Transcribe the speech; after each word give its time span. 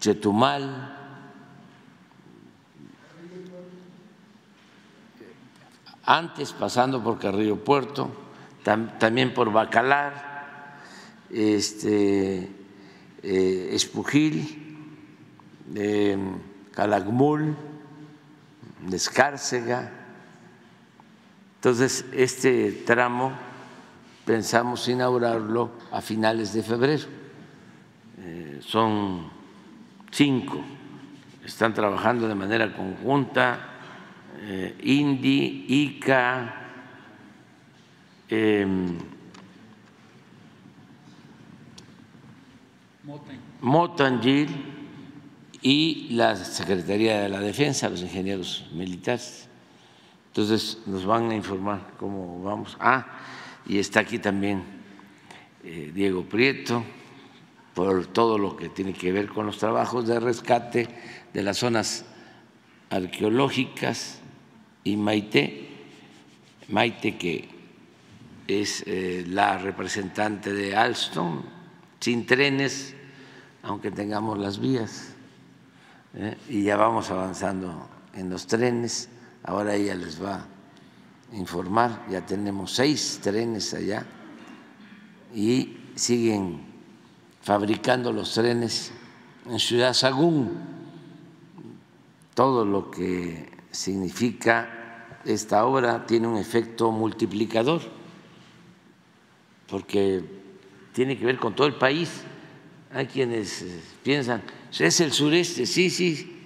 Chetumal, 0.02 0.98
antes 6.04 6.52
pasando 6.52 7.00
por 7.04 7.20
Carrillo 7.20 7.62
Puerto, 7.62 8.10
también 8.64 9.32
por 9.32 9.52
Bacalar, 9.52 10.80
este, 11.30 12.50
eh, 13.22 13.68
Espujil 13.70 14.76
de 15.66 16.18
Calakmul, 16.72 17.54
de 18.80 18.96
Escárcega. 18.96 19.88
Entonces, 21.54 22.06
este 22.12 22.72
tramo 22.84 23.30
pensamos 24.24 24.88
inaugurarlo 24.88 25.70
a 25.92 26.00
finales 26.00 26.52
de 26.54 26.62
febrero. 26.64 27.06
Eh, 28.18 28.58
son 28.66 29.41
cinco, 30.12 30.62
están 31.44 31.74
trabajando 31.74 32.28
de 32.28 32.34
manera 32.34 32.72
conjunta, 32.72 33.68
eh, 34.42 34.76
INDI, 34.82 35.66
ICA, 35.68 36.54
eh, 38.28 38.66
Motangil 43.60 44.48
y 45.60 46.08
la 46.10 46.36
Secretaría 46.36 47.20
de 47.22 47.28
la 47.28 47.40
Defensa, 47.40 47.88
los 47.88 48.02
ingenieros 48.02 48.68
militares. 48.72 49.48
Entonces 50.28 50.82
nos 50.86 51.04
van 51.04 51.30
a 51.30 51.34
informar 51.34 51.92
cómo 51.98 52.42
vamos. 52.42 52.76
Ah, 52.80 53.06
y 53.66 53.78
está 53.78 54.00
aquí 54.00 54.18
también 54.18 54.62
eh, 55.64 55.90
Diego 55.94 56.24
Prieto 56.24 56.84
por 57.74 58.06
todo 58.06 58.38
lo 58.38 58.56
que 58.56 58.68
tiene 58.68 58.92
que 58.92 59.12
ver 59.12 59.28
con 59.28 59.46
los 59.46 59.58
trabajos 59.58 60.06
de 60.06 60.20
rescate 60.20 60.88
de 61.32 61.42
las 61.42 61.58
zonas 61.58 62.04
arqueológicas 62.90 64.18
y 64.84 64.96
Maite, 64.96 65.68
Maite 66.68 67.16
que 67.16 67.48
es 68.46 68.84
eh, 68.86 69.24
la 69.26 69.56
representante 69.58 70.52
de 70.52 70.76
Alstom, 70.76 71.42
sin 72.00 72.26
trenes, 72.26 72.94
aunque 73.62 73.90
tengamos 73.90 74.38
las 74.38 74.58
vías 74.58 75.14
¿eh? 76.14 76.36
y 76.48 76.64
ya 76.64 76.76
vamos 76.76 77.10
avanzando 77.10 77.88
en 78.12 78.28
los 78.28 78.46
trenes. 78.46 79.08
Ahora 79.44 79.74
ella 79.74 79.94
les 79.94 80.22
va 80.22 80.46
a 81.32 81.36
informar, 81.36 82.04
ya 82.10 82.26
tenemos 82.26 82.72
seis 82.72 83.20
trenes 83.22 83.72
allá 83.72 84.04
y 85.34 85.78
siguen 85.94 86.71
fabricando 87.42 88.12
los 88.12 88.34
trenes 88.34 88.92
en 89.50 89.58
Ciudad 89.58 89.92
Sagún. 89.92 90.50
Todo 92.34 92.64
lo 92.64 92.90
que 92.90 93.50
significa 93.70 95.18
esta 95.24 95.64
obra 95.66 96.06
tiene 96.06 96.28
un 96.28 96.38
efecto 96.38 96.90
multiplicador, 96.90 97.82
porque 99.68 100.22
tiene 100.92 101.18
que 101.18 101.24
ver 101.26 101.38
con 101.38 101.54
todo 101.54 101.66
el 101.66 101.74
país. 101.74 102.22
Hay 102.94 103.06
quienes 103.06 103.62
eh, 103.62 103.80
piensan, 104.02 104.42
es 104.78 105.00
el 105.00 105.12
sureste, 105.12 105.66
sí, 105.66 105.88
sí, 105.90 106.44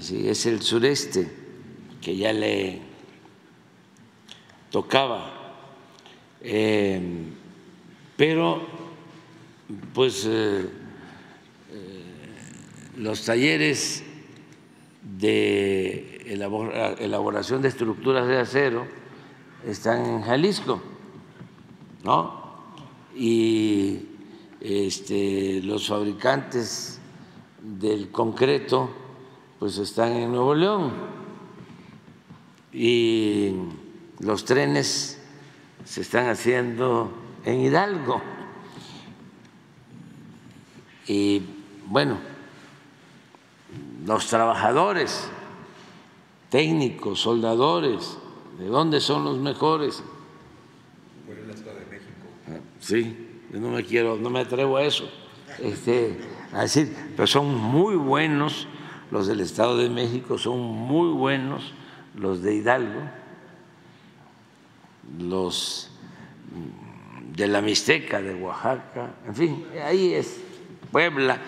sí, 0.00 0.28
es 0.28 0.44
el 0.46 0.62
sureste 0.62 1.30
que 2.00 2.16
ya 2.16 2.32
le 2.32 2.80
tocaba. 4.70 5.32
Eh, 6.42 7.00
pero, 8.16 8.75
pues, 9.94 10.26
eh, 10.26 10.68
eh, 11.72 12.02
los 12.96 13.24
talleres 13.24 14.04
de 15.18 16.22
elaboración 16.98 17.62
de 17.62 17.68
estructuras 17.68 18.26
de 18.26 18.38
acero 18.38 18.86
están 19.66 20.04
en 20.04 20.22
Jalisco, 20.22 20.82
¿no? 22.04 22.44
Y 23.14 24.00
este, 24.60 25.60
los 25.62 25.88
fabricantes 25.88 26.98
del 27.62 28.10
concreto 28.10 28.90
pues 29.58 29.78
están 29.78 30.12
en 30.12 30.30
Nuevo 30.30 30.54
León 30.54 30.92
y 32.72 33.54
los 34.20 34.44
trenes 34.44 35.20
se 35.84 36.00
están 36.02 36.28
haciendo 36.28 37.10
en 37.44 37.60
Hidalgo. 37.60 38.20
Y 41.06 41.42
bueno, 41.86 42.18
los 44.04 44.26
trabajadores, 44.26 45.28
técnicos, 46.50 47.20
soldadores, 47.20 48.18
¿de 48.58 48.66
dónde 48.66 49.00
son 49.00 49.24
los 49.24 49.38
mejores? 49.38 50.02
Por 51.26 51.38
el 51.38 51.50
Estado 51.50 51.76
de 51.78 51.86
México. 51.86 52.62
Sí, 52.80 53.28
yo 53.52 53.60
no 53.60 53.70
me 53.70 53.84
quiero, 53.84 54.16
no 54.16 54.30
me 54.30 54.40
atrevo 54.40 54.76
a 54.76 54.82
eso. 54.82 55.08
Este, 55.60 56.18
a 56.52 56.62
decir, 56.62 56.94
pero 57.16 57.26
son 57.26 57.54
muy 57.54 57.96
buenos 57.96 58.66
los 59.10 59.26
del 59.26 59.40
Estado 59.40 59.76
de 59.76 59.88
México, 59.88 60.38
son 60.38 60.60
muy 60.60 61.12
buenos 61.12 61.72
los 62.14 62.42
de 62.42 62.54
Hidalgo, 62.56 63.00
los 65.18 65.90
de 67.34 67.46
la 67.46 67.60
Mixteca, 67.60 68.20
de 68.20 68.34
Oaxaca, 68.34 69.14
en 69.26 69.34
fin, 69.34 69.66
ahí 69.84 70.14
es 70.14 70.40
Puebla, 70.96 71.38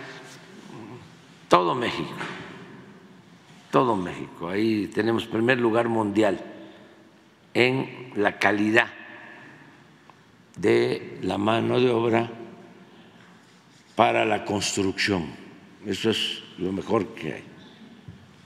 todo 1.48 1.74
México, 1.74 2.20
todo 3.70 3.96
México, 3.96 4.50
ahí 4.50 4.88
tenemos 4.88 5.24
primer 5.24 5.58
lugar 5.58 5.88
mundial 5.88 6.38
en 7.54 8.12
la 8.16 8.38
calidad 8.38 8.88
de 10.54 11.18
la 11.22 11.38
mano 11.38 11.80
de 11.80 11.88
obra 11.88 12.30
para 13.96 14.26
la 14.26 14.44
construcción. 14.44 15.24
Eso 15.86 16.10
es 16.10 16.42
lo 16.58 16.70
mejor 16.70 17.14
que 17.14 17.32
hay. 17.32 17.44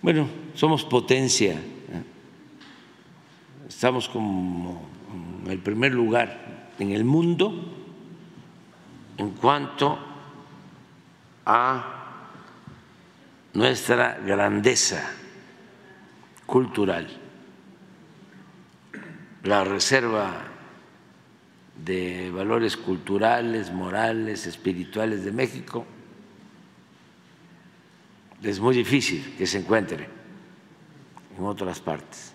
Bueno, 0.03 0.29
somos 0.55 0.85
potencia. 0.85 1.55
¿eh? 1.55 2.05
Estamos 3.69 4.09
como 4.09 4.87
el 5.49 5.59
primer 5.59 5.95
lugar 5.95 6.71
en 6.79 6.93
el 6.93 7.03
mundo 7.03 7.53
en 9.19 9.31
cuanto 9.31 10.12
a 11.45 12.03
nuestra 13.55 14.19
grandeza 14.25 15.11
cultural. 16.47 17.09
La 19.45 19.65
reserva 19.65 20.45
de 21.85 22.31
valores 22.31 22.77
culturales, 22.77 23.73
morales, 23.73 24.47
espirituales 24.47 25.25
de 25.25 25.33
México 25.33 25.85
es 28.43 28.61
muy 28.61 28.75
difícil 28.75 29.35
que 29.37 29.47
se 29.47 29.59
encuentre 29.59 30.09
en 31.37 31.45
otras 31.45 31.81
partes. 31.81 32.33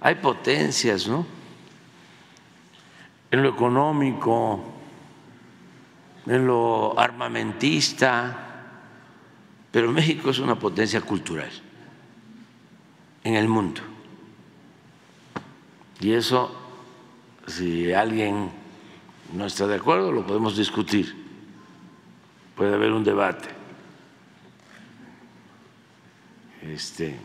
Hay 0.00 0.16
potencias, 0.16 1.06
¿no? 1.06 1.26
En 3.30 3.42
lo 3.42 3.50
económico, 3.50 4.79
en 6.30 6.46
lo 6.46 6.96
armamentista, 6.96 8.46
pero 9.72 9.90
México 9.90 10.30
es 10.30 10.38
una 10.38 10.56
potencia 10.56 11.00
cultural 11.00 11.50
en 13.24 13.34
el 13.34 13.48
mundo. 13.48 13.80
Y 15.98 16.12
eso, 16.12 16.54
si 17.48 17.92
alguien 17.92 18.48
no 19.32 19.44
está 19.44 19.66
de 19.66 19.74
acuerdo, 19.74 20.12
lo 20.12 20.24
podemos 20.24 20.56
discutir. 20.56 21.16
Puede 22.54 22.76
haber 22.76 22.92
un 22.92 23.02
debate. 23.02 23.48
Este, 26.62 27.18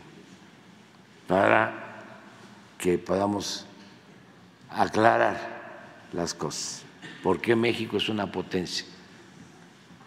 para 1.28 2.02
que 2.76 2.98
podamos 2.98 3.66
aclarar 4.68 6.08
las 6.12 6.34
cosas. 6.34 6.82
¿Por 7.22 7.40
qué 7.40 7.54
México 7.54 7.98
es 7.98 8.08
una 8.08 8.32
potencia 8.32 8.95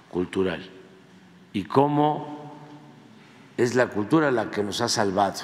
cultural? 0.09 0.69
¿Y 1.53 1.63
cómo 1.63 2.53
es 3.57 3.75
la 3.75 3.88
cultura 3.88 4.31
la 4.31 4.51
que 4.51 4.63
nos 4.63 4.81
ha 4.81 4.89
salvado 4.89 5.41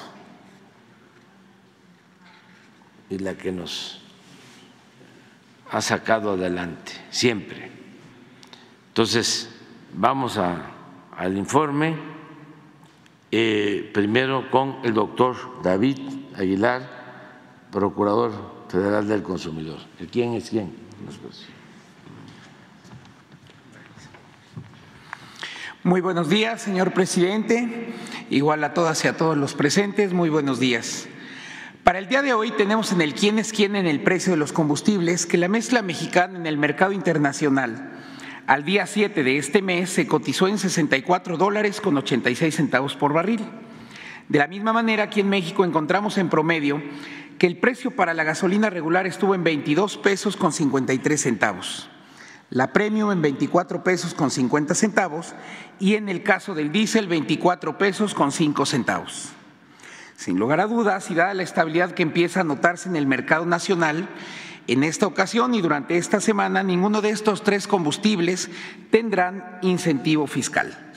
y 3.09 3.19
la 3.19 3.35
que 3.35 3.51
nos 3.51 4.01
ha 5.71 5.81
sacado 5.81 6.33
adelante, 6.33 6.93
siempre? 7.09 7.71
Entonces, 8.89 9.49
vamos 9.93 10.37
al 10.37 11.37
informe. 11.37 12.15
Eh, 13.31 13.91
primero 13.93 14.49
con 14.49 14.77
el 14.83 14.93
doctor 14.93 15.35
David 15.61 15.97
Aguilar, 16.37 17.67
Procurador 17.71 18.31
Federal 18.69 19.07
del 19.07 19.23
Consumidor. 19.23 19.79
¿Quién 20.11 20.35
es 20.35 20.49
quién? 20.49 20.73
Muy 25.85 26.01
buenos 26.01 26.29
días, 26.29 26.63
señor 26.63 26.93
presidente. 26.93 27.93
Igual 28.31 28.63
a 28.63 28.73
todas 28.73 29.05
y 29.05 29.07
a 29.07 29.17
todos 29.17 29.37
los 29.37 29.53
presentes, 29.53 30.13
muy 30.13 30.29
buenos 30.29 30.59
días. 30.59 31.07
Para 31.83 31.99
el 31.99 32.07
día 32.07 32.23
de 32.23 32.33
hoy 32.33 32.49
tenemos 32.49 32.91
en 32.91 33.01
el 33.01 33.13
quién 33.13 33.37
es 33.37 33.53
quién 33.53 33.75
en 33.75 33.85
el 33.85 34.01
precio 34.01 34.33
de 34.33 34.37
los 34.37 34.51
combustibles 34.51 35.27
que 35.27 35.37
la 35.37 35.47
mezcla 35.47 35.83
mexicana 35.83 36.39
en 36.39 36.47
el 36.47 36.57
mercado 36.57 36.91
internacional 36.91 37.91
al 38.47 38.65
día 38.65 38.87
7 38.87 39.23
de 39.23 39.37
este 39.37 39.61
mes 39.61 39.91
se 39.91 40.07
cotizó 40.07 40.47
en 40.47 40.57
64 40.57 41.37
dólares 41.37 41.79
con 41.79 41.95
86 41.95 42.55
centavos 42.55 42.95
por 42.95 43.13
barril. 43.13 43.41
De 44.27 44.39
la 44.39 44.47
misma 44.47 44.73
manera, 44.73 45.03
aquí 45.03 45.19
en 45.19 45.29
México 45.29 45.65
encontramos 45.65 46.17
en 46.17 46.29
promedio 46.29 46.81
que 47.37 47.45
el 47.45 47.59
precio 47.59 47.91
para 47.91 48.15
la 48.15 48.23
gasolina 48.23 48.71
regular 48.71 49.05
estuvo 49.05 49.35
en 49.35 49.43
22 49.43 49.97
pesos 49.97 50.35
con 50.35 50.51
53 50.51 51.21
centavos, 51.21 51.91
la 52.49 52.73
premium 52.73 53.11
en 53.11 53.21
24 53.21 53.83
pesos 53.83 54.13
con 54.13 54.31
50 54.31 54.75
centavos 54.75 55.33
y 55.79 55.95
en 55.95 56.09
el 56.09 56.23
caso 56.23 56.53
del 56.55 56.71
diésel 56.71 57.07
24 57.07 57.77
pesos 57.77 58.13
con 58.13 58.31
5 58.31 58.65
centavos. 58.65 59.29
Sin 60.15 60.39
lugar 60.39 60.61
a 60.61 60.67
dudas, 60.67 61.11
y 61.11 61.15
dada 61.15 61.33
la 61.33 61.43
estabilidad 61.43 61.91
que 61.91 62.03
empieza 62.03 62.41
a 62.41 62.45
notarse 62.45 62.87
en 62.87 62.95
el 62.95 63.05
mercado 63.07 63.45
nacional, 63.45 64.07
en 64.67 64.83
esta 64.83 65.07
ocasión 65.07 65.53
y 65.53 65.61
durante 65.61 65.97
esta 65.97 66.21
semana, 66.21 66.63
ninguno 66.63 67.01
de 67.01 67.09
estos 67.09 67.43
tres 67.43 67.67
combustibles 67.67 68.49
tendrán 68.91 69.59
incentivo 69.61 70.25
fiscal. 70.25 70.93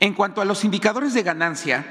En 0.00 0.14
cuanto 0.14 0.40
a 0.40 0.44
los 0.44 0.64
indicadores 0.64 1.12
de 1.12 1.24
ganancia, 1.24 1.84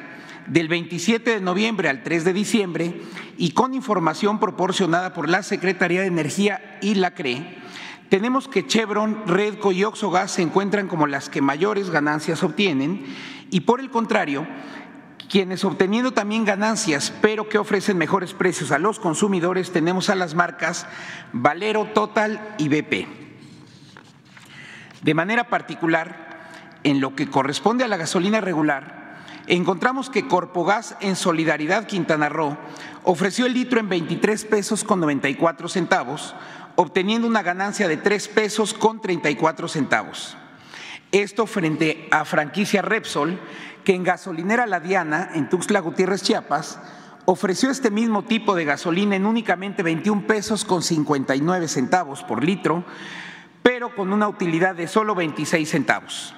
del 0.48 0.70
27 0.70 1.30
de 1.30 1.42
noviembre 1.42 1.90
al 1.90 2.04
3 2.04 2.24
de 2.24 2.34
diciembre 2.34 3.02
y 3.38 3.52
con 3.52 3.74
información 3.74 4.40
proporcionada 4.40 5.14
por 5.14 5.28
la 5.30 5.44
Secretaría 5.44 6.02
de 6.02 6.08
Energía 6.08 6.80
y 6.82 6.96
la 6.96 7.12
CRE, 7.12 7.58
tenemos 8.10 8.48
que 8.48 8.66
Chevron, 8.66 9.28
Redco 9.28 9.72
y 9.72 9.84
Oxogas 9.84 10.32
se 10.32 10.42
encuentran 10.42 10.88
como 10.88 11.08
las 11.08 11.30
que 11.30 11.42
mayores 11.42 11.90
ganancias 11.90 12.44
obtienen 12.44 13.06
y 13.50 13.62
por 13.62 13.80
el 13.80 13.90
contrario, 13.90 14.48
quienes 15.30 15.66
obteniendo 15.66 16.12
también 16.12 16.46
ganancias, 16.46 17.14
pero 17.22 17.50
que 17.50 17.58
ofrecen 17.58 17.98
mejores 17.98 18.34
precios 18.34 18.72
a 18.72 18.80
los 18.80 19.00
consumidores, 19.00 19.72
tenemos 19.72 20.10
a 20.10 20.16
las 20.16 20.36
marcas 20.36 20.88
Valero, 21.34 21.86
Total 21.94 22.56
y 22.58 22.70
BP. 22.70 23.08
De 25.02 25.14
manera 25.14 25.50
particular, 25.50 26.28
en 26.84 27.02
lo 27.02 27.16
que 27.16 27.30
corresponde 27.30 27.84
a 27.84 27.88
la 27.88 27.98
gasolina 27.98 28.42
regular, 28.42 29.18
encontramos 29.48 30.10
que 30.10 30.28
Corpogas 30.28 30.96
en 31.02 31.16
Solidaridad 31.16 31.88
Quintana 31.88 32.30
Roo 32.30 32.58
ofreció 33.04 33.46
el 33.46 33.54
litro 33.54 33.80
en 33.80 33.90
23 33.90 34.46
pesos 34.46 34.84
con 34.84 35.00
94 35.00 35.70
centavos, 35.70 36.36
obteniendo 36.78 37.28
una 37.28 37.42
ganancia 37.42 37.88
de 37.88 37.98
3 37.98 38.28
pesos 38.30 38.74
con 38.74 39.02
34 39.02 39.68
centavos. 39.68 40.38
Esto 41.12 41.48
frente 41.48 42.08
a 42.12 42.24
franquicia 42.24 42.84
Repsol, 42.84 43.40
que 43.84 43.96
en 43.96 44.04
gasolinera 44.04 44.68
La 44.68 44.80
Diana, 44.80 45.32
en 45.34 45.50
Tuxtla 45.50 45.80
Gutiérrez, 45.80 46.22
Chiapas, 46.22 46.80
ofreció 47.26 47.72
este 47.72 47.90
mismo 47.90 48.24
tipo 48.24 48.54
de 48.54 48.66
gasolina 48.66 49.16
en 49.16 49.26
únicamente 49.26 49.82
21 49.82 50.28
pesos 50.28 50.64
con 50.66 50.84
59 50.84 51.68
centavos 51.68 52.24
por 52.24 52.44
litro, 52.44 52.86
pero 53.64 53.96
con 53.96 54.14
una 54.14 54.28
utilidad 54.28 54.76
de 54.76 54.88
solo 54.88 55.16
26 55.16 55.68
centavos. 55.68 56.36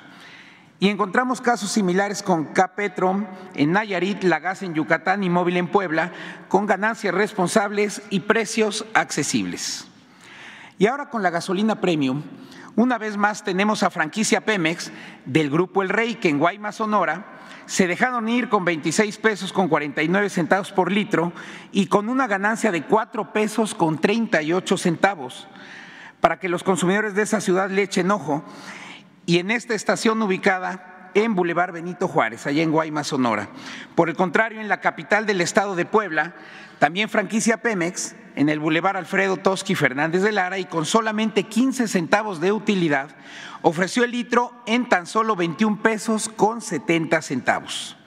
Y 0.79 0.87
encontramos 0.87 1.41
casos 1.41 1.69
similares 1.69 2.23
con 2.23 2.45
Capetro 2.53 3.27
en 3.55 3.73
Nayarit, 3.73 4.23
La 4.23 4.39
Gas 4.39 4.63
en 4.63 4.73
Yucatán 4.73 5.21
y 5.21 5.29
Móvil 5.29 5.57
en 5.57 5.67
Puebla, 5.67 6.13
con 6.47 6.65
ganancias 6.65 7.13
responsables 7.13 8.01
y 8.09 8.21
precios 8.21 8.85
accesibles. 8.93 9.88
Y 10.79 10.87
ahora 10.87 11.09
con 11.09 11.21
la 11.21 11.29
gasolina 11.29 11.81
premium, 11.81 12.23
una 12.77 12.97
vez 12.97 13.17
más 13.17 13.43
tenemos 13.43 13.83
a 13.83 13.89
franquicia 13.89 14.45
Pemex 14.45 14.91
del 15.25 15.49
grupo 15.49 15.83
El 15.83 15.89
Rey, 15.89 16.15
que 16.15 16.29
en 16.29 16.39
Guaymas, 16.39 16.77
Sonora, 16.77 17.25
se 17.65 17.85
dejaron 17.85 18.29
ir 18.29 18.47
con 18.47 18.63
26 18.63 19.17
pesos 19.17 19.51
con 19.51 19.67
49 19.67 20.29
centavos 20.29 20.71
por 20.71 20.89
litro 20.89 21.33
y 21.73 21.87
con 21.87 22.07
una 22.07 22.27
ganancia 22.27 22.71
de 22.71 22.83
4 22.83 23.33
pesos 23.33 23.75
con 23.75 23.99
38 23.99 24.77
centavos 24.77 25.49
para 26.21 26.39
que 26.39 26.47
los 26.47 26.63
consumidores 26.63 27.13
de 27.13 27.23
esa 27.23 27.41
ciudad 27.41 27.69
le 27.69 27.83
echen 27.83 28.09
ojo. 28.09 28.45
Y 29.25 29.39
en 29.39 29.51
esta 29.51 29.75
estación 29.75 30.21
ubicada 30.21 31.11
en 31.13 31.35
Boulevard 31.35 31.73
Benito 31.73 32.07
Juárez, 32.07 32.47
allá 32.47 32.63
en 32.63 32.71
Guaymas, 32.71 33.07
Sonora. 33.07 33.49
Por 33.95 34.07
el 34.07 34.15
contrario, 34.15 34.61
en 34.61 34.69
la 34.69 34.79
capital 34.79 35.25
del 35.25 35.41
estado 35.41 35.75
de 35.75 35.85
Puebla, 35.85 36.35
también 36.79 37.09
franquicia 37.09 37.57
Pemex, 37.57 38.15
en 38.39 38.47
el 38.47 38.59
Boulevard 38.59 38.95
Alfredo 38.95 39.35
Toschi 39.35 39.75
Fernández 39.75 40.21
de 40.21 40.31
Lara 40.31 40.57
y 40.59 40.63
con 40.63 40.85
solamente 40.85 41.43
15 41.43 41.89
centavos 41.89 42.39
de 42.39 42.53
utilidad, 42.53 43.09
ofreció 43.63 44.05
el 44.05 44.11
litro 44.11 44.53
en 44.65 44.87
tan 44.87 45.07
solo 45.07 45.35
21 45.35 45.83
pesos 45.83 46.29
con 46.29 46.61
70 46.61 47.21
centavos. 47.21 47.97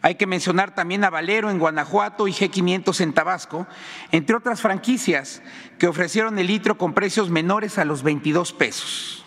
Hay 0.00 0.14
que 0.14 0.28
mencionar 0.28 0.72
también 0.72 1.02
a 1.02 1.10
Valero 1.10 1.50
en 1.50 1.58
Guanajuato 1.58 2.28
y 2.28 2.32
G500 2.32 3.00
en 3.00 3.12
Tabasco, 3.12 3.66
entre 4.12 4.36
otras 4.36 4.60
franquicias 4.60 5.42
que 5.80 5.88
ofrecieron 5.88 6.38
el 6.38 6.46
litro 6.46 6.78
con 6.78 6.94
precios 6.94 7.28
menores 7.28 7.76
a 7.76 7.84
los 7.84 8.04
22 8.04 8.52
pesos. 8.52 9.24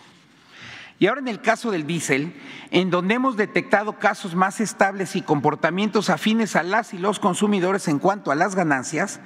Y 0.99 1.07
ahora 1.07 1.19
en 1.19 1.27
el 1.27 1.41
caso 1.41 1.69
del 1.69 1.85
diésel, 1.85 2.33
en 2.71 2.91
donde 2.91 3.15
hemos 3.15 3.35
detectado 3.35 3.99
casos 3.99 4.35
más 4.35 4.61
estables 4.61 5.17
y 5.17 5.21
comportamientos 5.21 6.09
afines 6.09 6.55
a 6.55 6.63
las 6.63 6.93
y 6.93 6.97
los 6.97 7.19
consumidores 7.19 7.89
en 7.89 7.99
cuanto 7.99 8.31
a 8.31 8.35
las 8.35 8.55
ganancias, 8.55 9.19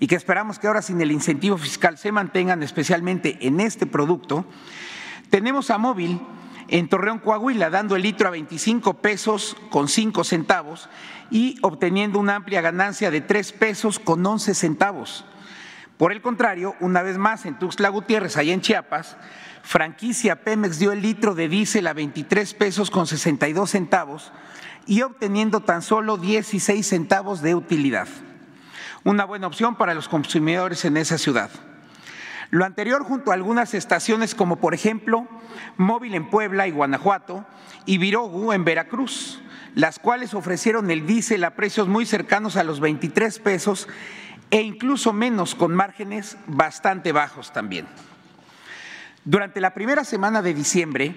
y 0.00 0.06
que 0.06 0.16
esperamos 0.16 0.58
que 0.58 0.66
ahora 0.66 0.82
sin 0.82 1.00
el 1.00 1.12
incentivo 1.12 1.58
fiscal 1.58 1.98
se 1.98 2.12
mantengan 2.12 2.62
especialmente 2.62 3.38
en 3.40 3.60
este 3.60 3.86
producto, 3.86 4.44
tenemos 5.30 5.70
a 5.70 5.78
Móvil 5.78 6.20
en 6.68 6.88
Torreón, 6.88 7.18
Coahuila, 7.18 7.70
dando 7.70 7.96
el 7.96 8.02
litro 8.02 8.28
a 8.28 8.30
25 8.30 8.94
pesos 8.94 9.56
con 9.70 9.88
5 9.88 10.24
centavos 10.24 10.88
y 11.30 11.58
obteniendo 11.62 12.18
una 12.18 12.36
amplia 12.36 12.60
ganancia 12.60 13.10
de 13.10 13.20
3 13.20 13.52
pesos 13.52 13.98
con 13.98 14.24
11 14.24 14.54
centavos. 14.54 15.24
Por 15.98 16.12
el 16.12 16.22
contrario, 16.22 16.74
una 16.80 17.02
vez 17.02 17.18
más 17.18 17.46
en 17.46 17.58
Tuxtla 17.58 17.88
Gutiérrez, 17.90 18.36
allá 18.36 18.52
en 18.52 18.60
Chiapas, 18.60 19.16
franquicia 19.62 20.42
Pemex 20.42 20.78
dio 20.78 20.92
el 20.92 21.02
litro 21.02 21.34
de 21.34 21.48
diésel 21.48 21.86
a 21.86 21.92
23 21.92 22.54
pesos 22.54 22.90
con 22.90 23.06
62 23.06 23.70
centavos 23.70 24.32
y 24.86 25.02
obteniendo 25.02 25.60
tan 25.60 25.82
solo 25.82 26.16
16 26.16 26.86
centavos 26.86 27.42
de 27.42 27.54
utilidad. 27.54 28.08
Una 29.04 29.24
buena 29.24 29.48
opción 29.48 29.74
para 29.74 29.94
los 29.94 30.08
consumidores 30.08 30.84
en 30.84 30.96
esa 30.96 31.18
ciudad. 31.18 31.50
Lo 32.50 32.64
anterior 32.64 33.02
junto 33.02 33.30
a 33.30 33.34
algunas 33.34 33.74
estaciones 33.74 34.34
como 34.34 34.56
por 34.56 34.74
ejemplo 34.74 35.26
Móvil 35.76 36.14
en 36.14 36.30
Puebla 36.30 36.68
y 36.68 36.70
Guanajuato 36.70 37.44
y 37.84 37.98
Virogu 37.98 38.52
en 38.52 38.64
Veracruz, 38.64 39.42
las 39.74 39.98
cuales 39.98 40.34
ofrecieron 40.34 40.90
el 40.90 41.04
diésel 41.06 41.42
a 41.42 41.56
precios 41.56 41.88
muy 41.88 42.06
cercanos 42.06 42.56
a 42.56 42.62
los 42.62 42.78
23 42.78 43.38
pesos 43.40 43.88
e 44.50 44.60
incluso 44.60 45.12
menos 45.12 45.54
con 45.56 45.74
márgenes 45.74 46.36
bastante 46.46 47.10
bajos 47.10 47.52
también. 47.52 47.86
Durante 49.24 49.60
la 49.60 49.72
primera 49.72 50.02
semana 50.04 50.42
de 50.42 50.52
diciembre 50.52 51.14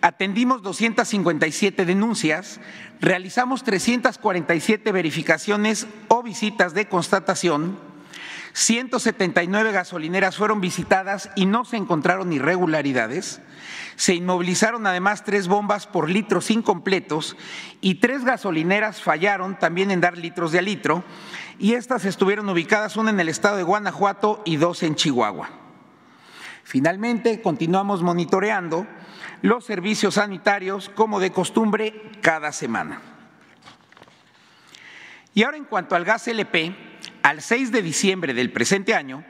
atendimos 0.00 0.62
257 0.62 1.84
denuncias, 1.84 2.60
realizamos 3.00 3.62
347 3.62 4.90
verificaciones 4.90 5.86
o 6.08 6.24
visitas 6.24 6.74
de 6.74 6.88
constatación, 6.88 7.78
179 8.54 9.70
gasolineras 9.70 10.36
fueron 10.36 10.60
visitadas 10.60 11.30
y 11.36 11.46
no 11.46 11.64
se 11.64 11.76
encontraron 11.76 12.32
irregularidades, 12.32 13.40
se 13.94 14.14
inmovilizaron 14.14 14.84
además 14.88 15.22
tres 15.22 15.46
bombas 15.46 15.86
por 15.86 16.10
litros 16.10 16.50
incompletos 16.50 17.36
y 17.80 17.96
tres 17.96 18.24
gasolineras 18.24 19.00
fallaron 19.00 19.56
también 19.60 19.92
en 19.92 20.00
dar 20.00 20.18
litros 20.18 20.50
de 20.50 20.58
a 20.58 20.62
litro 20.62 21.04
y 21.60 21.74
estas 21.74 22.04
estuvieron 22.04 22.48
ubicadas 22.48 22.96
una 22.96 23.10
en 23.10 23.20
el 23.20 23.28
estado 23.28 23.56
de 23.56 23.62
Guanajuato 23.62 24.42
y 24.44 24.56
dos 24.56 24.82
en 24.82 24.96
Chihuahua. 24.96 25.63
Finalmente, 26.64 27.42
continuamos 27.42 28.02
monitoreando 28.02 28.86
los 29.42 29.66
servicios 29.66 30.14
sanitarios 30.14 30.88
como 30.88 31.20
de 31.20 31.30
costumbre 31.30 32.10
cada 32.22 32.52
semana. 32.52 33.00
Y 35.34 35.42
ahora 35.42 35.58
en 35.58 35.64
cuanto 35.64 35.94
al 35.94 36.04
gas 36.04 36.26
LP, 36.26 36.74
al 37.22 37.42
6 37.42 37.70
de 37.70 37.82
diciembre 37.82 38.32
del 38.32 38.50
presente 38.50 38.94
año, 38.94 39.24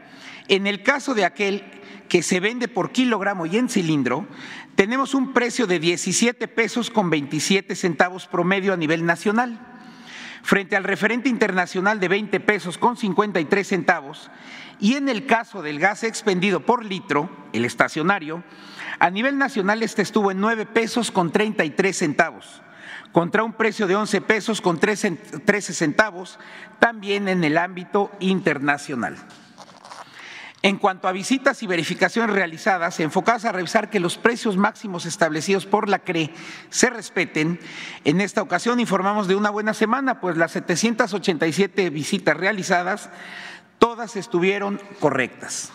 en 0.46 0.68
el 0.68 0.82
caso 0.82 1.14
de 1.14 1.24
aquel 1.24 1.64
que 2.08 2.22
se 2.22 2.38
vende 2.38 2.68
por 2.68 2.92
kilogramo 2.92 3.46
y 3.46 3.56
en 3.56 3.68
cilindro, 3.68 4.28
tenemos 4.76 5.14
un 5.14 5.32
precio 5.32 5.66
de 5.66 5.80
17 5.80 6.46
pesos 6.46 6.90
con 6.90 7.10
27 7.10 7.74
centavos 7.74 8.28
promedio 8.28 8.72
a 8.72 8.76
nivel 8.76 9.04
nacional, 9.04 9.58
frente 10.42 10.76
al 10.76 10.84
referente 10.84 11.28
internacional 11.28 11.98
de 11.98 12.08
20 12.08 12.38
pesos 12.40 12.78
con 12.78 12.96
53 12.96 13.66
centavos 13.66 14.30
y 14.80 14.94
en 14.94 15.08
el 15.08 15.26
caso 15.26 15.62
del 15.62 15.78
gas 15.78 16.04
expendido 16.04 16.60
por 16.60 16.84
litro, 16.84 17.30
el 17.52 17.64
estacionario, 17.64 18.42
a 18.98 19.10
nivel 19.10 19.38
nacional 19.38 19.82
este 19.82 20.02
estuvo 20.02 20.30
en 20.30 20.40
9 20.40 20.66
pesos 20.66 21.10
con 21.10 21.30
33 21.30 21.96
centavos, 21.96 22.62
contra 23.12 23.44
un 23.44 23.52
precio 23.52 23.86
de 23.86 23.96
11 23.96 24.20
pesos 24.22 24.60
con 24.60 24.78
13 24.78 25.72
centavos, 25.72 26.38
también 26.78 27.28
en 27.28 27.44
el 27.44 27.58
ámbito 27.58 28.10
internacional. 28.20 29.16
En 30.64 30.78
cuanto 30.78 31.08
a 31.08 31.12
visitas 31.12 31.62
y 31.62 31.66
verificaciones 31.66 32.34
realizadas, 32.34 32.98
enfocadas 32.98 33.44
a 33.44 33.52
revisar 33.52 33.90
que 33.90 34.00
los 34.00 34.16
precios 34.16 34.56
máximos 34.56 35.04
establecidos 35.04 35.66
por 35.66 35.90
la 35.90 35.98
CRE 35.98 36.32
se 36.70 36.88
respeten, 36.88 37.60
en 38.04 38.22
esta 38.22 38.40
ocasión 38.40 38.80
informamos 38.80 39.28
de 39.28 39.34
una 39.34 39.50
buena 39.50 39.74
semana, 39.74 40.22
pues 40.22 40.38
las 40.38 40.52
787 40.52 41.90
visitas 41.90 42.34
realizadas 42.34 43.10
todas 43.84 44.16
estuvieron 44.16 44.80
correctas. 44.98 45.70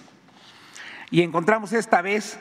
Y 1.12 1.22
encontramos 1.22 1.74
esta 1.74 2.02
vez 2.02 2.40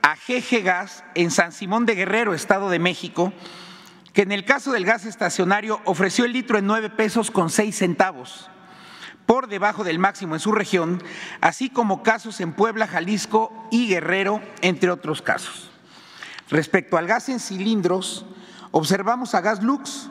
a 0.00 0.14
GG 0.14 0.62
Gas 0.62 1.02
en 1.16 1.32
San 1.32 1.50
Simón 1.50 1.86
de 1.86 1.96
Guerrero, 1.96 2.34
Estado 2.34 2.70
de 2.70 2.78
México, 2.78 3.32
que 4.12 4.22
en 4.22 4.30
el 4.30 4.44
caso 4.44 4.70
del 4.70 4.84
gas 4.84 5.06
estacionario 5.06 5.80
ofreció 5.86 6.24
el 6.24 6.32
litro 6.32 6.56
en 6.56 6.68
nueve 6.68 6.88
pesos 6.88 7.32
con 7.32 7.50
seis 7.50 7.78
centavos, 7.78 8.48
por 9.26 9.48
debajo 9.48 9.82
del 9.82 9.98
máximo 9.98 10.36
en 10.36 10.40
su 10.40 10.52
región, 10.52 11.02
así 11.40 11.68
como 11.68 12.04
casos 12.04 12.40
en 12.40 12.52
Puebla, 12.52 12.86
Jalisco 12.86 13.52
y 13.72 13.88
Guerrero, 13.88 14.40
entre 14.60 14.92
otros 14.92 15.20
casos. 15.20 15.68
Respecto 16.48 16.96
al 16.96 17.08
gas 17.08 17.28
en 17.28 17.40
cilindros, 17.40 18.24
observamos 18.70 19.34
a 19.34 19.40
Gas 19.40 19.64
Lux, 19.64 20.10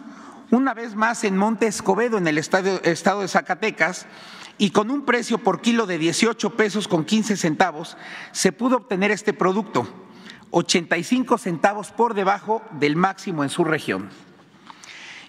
una 0.51 0.73
vez 0.73 0.95
más 0.95 1.23
en 1.23 1.37
Monte 1.37 1.67
Escobedo, 1.67 2.17
en 2.17 2.27
el 2.27 2.37
estado 2.37 3.21
de 3.21 3.27
Zacatecas, 3.29 4.05
y 4.57 4.71
con 4.71 4.89
un 4.89 5.05
precio 5.05 5.37
por 5.37 5.61
kilo 5.61 5.85
de 5.85 5.97
18 5.97 6.55
pesos 6.55 6.87
con 6.87 7.05
15 7.05 7.37
centavos 7.37 7.97
se 8.31 8.51
pudo 8.51 8.77
obtener 8.77 9.11
este 9.11 9.33
producto, 9.33 9.87
85 10.51 11.37
centavos 11.37 11.91
por 11.91 12.13
debajo 12.13 12.63
del 12.71 12.95
máximo 12.95 13.43
en 13.43 13.49
su 13.49 13.63
región. 13.63 14.09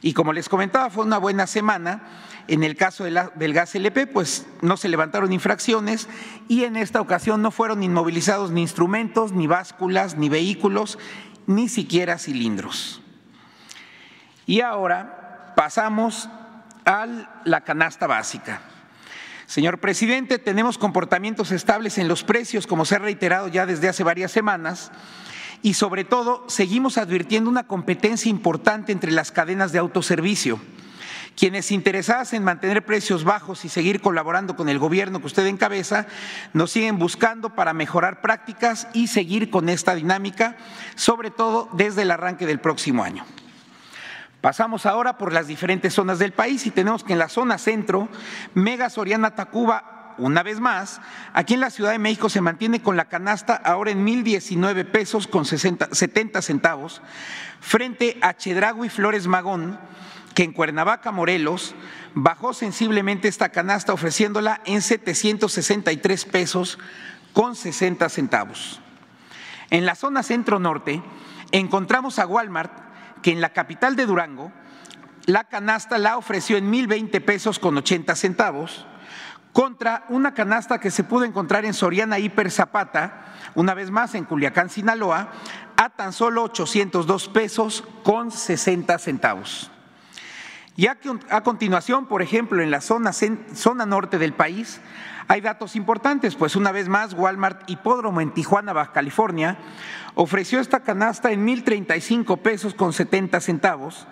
Y 0.01 0.13
como 0.13 0.33
les 0.33 0.49
comentaba, 0.49 0.91
fue 0.91 1.05
una 1.05 1.19
buena 1.19 1.47
semana. 1.47 2.03
En 2.47 2.63
el 2.63 2.77
caso 2.77 3.05
del 3.05 3.53
gas 3.53 3.75
LP, 3.75 4.07
pues 4.07 4.47
no 4.63 4.77
se 4.77 4.89
levantaron 4.89 5.33
infracciones 5.33 6.09
y 6.47 6.65
en 6.65 6.77
esta 6.77 7.01
ocasión 7.01 7.43
no 7.43 7.51
fueron 7.51 7.83
inmovilizados 7.83 8.53
ni 8.53 8.63
instrumentos, 8.63 9.33
ni 9.33 9.47
básculas, 9.47 10.17
ni 10.17 10.29
vehículos, 10.29 10.99
ni 11.47 11.69
siquiera 11.69 12.17
cilindros. 12.17 13.03
Y 14.47 14.63
ahora 14.63 15.53
pasamos 15.57 16.31
a 16.87 17.07
la 17.45 17.61
canasta 17.63 18.07
básica. 18.07 18.63
Señor 19.49 19.81
presidente, 19.81 20.39
tenemos 20.39 20.77
comportamientos 20.77 21.53
estables 21.53 21.97
en 21.97 22.07
los 22.07 22.23
precios, 22.23 22.67
como 22.67 22.85
se 22.85 22.97
ha 22.97 22.99
reiterado 22.99 23.49
ya 23.49 23.65
desde 23.65 23.89
hace 23.89 24.05
varias 24.05 24.31
semanas, 24.31 24.93
y 25.63 25.73
sobre 25.73 26.05
todo 26.05 26.45
seguimos 26.49 26.99
advirtiendo 26.99 27.49
una 27.49 27.67
competencia 27.67 28.29
importante 28.29 28.93
entre 28.93 29.11
las 29.11 29.33
cadenas 29.33 29.73
de 29.73 29.79
autoservicio. 29.79 30.61
Quienes 31.35 31.73
interesadas 31.73 32.35
en 32.35 32.45
mantener 32.45 32.85
precios 32.85 33.25
bajos 33.25 33.65
y 33.65 33.71
seguir 33.71 34.03
colaborando 34.03 34.55
con 34.55 34.69
el 34.69 34.79
gobierno 34.79 35.19
que 35.19 35.29
usted 35.29 35.47
encabeza, 35.47 36.07
nos 36.53 36.71
siguen 36.71 36.99
buscando 36.99 37.55
para 37.55 37.73
mejorar 37.73 38.21
prácticas 38.21 38.87
y 38.93 39.07
seguir 39.07 39.49
con 39.49 39.71
esta 39.71 39.95
dinámica, 39.95 40.59
sobre 40.95 41.31
todo 41.31 41.71
desde 41.73 42.03
el 42.03 42.11
arranque 42.11 42.45
del 42.45 42.61
próximo 42.61 43.03
año. 43.03 43.25
Pasamos 44.41 44.87
ahora 44.87 45.19
por 45.19 45.33
las 45.33 45.49
diferentes 45.49 45.95
zonas 45.95 46.21
del 46.21 46.33
país 46.33 46.65
y 46.67 46.71
tenemos 46.71 47.03
que 47.03 47.13
en 47.13 47.19
la 47.19 47.29
zona 47.29 47.59
centro, 47.59 48.09
Mega 48.55 48.89
Soriana 48.89 49.35
Tacuba, 49.35 50.15
una 50.19 50.43
vez 50.43 50.61
más, 50.61 51.01
aquí 51.33 51.55
en 51.55 51.61
la 51.61 51.71
Ciudad 51.71 51.93
de 51.93 51.99
México 51.99 52.29
se 52.29 52.41
mantiene 52.41 52.83
con 52.83 52.97
la 52.97 53.07
canasta 53.07 53.55
ahora 53.55 53.91
en 53.91 54.05
1.019 54.07 54.85
pesos 54.85 55.27
con 55.27 55.45
70 55.45 56.43
centavos, 56.43 57.03
frente 57.61 58.19
a 58.21 58.37
Chedragui 58.37 58.89
Flores 58.89 59.27
Magón, 59.27 59.79
que 60.35 60.45
en 60.45 60.53
Cuernavaca, 60.53 61.11
Morelos, 61.11 61.75
bajó 62.15 62.53
sensiblemente 62.53 63.27
esta 63.27 63.49
canasta 63.49 63.93
ofreciéndola 63.93 64.61
en 64.65 64.83
763 64.83 66.25
pesos 66.27 66.79
con 67.33 67.57
60 67.57 68.09
centavos. 68.09 68.81
En 69.71 69.85
la 69.85 69.97
zona 69.97 70.23
centro-norte 70.23 71.03
encontramos 71.51 72.19
a 72.19 72.27
Walmart 72.27 72.88
que 73.23 73.33
en 73.33 73.41
la 73.41 73.53
capital 73.53 73.97
de 73.97 74.07
Durango 74.07 74.53
la 75.27 75.45
canasta 75.45 75.99
la 75.99 76.17
ofreció 76.17 76.57
en 76.57 76.73
1.020 76.73 77.23
pesos 77.25 77.59
con 77.59 77.77
80 77.77 78.15
centavos 78.15 78.87
contra 79.53 80.05
una 80.09 80.35
canasta 80.35 80.79
que 80.79 80.91
se 80.91 81.05
pudo 81.05 81.25
encontrar 81.25 81.65
en 81.65 81.75
Soriana 81.75 82.19
Hiper 82.19 82.51
Zapata, 82.51 83.35
una 83.55 83.75
vez 83.75 83.91
más 83.91 84.15
en 84.15 84.25
Culiacán, 84.25 84.71
Sinaloa, 84.71 85.33
a 85.77 85.91
tan 85.91 86.13
solo 86.13 86.45
802 86.45 87.29
pesos 87.29 87.85
con 88.05 88.31
60 88.31 88.99
centavos. 88.99 89.71
Y 90.77 90.87
a, 90.87 90.97
continuación, 91.43 92.07
por 92.07 92.23
ejemplo, 92.23 92.63
en 92.63 92.71
la 92.71 92.81
zona, 92.81 93.13
zona 93.13 93.85
norte 93.85 94.19
del 94.19 94.33
país, 94.33 94.81
hay 95.29 95.43
datos 95.43 95.77
importantes, 95.77 96.35
pues 96.35 96.57
una 96.57 96.73
vez 96.73 96.89
más 96.89 97.13
Walmart 97.13 97.69
Hipódromo 97.69 98.23
en 98.23 98.33
Tijuana, 98.33 98.73
Baja 98.73 98.93
California, 98.93 99.59
ofreció 100.15 100.59
esta 100.59 100.81
canasta 100.81 101.31
en 101.31 101.47
1.035 101.47 102.39
pesos 102.39 102.73
con 102.73 102.95
70 102.95 103.39
centavos. 103.41 104.07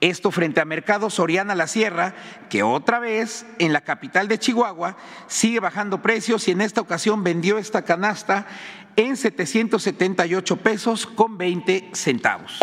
Esto 0.00 0.30
frente 0.30 0.60
a 0.60 0.64
Mercado 0.64 1.10
Soriana 1.10 1.56
La 1.56 1.66
Sierra, 1.66 2.14
que 2.48 2.62
otra 2.62 3.00
vez 3.00 3.44
en 3.58 3.72
la 3.72 3.80
capital 3.80 4.28
de 4.28 4.38
Chihuahua 4.38 4.96
sigue 5.26 5.58
bajando 5.58 6.00
precios 6.00 6.46
y 6.46 6.52
en 6.52 6.60
esta 6.60 6.80
ocasión 6.80 7.24
vendió 7.24 7.58
esta 7.58 7.82
canasta 7.82 8.46
en 8.94 9.16
778 9.16 10.56
pesos 10.58 11.06
con 11.06 11.38
20 11.38 11.90
centavos. 11.92 12.60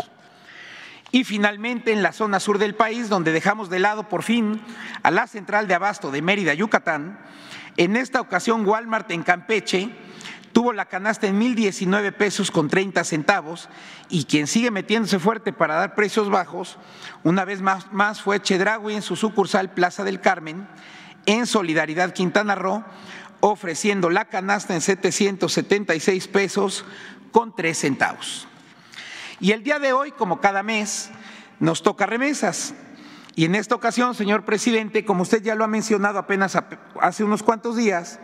Y 1.12 1.26
finalmente 1.26 1.92
en 1.92 2.04
la 2.04 2.14
zona 2.14 2.40
sur 2.40 2.60
del 2.60 2.76
país, 2.76 3.10
donde 3.10 3.32
dejamos 3.34 3.70
de 3.70 3.80
lado 3.80 4.08
por 4.08 4.24
fin 4.24 4.62
a 5.04 5.12
la 5.12 5.28
central 5.28 5.68
de 5.68 5.74
abasto 5.74 6.12
de 6.12 6.22
Mérida, 6.22 6.54
Yucatán, 6.54 7.20
en 7.80 7.96
esta 7.96 8.20
ocasión, 8.20 8.68
Walmart 8.68 9.10
en 9.12 9.24
Campeche 9.24 9.90
tuvo 10.52 10.74
la 10.74 10.88
canasta 10.88 11.28
en 11.28 11.40
1.019 11.40 12.12
pesos 12.12 12.52
con 12.52 12.68
30 12.68 13.06
centavos 13.06 13.70
y 14.10 14.26
quien 14.26 14.48
sigue 14.48 14.70
metiéndose 14.70 15.18
fuerte 15.18 15.54
para 15.54 15.76
dar 15.76 15.96
precios 15.96 16.30
bajos, 16.30 16.78
una 17.24 17.46
vez 17.46 17.62
más, 17.62 17.90
más 17.94 18.22
fue 18.22 18.42
Chedraui 18.42 18.96
en 18.96 19.02
su 19.02 19.16
sucursal 19.16 19.72
Plaza 19.72 20.04
del 20.04 20.20
Carmen, 20.20 20.68
en 21.26 21.46
Solidaridad 21.46 22.12
Quintana 22.12 22.54
Roo, 22.54 22.84
ofreciendo 23.40 24.10
la 24.10 24.26
canasta 24.26 24.76
en 24.76 24.82
776 24.82 26.28
pesos 26.28 26.84
con 27.32 27.56
3 27.56 27.78
centavos. 27.78 28.46
Y 29.40 29.54
el 29.54 29.64
día 29.64 29.80
de 29.80 29.94
hoy, 29.94 30.12
como 30.12 30.42
cada 30.42 30.64
mes, 30.64 31.12
nos 31.62 31.82
toca 31.82 32.06
remesas. 32.06 32.74
Y 33.36 33.46
en 33.46 33.56
esta 33.56 33.76
ocasión, 33.76 34.16
señor 34.16 34.44
presidente, 34.44 35.06
como 35.06 35.24
usted 35.24 35.42
ya 35.42 35.56
lo 35.56 35.64
ha 35.64 35.68
mencionado 35.68 36.20
apenas 36.20 36.58
hace 37.00 37.24
unos 37.24 37.44
cuantos 37.44 37.76
días, 37.76 38.20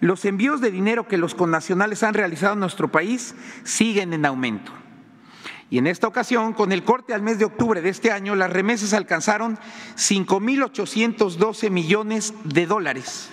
los 0.00 0.24
envíos 0.24 0.60
de 0.60 0.70
dinero 0.70 1.08
que 1.08 1.16
los 1.16 1.34
connacionales 1.34 2.02
han 2.02 2.14
realizado 2.14 2.54
en 2.54 2.60
nuestro 2.60 2.90
país 2.90 3.34
siguen 3.64 4.12
en 4.12 4.26
aumento. 4.26 4.72
Y 5.70 5.78
en 5.78 5.86
esta 5.86 6.06
ocasión, 6.06 6.54
con 6.54 6.72
el 6.72 6.82
corte 6.82 7.12
al 7.12 7.22
mes 7.22 7.38
de 7.38 7.44
octubre 7.44 7.82
de 7.82 7.90
este 7.90 8.10
año, 8.10 8.34
las 8.34 8.50
remesas 8.50 8.94
alcanzaron 8.94 9.58
5.812 9.96 11.70
millones 11.70 12.32
de 12.44 12.66
dólares. 12.66 13.28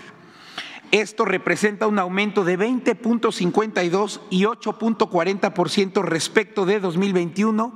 Esto 0.92 1.26
representa 1.26 1.88
un 1.88 1.98
aumento 1.98 2.44
de 2.44 2.60
20.52 2.60 4.22
y 4.30 4.44
8.40% 4.44 6.04
respecto 6.04 6.66
de 6.66 6.80
2021 6.80 7.74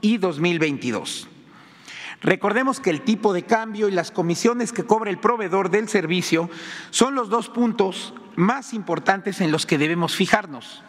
y 0.00 0.18
2022. 0.18 1.29
Recordemos 2.20 2.80
que 2.80 2.90
el 2.90 3.00
tipo 3.00 3.32
de 3.32 3.44
cambio 3.44 3.88
y 3.88 3.92
las 3.92 4.10
comisiones 4.10 4.72
que 4.72 4.84
cobra 4.84 5.10
el 5.10 5.18
proveedor 5.18 5.70
del 5.70 5.88
servicio 5.88 6.50
son 6.90 7.14
los 7.14 7.30
dos 7.30 7.48
puntos 7.48 8.12
más 8.36 8.74
importantes 8.74 9.40
en 9.40 9.50
los 9.50 9.64
que 9.64 9.78
debemos 9.78 10.14
fijarnos. 10.14 10.82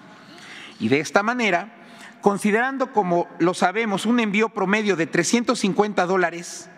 Y 0.80 0.90
de 0.90 1.00
esta 1.00 1.24
manera, 1.24 1.74
considerando 2.22 2.92
como 2.92 3.28
lo 3.40 3.54
sabemos 3.54 4.06
un 4.06 4.20
envío 4.20 4.50
promedio 4.50 4.98
de 4.98 5.08
350 5.08 6.06
dólares, 6.06 6.70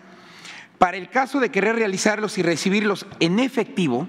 para 0.78 0.96
el 0.98 1.08
caso 1.08 1.40
de 1.40 1.50
querer 1.50 1.76
realizarlos 1.76 2.38
y 2.38 2.42
recibirlos 2.42 3.06
en 3.18 3.40
efectivo, 3.40 4.08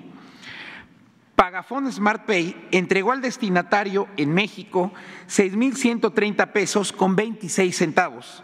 Pagafón 1.35 1.91
Smart 1.91 2.25
Pay 2.25 2.67
entregó 2.71 3.11
al 3.11 3.21
destinatario 3.21 4.07
en 4.15 4.33
México 4.33 4.93
6.130 5.27 6.51
pesos 6.51 6.91
con 6.91 7.15
26 7.15 7.75
centavos, 7.75 8.43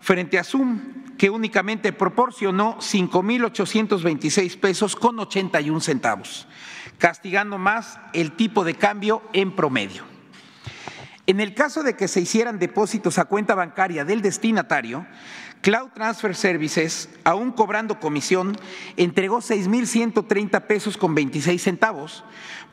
frente 0.00 0.38
a 0.38 0.44
Zoom, 0.44 0.99
que 1.20 1.28
únicamente 1.28 1.92
proporcionó 1.92 2.78
5.826 2.78 4.58
pesos 4.58 4.96
con 4.96 5.18
81 5.18 5.78
centavos, 5.82 6.48
castigando 6.96 7.58
más 7.58 8.00
el 8.14 8.32
tipo 8.32 8.64
de 8.64 8.72
cambio 8.72 9.20
en 9.34 9.54
promedio. 9.54 10.02
En 11.26 11.40
el 11.40 11.52
caso 11.52 11.82
de 11.82 11.94
que 11.94 12.08
se 12.08 12.22
hicieran 12.22 12.58
depósitos 12.58 13.18
a 13.18 13.26
cuenta 13.26 13.54
bancaria 13.54 14.06
del 14.06 14.22
destinatario, 14.22 15.06
Cloud 15.60 15.90
Transfer 15.90 16.34
Services, 16.34 17.10
aún 17.22 17.52
cobrando 17.52 18.00
comisión, 18.00 18.56
entregó 18.96 19.40
6.130 19.40 20.62
pesos 20.62 20.96
con 20.96 21.14
26 21.14 21.62
centavos 21.62 22.24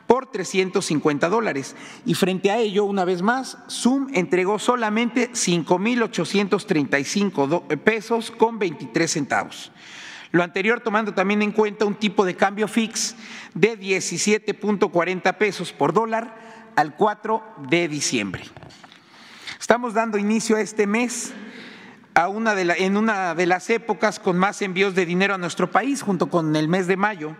por 0.08 0.26
350 0.26 1.28
dólares. 1.28 1.76
Y 2.04 2.14
frente 2.14 2.50
a 2.50 2.58
ello, 2.58 2.82
una 2.84 3.04
vez 3.04 3.22
más, 3.22 3.58
Zoom 3.70 4.08
entregó 4.14 4.58
solamente 4.58 5.30
5.835 5.30 7.78
pesos 7.78 8.32
con 8.32 8.58
23 8.58 9.08
centavos. 9.08 9.70
Lo 10.32 10.42
anterior 10.42 10.80
tomando 10.80 11.14
también 11.14 11.42
en 11.42 11.52
cuenta 11.52 11.84
un 11.84 11.94
tipo 11.94 12.24
de 12.24 12.34
cambio 12.34 12.66
fix 12.66 13.14
de 13.54 13.78
17.40 13.78 15.36
pesos 15.36 15.72
por 15.72 15.92
dólar 15.92 16.72
al 16.74 16.96
4 16.96 17.40
de 17.68 17.86
diciembre. 17.86 18.42
Estamos 19.60 19.94
dando 19.94 20.18
inicio 20.18 20.56
a 20.56 20.60
este 20.60 20.86
mes 20.86 21.32
una 22.26 22.56
de 22.56 22.74
en 22.78 22.96
una 22.96 23.36
de 23.36 23.46
las 23.46 23.70
épocas 23.70 24.18
con 24.18 24.36
más 24.36 24.60
envíos 24.62 24.96
de 24.96 25.06
dinero 25.06 25.34
a 25.34 25.38
nuestro 25.38 25.70
país, 25.70 26.02
junto 26.02 26.28
con 26.28 26.56
el 26.56 26.66
mes 26.66 26.88
de 26.88 26.96
mayo, 26.96 27.36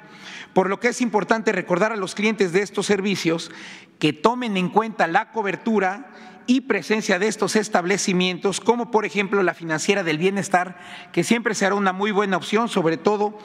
por 0.53 0.69
lo 0.69 0.81
que 0.81 0.89
es 0.89 1.01
importante 1.01 1.53
recordar 1.53 1.93
a 1.93 1.97
los 1.97 2.15
clientes 2.15 2.53
de 2.53 2.63
estos 2.63 2.87
servicios 2.87 3.51
que 3.99 4.13
tomen 4.13 4.57
en 4.57 4.69
cuenta 4.69 5.07
la 5.07 5.31
cobertura 5.31 6.11
y 6.47 6.63
presencia 6.63 7.19
de 7.19 7.29
estos 7.29 7.57
establecimientos, 7.57 8.61
como 8.61 8.91
por 8.91 9.05
ejemplo 9.05 9.43
la 9.43 9.53
financiera 9.53 10.03
del 10.03 10.17
bienestar, 10.17 10.79
que 11.13 11.23
siempre 11.23 11.55
será 11.55 11.75
una 11.75 11.93
muy 11.93 12.11
buena 12.11 12.39
opción, 12.39 12.69
sobre 12.69 12.97
todo 12.97 13.39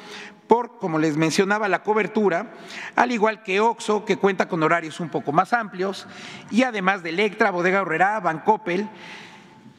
por, 0.47 0.77
como 0.77 0.99
les 0.99 1.17
mencionaba, 1.17 1.67
la 1.67 1.83
cobertura, 1.83 2.53
al 2.95 3.11
igual 3.11 3.43
que 3.43 3.59
OXO, 3.59 4.05
que 4.05 4.17
cuenta 4.17 4.47
con 4.47 4.63
horarios 4.63 5.01
un 5.01 5.09
poco 5.09 5.33
más 5.33 5.51
amplios, 5.51 6.07
y 6.49 6.63
además 6.63 7.03
de 7.03 7.09
Electra, 7.09 7.51
Bodega 7.51 7.81
Horrera, 7.81 8.19
Bancoppel, 8.21 8.87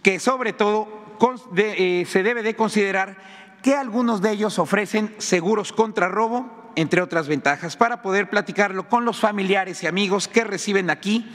que 0.03 0.21
sobre 0.21 0.53
todo 0.53 1.17
eh, 1.57 2.05
se 2.07 2.23
debe 2.23 2.43
de 2.43 2.57
considerar 2.57 3.17
que 3.63 3.75
algunos 3.75 4.21
de 4.21 4.33
ellos 4.33 4.59
ofrecen 4.59 5.15
seguros 5.17 5.73
contra 5.73 6.09
robo, 6.09 6.64
entre 6.77 7.03
otras 7.03 7.29
ventajas, 7.29 7.77
para 7.77 8.03
poder 8.03 8.31
platicarlo 8.31 8.89
con 8.89 9.05
los 9.05 9.19
familiares 9.19 9.83
y 9.83 9.87
amigos 9.87 10.29
que 10.29 10.45
reciben 10.45 10.91
aquí 10.91 11.27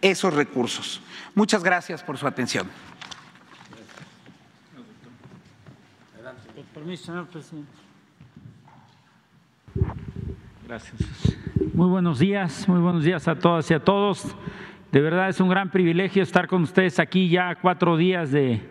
esos 0.00 0.34
recursos. 0.34 1.00
Muchas 1.34 1.62
gracias 1.62 2.02
por 2.02 2.18
su 2.18 2.26
atención. 2.26 2.68
Permiso, 6.74 7.04
señor 7.04 7.26
presidente. 7.26 7.70
Gracias. 10.66 11.00
Muy 11.74 11.88
buenos 11.88 12.18
días, 12.18 12.66
muy 12.66 12.80
buenos 12.80 13.04
días 13.04 13.28
a 13.28 13.38
todas 13.38 13.70
y 13.70 13.74
a 13.74 13.80
todos. 13.80 14.34
De 14.90 15.00
verdad 15.00 15.28
es 15.28 15.38
un 15.40 15.48
gran 15.48 15.70
privilegio 15.70 16.22
estar 16.22 16.48
con 16.48 16.62
ustedes 16.62 16.98
aquí 16.98 17.28
ya 17.28 17.54
cuatro 17.54 17.96
días 17.96 18.32
de, 18.32 18.68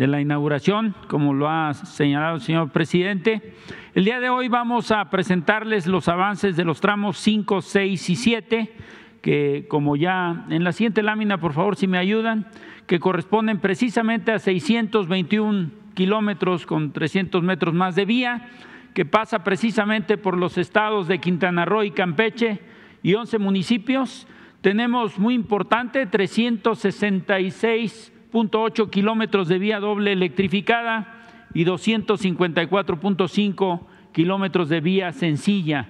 de 0.00 0.06
la 0.06 0.22
inauguración, 0.22 0.94
como 1.08 1.34
lo 1.34 1.50
ha 1.50 1.74
señalado 1.74 2.36
el 2.36 2.40
señor 2.40 2.70
presidente. 2.70 3.52
El 3.94 4.06
día 4.06 4.18
de 4.18 4.30
hoy 4.30 4.48
vamos 4.48 4.92
a 4.92 5.10
presentarles 5.10 5.86
los 5.86 6.08
avances 6.08 6.56
de 6.56 6.64
los 6.64 6.80
tramos 6.80 7.18
5, 7.18 7.60
6 7.60 8.08
y 8.08 8.16
7, 8.16 8.72
que 9.20 9.66
como 9.68 9.96
ya 9.96 10.46
en 10.48 10.64
la 10.64 10.72
siguiente 10.72 11.02
lámina, 11.02 11.36
por 11.36 11.52
favor, 11.52 11.76
si 11.76 11.86
me 11.86 11.98
ayudan, 11.98 12.46
que 12.86 12.98
corresponden 12.98 13.58
precisamente 13.58 14.32
a 14.32 14.38
621 14.38 15.70
kilómetros 15.92 16.64
con 16.64 16.92
300 16.92 17.42
metros 17.42 17.74
más 17.74 17.94
de 17.94 18.06
vía, 18.06 18.48
que 18.94 19.04
pasa 19.04 19.44
precisamente 19.44 20.16
por 20.16 20.34
los 20.34 20.56
estados 20.56 21.08
de 21.08 21.18
Quintana 21.18 21.66
Roo 21.66 21.84
y 21.84 21.90
Campeche 21.90 22.60
y 23.02 23.12
11 23.12 23.38
municipios. 23.38 24.26
Tenemos 24.62 25.18
muy 25.18 25.34
importante 25.34 26.06
366 26.06 28.14
ocho 28.32 28.90
kilómetros 28.90 29.48
de 29.48 29.58
vía 29.58 29.80
doble 29.80 30.12
electrificada 30.12 31.16
y 31.54 31.64
254.5 31.64 33.80
kilómetros 34.12 34.68
de 34.68 34.80
vía 34.80 35.12
sencilla. 35.12 35.88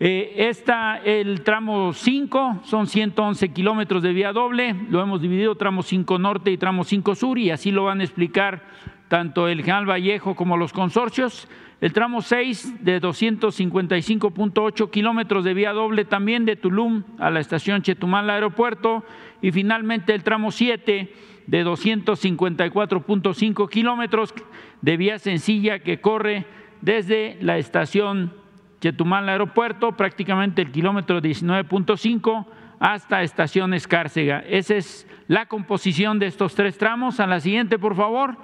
Eh, 0.00 0.52
el 1.04 1.42
tramo 1.42 1.92
5 1.92 2.60
son 2.62 2.86
111 2.86 3.52
kilómetros 3.52 4.00
de 4.02 4.12
vía 4.12 4.32
doble, 4.32 4.76
lo 4.90 5.02
hemos 5.02 5.20
dividido 5.20 5.56
tramo 5.56 5.82
5 5.82 6.20
norte 6.20 6.52
y 6.52 6.56
tramo 6.56 6.84
5 6.84 7.16
sur 7.16 7.36
y 7.36 7.50
así 7.50 7.72
lo 7.72 7.82
van 7.84 8.00
a 8.00 8.04
explicar 8.04 8.62
tanto 9.08 9.48
el 9.48 9.64
General 9.64 9.90
Vallejo 9.90 10.36
como 10.36 10.56
los 10.56 10.72
consorcios. 10.72 11.48
El 11.80 11.92
tramo 11.92 12.22
6 12.22 12.84
de 12.84 13.00
255.8 13.00 14.90
kilómetros 14.90 15.44
de 15.44 15.54
vía 15.54 15.72
doble 15.72 16.04
también 16.04 16.44
de 16.44 16.56
Tulum 16.56 17.04
a 17.18 17.30
la 17.30 17.40
estación 17.40 17.82
Chetumal 17.82 18.30
aeropuerto 18.30 19.04
y 19.40 19.52
finalmente 19.52 20.14
el 20.14 20.24
tramo 20.24 20.50
7 20.50 21.12
de 21.48 21.66
254.5 21.66 23.68
kilómetros 23.68 24.32
de 24.82 24.96
vía 24.96 25.18
sencilla 25.18 25.80
que 25.80 26.00
corre 26.00 26.46
desde 26.80 27.38
la 27.40 27.58
estación 27.58 28.32
Chetumal 28.80 29.28
Aeropuerto, 29.28 29.96
prácticamente 29.96 30.62
el 30.62 30.70
kilómetro 30.70 31.20
19.5 31.20 32.46
hasta 32.78 33.22
estación 33.22 33.74
Escárcega. 33.74 34.44
Esa 34.46 34.76
es 34.76 35.08
la 35.26 35.46
composición 35.46 36.18
de 36.18 36.26
estos 36.26 36.54
tres 36.54 36.78
tramos. 36.78 37.18
A 37.18 37.26
la 37.26 37.40
siguiente, 37.40 37.78
por 37.78 37.96
favor. 37.96 38.36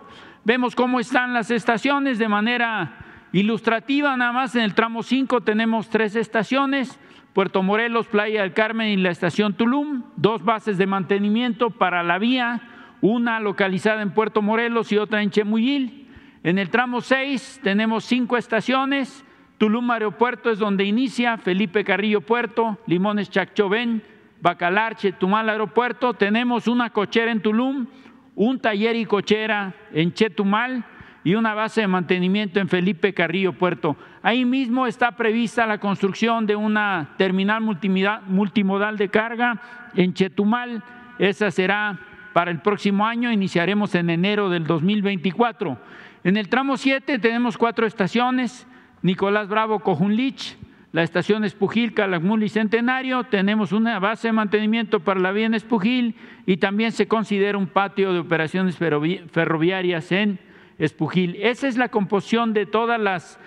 Vemos 0.44 0.74
cómo 0.74 0.98
están 0.98 1.34
las 1.34 1.50
estaciones 1.50 2.18
de 2.18 2.28
manera 2.28 3.28
ilustrativa. 3.32 4.16
Nada 4.16 4.32
más 4.32 4.56
en 4.56 4.62
el 4.62 4.74
tramo 4.74 5.02
5 5.02 5.42
tenemos 5.42 5.88
tres 5.88 6.16
estaciones. 6.16 6.98
Puerto 7.34 7.62
Morelos, 7.62 8.06
Playa 8.06 8.42
del 8.42 8.54
Carmen 8.54 8.88
y 8.88 8.96
la 8.96 9.10
estación 9.10 9.54
Tulum, 9.54 10.04
dos 10.16 10.44
bases 10.44 10.78
de 10.78 10.86
mantenimiento 10.86 11.70
para 11.70 12.04
la 12.04 12.18
vía, 12.18 12.73
una 13.04 13.38
localizada 13.38 14.00
en 14.00 14.12
Puerto 14.12 14.40
Morelos 14.40 14.90
y 14.90 14.96
otra 14.96 15.22
en 15.22 15.28
Chemuyil. 15.28 16.08
En 16.42 16.58
el 16.58 16.70
tramo 16.70 17.02
6 17.02 17.60
tenemos 17.62 18.06
cinco 18.06 18.38
estaciones. 18.38 19.26
Tulum 19.58 19.90
Aeropuerto 19.90 20.50
es 20.50 20.58
donde 20.58 20.84
inicia, 20.84 21.36
Felipe 21.36 21.84
Carrillo 21.84 22.22
Puerto, 22.22 22.78
Limones 22.86 23.28
Chacchoven, 23.28 24.02
Bacalar, 24.40 24.96
Chetumal 24.96 25.50
Aeropuerto. 25.50 26.14
Tenemos 26.14 26.66
una 26.66 26.88
cochera 26.88 27.30
en 27.30 27.42
Tulum, 27.42 27.88
un 28.36 28.58
taller 28.58 28.96
y 28.96 29.04
cochera 29.04 29.74
en 29.92 30.14
Chetumal 30.14 30.82
y 31.24 31.34
una 31.34 31.52
base 31.52 31.82
de 31.82 31.88
mantenimiento 31.88 32.58
en 32.58 32.70
Felipe 32.70 33.12
Carrillo 33.12 33.52
Puerto. 33.52 33.98
Ahí 34.22 34.46
mismo 34.46 34.86
está 34.86 35.12
prevista 35.12 35.66
la 35.66 35.76
construcción 35.76 36.46
de 36.46 36.56
una 36.56 37.10
terminal 37.18 37.60
multimodal 37.60 38.96
de 38.96 39.10
carga 39.10 39.60
en 39.94 40.14
Chetumal. 40.14 40.82
Esa 41.18 41.50
será 41.50 41.98
para 42.34 42.50
el 42.50 42.60
próximo 42.60 43.06
año, 43.06 43.30
iniciaremos 43.30 43.94
en 43.94 44.10
enero 44.10 44.50
del 44.50 44.66
2024. 44.66 45.78
En 46.24 46.36
el 46.36 46.48
tramo 46.48 46.76
7 46.76 47.20
tenemos 47.20 47.56
cuatro 47.56 47.86
estaciones, 47.86 48.66
Nicolás 49.02 49.48
Bravo, 49.48 49.78
Cojunlich, 49.78 50.58
la 50.90 51.04
estación 51.04 51.44
Espujil, 51.44 51.94
Calakmul 51.94 52.42
y 52.42 52.48
Centenario, 52.48 53.22
tenemos 53.22 53.70
una 53.70 54.00
base 54.00 54.28
de 54.28 54.32
mantenimiento 54.32 54.98
para 55.00 55.20
la 55.20 55.30
vía 55.30 55.46
en 55.46 55.54
Espujil 55.54 56.16
y 56.44 56.56
también 56.56 56.90
se 56.90 57.06
considera 57.06 57.56
un 57.56 57.68
patio 57.68 58.12
de 58.12 58.18
operaciones 58.18 58.76
ferroviarias 58.76 60.10
en 60.10 60.40
Espujil. 60.78 61.36
Esa 61.40 61.68
es 61.68 61.76
la 61.76 61.88
composición 61.88 62.52
de 62.52 62.66
todas 62.66 63.00
las 63.00 63.38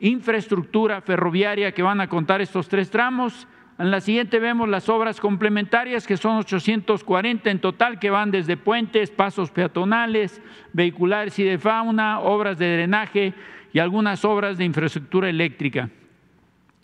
infraestructura 0.00 1.00
ferroviaria 1.00 1.72
que 1.72 1.82
van 1.82 2.00
a 2.00 2.08
contar 2.08 2.40
estos 2.40 2.68
tres 2.68 2.90
tramos. 2.90 3.46
En 3.78 3.90
la 3.90 4.00
siguiente 4.00 4.38
vemos 4.38 4.68
las 4.68 4.88
obras 4.88 5.18
complementarias, 5.18 6.06
que 6.06 6.16
son 6.16 6.36
840 6.36 7.50
en 7.50 7.58
total, 7.58 7.98
que 7.98 8.10
van 8.10 8.30
desde 8.30 8.56
puentes, 8.56 9.10
pasos 9.10 9.50
peatonales, 9.50 10.40
vehiculares 10.72 11.38
y 11.38 11.44
de 11.44 11.58
fauna, 11.58 12.20
obras 12.20 12.58
de 12.58 12.72
drenaje 12.72 13.32
y 13.72 13.78
algunas 13.78 14.24
obras 14.24 14.58
de 14.58 14.64
infraestructura 14.64 15.28
eléctrica. 15.28 15.88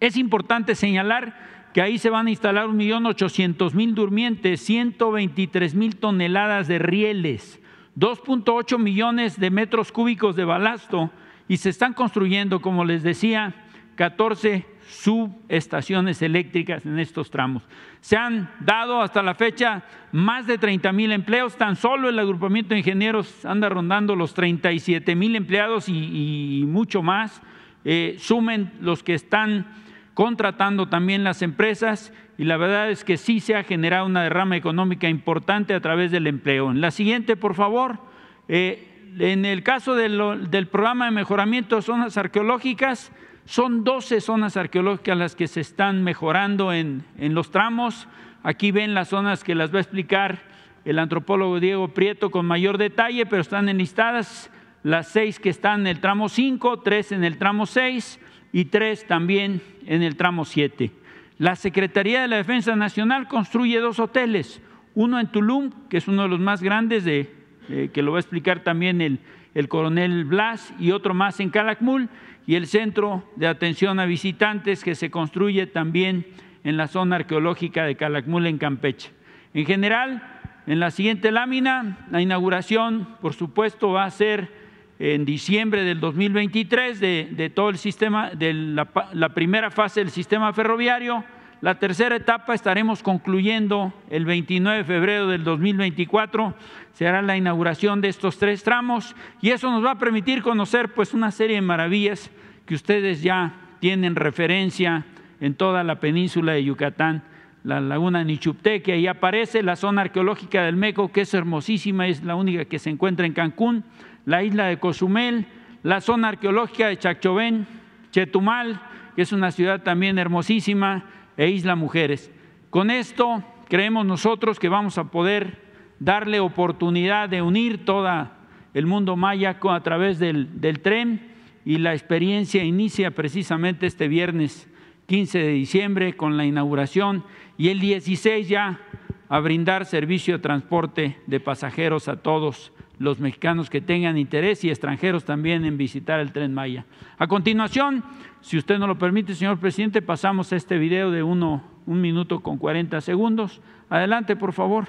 Es 0.00 0.16
importante 0.16 0.74
señalar 0.74 1.70
que 1.74 1.82
ahí 1.82 1.98
se 1.98 2.10
van 2.10 2.26
a 2.26 2.30
instalar 2.30 2.68
1.800.000 2.68 3.94
durmientes, 3.94 4.68
123.000 4.68 5.98
toneladas 5.98 6.68
de 6.68 6.78
rieles, 6.78 7.60
2.8 7.96 8.78
millones 8.78 9.38
de 9.38 9.50
metros 9.50 9.92
cúbicos 9.92 10.36
de 10.36 10.44
balasto 10.44 11.10
y 11.48 11.58
se 11.58 11.68
están 11.68 11.92
construyendo, 11.92 12.60
como 12.60 12.84
les 12.84 13.02
decía, 13.02 13.54
14 13.96 14.77
subestaciones 14.88 16.22
eléctricas 16.22 16.84
en 16.86 16.98
estos 16.98 17.30
tramos. 17.30 17.62
Se 18.00 18.16
han 18.16 18.50
dado 18.60 19.02
hasta 19.02 19.22
la 19.22 19.34
fecha 19.34 19.82
más 20.12 20.46
de 20.46 20.58
30 20.58 20.92
mil 20.92 21.12
empleos, 21.12 21.56
tan 21.56 21.76
solo 21.76 22.08
el 22.08 22.18
agrupamiento 22.18 22.70
de 22.70 22.78
ingenieros 22.78 23.44
anda 23.44 23.68
rondando 23.68 24.16
los 24.16 24.34
37 24.34 25.14
mil 25.14 25.36
empleados 25.36 25.88
y, 25.88 26.64
mucho 26.66 27.02
más. 27.02 27.42
Eh, 27.84 28.16
sumen 28.18 28.72
los 28.80 29.02
que 29.02 29.14
están 29.14 29.66
contratando 30.14 30.88
también 30.88 31.22
las 31.22 31.42
empresas 31.42 32.12
y 32.36 32.44
la 32.44 32.56
verdad 32.56 32.90
es 32.90 33.04
que 33.04 33.16
sí 33.16 33.40
se 33.40 33.54
ha 33.54 33.62
generado 33.62 34.06
una 34.06 34.22
derrama 34.22 34.56
económica 34.56 35.08
importante 35.08 35.74
a 35.74 35.80
través 35.80 36.10
del 36.10 36.26
empleo. 36.26 36.70
En 36.70 36.80
la 36.80 36.90
siguiente, 36.90 37.36
por 37.36 37.54
favor. 37.54 38.00
Eh, 38.48 38.84
en 39.18 39.44
el 39.44 39.62
caso 39.62 39.94
del 39.94 40.68
programa 40.70 41.06
de 41.06 41.10
mejoramiento 41.10 41.76
de 41.76 41.82
zonas 41.82 42.16
arqueológicas, 42.16 43.12
son 43.48 43.82
12 43.82 44.20
zonas 44.20 44.58
arqueológicas 44.58 45.16
las 45.16 45.34
que 45.34 45.48
se 45.48 45.62
están 45.62 46.04
mejorando 46.04 46.70
en, 46.74 47.02
los 47.18 47.50
tramos. 47.50 48.06
Aquí 48.42 48.72
ven 48.72 48.92
las 48.92 49.08
zonas 49.08 49.42
que 49.42 49.54
las 49.54 49.72
va 49.72 49.78
a 49.78 49.80
explicar 49.80 50.42
el 50.84 50.98
antropólogo 50.98 51.58
Diego 51.58 51.88
Prieto 51.88 52.30
con 52.30 52.44
mayor 52.44 52.76
detalle, 52.76 53.24
pero 53.24 53.40
están 53.40 53.70
enlistadas 53.70 54.50
las 54.82 55.08
seis 55.08 55.40
que 55.40 55.48
están 55.48 55.80
en 55.80 55.86
el 55.86 56.00
tramo 56.00 56.28
5, 56.28 56.80
tres 56.80 57.10
en 57.10 57.24
el 57.24 57.38
tramo 57.38 57.64
6 57.64 58.20
y 58.52 58.66
tres 58.66 59.06
también 59.06 59.62
en 59.86 60.02
el 60.02 60.16
tramo 60.16 60.44
7. 60.44 60.90
La 61.38 61.56
Secretaría 61.56 62.20
de 62.20 62.28
la 62.28 62.36
Defensa 62.36 62.76
Nacional 62.76 63.28
construye 63.28 63.80
dos 63.80 63.98
hoteles, 63.98 64.60
uno 64.94 65.18
en 65.18 65.28
Tulum, 65.28 65.70
que 65.88 65.96
es 65.96 66.06
uno 66.06 66.24
de 66.24 66.28
los 66.28 66.40
más 66.40 66.62
grandes, 66.62 67.02
de, 67.06 67.32
eh, 67.70 67.88
que 67.94 68.02
lo 68.02 68.12
va 68.12 68.18
a 68.18 68.20
explicar 68.20 68.62
también 68.62 69.00
el, 69.00 69.20
el 69.54 69.68
coronel 69.68 70.26
Blas, 70.26 70.74
y 70.78 70.90
otro 70.90 71.14
más 71.14 71.40
en 71.40 71.48
Calakmul, 71.48 72.10
y 72.48 72.54
el 72.54 72.66
centro 72.66 73.22
de 73.36 73.46
atención 73.46 74.00
a 74.00 74.06
visitantes 74.06 74.82
que 74.82 74.94
se 74.94 75.10
construye 75.10 75.66
también 75.66 76.24
en 76.64 76.78
la 76.78 76.88
zona 76.88 77.16
arqueológica 77.16 77.84
de 77.84 77.94
Calakmul 77.94 78.46
en 78.46 78.56
Campeche. 78.56 79.10
En 79.52 79.66
general, 79.66 80.22
en 80.66 80.80
la 80.80 80.90
siguiente 80.90 81.30
lámina, 81.30 82.06
la 82.10 82.22
inauguración, 82.22 83.06
por 83.20 83.34
supuesto, 83.34 83.92
va 83.92 84.04
a 84.04 84.10
ser 84.10 84.50
en 84.98 85.26
diciembre 85.26 85.84
del 85.84 86.00
2023 86.00 86.98
de, 87.00 87.52
todo 87.54 87.68
el 87.68 87.76
sistema, 87.76 88.30
de 88.30 88.54
la 88.54 89.28
primera 89.34 89.70
fase 89.70 90.00
del 90.00 90.10
sistema 90.10 90.50
ferroviario. 90.54 91.26
La 91.60 91.80
tercera 91.80 92.14
etapa 92.14 92.54
estaremos 92.54 93.02
concluyendo 93.02 93.92
el 94.10 94.24
29 94.24 94.78
de 94.78 94.84
febrero 94.84 95.26
del 95.26 95.42
2024. 95.42 96.54
Se 96.92 97.08
hará 97.08 97.20
la 97.20 97.36
inauguración 97.36 98.00
de 98.00 98.08
estos 98.08 98.38
tres 98.38 98.62
tramos 98.62 99.16
y 99.40 99.50
eso 99.50 99.68
nos 99.68 99.84
va 99.84 99.92
a 99.92 99.98
permitir 99.98 100.42
conocer 100.42 100.94
pues 100.94 101.14
una 101.14 101.32
serie 101.32 101.56
de 101.56 101.62
maravillas 101.62 102.30
que 102.64 102.76
ustedes 102.76 103.22
ya 103.22 103.54
tienen 103.80 104.14
referencia 104.14 105.04
en 105.40 105.54
toda 105.54 105.82
la 105.82 105.98
península 105.98 106.52
de 106.52 106.62
Yucatán, 106.62 107.24
la 107.64 107.80
laguna 107.80 108.22
Nichupteque, 108.22 108.92
ahí 108.92 109.08
aparece 109.08 109.64
la 109.64 109.74
zona 109.74 110.02
arqueológica 110.02 110.62
del 110.62 110.76
Meco, 110.76 111.10
que 111.10 111.22
es 111.22 111.34
hermosísima, 111.34 112.06
es 112.06 112.22
la 112.22 112.36
única 112.36 112.66
que 112.66 112.78
se 112.78 112.90
encuentra 112.90 113.26
en 113.26 113.32
Cancún, 113.32 113.84
la 114.26 114.44
isla 114.44 114.66
de 114.66 114.78
Cozumel, 114.78 115.46
la 115.82 116.00
zona 116.00 116.28
arqueológica 116.28 116.86
de 116.86 116.98
Chachovén, 116.98 117.66
Chetumal, 118.12 118.80
que 119.16 119.22
es 119.22 119.32
una 119.32 119.50
ciudad 119.50 119.82
también 119.82 120.18
hermosísima, 120.18 121.04
e 121.38 121.48
Isla 121.48 121.76
Mujeres. 121.76 122.30
Con 122.68 122.90
esto 122.90 123.42
creemos 123.68 124.04
nosotros 124.04 124.58
que 124.58 124.68
vamos 124.68 124.98
a 124.98 125.04
poder 125.04 125.62
darle 126.00 126.40
oportunidad 126.40 127.30
de 127.30 127.40
unir 127.40 127.86
todo 127.86 128.28
el 128.74 128.86
mundo 128.86 129.16
maya 129.16 129.58
a 129.62 129.82
través 129.82 130.18
del, 130.18 130.60
del 130.60 130.80
tren 130.80 131.32
y 131.64 131.78
la 131.78 131.94
experiencia 131.94 132.62
inicia 132.64 133.12
precisamente 133.12 133.86
este 133.86 134.08
viernes 134.08 134.68
15 135.06 135.38
de 135.38 135.48
diciembre 135.48 136.16
con 136.16 136.36
la 136.36 136.44
inauguración 136.44 137.24
y 137.56 137.68
el 137.68 137.80
16 137.80 138.48
ya 138.48 138.80
a 139.28 139.40
brindar 139.40 139.86
servicio 139.86 140.34
de 140.34 140.42
transporte 140.42 141.18
de 141.26 141.40
pasajeros 141.40 142.08
a 142.08 142.16
todos 142.16 142.72
los 142.98 143.20
mexicanos 143.20 143.70
que 143.70 143.80
tengan 143.80 144.18
interés 144.18 144.64
y 144.64 144.70
extranjeros 144.70 145.24
también 145.24 145.64
en 145.64 145.78
visitar 145.78 146.20
el 146.20 146.32
tren 146.32 146.52
Maya. 146.52 146.84
A 147.16 147.26
continuación, 147.26 148.02
si 148.40 148.56
usted 148.56 148.78
no 148.78 148.86
lo 148.86 148.98
permite, 148.98 149.34
señor 149.34 149.58
presidente, 149.58 150.02
pasamos 150.02 150.52
a 150.52 150.56
este 150.56 150.78
video 150.78 151.10
de 151.10 151.22
uno, 151.22 151.62
un 151.86 152.00
minuto 152.00 152.40
con 152.40 152.58
40 152.58 153.00
segundos. 153.00 153.60
Adelante, 153.90 154.36
por 154.36 154.52
favor. 154.52 154.88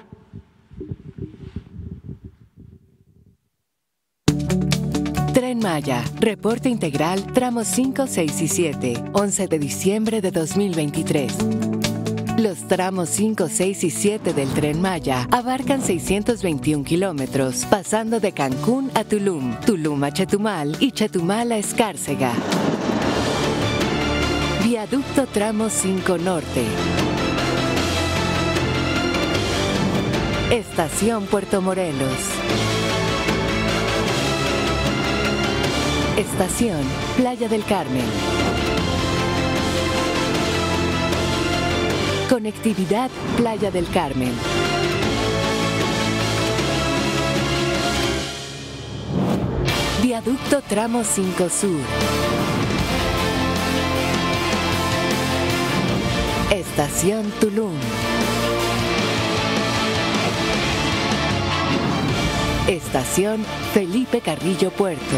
Tren 5.32 5.58
Maya, 5.58 6.02
reporte 6.20 6.68
integral, 6.68 7.32
tramos 7.32 7.66
5, 7.68 8.06
6 8.06 8.42
y 8.42 8.48
7, 8.48 9.04
11 9.12 9.48
de 9.48 9.58
diciembre 9.58 10.20
de 10.20 10.30
2023. 10.30 11.36
Los 12.38 12.66
tramos 12.68 13.10
5, 13.10 13.48
6 13.48 13.84
y 13.84 13.90
7 13.90 14.32
del 14.32 14.48
Tren 14.48 14.80
Maya 14.80 15.28
abarcan 15.30 15.82
621 15.82 16.84
kilómetros, 16.84 17.66
pasando 17.66 18.18
de 18.18 18.32
Cancún 18.32 18.90
a 18.94 19.04
Tulum, 19.04 19.56
Tulum 19.66 20.02
a 20.04 20.10
Chetumal 20.10 20.76
y 20.80 20.92
Chetumal 20.92 21.52
a 21.52 21.58
Escárcega. 21.58 22.32
Viaducto 24.70 25.26
Tramo 25.26 25.68
5 25.68 26.16
Norte. 26.18 26.64
Estación 30.52 31.26
Puerto 31.26 31.60
Morelos. 31.60 32.14
Estación 36.16 36.82
Playa 37.16 37.48
del 37.48 37.64
Carmen. 37.64 38.04
Conectividad 42.28 43.10
Playa 43.36 43.72
del 43.72 43.88
Carmen. 43.90 44.32
Viaducto 50.00 50.62
Tramo 50.62 51.02
5 51.02 51.48
Sur. 51.48 52.29
Estación 56.50 57.30
Tulum. 57.38 57.76
Estación 62.66 63.46
Felipe 63.72 64.20
Carrillo 64.20 64.72
Puerto. 64.72 65.16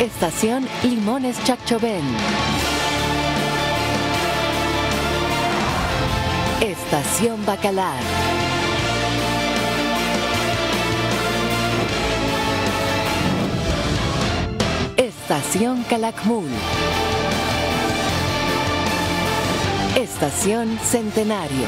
Estación 0.00 0.66
Limones 0.82 1.36
Chachovén. 1.44 2.02
Estación 6.60 7.46
Bacalar. 7.46 8.27
Estación 15.28 15.84
Calakmul. 15.90 16.48
Estación 19.94 20.78
Centenario. 20.78 21.66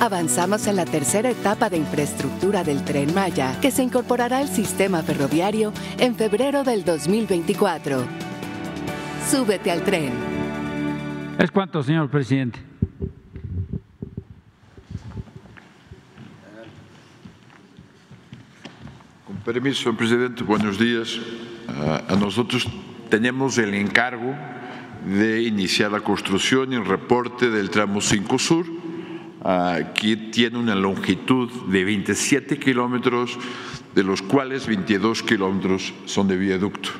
Avanzamos 0.00 0.66
en 0.66 0.74
la 0.74 0.84
tercera 0.84 1.30
etapa 1.30 1.70
de 1.70 1.76
infraestructura 1.76 2.64
del 2.64 2.82
tren 2.84 3.14
Maya, 3.14 3.56
que 3.60 3.70
se 3.70 3.84
incorporará 3.84 4.38
al 4.38 4.48
sistema 4.48 5.04
ferroviario 5.04 5.72
en 6.00 6.16
febrero 6.16 6.64
del 6.64 6.84
2024. 6.84 8.04
Súbete 9.30 9.70
al 9.70 9.84
tren. 9.84 10.12
¿Es 11.38 11.52
cuánto, 11.52 11.80
señor 11.84 12.10
presidente? 12.10 12.71
Permiso, 19.44 19.82
señor 19.82 19.96
presidente, 19.96 20.44
buenos 20.44 20.78
días. 20.78 21.18
Ah, 21.68 22.14
nosotros 22.18 22.66
tenemos 23.08 23.58
el 23.58 23.74
encargo 23.74 24.34
de 25.04 25.42
iniciar 25.42 25.90
la 25.90 26.00
construcción 26.00 26.72
y 26.72 26.76
el 26.76 26.84
reporte 26.84 27.50
del 27.50 27.70
tramo 27.70 28.00
5 28.00 28.38
Sur 28.38 28.66
que 29.96 30.16
tiene 30.30 30.56
una 30.58 30.76
longitud 30.76 31.50
de 31.66 31.82
27 31.82 32.60
kilómetros, 32.60 33.36
de 33.92 34.04
los 34.04 34.22
cuales 34.22 34.68
22 34.68 35.24
kilómetros 35.24 35.92
son 36.04 36.28
de 36.28 36.36
viaducto. 36.36 36.90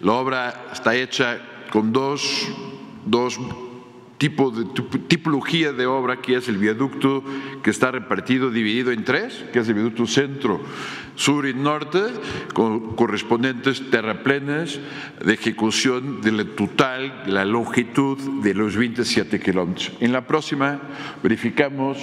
La 0.00 0.12
obra 0.12 0.68
está 0.72 0.94
hecha 0.94 1.38
con 1.70 1.92
dos, 1.92 2.48
dos 3.04 3.38
tipo 4.20 4.50
de 4.50 4.66
tipología 5.08 5.72
de 5.72 5.86
obra 5.86 6.20
que 6.20 6.36
es 6.36 6.46
el 6.46 6.58
viaducto 6.58 7.24
que 7.62 7.70
está 7.70 7.90
repartido, 7.90 8.50
dividido 8.50 8.92
en 8.92 9.02
tres, 9.02 9.46
que 9.50 9.60
es 9.60 9.68
el 9.68 9.72
viaducto 9.72 10.06
centro, 10.06 10.60
sur 11.14 11.46
y 11.46 11.54
norte, 11.54 12.02
con 12.52 12.96
correspondientes 12.96 13.88
terraplenes 13.90 14.78
de 15.24 15.32
ejecución 15.32 16.20
de 16.20 16.32
la 16.32 16.44
total, 16.44 17.22
la 17.28 17.46
longitud 17.46 18.18
de 18.42 18.52
los 18.52 18.76
27 18.76 19.40
kilómetros. 19.40 19.90
En 20.00 20.12
la 20.12 20.26
próxima 20.26 20.82
verificamos 21.22 21.96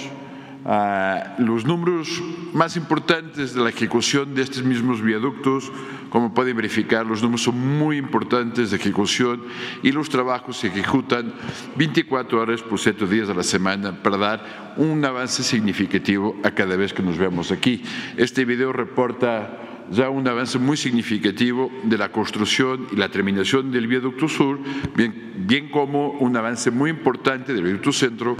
los 1.38 1.64
números 1.64 2.22
más 2.52 2.76
importantes 2.76 3.54
de 3.54 3.62
la 3.62 3.70
ejecución 3.70 4.34
de 4.34 4.42
estos 4.42 4.62
mismos 4.62 5.00
viaductos, 5.00 5.72
como 6.10 6.34
pueden 6.34 6.56
verificar, 6.56 7.06
los 7.06 7.22
números 7.22 7.42
son 7.42 7.78
muy 7.78 7.96
importantes 7.96 8.70
de 8.70 8.76
ejecución 8.76 9.42
y 9.82 9.92
los 9.92 10.10
trabajos 10.10 10.58
se 10.58 10.68
ejecutan 10.68 11.32
24 11.76 12.40
horas 12.40 12.62
por 12.62 12.78
7 12.78 13.06
días 13.06 13.30
a 13.30 13.34
la 13.34 13.42
semana 13.42 14.02
para 14.02 14.18
dar 14.18 14.74
un 14.76 15.02
avance 15.04 15.42
significativo 15.42 16.36
a 16.44 16.50
cada 16.50 16.76
vez 16.76 16.92
que 16.92 17.02
nos 17.02 17.16
vemos 17.16 17.50
aquí. 17.50 17.82
Este 18.16 18.44
video 18.44 18.72
reporta 18.72 19.64
ya 19.90 20.10
un 20.10 20.28
avance 20.28 20.58
muy 20.58 20.76
significativo 20.76 21.70
de 21.84 21.96
la 21.96 22.12
construcción 22.12 22.86
y 22.92 22.96
la 22.96 23.08
terminación 23.08 23.70
del 23.70 23.86
viaducto 23.86 24.28
sur, 24.28 24.58
bien, 24.94 25.32
bien 25.46 25.70
como 25.70 26.10
un 26.10 26.36
avance 26.36 26.70
muy 26.70 26.90
importante 26.90 27.54
del 27.54 27.64
viaducto 27.64 27.92
centro, 27.92 28.36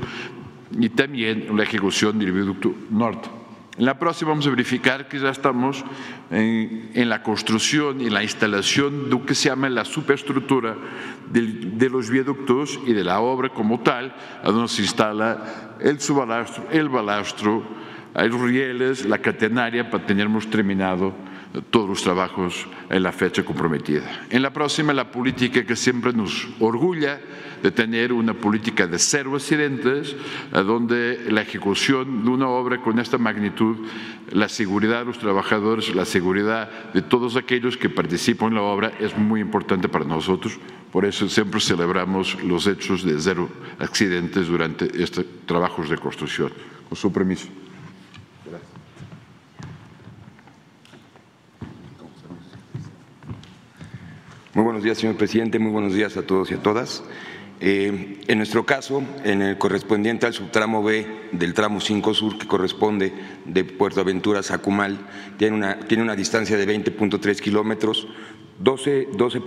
y 0.73 0.89
también 0.91 1.49
la 1.57 1.63
ejecución 1.63 2.19
del 2.19 2.33
viaducto 2.33 2.75
norte. 2.91 3.29
En 3.79 3.85
la 3.85 3.97
próxima 3.97 4.31
vamos 4.31 4.47
a 4.49 4.51
verificar 4.51 5.07
que 5.07 5.21
ya 5.21 5.31
estamos 5.31 5.85
en, 6.33 7.09
la 7.09 7.23
construcción 7.23 8.01
y 8.01 8.11
la 8.11 8.25
instalación 8.25 9.05
de 9.05 9.11
lo 9.11 9.25
que 9.25 9.37
se 9.37 9.51
llama 9.51 9.69
la 9.69 9.85
superestructura 9.85 10.77
de, 11.31 11.89
los 11.89 12.11
viaductos 12.11 12.81
y 12.87 12.93
de 12.93 13.05
la 13.05 13.21
obra 13.21 13.51
como 13.51 13.79
tal, 13.79 14.13
a 14.43 14.51
donde 14.51 14.67
se 14.67 14.83
instala 14.83 15.77
el 15.81 16.01
subalastro, 16.01 16.65
el 16.73 16.89
balastro, 16.89 17.63
los 18.15 18.41
rieles, 18.41 19.07
la 19.07 19.19
catenaria 19.19 19.89
para 19.89 20.05
tenermos 20.05 20.51
terminado 20.51 21.15
todos 21.71 21.89
los 21.89 22.03
trabajos 22.03 22.67
en 22.91 23.03
la 23.03 23.13
fecha 23.13 23.45
comprometida. 23.45 24.27
En 24.31 24.43
la 24.43 24.53
próxima, 24.53 24.93
la 24.93 25.11
política 25.11 25.65
que 25.65 25.77
siempre 25.77 26.13
nos 26.13 26.47
orgulla 26.61 27.21
de 27.63 27.71
tener 27.71 28.13
una 28.13 28.35
política 28.35 28.87
de 28.87 28.99
cero 28.99 29.35
accidentes, 29.35 30.15
donde 30.53 31.27
la 31.31 31.43
ejecución 31.43 32.25
de 32.25 32.31
una 32.31 32.49
obra 32.49 32.81
con 32.81 32.99
esta 32.99 33.19
magnitud, 33.19 33.77
la 34.31 34.49
seguridad 34.49 35.01
de 35.01 35.07
los 35.07 35.19
trabajadores, 35.19 35.95
la 35.95 36.05
seguridad 36.05 36.93
de 36.93 37.03
todos 37.03 37.37
aquellos 37.37 37.77
que 37.77 37.89
participan 37.89 38.49
en 38.49 38.55
la 38.57 38.63
obra 38.63 38.93
es 39.01 39.17
muy 39.17 39.41
importante 39.41 39.89
para 39.89 40.05
nosotros. 40.05 40.59
Por 40.93 41.05
eso 41.05 41.29
siempre 41.29 41.61
celebramos 41.61 42.43
los 42.43 42.67
hechos 42.67 43.05
de 43.05 43.21
cero 43.21 43.49
accidentes 43.79 44.47
durante 44.47 45.03
estos 45.03 45.25
trabajos 45.45 45.91
de 45.91 45.99
construcción. 45.99 46.53
Con 46.89 46.97
su 46.97 47.13
permiso. 47.13 47.49
Muy 54.59 54.65
buenos 54.65 54.83
días, 54.83 54.99
señor 54.99 55.15
presidente. 55.15 55.61
Muy 55.61 55.71
buenos 55.71 55.95
días 55.95 56.17
a 56.17 56.23
todos 56.23 56.51
y 56.51 56.55
a 56.55 56.61
todas. 56.61 57.05
Eh, 57.61 58.19
en 58.27 58.39
nuestro 58.39 58.67
caso, 58.67 59.05
en 59.23 59.41
el 59.41 59.57
correspondiente 59.57 60.27
al 60.27 60.33
subtramo 60.33 60.83
B 60.83 61.07
del 61.31 61.55
tramo 61.55 61.81
5 61.81 62.13
Sur, 62.13 62.39
que 62.39 62.49
corresponde 62.49 63.13
de 63.45 63.63
Puerto 63.63 64.01
Aventuras 64.01 64.51
a 64.51 64.59
Cumal, 64.59 64.99
tiene 65.37 65.55
una, 65.55 65.79
tiene 65.79 66.03
una 66.03 66.17
distancia 66.17 66.57
de 66.57 66.67
20.3 66.67 67.39
kilómetros, 67.39 68.09
12, 68.59 69.11
12, 69.13 69.43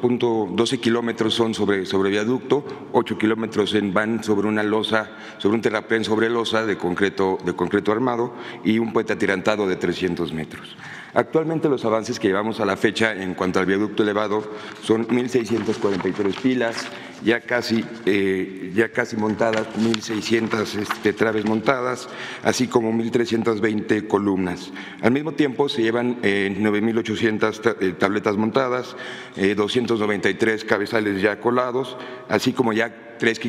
12, 0.53 0.77
kilómetros 0.77 1.33
son 1.33 1.53
sobre, 1.53 1.85
sobre 1.85 2.09
viaducto, 2.09 2.63
8 2.93 3.17
kilómetros 3.17 3.75
van 3.91 4.23
sobre 4.23 4.47
una 4.47 4.63
losa, 4.63 5.11
sobre 5.39 5.55
un 5.55 5.61
terraplén 5.61 6.05
sobre 6.05 6.29
losa 6.29 6.65
de 6.65 6.77
concreto, 6.77 7.37
de 7.43 7.53
concreto 7.53 7.91
armado 7.91 8.33
y 8.63 8.79
un 8.79 8.93
puente 8.93 9.11
atirantado 9.11 9.67
de 9.67 9.75
300 9.75 10.31
metros. 10.31 10.77
Actualmente 11.13 11.67
los 11.67 11.83
avances 11.83 12.19
que 12.19 12.29
llevamos 12.29 12.59
a 12.59 12.65
la 12.65 12.77
fecha 12.77 13.13
en 13.13 13.33
cuanto 13.33 13.59
al 13.59 13.65
viaducto 13.65 14.03
elevado 14.03 14.43
son 14.81 15.07
1.643 15.07 16.35
pilas, 16.41 16.87
ya 17.23 17.41
casi, 17.41 17.83
eh, 18.05 18.71
ya 18.73 18.89
casi 18.89 19.17
montadas, 19.17 19.67
1.600 19.77 20.75
este, 20.75 21.13
traves 21.13 21.45
montadas, 21.45 22.07
así 22.43 22.67
como 22.67 22.91
1.320 22.93 24.07
columnas. 24.07 24.71
Al 25.01 25.11
mismo 25.11 25.33
tiempo 25.33 25.67
se 25.67 25.81
llevan 25.81 26.21
9.800 26.21 27.59
eh, 27.65 27.75
eh, 27.81 27.93
tabletas 27.93 28.37
montadas, 28.37 28.95
293 29.35 30.63
cabezales 30.65 31.21
ya 31.21 31.39
colados, 31.39 31.97
así 32.29 32.53
como 32.53 32.73
ya 32.73 32.95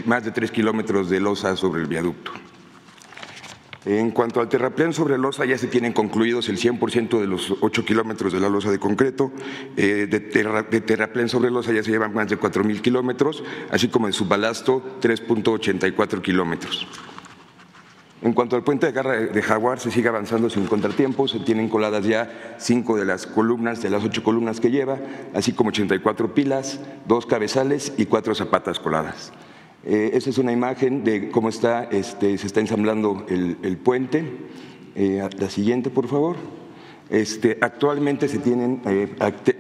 más 0.04 0.24
de 0.24 0.32
3 0.32 0.50
kilómetros 0.50 1.08
de 1.08 1.20
losa 1.20 1.56
sobre 1.56 1.82
el 1.82 1.88
viaducto. 1.88 2.32
En 3.84 4.12
cuanto 4.12 4.40
al 4.40 4.48
terraplén 4.48 4.92
sobre 4.92 5.18
losa, 5.18 5.44
ya 5.44 5.58
se 5.58 5.66
tienen 5.66 5.92
concluidos 5.92 6.48
el 6.48 6.56
100% 6.56 7.20
de 7.20 7.26
los 7.26 7.52
8 7.60 7.84
kilómetros 7.84 8.32
de 8.32 8.38
la 8.38 8.48
losa 8.48 8.70
de 8.70 8.78
concreto. 8.78 9.32
Eh, 9.76 10.06
de, 10.08 10.20
terraplén 10.80 11.28
sobre 11.28 11.50
losa 11.50 11.72
ya 11.72 11.82
se 11.82 11.90
llevan 11.90 12.14
más 12.14 12.28
de 12.28 12.38
4.000 12.38 12.80
kilómetros, 12.80 13.42
así 13.72 13.88
como 13.88 14.06
de 14.06 14.12
subbalasto 14.12 15.00
3.84 15.00 16.22
kilómetros. 16.22 16.86
En 18.22 18.34
cuanto 18.34 18.54
al 18.54 18.62
puente 18.62 18.86
de 18.86 18.92
garra 18.92 19.16
de 19.16 19.42
Jaguar, 19.42 19.80
se 19.80 19.90
sigue 19.90 20.08
avanzando 20.08 20.48
sin 20.48 20.66
contratiempos, 20.66 21.32
se 21.32 21.40
tienen 21.40 21.68
coladas 21.68 22.04
ya 22.04 22.56
cinco 22.58 22.96
de 22.96 23.04
las 23.04 23.26
columnas, 23.26 23.82
de 23.82 23.90
las 23.90 24.04
ocho 24.04 24.22
columnas 24.22 24.60
que 24.60 24.70
lleva, 24.70 25.00
así 25.34 25.52
como 25.52 25.70
84 25.70 26.32
pilas, 26.32 26.78
dos 27.08 27.26
cabezales 27.26 27.92
y 27.96 28.06
cuatro 28.06 28.36
zapatas 28.36 28.78
coladas. 28.78 29.32
Eh, 29.84 30.10
es 30.14 30.38
una 30.38 30.52
imagen 30.52 31.02
de 31.02 31.30
cómo 31.30 31.48
está, 31.48 31.84
este, 31.84 32.38
se 32.38 32.46
está 32.46 32.60
ensamblando 32.60 33.26
el, 33.28 33.76
puente. 33.78 34.24
Eh, 34.94 35.28
la 35.38 35.50
siguiente, 35.50 35.90
por 35.90 36.06
favor. 36.06 36.36
Este, 37.10 37.58
actualmente 37.60 38.28
se 38.28 38.38
tienen 38.38 38.80
eh, 38.86 39.08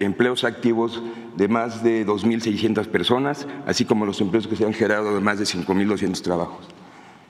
empleos 0.00 0.44
activos 0.44 1.02
de 1.36 1.48
más 1.48 1.82
de 1.82 2.06
2.600 2.06 2.86
personas, 2.86 3.46
así 3.66 3.84
como 3.84 4.06
los 4.06 4.20
empleos 4.20 4.46
que 4.46 4.56
se 4.56 4.64
han 4.64 4.72
generado 4.72 5.14
de 5.14 5.20
más 5.20 5.38
de 5.38 5.44
5.200 5.44 6.22
trabajos. 6.22 6.68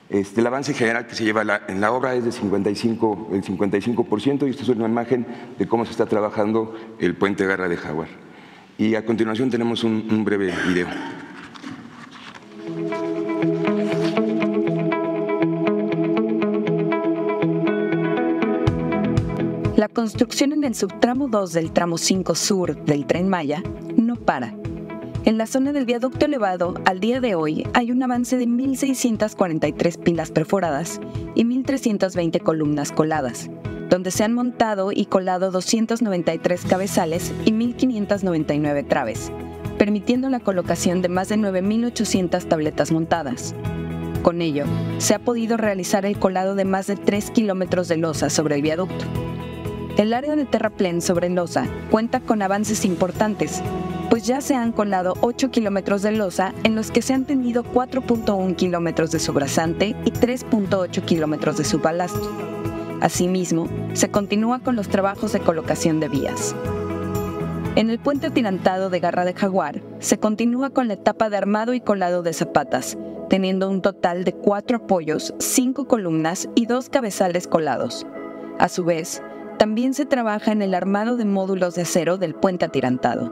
Este, 0.09 0.41
el 0.41 0.47
avance 0.47 0.73
general 0.73 1.07
que 1.07 1.15
se 1.15 1.23
lleva 1.23 1.61
en 1.67 1.81
la 1.81 1.91
obra 1.91 2.13
es 2.13 2.23
de 2.23 2.31
55, 2.31 3.29
el 3.33 3.43
55% 3.43 4.47
y 4.47 4.51
esta 4.51 4.63
es 4.63 4.69
una 4.69 4.85
imagen 4.85 5.25
de 5.57 5.67
cómo 5.67 5.85
se 5.85 5.91
está 5.91 6.05
trabajando 6.05 6.75
el 6.99 7.15
puente 7.15 7.45
Garra 7.47 7.67
de 7.67 7.77
Jaguar. 7.77 8.09
Y 8.77 8.95
a 8.95 9.05
continuación 9.05 9.49
tenemos 9.49 9.83
un 9.83 10.23
breve 10.23 10.53
video. 10.67 10.87
La 19.83 19.89
construcción 19.89 20.53
en 20.53 20.63
el 20.63 20.75
subtramo 20.75 21.27
2 21.27 21.51
del 21.51 21.73
tramo 21.73 21.97
5 21.97 22.35
sur 22.35 22.85
del 22.85 23.05
tren 23.05 23.27
Maya 23.27 23.61
no 23.97 24.15
para. 24.15 24.55
En 25.25 25.37
la 25.37 25.45
zona 25.45 25.73
del 25.73 25.83
viaducto 25.83 26.25
elevado, 26.25 26.75
al 26.85 27.01
día 27.01 27.19
de 27.19 27.35
hoy, 27.35 27.67
hay 27.73 27.91
un 27.91 28.01
avance 28.01 28.37
de 28.37 28.47
1.643 28.47 30.01
pilas 30.01 30.31
perforadas 30.31 31.01
y 31.35 31.43
1.320 31.43 32.41
columnas 32.41 32.93
coladas, 32.93 33.49
donde 33.89 34.11
se 34.11 34.23
han 34.23 34.31
montado 34.31 34.93
y 34.93 35.05
colado 35.05 35.51
293 35.51 36.63
cabezales 36.63 37.33
y 37.43 37.51
1.599 37.51 38.87
traves, 38.87 39.33
permitiendo 39.77 40.29
la 40.29 40.39
colocación 40.39 41.01
de 41.01 41.09
más 41.09 41.27
de 41.27 41.35
9.800 41.35 42.47
tabletas 42.47 42.93
montadas. 42.93 43.53
Con 44.21 44.41
ello, 44.41 44.63
se 44.99 45.13
ha 45.13 45.19
podido 45.19 45.57
realizar 45.57 46.05
el 46.05 46.17
colado 46.17 46.55
de 46.55 46.63
más 46.63 46.87
de 46.87 46.95
3 46.95 47.31
kilómetros 47.31 47.89
de 47.89 47.97
losa 47.97 48.29
sobre 48.29 48.55
el 48.55 48.61
viaducto 48.61 49.03
el 49.97 50.13
área 50.13 50.35
de 50.35 50.45
terraplén 50.45 51.01
sobre 51.01 51.29
losa 51.29 51.67
cuenta 51.91 52.19
con 52.19 52.41
avances 52.41 52.85
importantes, 52.85 53.61
pues 54.09 54.25
ya 54.25 54.41
se 54.41 54.55
han 54.55 54.71
colado 54.71 55.15
8 55.21 55.51
kilómetros 55.51 56.01
de 56.01 56.11
losa 56.11 56.53
en 56.63 56.75
los 56.75 56.91
que 56.91 57.01
se 57.01 57.13
han 57.13 57.25
tendido 57.25 57.63
4.1 57.63 58.55
kilómetros 58.55 59.11
de 59.11 59.19
sobrasante 59.19 59.95
y 60.05 60.11
3.8 60.11 61.03
kilómetros 61.05 61.57
de 61.57 61.63
subalastro. 61.63 62.31
Asimismo, 63.01 63.67
se 63.93 64.09
continúa 64.09 64.59
con 64.59 64.75
los 64.75 64.87
trabajos 64.87 65.33
de 65.33 65.39
colocación 65.39 65.99
de 65.99 66.09
vías. 66.09 66.55
En 67.75 67.89
el 67.89 67.99
puente 67.99 68.27
atirantado 68.27 68.89
de 68.89 68.99
Garra 68.99 69.25
de 69.25 69.33
Jaguar, 69.33 69.81
se 69.99 70.19
continúa 70.19 70.69
con 70.69 70.87
la 70.87 70.93
etapa 70.93 71.29
de 71.29 71.37
armado 71.37 71.73
y 71.73 71.81
colado 71.81 72.21
de 72.21 72.33
zapatas, 72.33 72.97
teniendo 73.29 73.69
un 73.69 73.81
total 73.81 74.23
de 74.23 74.33
cuatro 74.33 74.77
apoyos, 74.77 75.33
cinco 75.39 75.87
columnas 75.87 76.47
y 76.53 76.67
dos 76.67 76.89
cabezales 76.89 77.47
colados. 77.47 78.05
A 78.59 78.69
su 78.69 78.83
vez, 78.83 79.23
también 79.57 79.93
se 79.93 80.05
trabaja 80.05 80.51
en 80.51 80.61
el 80.61 80.73
armado 80.73 81.17
de 81.17 81.25
módulos 81.25 81.75
de 81.75 81.83
acero 81.83 82.17
del 82.17 82.35
puente 82.35 82.65
atirantado. 82.65 83.31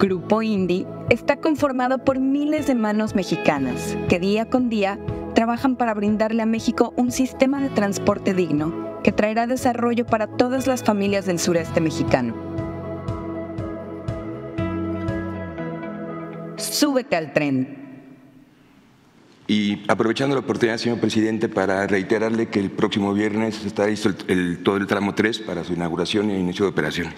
Grupo 0.00 0.42
Indy 0.42 0.86
está 1.10 1.36
conformado 1.36 1.98
por 1.98 2.18
miles 2.18 2.66
de 2.66 2.74
manos 2.74 3.14
mexicanas 3.14 3.96
que 4.08 4.18
día 4.18 4.46
con 4.46 4.68
día 4.68 4.98
trabajan 5.34 5.76
para 5.76 5.94
brindarle 5.94 6.42
a 6.42 6.46
México 6.46 6.92
un 6.96 7.12
sistema 7.12 7.60
de 7.60 7.68
transporte 7.68 8.34
digno 8.34 9.00
que 9.04 9.12
traerá 9.12 9.46
desarrollo 9.46 10.04
para 10.04 10.26
todas 10.26 10.66
las 10.66 10.82
familias 10.82 11.26
del 11.26 11.38
sureste 11.38 11.80
mexicano. 11.80 12.34
Súbete 16.56 17.14
al 17.14 17.32
tren. 17.32 17.85
Y 19.48 19.84
aprovechando 19.88 20.34
la 20.34 20.40
oportunidad, 20.40 20.76
señor 20.78 20.98
presidente, 20.98 21.48
para 21.48 21.86
reiterarle 21.86 22.48
que 22.48 22.58
el 22.58 22.70
próximo 22.70 23.14
viernes 23.14 23.64
está 23.64 23.86
listo 23.86 24.10
el- 24.26 24.62
todo 24.64 24.76
el 24.76 24.86
tramo 24.86 25.14
3 25.14 25.38
para 25.38 25.62
su 25.62 25.72
inauguración 25.74 26.30
e 26.30 26.38
inicio 26.38 26.64
de 26.64 26.70
operaciones. 26.72 27.14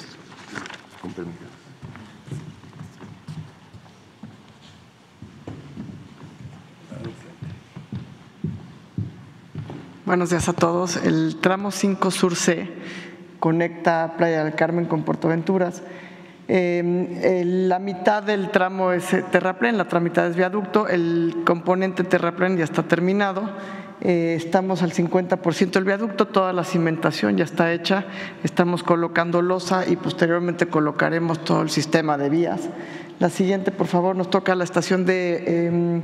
Buenos 10.04 10.30
días 10.30 10.48
a 10.48 10.52
todos. 10.52 10.96
El 10.96 11.36
tramo 11.40 11.70
5 11.70 12.10
Sur 12.10 12.34
C 12.34 12.68
conecta 13.38 14.14
Playa 14.16 14.44
del 14.44 14.54
Carmen 14.54 14.86
con 14.86 15.02
Puerto 15.04 15.28
Venturas. 15.28 15.82
El- 16.48 17.68
la 17.68 17.78
mitad 17.78 18.22
del 18.22 18.50
tramo 18.50 18.92
es 18.92 19.12
eh, 19.12 19.22
terraplén, 19.30 19.76
la 19.76 19.84
otra 19.84 20.00
mitad 20.00 20.26
es 20.26 20.34
viaducto. 20.36 20.88
El 20.88 21.42
componente 21.44 22.04
terraplén 22.04 22.56
ya 22.56 22.64
está 22.64 22.82
terminado. 22.82 23.50
Eh, 24.00 24.34
estamos 24.36 24.82
al 24.82 24.92
50% 24.92 25.72
del 25.72 25.84
viaducto, 25.84 26.26
toda 26.28 26.52
la 26.52 26.64
cimentación 26.64 27.36
ya 27.36 27.44
está 27.44 27.72
hecha. 27.72 28.04
Estamos 28.44 28.82
colocando 28.82 29.42
losa 29.42 29.84
y 29.86 29.96
posteriormente 29.96 30.66
colocaremos 30.66 31.44
todo 31.44 31.62
el 31.62 31.70
sistema 31.70 32.16
de 32.16 32.30
vías. 32.30 32.60
La 33.18 33.28
siguiente, 33.28 33.70
por 33.72 33.88
favor, 33.88 34.14
nos 34.16 34.30
toca 34.30 34.54
la 34.54 34.64
estación 34.64 35.04
de 35.04 35.66
em, 35.66 36.02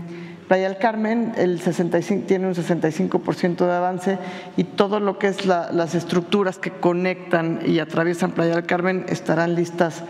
Playa 0.49 0.69
del 0.69 0.77
Carmen, 0.79 1.33
el 1.39 1.59
65, 1.61 2.27
tiene 2.27 2.47
un 2.49 2.55
65% 2.55 3.65
de 3.65 3.73
avance 3.73 4.19
y 4.59 4.65
todo 4.65 5.01
lo 5.01 5.19
que 5.19 5.29
es 5.29 5.47
la- 5.47 5.71
las 5.73 5.95
estructuras 5.95 6.59
que 6.59 6.71
conectan 6.71 7.61
y 7.65 7.79
atraviesan 7.79 8.33
Playa 8.33 8.57
del 8.57 8.67
Carmen 8.67 9.07
estarán 9.09 9.55
listas 9.55 10.03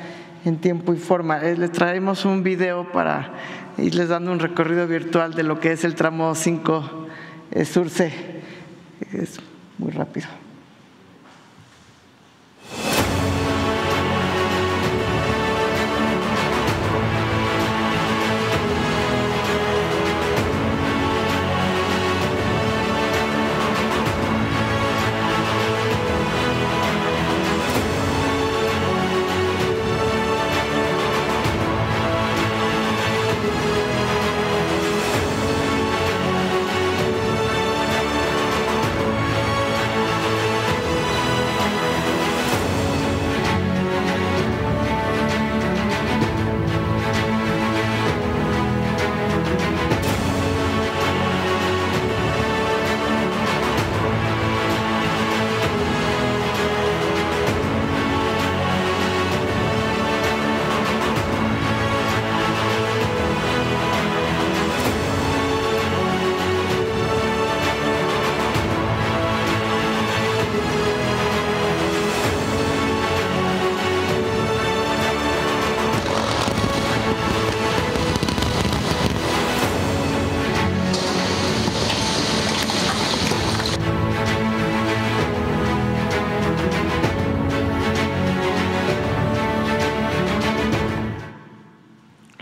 en 0.44 0.58
tiempo 0.58 0.92
y 0.92 0.96
forma. 0.96 1.40
Eh, 1.42 1.56
Les 1.56 1.72
traemos 1.72 2.24
un 2.24 2.42
video 2.42 2.90
para 2.92 3.32
irles 3.78 4.08
dando 4.08 4.32
un 4.32 4.38
recorrido 4.38 4.86
virtual 4.86 5.34
de 5.34 5.42
lo 5.42 5.58
que 5.60 5.72
es 5.72 5.84
el 5.84 5.94
tramo 5.94 6.34
5 6.34 7.06
eh, 7.50 7.64
Sur 7.64 7.90
C. 7.90 8.12
Es 9.12 9.40
muy 9.78 9.90
rápido. 9.90 10.43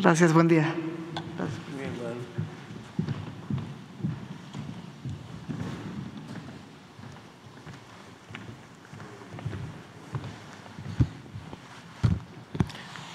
Gracias, 0.03 0.33
buen 0.33 0.49
día. 0.49 0.75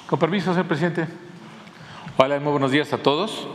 Con 0.08 0.18
permiso, 0.18 0.54
señor 0.54 0.68
presidente. 0.68 1.10
Hola, 2.16 2.40
muy 2.40 2.52
buenos 2.52 2.72
días 2.72 2.94
a 2.94 3.00
todos. 3.00 3.50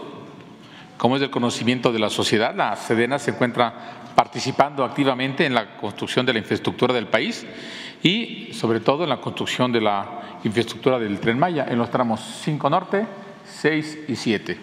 Como 0.99 1.15
es 1.15 1.23
del 1.23 1.31
conocimiento 1.31 1.91
de 1.91 2.01
la 2.01 2.11
sociedad, 2.11 2.55
la 2.55 2.77
Sedena 2.77 3.19
se 3.19 3.31
encuentra 3.31 4.13
participando 4.15 4.85
activamente 4.85 5.47
en 5.47 5.55
la 5.55 5.79
construcción 5.79 6.27
de 6.27 6.35
la 6.35 6.41
infraestructura 6.41 6.93
del 6.93 7.07
país 7.07 7.47
y 8.03 8.53
sobre 8.53 8.81
todo 8.81 9.05
en 9.05 9.09
la 9.09 9.23
construcción 9.23 9.73
de 9.73 9.81
la 9.81 10.22
infraestructura 10.45 10.99
del 10.99 11.21
Tren 11.21 11.39
Maya 11.39 11.67
en 11.69 11.79
los 11.79 11.91
tramos 11.91 12.41
5 12.43 12.71
Norte, 12.71 13.07
6 13.45 13.99
y 14.09 14.17
7, 14.17 14.59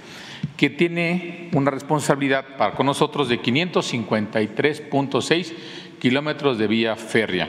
que 0.57 0.69
tiene 0.69 1.49
una 1.53 1.71
responsabilidad 1.71 2.57
para 2.57 2.75
con 2.75 2.85
nosotros 2.85 3.29
de 3.29 3.41
553.6 3.41 5.53
kilómetros 5.99 6.57
de 6.57 6.67
vía 6.67 6.95
férrea. 6.95 7.47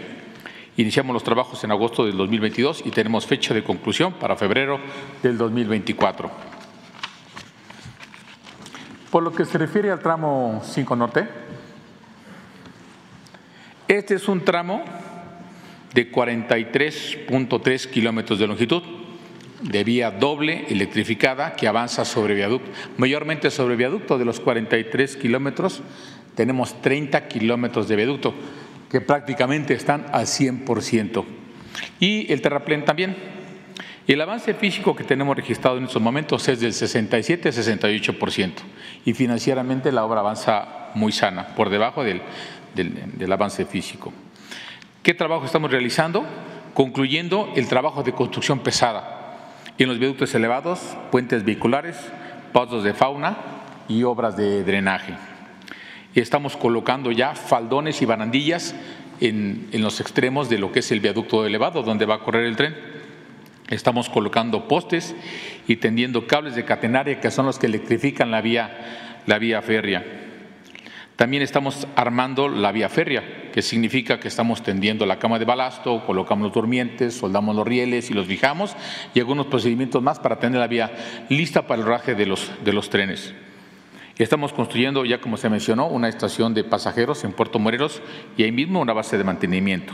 Iniciamos 0.77 1.13
los 1.13 1.25
trabajos 1.25 1.63
en 1.65 1.73
agosto 1.73 2.07
del 2.07 2.17
2022 2.17 2.87
y 2.87 2.91
tenemos 2.91 3.27
fecha 3.27 3.53
de 3.53 3.63
conclusión 3.63 4.15
para 4.15 4.37
febrero 4.37 4.81
del 5.23 5.37
2024. 5.37 6.31
Por 9.11 9.23
lo 9.23 9.33
que 9.33 9.45
se 9.45 9.59
refiere 9.59 9.91
al 9.91 9.99
tramo 9.99 10.63
5 10.65 10.97
Norte, 10.97 11.29
este 13.89 14.15
es 14.15 14.29
un 14.29 14.45
tramo 14.45 14.85
de 15.95 16.11
43.3 16.11 17.91
kilómetros 17.91 18.39
de 18.39 18.47
longitud, 18.47 18.83
de 19.63 19.85
vía 19.85 20.11
doble 20.11 20.65
electrificada 20.69 21.55
que 21.55 21.69
avanza 21.69 22.05
sobre 22.05 22.35
viaducto, 22.35 22.71
mayormente 22.97 23.51
sobre 23.51 23.77
viaducto 23.77 24.19
de 24.19 24.25
los 24.25 24.41
43 24.41 25.17
kilómetros, 25.17 25.83
tenemos 26.35 26.81
30 26.81 27.29
kilómetros 27.29 27.89
de 27.89 27.97
viaducto 27.97 28.35
que 28.91 29.01
prácticamente 29.01 29.75
están 29.75 30.07
al 30.13 30.27
100%. 30.27 31.25
Y 32.01 32.33
el 32.33 32.43
terraplén 32.43 32.85
también. 32.85 33.17
El 34.07 34.21
avance 34.21 34.55
físico 34.55 34.97
que 34.97 35.05
tenemos 35.05 35.37
registrado 35.37 35.79
en 35.79 35.85
estos 35.85 36.03
momentos 36.03 36.49
es 36.49 36.61
del 36.61 36.73
67-68%. 36.73 38.53
Y 39.05 39.13
financieramente 39.13 39.93
la 39.93 40.05
obra 40.05 40.21
avanza 40.21 40.91
muy 40.95 41.13
sana, 41.13 41.55
por 41.55 41.71
debajo 41.71 42.03
del, 42.03 42.21
del, 42.75 43.17
del 43.17 43.33
avance 43.33 43.65
físico. 43.67 44.13
¿Qué 45.03 45.15
trabajo 45.15 45.47
estamos 45.47 45.71
realizando? 45.71 46.27
Concluyendo 46.75 47.51
el 47.57 47.69
trabajo 47.69 48.03
de 48.03 48.13
construcción 48.13 48.59
pesada 48.59 49.57
en 49.79 49.89
los 49.89 49.99
viaductos 49.99 50.35
elevados, 50.35 50.95
puentes 51.11 51.43
vehiculares, 51.43 51.97
pozos 52.53 52.85
de 52.85 52.93
fauna 52.93 53.39
y 53.89 54.03
obras 54.03 54.37
de 54.37 54.63
drenaje. 54.63 55.15
Estamos 56.15 56.55
colocando 56.55 57.13
ya 57.13 57.35
faldones 57.35 58.03
y 58.03 58.05
barandillas 58.05 58.75
en, 59.21 59.69
en, 59.73 59.81
los 59.81 60.01
extremos 60.01 60.51
de 60.51 60.59
lo 60.59 60.71
que 60.71 60.81
es 60.81 60.93
el 60.93 61.01
viaducto 61.01 61.47
elevado 61.47 61.83
donde 61.83 62.05
va 62.05 62.17
a 62.17 62.21
correr 62.21 62.45
el 62.45 62.57
tren. 62.57 62.77
Estamos 63.71 64.11
colocando 64.11 64.69
postes 64.69 65.17
y 65.67 65.77
tendiendo 65.77 66.27
cables 66.27 66.57
de 66.57 66.67
catenaria 66.67 67.21
que 67.21 67.31
son 67.31 67.47
los 67.47 67.59
que 67.59 67.69
electrifican 67.69 68.31
la 68.31 68.43
vía, 68.43 69.23
la 69.27 69.39
vía 69.39 69.63
férrea. 69.63 70.30
También 71.21 71.43
estamos 71.43 71.87
armando 71.97 72.49
la 72.49 72.73
vía 72.73 72.89
férrea, 72.89 73.51
que 73.53 73.61
significa 73.61 74.19
que 74.19 74.29
estamos 74.29 74.63
tendiendo 74.63 75.05
la 75.05 75.19
cama 75.19 75.39
de 75.39 75.45
balasto, 75.45 76.03
colocamos 76.07 76.45
los 76.45 76.55
durmientes, 76.55 77.19
soldamos 77.19 77.55
los 77.55 77.67
rieles 77.67 78.11
y 78.11 78.15
los 78.15 78.27
fijamos 78.27 78.75
y 79.13 79.21
algunos 79.21 79.45
procedimientos 79.49 80.03
más 80.03 80.19
para 80.19 80.39
tener 80.39 80.59
la 80.59 80.67
vía 80.67 80.91
lista 81.29 81.67
para 81.67 81.83
el 81.83 81.87
raje 81.87 82.15
de 82.15 82.25
los, 82.25 82.51
de 82.65 82.73
los 82.73 82.89
trenes. 82.89 83.35
Estamos 84.17 84.55
construyendo, 84.55 85.05
ya 85.05 85.21
como 85.21 85.37
se 85.37 85.51
mencionó, 85.51 85.89
una 85.89 86.09
estación 86.09 86.55
de 86.55 86.65
pasajeros 86.65 87.23
en 87.23 87.35
Puerto 87.35 87.59
Morelos 87.59 88.01
y 88.39 88.45
ahí 88.45 88.51
mismo 88.51 88.81
una 88.81 88.95
base 88.95 89.19
de 89.19 89.25
mantenimiento. 89.25 89.93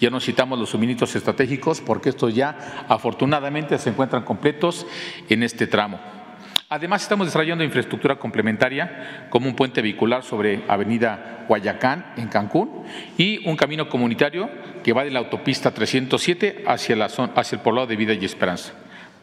Ya 0.00 0.08
no 0.08 0.18
citamos 0.18 0.58
los 0.58 0.70
suministros 0.70 1.14
estratégicos 1.14 1.82
porque 1.82 2.08
estos 2.08 2.34
ya 2.34 2.86
afortunadamente 2.88 3.76
se 3.76 3.90
encuentran 3.90 4.22
completos 4.22 4.86
en 5.28 5.42
este 5.42 5.66
tramo. 5.66 6.23
Además, 6.68 7.02
estamos 7.02 7.26
desarrollando 7.26 7.62
infraestructura 7.62 8.16
complementaria 8.16 9.26
como 9.30 9.48
un 9.48 9.54
puente 9.54 9.82
vehicular 9.82 10.22
sobre 10.22 10.62
Avenida 10.66 11.44
Guayacán 11.46 12.14
en 12.16 12.28
Cancún 12.28 12.84
y 13.16 13.48
un 13.48 13.56
camino 13.56 13.88
comunitario 13.88 14.50
que 14.82 14.92
va 14.92 15.04
de 15.04 15.10
la 15.10 15.20
autopista 15.20 15.72
307 15.72 16.64
hacia, 16.66 17.04
hacia 17.04 17.56
el 17.56 17.62
poblado 17.62 17.86
de 17.86 17.96
Vida 17.96 18.14
y 18.14 18.24
Esperanza. 18.24 18.72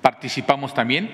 Participamos 0.02 0.74
también 0.74 1.10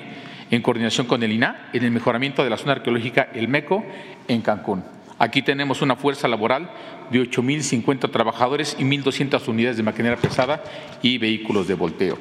en 0.51 0.61
coordinación 0.61 1.07
con 1.07 1.23
el 1.23 1.31
INA 1.31 1.69
en 1.73 1.83
el 1.83 1.91
mejoramiento 1.91 2.43
de 2.43 2.49
la 2.49 2.57
zona 2.57 2.73
arqueológica 2.73 3.29
El 3.33 3.47
Meco 3.47 3.83
en 4.27 4.41
Cancún. 4.41 4.83
Aquí 5.19 5.41
tenemos 5.41 5.81
una 5.81 5.95
fuerza 5.95 6.27
laboral 6.27 6.69
de 7.09 7.19
8.050 7.19 8.11
trabajadores 8.11 8.75
y 8.77 8.83
1.200 8.83 9.47
unidades 9.47 9.77
de 9.77 9.83
maquinaria 9.83 10.17
pesada 10.17 10.63
y 11.01 11.17
vehículos 11.17 11.67
de 11.67 11.73
volteo. 11.73 12.17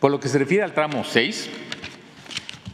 Por 0.00 0.10
lo 0.10 0.18
que 0.18 0.28
se 0.28 0.38
refiere 0.38 0.64
al 0.64 0.72
tramo 0.72 1.04
6, 1.04 1.50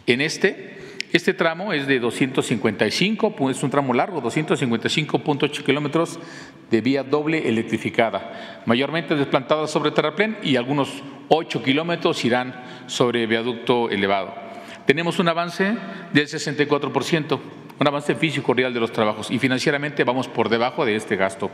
en 0.07 0.21
este, 0.21 0.79
este 1.13 1.33
tramo 1.33 1.73
es 1.73 1.87
de 1.87 2.01
255, 2.01 3.51
es 3.51 3.63
un 3.63 3.71
tramo 3.71 3.95
largo, 3.95 4.23
255.8 4.23 5.65
kilómetros 5.65 6.19
de 6.71 6.81
vía 6.81 7.03
doble 7.03 7.49
electrificada, 7.49 8.63
mayormente 8.67 9.15
desplantada 9.15 9.67
sobre 9.67 9.93
terraplén 9.93 10.37
y 10.43 10.57
algunos 10.57 11.03
8 11.29 11.63
kilómetros 11.63 12.25
irán 12.25 12.55
sobre 12.87 13.27
viaducto 13.27 13.91
elevado. 13.91 14.35
Tenemos 14.87 15.19
un 15.19 15.29
avance 15.29 15.77
del 16.13 16.27
64% 16.27 17.39
un 17.79 17.87
avance 17.87 18.15
físico 18.15 18.55
real 18.55 18.73
de 18.73 18.81
los 18.81 18.93
trabajos 18.93 19.31
y 19.31 19.39
financieramente 19.39 20.05
vamos 20.05 20.29
por 20.29 20.49
debajo 20.49 20.85
de 20.85 20.97
este 20.97 21.17
gasto. 21.17 21.51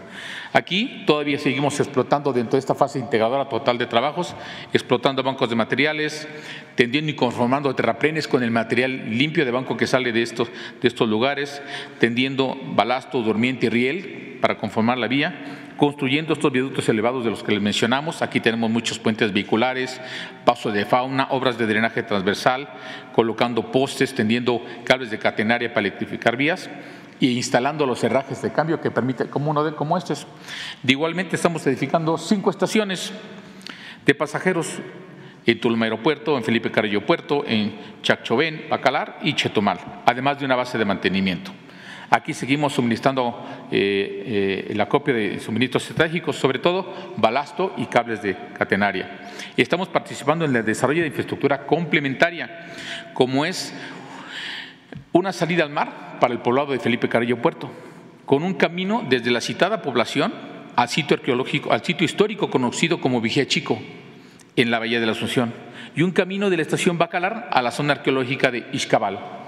Aquí 0.53 1.05
todavía 1.07 1.39
seguimos 1.39 1.79
explotando 1.81 2.33
dentro 2.33 2.53
de 2.53 2.61
esta 2.61 2.75
fase 2.75 2.99
integradora 2.99 3.49
total 3.49 3.79
de 3.79 3.87
trabajos, 3.87 4.35
explotando 4.73 5.23
bancos 5.23 5.49
de 5.49 5.57
materiales, 5.57 6.29
tendiendo 6.75 7.11
y 7.11 7.14
conformando 7.14 7.75
terraplenes 7.75 8.29
con 8.29 8.43
el 8.43 8.51
material 8.51 9.16
limpio 9.16 9.45
de 9.45 9.51
banco 9.51 9.77
que 9.77 9.87
sale 9.87 10.12
de 10.12 10.23
estos, 10.23 10.49
de 10.81 10.89
estos 10.89 11.09
lugares, 11.09 11.62
tendiendo 11.99 12.57
balasto, 12.75 13.23
durmiente 13.23 13.66
y 13.66 13.68
riel 13.71 14.39
para 14.41 14.59
conformar 14.59 14.99
la 14.99 15.09
vía 15.09 15.68
construyendo 15.81 16.35
estos 16.35 16.53
viaductos 16.53 16.87
elevados 16.91 17.24
de 17.24 17.31
los 17.31 17.43
que 17.43 17.53
les 17.53 17.62
mencionamos. 17.62 18.20
Aquí 18.20 18.39
tenemos 18.39 18.70
muchos 18.70 18.99
puentes 18.99 19.33
vehiculares, 19.33 19.99
pasos 20.45 20.74
de 20.74 20.85
fauna, 20.85 21.28
obras 21.31 21.57
de 21.57 21.66
drenaje 21.66 22.03
transversal, 22.03 22.68
colocando 23.14 23.72
postes, 23.72 24.14
tendiendo 24.14 24.62
cables 24.85 25.11
de 25.11 25.18
catenaria 25.18 25.72
para 25.72 25.87
electrificar 25.87 26.37
vías 26.37 26.68
e 27.18 27.28
instalando 27.28 27.87
los 27.87 28.05
herrajes 28.05 28.43
de 28.43 28.53
cambio 28.53 28.78
que 28.78 28.91
permiten, 28.91 29.28
como 29.28 29.51
uno 29.51 29.64
de 29.64 29.74
como 29.74 29.97
estos. 29.97 30.26
Igualmente 30.87 31.37
estamos 31.37 31.66
edificando 31.66 32.18
cinco 32.18 32.51
estaciones 32.51 33.11
de 34.05 34.14
pasajeros 34.14 34.81
en 35.47 35.61
Tulma 35.61 35.87
Aeropuerto, 35.87 36.37
en 36.37 36.45
Felipe 36.45 36.70
Carrillo 36.70 37.07
Puerto, 37.07 37.43
en 37.47 37.74
Chachovén, 38.03 38.66
Bacalar 38.68 39.20
y 39.22 39.33
Chetumal, 39.33 39.78
además 40.05 40.39
de 40.41 40.45
una 40.45 40.57
base 40.57 40.76
de 40.76 40.85
mantenimiento. 40.85 41.53
Aquí 42.13 42.35
seguimos 42.35 42.73
suministrando 42.73 43.47
eh, 43.71 44.67
eh, 44.69 44.75
la 44.75 44.89
copia 44.89 45.15
de 45.15 45.39
suministros 45.39 45.89
estratégicos, 45.89 46.35
sobre 46.35 46.59
todo 46.59 46.93
balasto 47.17 47.73
y 47.77 47.87
cables 47.87 48.21
de 48.21 48.37
catenaria. 48.59 49.29
Y 49.57 49.63
estamos 49.63 49.87
participando 49.89 50.45
en 50.45 50.57
el 50.57 50.65
desarrollo 50.65 51.03
de 51.03 51.07
infraestructura 51.07 51.67
complementaria, 51.67 52.67
como 53.15 53.45
es 53.45 53.73
una 55.13 55.33
salida 55.33 55.63
al 55.63 55.71
mar 55.71 56.19
para 56.19 56.35
el 56.35 56.41
poblado 56.41 56.73
de 56.73 56.81
Felipe 56.81 57.09
Carrillo 57.09 57.41
Puerto, 57.41 57.71
con 58.27 58.43
un 58.43 58.55
camino 58.55 59.05
desde 59.09 59.31
la 59.31 59.41
citada 59.41 59.81
población 59.81 60.33
al 60.75 60.89
sitio 60.89 61.17
arqueológico, 61.17 61.73
al 61.73 61.85
sitio 61.85 62.05
histórico 62.05 62.51
conocido 62.51 63.01
como 63.01 63.21
Vigía 63.21 63.47
Chico, 63.47 63.81
en 64.57 64.73
la 64.73 64.81
Bahía 64.81 64.99
de 64.99 65.07
la 65.07 65.13
Asunción, 65.13 65.55
y 65.95 66.03
un 66.03 66.11
camino 66.11 66.51
de 66.51 66.57
la 66.57 66.63
estación 66.63 66.99
Bacalar 66.99 67.49
a 67.53 67.63
la 67.63 67.71
zona 67.71 67.93
arqueológica 67.93 68.51
de 68.51 68.67
Ixcabal. 68.73 69.39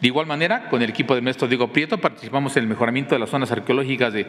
De 0.00 0.08
igual 0.08 0.26
manera, 0.26 0.68
con 0.68 0.82
el 0.82 0.90
equipo 0.90 1.14
de 1.14 1.22
maestro 1.22 1.48
Diego 1.48 1.72
Prieto 1.72 1.98
participamos 1.98 2.56
en 2.56 2.64
el 2.64 2.68
mejoramiento 2.68 3.14
de 3.14 3.18
las 3.18 3.30
zonas 3.30 3.50
arqueológicas 3.50 4.12
de 4.12 4.26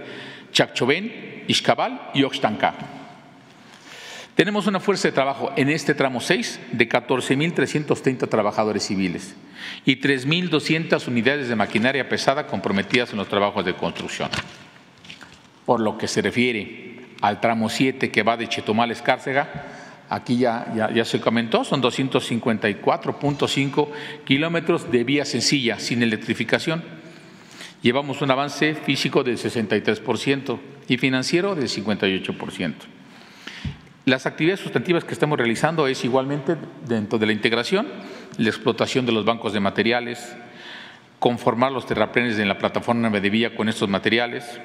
Chachovén, 0.51 1.43
Ixcabal 1.47 2.11
y 2.13 2.23
Oxtanca. 2.23 2.75
Tenemos 4.37 4.67
una 4.67 4.79
fuerza 4.79 5.07
de 5.07 5.13
trabajo 5.13 5.51
en 5.55 5.69
este 5.69 5.95
tramo 5.95 6.21
6 6.21 6.59
de 6.71 6.87
14.330 6.87 8.29
trabajadores 8.29 8.83
civiles 8.83 9.35
y 9.83 9.99
3.200 9.99 11.07
unidades 11.07 11.49
de 11.49 11.55
maquinaria 11.55 12.07
pesada 12.07 12.45
comprometidas 12.45 13.11
en 13.11 13.17
los 13.17 13.27
trabajos 13.27 13.65
de 13.65 13.73
construcción. 13.73 14.29
Por 15.65 15.79
lo 15.79 15.97
que 15.97 16.07
se 16.07 16.21
refiere 16.21 17.07
al 17.19 17.41
tramo 17.41 17.67
7 17.67 18.11
que 18.11 18.23
va 18.23 18.37
de 18.37 18.47
Chetumal 18.47 18.91
a 18.91 18.93
Escárcega, 18.93 19.65
Aquí 20.09 20.37
ya, 20.37 21.03
se 21.03 21.19
comentó, 21.19 21.65
son 21.65 21.83
254.5 21.83 23.89
kilómetros 24.23 24.89
de 24.89 25.03
vía 25.03 25.25
sencilla, 25.25 25.79
sin 25.79 26.01
electrificación. 26.01 26.81
Llevamos 27.81 28.21
un 28.21 28.31
avance 28.31 28.73
físico 28.73 29.25
del 29.25 29.37
63% 29.37 30.59
y 30.87 30.97
financiero 30.97 31.55
del 31.55 31.67
58%. 31.67 32.73
Las 34.05 34.25
actividades 34.25 34.61
sustantivas 34.61 35.03
que 35.03 35.11
estamos 35.11 35.37
realizando 35.37 35.87
es 35.87 36.05
igualmente 36.05 36.55
dentro 36.87 37.19
de 37.19 37.25
la 37.25 37.33
integración, 37.33 37.85
la 38.37 38.47
explotación 38.47 39.05
de 39.05 39.11
los 39.11 39.25
bancos 39.25 39.51
de 39.51 39.59
materiales, 39.59 40.37
conformar 41.19 41.73
los 41.73 41.85
terraplenes 41.85 42.39
en 42.39 42.47
la 42.47 42.57
plataforma 42.57 43.09
de 43.09 43.29
vía 43.29 43.57
con 43.57 43.67
estos 43.67 43.89
materiales, 43.89 44.61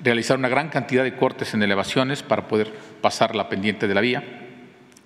realizar 0.00 0.38
una 0.38 0.48
gran 0.48 0.68
cantidad 0.68 1.02
de 1.02 1.16
cortes 1.16 1.52
en 1.54 1.64
elevaciones 1.64 2.22
para 2.22 2.46
poder 2.46 2.72
pasar 3.00 3.34
la 3.34 3.48
pendiente 3.48 3.88
de 3.88 3.94
la 3.94 4.00
vía 4.00 4.43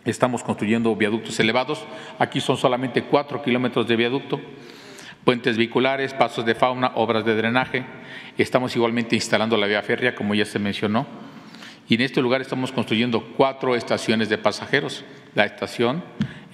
Estamos 0.09 0.43
construyendo 0.43 0.97
viaductos 0.97 1.39
elevados. 1.39 1.85
Aquí 2.19 2.41
son 2.41 2.57
solamente 2.57 3.03
cuatro 3.03 3.43
kilómetros 3.43 3.87
de 3.87 3.95
viaducto, 3.95 4.41
puentes 5.23 5.59
vehiculares, 5.59 6.15
pasos 6.15 6.47
de 6.47 6.55
fauna, 6.55 6.93
obras 6.95 7.27
de 7.27 7.37
drenaje. 7.37 7.85
Estamos 8.39 8.75
igualmente 8.75 9.17
instalando 9.17 9.59
la 9.59 9.67
vía 9.67 9.83
férrea, 9.83 10.15
como 10.15 10.35
ya 10.35 10.47
se 10.47 10.59
mencionó. 10.59 11.07
Y 11.91 11.97
en 11.97 12.01
este 12.01 12.23
lugar 12.23 12.41
estamos 12.41 12.73
construyendo 12.73 13.23
cuatro 13.37 13.77
estaciones 13.77 14.31
de 14.31 14.39
pasajeros. 14.39 15.05
La 15.35 15.45
estación 15.45 16.03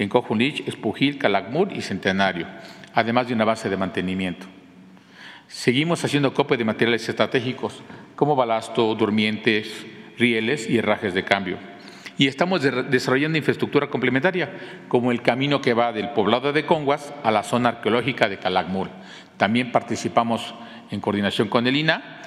en 0.01 0.09
Cojunich, 0.09 0.67
Espujil, 0.67 1.19
Calakmul 1.19 1.77
y 1.77 1.83
Centenario, 1.83 2.49
además 2.93 3.29
de 3.29 3.35
una 3.35 3.45
base 3.45 3.71
de 3.71 3.77
mantenimiento. 3.77 4.47
Seguimos 5.47 6.05
haciendo 6.05 6.35
copia 6.35 6.57
de 6.57 6.65
materiales 6.65 7.09
estratégicos 7.09 7.85
como 8.17 8.35
balasto, 8.35 8.93
durmientes, 8.97 9.87
rieles 10.19 10.69
y 10.69 10.79
herrajes 10.79 11.15
de 11.15 11.23
cambio 11.25 11.74
y 12.17 12.29
estamos 12.29 12.63
desarrollando 12.63 13.39
infraestructura 13.39 13.89
complementaria, 13.89 14.51
como 14.89 15.11
el 15.11 15.23
camino 15.23 15.61
que 15.61 15.75
va 15.75 15.93
del 15.93 16.11
poblado 16.11 16.53
de 16.53 16.65
Conguas 16.65 17.13
a 17.23 17.31
la 17.31 17.43
zona 17.43 17.71
arqueológica 17.71 18.29
de 18.29 18.39
Calakmul. 18.39 18.89
También 19.37 19.73
participamos 19.73 20.55
en 20.91 21.01
coordinación 21.01 21.49
con 21.49 21.67
el 21.67 21.77
INA 21.77 22.21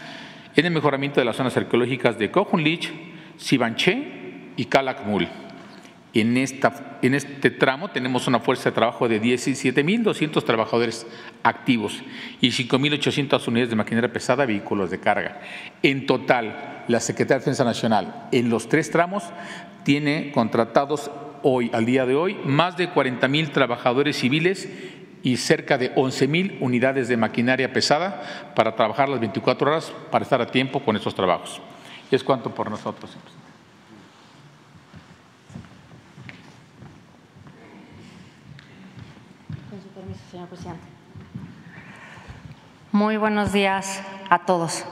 en 0.55 0.65
el 0.65 0.71
mejoramiento 0.71 1.21
de 1.21 1.25
las 1.25 1.35
zonas 1.35 1.55
arqueológicas 1.55 2.17
de 2.17 2.31
Cojunlich, 2.31 2.91
Sibanché 3.37 4.51
y 4.57 4.65
Calakmul. 4.65 5.27
En, 6.13 6.35
esta, 6.35 6.97
en 7.03 7.13
este 7.13 7.51
tramo 7.51 7.89
tenemos 7.89 8.27
una 8.27 8.39
fuerza 8.39 8.71
de 8.71 8.75
trabajo 8.75 9.07
de 9.07 9.21
17.200 9.21 10.43
trabajadores 10.43 11.05
activos 11.43 12.01
y 12.41 12.47
5.800 12.47 13.47
unidades 13.47 13.69
de 13.69 13.75
maquinaria 13.75 14.11
pesada, 14.11 14.47
vehículos 14.47 14.89
de 14.89 14.99
carga. 14.99 15.41
En 15.83 16.07
total, 16.07 16.83
la 16.87 16.99
Secretaría 17.01 17.35
de 17.35 17.41
Defensa 17.41 17.63
Nacional 17.63 18.27
en 18.31 18.49
los 18.49 18.67
tres 18.67 18.89
tramos 18.89 19.23
tiene 19.87 20.33
contratados 20.33 21.09
hoy, 21.43 21.71
al 21.73 21.85
día 21.85 22.05
de 22.05 22.13
hoy, 22.13 22.37
más 22.43 22.75
de 22.75 22.89
40 22.89 23.25
mil 23.29 23.53
trabajadores 23.53 24.17
civiles 24.17 24.67
y 25.23 25.37
cerca 25.37 25.77
de 25.77 25.93
11 25.95 26.27
mil 26.27 26.57
unidades 26.59 27.07
de 27.07 27.15
maquinaria 27.15 27.71
pesada 27.71 28.51
para 28.53 28.75
trabajar 28.75 29.07
las 29.07 29.21
24 29.21 29.71
horas 29.71 29.93
para 30.11 30.23
estar 30.23 30.41
a 30.41 30.47
tiempo 30.47 30.81
con 30.81 30.97
estos 30.97 31.15
trabajos. 31.15 31.61
Es 32.11 32.21
cuanto 32.21 32.53
por 32.53 32.69
nosotros. 32.69 33.15
Con 39.69 39.81
su 39.81 39.87
permiso, 39.87 40.19
señor 40.29 40.49
presidente. 40.49 40.83
Muy 42.91 43.15
buenos 43.15 43.53
días 43.53 44.03
a 44.29 44.39
todos. 44.39 44.83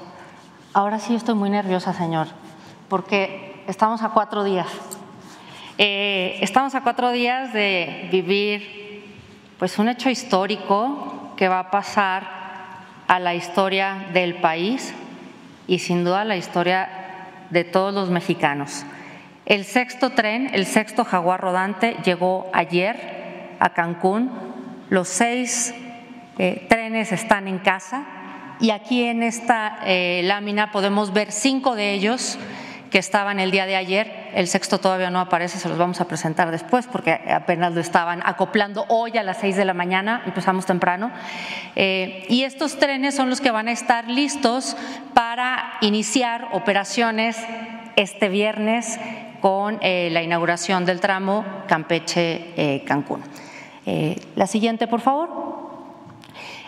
Ahora 0.73 0.99
sí 0.99 1.15
estoy 1.15 1.35
muy 1.35 1.49
nerviosa, 1.49 1.91
señor, 1.91 2.27
porque 2.87 3.54
estamos 3.67 4.01
a 4.01 4.09
cuatro 4.09 4.43
días. 4.43 4.67
Eh, 5.77 6.37
estamos 6.41 6.75
a 6.75 6.81
cuatro 6.81 7.11
días 7.11 7.53
de 7.53 8.07
vivir 8.11 9.03
pues 9.57 9.77
un 9.79 9.89
hecho 9.89 10.09
histórico 10.09 11.33
que 11.35 11.47
va 11.47 11.59
a 11.59 11.71
pasar 11.71 12.23
a 13.07 13.19
la 13.19 13.35
historia 13.35 14.07
del 14.13 14.35
país 14.35 14.93
y 15.67 15.79
sin 15.79 16.03
duda 16.03 16.21
a 16.21 16.25
la 16.25 16.37
historia 16.37 16.89
de 17.49 17.63
todos 17.63 17.93
los 17.93 18.09
mexicanos. 18.09 18.85
El 19.45 19.63
sexto 19.63 20.11
tren, 20.11 20.49
el 20.53 20.65
sexto 20.65 21.03
jaguar 21.03 21.41
rodante, 21.41 21.97
llegó 22.03 22.49
ayer 22.53 23.55
a 23.59 23.69
Cancún. 23.69 24.31
Los 24.89 25.07
seis 25.07 25.73
eh, 26.37 26.65
trenes 26.69 27.11
están 27.11 27.47
en 27.47 27.59
casa 27.59 28.05
y 28.59 28.71
aquí 28.71 29.03
en 29.03 29.23
esta 29.23 29.79
eh, 29.85 30.21
lámina 30.23 30.71
podemos 30.71 31.13
ver 31.13 31.31
cinco 31.31 31.75
de 31.75 31.93
ellos 31.93 32.37
que 32.95 32.99
estaban 32.99 33.41
el 33.41 33.51
día 33.51 33.65
de 33.65 33.75
ayer. 33.75 34.29
El 34.33 34.47
sexto 34.47 34.79
todavía 34.79 35.09
no 35.09 35.19
aparece, 35.19 35.59
se 35.59 35.67
los 35.67 35.77
vamos 35.77 35.99
a 35.99 36.07
presentar 36.07 36.49
después 36.49 36.87
porque 36.89 37.11
apenas 37.29 37.73
lo 37.73 37.81
estaban 37.81 38.21
acoplando 38.23 38.85
hoy 38.87 39.17
a 39.17 39.23
las 39.23 39.41
seis 39.41 39.57
de 39.57 39.65
la 39.65 39.73
mañana, 39.73 40.23
empezamos 40.25 40.65
temprano. 40.65 41.11
Eh, 41.75 42.25
y 42.29 42.43
estos 42.43 42.79
trenes 42.79 43.13
son 43.13 43.29
los 43.29 43.41
que 43.41 43.51
van 43.51 43.67
a 43.67 43.73
estar 43.73 44.07
listos 44.07 44.77
para 45.13 45.73
iniciar 45.81 46.47
operaciones 46.53 47.37
este 47.97 48.29
viernes 48.29 48.97
con 49.41 49.77
eh, 49.81 50.07
la 50.13 50.23
inauguración 50.23 50.85
del 50.85 51.01
tramo 51.01 51.43
Campeche-Cancún. 51.67 53.23
la 54.35 54.47
siguiente, 54.47 54.87
por 54.87 55.01
favor. 55.01 55.54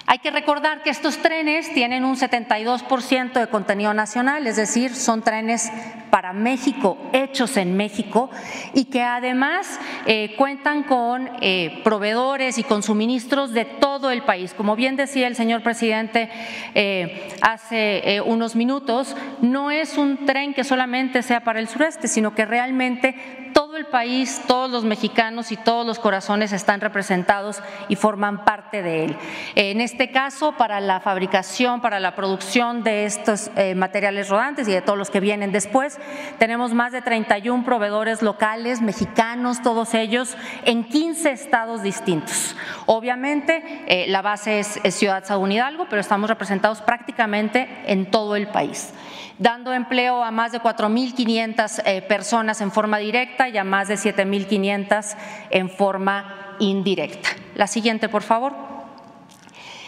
Hay 0.10 0.20
que 0.20 0.32
recordar 0.32 0.84
que 0.84 0.90
estos 0.90 1.18
trenes 1.18 1.74
tienen 1.74 2.06
un 2.06 2.16
72% 2.16 3.34
de 3.34 3.48
contenido 3.48 3.94
nacional, 3.94 4.48
es 4.48 4.56
decir, 4.56 4.96
son 4.96 5.22
trenes 5.22 5.70
para 6.10 6.32
México, 6.32 6.98
hechos 7.12 7.58
en 7.58 7.76
México, 7.76 8.30
y 8.74 8.86
que 8.86 9.04
además 9.04 9.78
eh, 10.06 10.34
cuentan 10.38 10.84
con 10.84 11.30
eh, 11.42 11.82
proveedores 11.84 12.58
y 12.58 12.64
con 12.64 12.84
suministros 12.84 13.52
de 13.52 13.66
todo 13.66 14.10
el 14.10 14.24
país. 14.24 14.54
Como 14.54 14.78
bien 14.78 14.96
decía 14.96 15.28
el 15.28 15.36
señor 15.36 15.62
presidente 15.62 16.30
eh, 16.74 17.28
hace 17.42 18.22
unos 18.26 18.56
minutos, 18.56 19.14
no 19.42 19.72
es 19.72 19.98
un 19.98 20.26
tren 20.26 20.54
que 20.54 20.64
solamente 20.64 21.22
sea 21.22 21.42
para 21.42 21.60
el 21.60 21.68
sureste, 21.68 22.08
sino 22.08 22.34
que 22.34 22.46
realmente 22.46 23.47
todo 23.58 23.76
el 23.76 23.88
país, 23.88 24.44
todos 24.46 24.70
los 24.70 24.84
mexicanos 24.84 25.52
y 25.52 25.58
todos 25.58 25.84
los 25.84 25.98
corazones 25.98 26.54
están 26.54 26.80
representados 26.80 27.64
y 27.90 27.96
forman 27.96 28.46
parte 28.46 28.84
de 28.84 29.06
él. 29.06 29.18
En 29.56 29.82
este 29.82 30.12
caso, 30.12 30.52
para 30.52 30.80
la 30.80 31.00
fabricación, 31.00 31.82
para 31.82 32.00
la 32.00 32.14
producción 32.14 32.84
de 32.84 33.06
estos 33.06 33.50
eh, 33.56 33.74
materiales 33.74 34.30
rodantes 34.30 34.68
y 34.68 34.74
de 34.74 34.84
todos 34.84 35.00
los 35.00 35.10
que 35.10 35.20
vienen 35.20 35.52
después, 35.52 35.98
tenemos 36.38 36.76
más 36.76 36.92
de 36.92 37.02
31 37.02 37.66
proveedores 37.66 38.22
locales, 38.22 38.82
mexicanos, 38.82 39.64
todos 39.64 39.96
ellos, 39.96 40.38
en 40.66 40.84
15 40.84 41.32
estados 41.32 41.82
distintos. 41.82 42.56
Obviamente, 42.86 43.64
eh, 43.88 44.06
la 44.08 44.22
base 44.22 44.60
es, 44.60 44.80
Ciudad 44.94 45.26
Sagún 45.26 45.52
Hidalgo, 45.52 45.88
pero 45.90 46.00
estamos 46.00 46.30
representados 46.30 46.82
prácticamente 46.82 47.68
en 47.88 48.12
todo 48.12 48.36
el 48.36 48.50
país 48.50 48.94
dando 49.40 49.74
empleo 49.74 50.24
a 50.24 50.32
más 50.32 50.52
de 50.52 50.60
4.500 50.60 51.82
eh, 51.86 52.02
personas 52.02 52.62
en 52.62 52.72
forma 52.72 52.98
directa 52.98 53.50
y 53.50 53.58
a 53.58 53.64
más 53.64 53.88
de 53.88 53.96
7.500 53.96 55.16
en 55.50 55.70
forma 55.70 56.56
indirecta. 56.60 57.30
La 57.56 57.68
siguiente, 57.68 58.10
por 58.10 58.24
favor. 58.24 58.77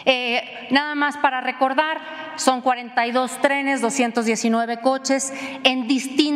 Eh, 0.06 0.68
nada 0.72 0.96
más 0.96 1.18
para 1.18 1.42
recordar, 1.42 2.00
son 2.36 2.62
42 2.62 3.42
trenes, 3.42 3.82
219 3.82 4.80
coches 4.80 5.34
en 5.64 5.88
distintos 5.88 6.30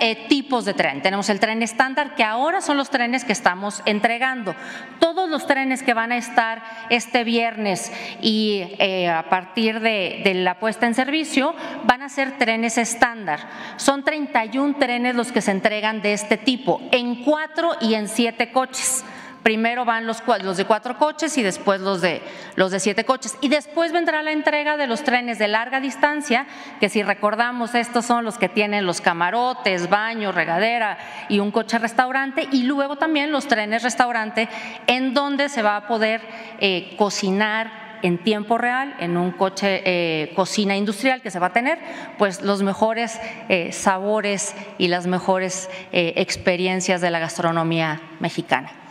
eh, 0.00 0.26
tipos 0.28 0.64
de 0.64 0.74
tren. 0.74 1.00
Tenemos 1.00 1.28
el 1.30 1.40
tren 1.40 1.62
estándar, 1.62 2.14
que 2.14 2.24
ahora 2.24 2.60
son 2.60 2.76
los 2.76 2.90
trenes 2.90 3.24
que 3.24 3.32
estamos 3.32 3.82
entregando. 3.86 4.54
Todos 4.98 5.28
los 5.28 5.46
trenes 5.46 5.82
que 5.82 5.94
van 5.94 6.12
a 6.12 6.16
estar 6.16 6.62
este 6.90 7.24
viernes 7.24 7.92
y 8.20 8.62
eh, 8.78 9.08
a 9.08 9.28
partir 9.28 9.80
de, 9.80 10.22
de 10.24 10.34
la 10.34 10.58
puesta 10.58 10.86
en 10.86 10.94
servicio 10.94 11.54
van 11.84 12.02
a 12.02 12.08
ser 12.08 12.36
trenes 12.36 12.78
estándar. 12.78 13.48
Son 13.76 14.04
31 14.04 14.76
trenes 14.76 15.14
los 15.14 15.32
que 15.32 15.40
se 15.40 15.52
entregan 15.52 16.02
de 16.02 16.12
este 16.12 16.36
tipo, 16.36 16.80
en 16.90 17.24
cuatro 17.24 17.72
y 17.80 17.94
en 17.94 18.08
siete 18.08 18.50
coches. 18.50 19.04
Primero 19.44 19.84
van 19.84 20.06
los, 20.06 20.22
los 20.42 20.56
de 20.56 20.64
cuatro 20.64 20.96
coches 20.96 21.36
y 21.36 21.42
después 21.42 21.78
los 21.78 22.00
de, 22.00 22.22
los 22.56 22.70
de 22.70 22.80
siete 22.80 23.04
coches. 23.04 23.36
Y 23.42 23.48
después 23.48 23.92
vendrá 23.92 24.22
la 24.22 24.32
entrega 24.32 24.78
de 24.78 24.86
los 24.86 25.04
trenes 25.04 25.38
de 25.38 25.48
larga 25.48 25.80
distancia, 25.80 26.46
que 26.80 26.88
si 26.88 27.02
recordamos, 27.02 27.74
estos 27.74 28.06
son 28.06 28.24
los 28.24 28.38
que 28.38 28.48
tienen 28.48 28.86
los 28.86 29.02
camarotes, 29.02 29.90
baño, 29.90 30.32
regadera 30.32 30.96
y 31.28 31.40
un 31.40 31.50
coche 31.50 31.78
restaurante. 31.78 32.48
Y 32.52 32.62
luego 32.62 32.96
también 32.96 33.32
los 33.32 33.46
trenes 33.46 33.82
restaurante, 33.82 34.48
en 34.86 35.12
donde 35.12 35.50
se 35.50 35.60
va 35.60 35.76
a 35.76 35.86
poder 35.86 36.22
eh, 36.58 36.94
cocinar 36.96 37.98
en 38.00 38.16
tiempo 38.24 38.56
real, 38.56 38.94
en 38.98 39.18
un 39.18 39.30
coche 39.32 39.82
eh, 39.84 40.32
cocina 40.34 40.74
industrial 40.74 41.20
que 41.20 41.30
se 41.30 41.38
va 41.38 41.48
a 41.48 41.52
tener, 41.52 41.78
pues 42.16 42.40
los 42.40 42.62
mejores 42.62 43.20
eh, 43.50 43.72
sabores 43.72 44.54
y 44.78 44.88
las 44.88 45.06
mejores 45.06 45.68
experiencias 45.92 47.02
de 47.02 47.10
la 47.10 47.18
gastronomía 47.18 48.00
mexicana. 48.20 48.83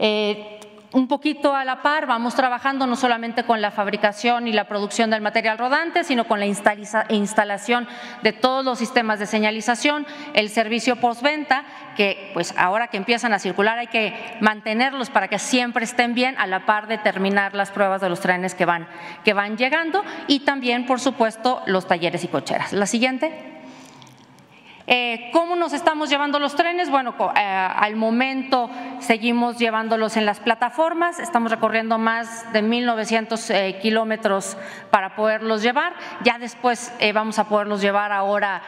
Eh, 0.00 0.60
un 0.92 1.06
poquito 1.06 1.54
a 1.54 1.64
la 1.64 1.82
par, 1.82 2.06
vamos 2.06 2.34
trabajando 2.34 2.86
no 2.86 2.96
solamente 2.96 3.44
con 3.44 3.60
la 3.60 3.70
fabricación 3.70 4.48
y 4.48 4.52
la 4.52 4.64
producción 4.64 5.10
del 5.10 5.20
material 5.20 5.56
rodante, 5.56 6.02
sino 6.02 6.26
con 6.26 6.40
la 6.40 6.46
instalación 6.46 7.86
de 8.22 8.32
todos 8.32 8.64
los 8.64 8.78
sistemas 8.78 9.20
de 9.20 9.26
señalización, 9.26 10.04
el 10.34 10.48
servicio 10.48 10.96
postventa, 10.96 11.64
que 11.96 12.30
pues 12.34 12.54
ahora 12.56 12.88
que 12.88 12.96
empiezan 12.96 13.32
a 13.32 13.38
circular 13.38 13.78
hay 13.78 13.86
que 13.86 14.14
mantenerlos 14.40 15.10
para 15.10 15.28
que 15.28 15.38
siempre 15.38 15.84
estén 15.84 16.14
bien 16.14 16.34
a 16.38 16.48
la 16.48 16.66
par 16.66 16.88
de 16.88 16.98
terminar 16.98 17.54
las 17.54 17.70
pruebas 17.70 18.00
de 18.00 18.08
los 18.08 18.20
trenes 18.20 18.54
que 18.54 18.64
van, 18.64 18.88
que 19.24 19.32
van 19.32 19.56
llegando 19.56 20.02
y 20.26 20.40
también, 20.40 20.86
por 20.86 20.98
supuesto, 20.98 21.62
los 21.66 21.86
talleres 21.86 22.24
y 22.24 22.28
cocheras. 22.28 22.72
La 22.72 22.86
siguiente. 22.86 23.49
Eh, 24.92 25.30
¿Cómo 25.32 25.54
nos 25.54 25.72
estamos 25.72 26.10
llevando 26.10 26.40
los 26.40 26.56
trenes? 26.56 26.90
Bueno, 26.90 27.14
eh, 27.36 27.40
al 27.40 27.94
momento 27.94 28.68
seguimos 28.98 29.56
llevándolos 29.56 30.16
en 30.16 30.26
las 30.26 30.40
plataformas, 30.40 31.20
estamos 31.20 31.52
recorriendo 31.52 31.96
más 31.96 32.52
de 32.52 32.64
1.900 32.64 33.54
eh, 33.54 33.78
kilómetros 33.80 34.56
para 34.90 35.14
poderlos 35.14 35.62
llevar, 35.62 35.92
ya 36.24 36.40
después 36.40 36.92
vamos 37.14 37.38
a 37.38 37.48
poderlos 37.48 37.80
llevar 37.80 38.10
ahora 38.10 38.62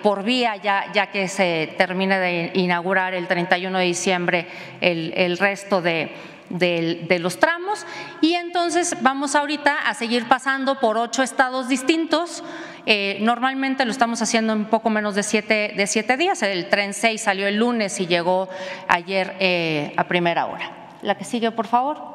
por 0.00 0.22
vía, 0.22 0.54
ya, 0.54 0.92
ya 0.92 1.08
que 1.08 1.26
se 1.26 1.74
termine 1.76 2.20
de 2.20 2.52
inaugurar 2.54 3.12
el 3.12 3.26
31 3.26 3.76
de 3.76 3.84
diciembre 3.84 4.46
el 4.80 5.36
resto 5.38 5.82
de 5.82 6.12
de, 6.50 7.18
los 7.20 7.38
tramos 7.38 7.86
y 8.20 8.34
entonces 8.34 8.96
vamos 9.02 9.34
ahorita 9.34 9.88
a 9.88 9.94
seguir 9.94 10.28
pasando 10.28 10.78
por 10.78 10.96
ocho 10.96 11.22
estados 11.22 11.68
distintos. 11.68 12.42
Eh, 12.86 13.18
normalmente 13.20 13.84
lo 13.84 13.90
estamos 13.90 14.20
haciendo 14.20 14.52
en 14.52 14.66
poco 14.66 14.90
menos 14.90 15.14
de 15.14 15.22
siete, 15.22 15.72
de 15.76 15.86
siete 15.86 16.16
días. 16.16 16.42
El 16.42 16.68
tren 16.68 16.92
6 16.92 17.20
salió 17.20 17.46
el 17.46 17.56
lunes 17.56 17.98
y 18.00 18.06
llegó 18.06 18.48
ayer 18.88 19.36
eh, 19.40 19.94
a 19.96 20.04
primera 20.04 20.46
hora. 20.46 20.70
La 21.02 21.16
que 21.16 21.24
sigue, 21.24 21.50
por 21.50 21.66
favor. 21.66 22.14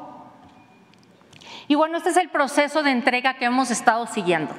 Y 1.68 1.74
bueno, 1.74 1.98
este 1.98 2.10
es 2.10 2.16
el 2.16 2.28
proceso 2.28 2.82
de 2.82 2.90
entrega 2.90 3.34
que 3.34 3.44
hemos 3.44 3.70
estado 3.70 4.06
siguiendo. 4.06 4.54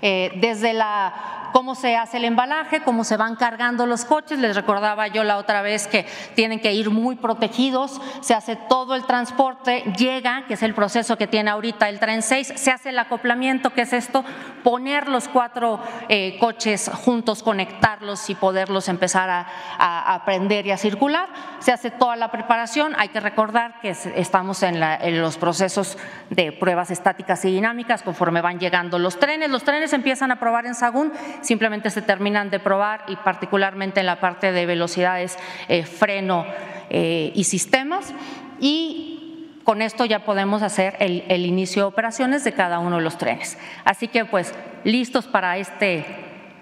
Eh, 0.00 0.32
desde 0.36 0.72
la 0.72 1.45
cómo 1.56 1.74
se 1.74 1.96
hace 1.96 2.18
el 2.18 2.26
embalaje, 2.26 2.82
cómo 2.82 3.02
se 3.02 3.16
van 3.16 3.34
cargando 3.34 3.86
los 3.86 4.04
coches. 4.04 4.38
Les 4.38 4.54
recordaba 4.54 5.08
yo 5.08 5.24
la 5.24 5.38
otra 5.38 5.62
vez 5.62 5.86
que 5.86 6.04
tienen 6.34 6.60
que 6.60 6.74
ir 6.74 6.90
muy 6.90 7.16
protegidos, 7.16 7.98
se 8.20 8.34
hace 8.34 8.56
todo 8.56 8.94
el 8.94 9.06
transporte, 9.06 9.82
llega, 9.96 10.44
que 10.46 10.52
es 10.52 10.62
el 10.62 10.74
proceso 10.74 11.16
que 11.16 11.26
tiene 11.26 11.48
ahorita 11.48 11.88
el 11.88 11.98
tren 11.98 12.20
6, 12.20 12.52
se 12.56 12.70
hace 12.70 12.90
el 12.90 12.98
acoplamiento, 12.98 13.70
que 13.70 13.80
es 13.80 13.94
esto, 13.94 14.22
poner 14.62 15.08
los 15.08 15.28
cuatro 15.28 15.80
eh, 16.10 16.36
coches 16.38 16.90
juntos, 16.92 17.42
conectarlos 17.42 18.28
y 18.28 18.34
poderlos 18.34 18.90
empezar 18.90 19.30
a, 19.30 19.46
a, 19.78 20.14
aprender 20.14 20.66
y 20.66 20.72
a 20.72 20.76
circular. 20.76 21.30
Se 21.60 21.72
hace 21.72 21.90
toda 21.90 22.16
la 22.16 22.30
preparación, 22.30 22.94
hay 22.98 23.08
que 23.08 23.20
recordar 23.20 23.80
que 23.80 23.96
estamos 24.16 24.62
en 24.62 24.78
los 25.22 25.38
procesos 25.38 25.96
de 26.28 26.52
pruebas 26.52 26.90
estáticas 26.90 27.42
y 27.46 27.50
dinámicas 27.50 28.02
conforme 28.02 28.42
van 28.42 28.60
llegando 28.60 28.98
los 28.98 29.18
trenes. 29.18 29.48
Los 29.48 29.64
trenes 29.64 29.94
empiezan 29.94 30.30
a 30.30 30.38
probar 30.38 30.66
en 30.66 30.74
Sagún 30.74 31.12
simplemente 31.46 31.90
se 31.90 32.02
terminan 32.02 32.50
de 32.50 32.58
probar 32.58 33.04
y 33.08 33.16
particularmente 33.16 34.00
en 34.00 34.06
la 34.06 34.20
parte 34.20 34.52
de 34.52 34.66
velocidades, 34.66 35.38
eh, 35.68 35.84
freno 35.84 36.44
eh, 36.90 37.32
y 37.34 37.44
sistemas. 37.44 38.12
Y 38.60 39.60
con 39.64 39.82
esto 39.82 40.04
ya 40.04 40.24
podemos 40.24 40.62
hacer 40.62 40.96
el, 41.00 41.24
el, 41.28 41.46
inicio 41.46 41.82
de 41.82 41.88
operaciones 41.88 42.44
de 42.44 42.52
cada 42.52 42.78
uno 42.78 42.96
de 42.96 43.02
los 43.02 43.18
trenes. 43.18 43.58
Así 43.84 44.08
que 44.08 44.24
pues 44.24 44.54
listos 44.84 45.26
para 45.26 45.56
este, 45.58 46.04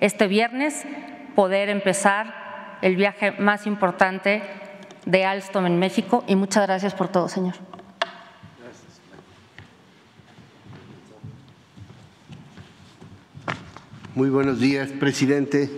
este 0.00 0.26
viernes 0.26 0.84
poder 1.34 1.68
empezar 1.68 2.78
el 2.82 2.96
viaje 2.96 3.32
más 3.32 3.66
importante 3.66 4.42
de 5.04 5.24
Alstom 5.24 5.66
en 5.66 5.78
México 5.78 6.24
y 6.26 6.36
muchas 6.36 6.66
gracias 6.66 6.94
por 6.94 7.08
todo, 7.08 7.28
señor. 7.28 7.73
Muy 14.16 14.30
buenos 14.30 14.60
días, 14.60 14.90
presidente, 14.90 15.68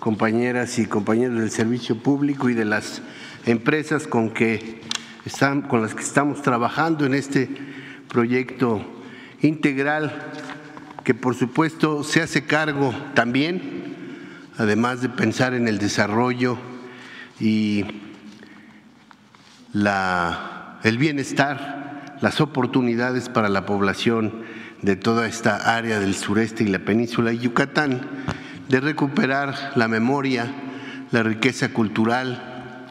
compañeras 0.00 0.78
y 0.78 0.86
compañeros 0.86 1.38
del 1.38 1.50
servicio 1.50 1.98
público 1.98 2.48
y 2.48 2.54
de 2.54 2.64
las 2.64 3.02
empresas 3.44 4.06
con, 4.06 4.30
que 4.30 4.80
están, 5.26 5.60
con 5.60 5.82
las 5.82 5.94
que 5.94 6.00
estamos 6.00 6.40
trabajando 6.40 7.04
en 7.04 7.12
este 7.12 7.50
proyecto 8.08 8.82
integral 9.42 10.30
que 11.04 11.12
por 11.12 11.34
supuesto 11.34 12.04
se 12.04 12.22
hace 12.22 12.46
cargo 12.46 12.94
también, 13.12 13.94
además 14.56 15.02
de 15.02 15.10
pensar 15.10 15.52
en 15.52 15.68
el 15.68 15.76
desarrollo 15.76 16.56
y 17.38 17.84
la, 19.74 20.80
el 20.84 20.96
bienestar, 20.96 22.16
las 22.22 22.40
oportunidades 22.40 23.28
para 23.28 23.50
la 23.50 23.66
población 23.66 24.42
de 24.84 24.96
toda 24.96 25.26
esta 25.26 25.76
área 25.76 25.98
del 25.98 26.14
sureste 26.14 26.62
y 26.62 26.68
la 26.68 26.80
península 26.80 27.30
de 27.30 27.38
Yucatán, 27.38 28.02
de 28.68 28.80
recuperar 28.80 29.72
la 29.76 29.88
memoria, 29.88 30.52
la 31.10 31.22
riqueza 31.22 31.70
cultural 31.70 32.86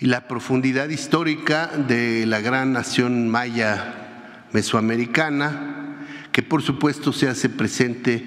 y 0.00 0.06
la 0.06 0.26
profundidad 0.26 0.88
histórica 0.88 1.66
de 1.66 2.24
la 2.24 2.40
gran 2.40 2.72
nación 2.72 3.28
maya 3.28 4.46
mesoamericana, 4.52 6.06
que 6.32 6.42
por 6.42 6.62
supuesto 6.62 7.12
se 7.12 7.28
hace 7.28 7.50
presente 7.50 8.26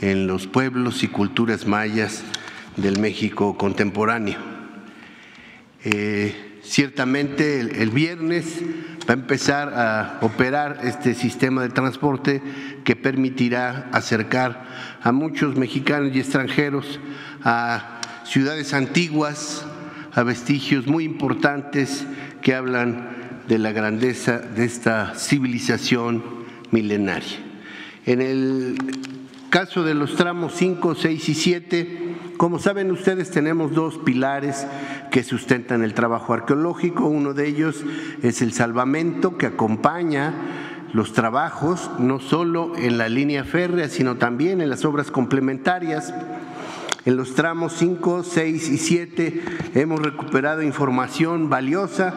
en 0.00 0.26
los 0.26 0.48
pueblos 0.48 1.04
y 1.04 1.08
culturas 1.08 1.66
mayas 1.66 2.24
del 2.76 2.98
México 2.98 3.56
contemporáneo. 3.56 4.38
Eh, 5.84 6.51
ciertamente 6.62 7.60
el, 7.60 7.90
viernes 7.90 8.60
va 9.08 9.14
a 9.14 9.18
empezar 9.18 9.72
a 9.74 10.18
operar 10.22 10.80
este 10.84 11.14
sistema 11.14 11.62
de 11.62 11.68
transporte 11.68 12.42
que 12.84 12.96
permitirá 12.96 13.88
acercar 13.92 14.66
a 15.02 15.12
muchos 15.12 15.56
mexicanos 15.56 16.14
y 16.14 16.20
extranjeros 16.20 17.00
a 17.42 18.00
ciudades 18.24 18.74
antiguas, 18.74 19.64
a 20.12 20.22
vestigios 20.22 20.86
muy 20.86 21.04
importantes 21.04 22.06
que 22.40 22.54
hablan 22.54 23.42
de 23.48 23.58
la 23.58 23.72
grandeza 23.72 24.38
de 24.38 24.64
esta 24.64 25.14
civilización 25.14 26.22
milenaria. 26.70 27.38
En 28.06 28.20
el 28.20 28.76
caso 29.50 29.84
de 29.84 29.94
los 29.94 30.16
tramos 30.16 30.54
5, 30.56 30.94
6 30.94 31.28
y 31.28 31.34
7, 31.34 32.14
como 32.36 32.58
saben 32.58 32.90
ustedes, 32.90 33.30
tenemos 33.30 33.72
dos 33.72 33.96
pilares 33.98 34.66
que 35.10 35.22
sustentan 35.22 35.82
el 35.82 35.94
trabajo 35.94 36.34
arqueológico. 36.34 37.06
Uno 37.06 37.34
de 37.34 37.46
ellos 37.46 37.84
es 38.22 38.42
el 38.42 38.52
salvamento 38.52 39.36
que 39.36 39.46
acompaña 39.46 40.34
los 40.92 41.12
trabajos, 41.12 41.90
no 41.98 42.18
solo 42.20 42.76
en 42.76 42.98
la 42.98 43.08
línea 43.08 43.44
férrea, 43.44 43.88
sino 43.88 44.16
también 44.16 44.60
en 44.60 44.70
las 44.70 44.84
obras 44.84 45.10
complementarias. 45.10 46.14
En 47.04 47.16
los 47.16 47.34
tramos 47.34 47.72
5, 47.78 48.22
6 48.22 48.68
y 48.68 48.78
7 48.78 49.42
hemos 49.74 50.00
recuperado 50.00 50.62
información 50.62 51.50
valiosa. 51.50 52.14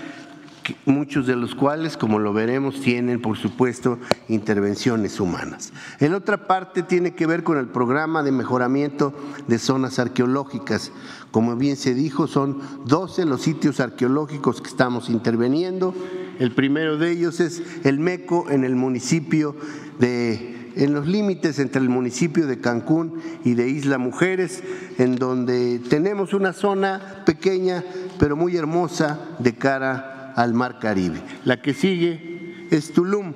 muchos 0.85 1.27
de 1.27 1.35
los 1.35 1.55
cuales, 1.55 1.97
como 1.97 2.19
lo 2.19 2.33
veremos, 2.33 2.81
tienen, 2.81 3.21
por 3.21 3.37
supuesto, 3.37 3.99
intervenciones 4.27 5.19
humanas. 5.19 5.73
En 5.99 6.13
otra 6.13 6.47
parte 6.47 6.83
tiene 6.83 7.13
que 7.13 7.27
ver 7.27 7.43
con 7.43 7.57
el 7.57 7.67
programa 7.67 8.23
de 8.23 8.31
mejoramiento 8.31 9.13
de 9.47 9.59
zonas 9.59 9.99
arqueológicas. 9.99 10.91
Como 11.31 11.55
bien 11.55 11.75
se 11.75 11.93
dijo, 11.93 12.27
son 12.27 12.61
12 12.85 13.25
los 13.25 13.41
sitios 13.41 13.79
arqueológicos 13.79 14.61
que 14.61 14.69
estamos 14.69 15.09
interviniendo. 15.09 15.93
El 16.39 16.53
primero 16.53 16.97
de 16.97 17.11
ellos 17.11 17.39
es 17.39 17.61
el 17.83 17.99
MECO 17.99 18.49
en 18.49 18.63
el 18.63 18.75
municipio 18.75 19.55
de 19.99 20.53
en 20.75 20.93
los 20.93 21.07
límites 21.07 21.57
entre 21.59 21.81
el 21.81 21.87
municipio 21.87 22.47
de 22.47 22.59
Cancún 22.59 23.21
y 23.45 23.53
de 23.53 23.69
Isla 23.69 23.97
Mujeres, 23.97 24.61
en 24.97 25.15
donde 25.15 25.79
tenemos 25.79 26.33
una 26.33 26.51
zona 26.51 27.23
pequeña 27.25 27.81
pero 28.19 28.35
muy 28.35 28.55
hermosa 28.57 29.19
de 29.39 29.53
cara 29.53 30.14
al 30.35 30.53
Mar 30.53 30.79
Caribe. 30.79 31.21
La 31.43 31.61
que 31.61 31.73
sigue 31.73 32.67
es 32.71 32.93
Tulum. 32.93 33.33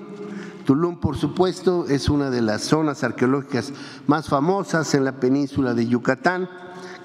Tulum, 0.66 1.00
por 1.00 1.18
supuesto, 1.18 1.88
es 1.88 2.10
una 2.10 2.30
de 2.30 2.42
las 2.42 2.62
zonas 2.62 3.04
arqueológicas 3.04 3.74
más 4.06 4.28
famosas 4.28 4.94
en 4.94 5.04
la 5.04 5.20
península 5.20 5.74
de 5.74 5.88
Yucatán, 5.88 6.48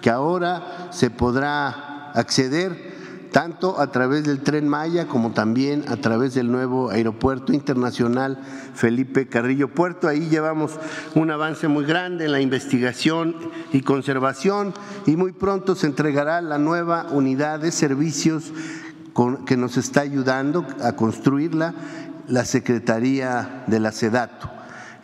que 0.02 0.10
ahora 0.10 0.88
se 0.90 1.08
podrá 1.08 2.10
acceder 2.12 2.94
tanto 3.34 3.80
a 3.80 3.88
través 3.88 4.22
del 4.22 4.42
tren 4.42 4.68
Maya 4.68 5.08
como 5.08 5.32
también 5.32 5.84
a 5.88 5.96
través 5.96 6.34
del 6.34 6.52
nuevo 6.52 6.90
aeropuerto 6.90 7.52
internacional 7.52 8.38
Felipe 8.74 9.26
Carrillo 9.28 9.74
Puerto. 9.74 10.06
Ahí 10.06 10.28
llevamos 10.28 10.78
un 11.16 11.32
avance 11.32 11.66
muy 11.66 11.84
grande 11.84 12.26
en 12.26 12.32
la 12.32 12.40
investigación 12.40 13.34
y 13.72 13.80
conservación 13.80 14.72
y 15.04 15.16
muy 15.16 15.32
pronto 15.32 15.74
se 15.74 15.88
entregará 15.88 16.40
la 16.42 16.58
nueva 16.58 17.06
unidad 17.10 17.58
de 17.58 17.72
servicios 17.72 18.52
que 19.46 19.56
nos 19.56 19.76
está 19.76 20.00
ayudando 20.00 20.66
a 20.82 20.94
construirla 20.94 21.74
la 22.28 22.44
Secretaría 22.44 23.64
de 23.66 23.80
la 23.80 23.92
SEDATO. 23.92 24.50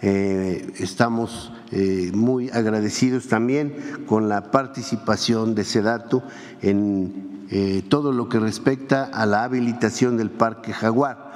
Eh, 0.02 0.72
estamos 0.78 1.52
eh, 1.70 2.10
muy 2.14 2.48
agradecidos 2.50 3.28
también 3.28 4.04
con 4.06 4.28
la 4.28 4.50
participación 4.50 5.54
de 5.54 5.64
SEDATO 5.64 6.22
en 6.62 7.46
eh, 7.50 7.82
todo 7.88 8.12
lo 8.12 8.28
que 8.28 8.40
respecta 8.40 9.04
a 9.04 9.26
la 9.26 9.44
habilitación 9.44 10.16
del 10.16 10.30
Parque 10.30 10.72
Jaguar. 10.72 11.30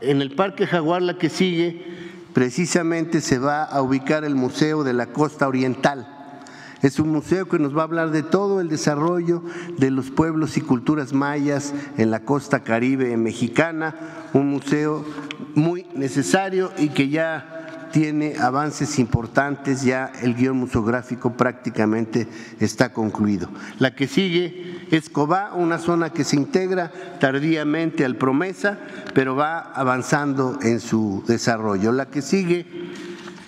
En 0.00 0.22
el 0.22 0.34
Parque 0.34 0.66
Jaguar, 0.66 1.02
la 1.02 1.18
que 1.18 1.28
sigue, 1.28 1.84
precisamente 2.32 3.20
se 3.20 3.38
va 3.38 3.64
a 3.64 3.82
ubicar 3.82 4.24
el 4.24 4.34
Museo 4.34 4.84
de 4.84 4.94
la 4.94 5.06
Costa 5.06 5.48
Oriental 5.48 6.19
es 6.82 6.98
un 6.98 7.10
museo 7.10 7.48
que 7.48 7.58
nos 7.58 7.76
va 7.76 7.82
a 7.82 7.84
hablar 7.84 8.10
de 8.10 8.22
todo 8.22 8.60
el 8.60 8.68
desarrollo 8.68 9.42
de 9.78 9.90
los 9.90 10.10
pueblos 10.10 10.56
y 10.56 10.60
culturas 10.60 11.12
mayas 11.12 11.74
en 11.98 12.10
la 12.10 12.24
costa 12.24 12.62
caribe 12.62 13.16
mexicana, 13.16 13.94
un 14.32 14.48
museo 14.48 15.04
muy 15.54 15.86
necesario 15.94 16.72
y 16.78 16.88
que 16.88 17.08
ya 17.08 17.88
tiene 17.92 18.36
avances 18.38 18.98
importantes, 18.98 19.82
ya 19.82 20.12
el 20.22 20.34
guion 20.34 20.56
museográfico 20.56 21.32
prácticamente 21.32 22.28
está 22.60 22.92
concluido. 22.92 23.48
La 23.78 23.94
que 23.94 24.06
sigue 24.06 24.86
es 24.90 25.10
Cobá, 25.10 25.52
una 25.54 25.78
zona 25.78 26.10
que 26.10 26.24
se 26.24 26.36
integra 26.36 26.92
tardíamente 27.18 28.04
al 28.04 28.16
Promesa, 28.16 28.78
pero 29.12 29.34
va 29.34 29.58
avanzando 29.58 30.58
en 30.62 30.80
su 30.80 31.24
desarrollo. 31.26 31.92
La 31.92 32.06
que 32.06 32.22
sigue 32.22 32.66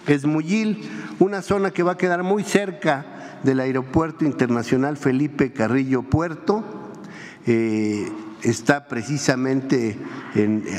es 0.07 0.25
Muyil, 0.25 0.89
una 1.19 1.43
zona 1.43 1.71
que 1.71 1.85
va 1.85 1.93
a 1.93 1.99
quedar 1.99 2.23
muy 2.23 2.43
cerca 2.43 3.22
del 3.43 3.61
Aeropuerto 3.61 4.25
Internacional 4.25 4.97
Felipe 4.97 5.53
Carrillo 5.53 6.03
Puerto 6.03 6.65
eh, 7.47 8.09
está 8.43 8.89
precisamente 8.89 9.99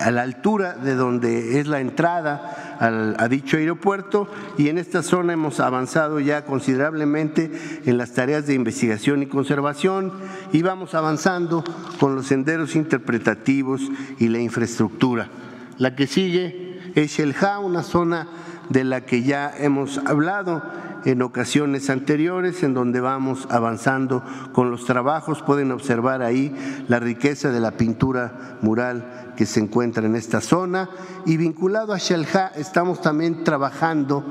a 0.02 0.12
la 0.12 0.22
altura 0.22 0.74
de 0.74 0.96
donde 0.96 1.60
es 1.60 1.68
la 1.68 1.80
entrada 1.80 2.76
a 2.80 3.28
dicho 3.30 3.58
aeropuerto 3.58 4.28
y 4.58 4.68
en 4.68 4.78
esta 4.78 5.04
zona 5.04 5.34
hemos 5.34 5.60
avanzado 5.60 6.20
ya 6.20 6.44
considerablemente 6.44 7.52
en 7.86 7.98
las 7.98 8.14
tareas 8.14 8.46
de 8.48 8.56
investigación 8.56 9.24
y 9.24 9.28
conservación 9.28 10.12
y 10.52 10.62
vamos 10.62 10.94
avanzando 10.94 11.64
con 12.00 12.16
los 12.16 12.28
senderos 12.28 12.76
interpretativos 12.76 13.82
y 14.20 14.28
la 14.28 14.40
infraestructura. 14.40 15.30
La 15.78 15.96
que 15.96 16.08
sigue 16.08 16.92
es 16.96 17.12
Shelja, 17.12 17.60
una 17.60 17.84
zona 17.84 18.28
de 18.70 18.84
la 18.84 19.02
que 19.02 19.24
ya 19.24 19.54
hemos 19.58 19.98
hablado 20.00 20.62
en 21.06 21.22
ocasiones 21.22 21.90
anteriores, 21.90 22.64
en 22.64 22.74
donde 22.74 23.02
vamos 23.02 23.48
avanzando 23.50 24.24
con 24.54 24.72
los 24.72 24.86
trabajos. 24.86 25.42
Pueden 25.42 25.72
observar 25.72 26.22
ahí 26.22 26.56
la 26.88 27.00
riqueza 27.00 27.52
de 27.52 27.60
la 27.60 27.72
pintura 27.72 28.58
mural 28.62 29.34
que 29.36 29.46
se 29.46 29.60
encuentra 29.60 30.06
en 30.06 30.16
esta 30.16 30.42
zona. 30.42 30.90
Y 31.26 31.38
vinculado 31.38 31.94
a 31.94 31.98
Shalja, 31.98 32.52
estamos 32.56 33.02
también 33.02 33.44
trabajando 33.44 34.24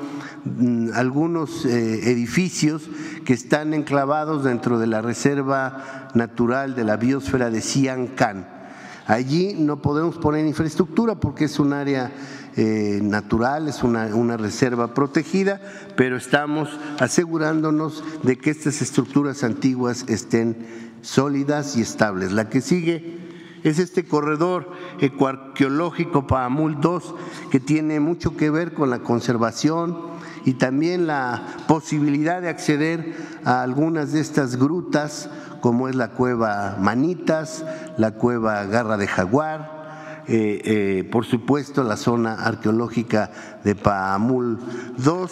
mm, 0.45 0.91
algunos 0.95 1.65
eh, 1.65 2.11
edificios 2.11 2.89
que 3.25 3.35
están 3.35 3.75
enclavados 3.75 4.45
dentro 4.45 4.79
de 4.79 4.87
la 4.87 5.03
Reserva 5.03 6.11
Natural 6.15 6.75
de 6.75 6.85
la 6.85 6.97
Biosfera 6.97 7.51
de 7.51 7.61
Siancán. 7.61 8.63
Allí 9.07 9.55
no 9.59 9.83
podemos 9.83 10.17
poner 10.19 10.47
infraestructura 10.47 11.17
porque 11.17 11.47
es 11.47 11.59
un 11.59 11.73
área 11.73 12.13
natural, 12.57 13.69
es 13.69 13.83
una, 13.83 14.37
reserva 14.37 14.95
protegida, 14.95 15.61
pero 15.97 16.17
estamos 16.17 16.69
asegurándonos 16.99 18.05
de 18.23 18.37
que 18.37 18.51
estas 18.51 18.83
estructuras 18.83 19.43
antiguas 19.45 20.05
estén 20.09 20.67
sólidas 21.01 21.77
y 21.77 21.83
estables. 21.83 22.33
La 22.33 22.49
que 22.49 22.61
sigue 22.61 23.19
es 23.65 23.79
este 23.79 24.05
corredor 24.05 24.71
ecoarqueológico 25.01 26.27
Paamul 26.27 26.81
2 26.81 27.15
que 27.51 27.61
tiene 27.61 28.01
mucho 28.01 28.37
que 28.37 28.51
ver 28.51 28.75
con 28.75 28.91
la 28.91 29.01
conservación 29.01 30.13
y 30.45 30.55
también 30.55 31.07
la 31.07 31.43
posibilidad 31.69 32.43
de 32.43 32.49
acceder 32.49 33.15
a 33.45 33.63
algunas 33.63 34.13
de 34.13 34.21
estas 34.21 34.57
grutas 34.57 35.31
como 35.61 35.89
es 35.89 35.95
la 35.95 36.11
cueva 36.11 36.77
Manitas, 36.81 37.65
la 37.97 38.13
cueva 38.13 38.65
Garra 38.65 38.97
de 38.97 39.07
Jaguar, 39.07 39.82
eh, 40.29 40.61
eh, 40.65 41.09
por 41.11 41.25
supuesto 41.25 41.83
la 41.83 41.97
zona 41.97 42.35
arqueológica 42.35 43.31
de 43.65 43.75
Paamul 43.75 44.59
II 44.99 45.27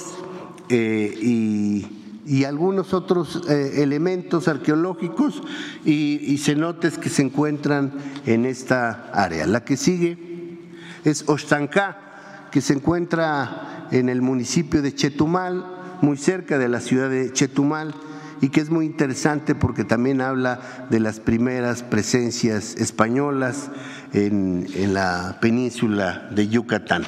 eh, 0.68 1.18
y, 1.22 1.96
algunos 2.44 2.94
otros 2.94 3.42
elementos 3.48 4.46
arqueológicos 4.46 5.42
y, 5.84 6.38
cenotes 6.38 6.96
que 6.96 7.08
se 7.08 7.22
encuentran 7.22 7.92
en 8.24 8.44
esta 8.44 9.10
área. 9.12 9.46
La 9.46 9.64
que 9.64 9.76
sigue 9.76 10.60
es 11.04 11.28
Ostanká, 11.28 12.48
que 12.52 12.60
se 12.60 12.74
encuentra 12.74 13.88
en 13.90 14.08
el 14.08 14.22
municipio 14.22 14.80
de 14.80 14.94
Chetumal, 14.94 15.66
muy 16.02 16.16
cerca 16.16 16.56
de 16.58 16.68
la 16.68 16.80
ciudad 16.80 17.10
de 17.10 17.32
Chetumal 17.32 17.94
y 18.40 18.48
que 18.48 18.60
es 18.60 18.70
muy 18.70 18.86
interesante 18.86 19.54
porque 19.54 19.84
también 19.84 20.20
habla 20.20 20.86
de 20.90 21.00
las 21.00 21.20
primeras 21.20 21.82
presencias 21.82 22.74
españolas 22.76 23.70
en, 24.12 24.94
la 24.94 25.38
península 25.40 26.28
de 26.30 26.48
Yucatán. 26.48 27.04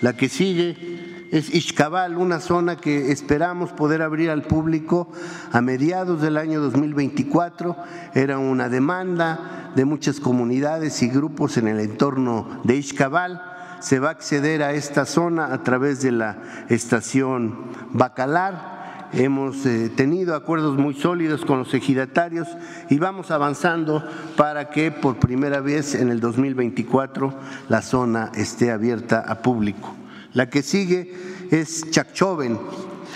La 0.00 0.14
que 0.14 0.28
sigue 0.28 1.28
es 1.30 1.54
Ixcabal, 1.54 2.16
una 2.16 2.40
zona 2.40 2.76
que 2.76 3.10
esperamos 3.10 3.72
poder 3.72 4.02
abrir 4.02 4.30
al 4.30 4.42
público 4.42 5.10
a 5.52 5.60
mediados 5.60 6.20
del 6.20 6.36
año 6.36 6.60
2024. 6.60 7.76
Era 8.14 8.38
una 8.38 8.68
demanda 8.68 9.72
de 9.74 9.84
muchas 9.84 10.20
comunidades 10.20 11.02
y 11.02 11.08
grupos 11.08 11.56
en 11.56 11.68
el 11.68 11.80
entorno 11.80 12.60
de 12.64 12.76
Ixcabal. 12.76 13.42
Se 13.80 13.98
va 13.98 14.08
a 14.08 14.12
acceder 14.12 14.62
a 14.62 14.72
esta 14.72 15.04
zona 15.06 15.52
a 15.52 15.62
través 15.62 16.02
de 16.02 16.12
la 16.12 16.38
estación 16.68 17.72
Bacalar 17.92 18.83
Hemos 19.16 19.64
eh, 19.64 19.92
tenido 19.94 20.34
acuerdos 20.34 20.76
muy 20.76 20.92
sólidos 20.92 21.44
con 21.44 21.60
los 21.60 21.72
ejidatarios 21.72 22.48
y 22.90 22.98
vamos 22.98 23.30
avanzando 23.30 24.02
para 24.36 24.70
que 24.70 24.90
por 24.90 25.20
primera 25.20 25.60
vez 25.60 25.94
en 25.94 26.08
el 26.08 26.18
2024 26.18 27.32
la 27.68 27.80
zona 27.80 28.32
esté 28.34 28.72
abierta 28.72 29.20
a 29.20 29.40
público. 29.40 29.94
La 30.32 30.50
que 30.50 30.62
sigue 30.62 31.14
es 31.52 31.88
Chacchoven, 31.92 32.58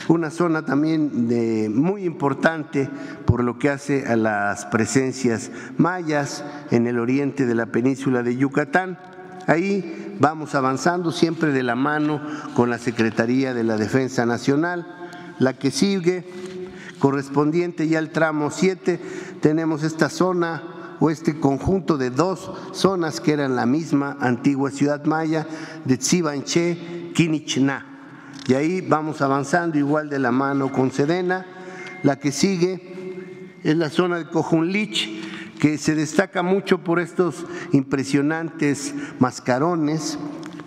una 0.06 0.30
zona 0.30 0.64
también 0.64 1.26
de, 1.26 1.68
muy 1.68 2.04
importante 2.04 2.88
por 3.24 3.42
lo 3.42 3.58
que 3.58 3.70
hace 3.70 4.06
a 4.06 4.14
las 4.14 4.66
presencias 4.66 5.50
mayas 5.78 6.44
en 6.70 6.86
el 6.86 7.00
oriente 7.00 7.44
de 7.44 7.56
la 7.56 7.66
península 7.66 8.22
de 8.22 8.36
Yucatán. 8.36 9.00
Ahí 9.48 10.16
vamos 10.20 10.54
avanzando 10.54 11.10
siempre 11.10 11.50
de 11.50 11.64
la 11.64 11.74
mano 11.74 12.20
con 12.54 12.70
la 12.70 12.78
Secretaría 12.78 13.52
de 13.52 13.64
la 13.64 13.76
Defensa 13.76 14.26
Nacional 14.26 14.97
la 15.38 15.58
que 15.58 15.70
sigue, 15.70 16.24
correspondiente 16.98 17.88
ya 17.88 17.98
al 17.98 18.10
tramo 18.10 18.50
7, 18.50 19.00
tenemos 19.40 19.82
esta 19.82 20.08
zona 20.08 20.96
o 21.00 21.10
este 21.10 21.38
conjunto 21.38 21.96
de 21.96 22.10
dos 22.10 22.50
zonas 22.72 23.20
que 23.20 23.32
eran 23.32 23.56
la 23.56 23.66
misma 23.66 24.16
antigua 24.20 24.70
ciudad 24.70 25.04
maya 25.04 25.46
de 25.84 25.96
Tsibanché, 25.96 27.12
Quinichná. 27.14 27.86
Y 28.46 28.54
ahí 28.54 28.80
vamos 28.80 29.20
avanzando 29.20 29.78
igual 29.78 30.08
de 30.08 30.18
la 30.18 30.32
mano 30.32 30.72
con 30.72 30.90
Sedena. 30.90 31.46
La 32.02 32.18
que 32.18 32.32
sigue 32.32 33.58
es 33.62 33.76
la 33.76 33.90
zona 33.90 34.18
de 34.18 34.28
Cojunlich, 34.28 35.58
que 35.58 35.78
se 35.78 35.94
destaca 35.94 36.42
mucho 36.42 36.78
por 36.78 36.98
estos 36.98 37.44
impresionantes 37.72 38.94
mascarones 39.18 40.18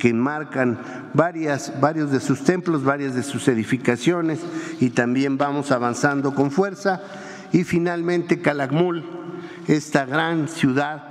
que 0.02 0.10
enmarcan 0.10 0.80
varias, 1.14 1.80
varios 1.80 2.10
de 2.10 2.20
sus 2.20 2.44
templos, 2.44 2.84
varias 2.84 3.14
de 3.14 3.22
sus 3.22 3.48
edificaciones 3.48 4.40
y 4.80 4.90
también 4.90 5.38
vamos 5.38 5.72
avanzando 5.72 6.34
con 6.34 6.50
fuerza. 6.50 7.04
Y 7.52 7.66
finalmente 7.66 8.42
Calakmul, 8.42 9.04
esta 9.68 10.06
gran 10.06 10.48
ciudad, 10.48 11.11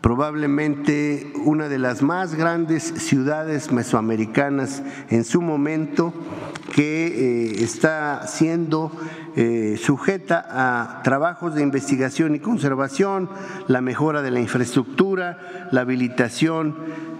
probablemente 0.00 1.32
una 1.44 1.68
de 1.68 1.78
las 1.78 2.02
más 2.02 2.34
grandes 2.34 2.82
ciudades 2.82 3.72
mesoamericanas 3.72 4.82
en 5.10 5.24
su 5.24 5.42
momento, 5.42 6.12
que 6.74 7.06
eh, 7.06 7.64
está 7.64 8.26
siendo 8.26 8.92
eh, 9.34 9.78
sujeta 9.82 10.46
a 10.48 11.02
trabajos 11.02 11.54
de 11.54 11.62
investigación 11.62 12.34
y 12.34 12.40
conservación, 12.40 13.28
la 13.66 13.80
mejora 13.80 14.22
de 14.22 14.30
la 14.30 14.40
infraestructura, 14.40 15.68
la 15.72 15.80
habilitación 15.80 16.76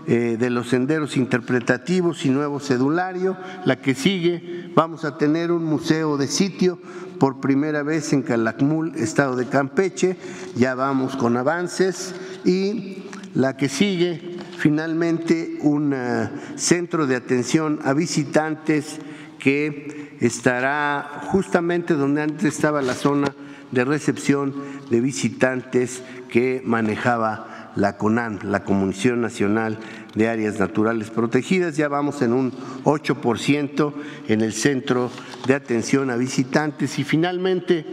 eh, 0.06 0.36
de 0.38 0.50
los 0.50 0.68
senderos 0.68 1.16
interpretativos 1.16 2.24
y 2.24 2.30
nuevo 2.30 2.60
cedulario. 2.60 3.36
La 3.64 3.76
que 3.76 3.94
sigue, 3.94 4.70
vamos 4.74 5.04
a 5.04 5.18
tener 5.18 5.50
un 5.52 5.64
museo 5.64 6.16
de 6.16 6.28
sitio 6.28 6.78
por 7.18 7.40
primera 7.40 7.82
vez 7.82 8.12
en 8.12 8.22
Calakmul, 8.22 8.94
estado 8.96 9.36
de 9.36 9.46
Campeche. 9.46 10.16
Ya 10.56 10.74
vamos 10.74 11.16
con 11.16 11.36
avances. 11.36 12.14
Y 12.44 13.04
la 13.34 13.56
que 13.56 13.68
sigue, 13.68 14.36
finalmente, 14.58 15.58
un 15.60 15.92
eh, 15.94 16.28
centro 16.56 17.06
de 17.06 17.16
atención 17.16 17.80
a 17.84 17.92
visitantes 17.92 18.98
que 19.38 20.16
estará 20.20 21.22
justamente 21.30 21.94
donde 21.94 22.22
antes 22.22 22.44
estaba 22.44 22.82
la 22.82 22.94
zona 22.94 23.34
de 23.70 23.84
recepción 23.84 24.54
de 24.90 25.00
visitantes 25.00 26.02
que 26.28 26.62
manejaba 26.64 27.72
la 27.76 27.96
CONAN, 27.96 28.40
la 28.42 28.64
Comisión 28.64 29.20
Nacional 29.20 29.78
de 30.18 30.28
Áreas 30.28 30.58
Naturales 30.58 31.10
Protegidas. 31.10 31.76
Ya 31.76 31.88
vamos 31.88 32.20
en 32.22 32.32
un 32.32 32.52
8% 32.82 33.92
en 34.26 34.40
el 34.40 34.52
Centro 34.52 35.10
de 35.46 35.54
Atención 35.54 36.10
a 36.10 36.16
Visitantes. 36.16 36.98
Y 36.98 37.04
finalmente, 37.04 37.86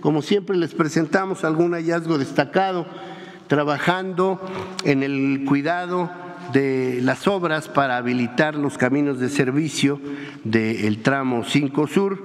como 0.00 0.22
siempre, 0.22 0.56
les 0.56 0.74
presentamos 0.74 1.42
algún 1.44 1.72
hallazgo 1.72 2.18
destacado, 2.18 2.86
trabajando 3.48 4.40
en 4.84 5.02
el 5.02 5.44
cuidado 5.44 6.08
de 6.52 7.00
las 7.02 7.26
obras 7.26 7.68
para 7.68 7.96
habilitar 7.96 8.54
los 8.54 8.78
caminos 8.78 9.18
de 9.18 9.28
servicio 9.28 10.00
del 10.44 11.02
tramo 11.02 11.44
5 11.44 11.86
Sur 11.86 12.22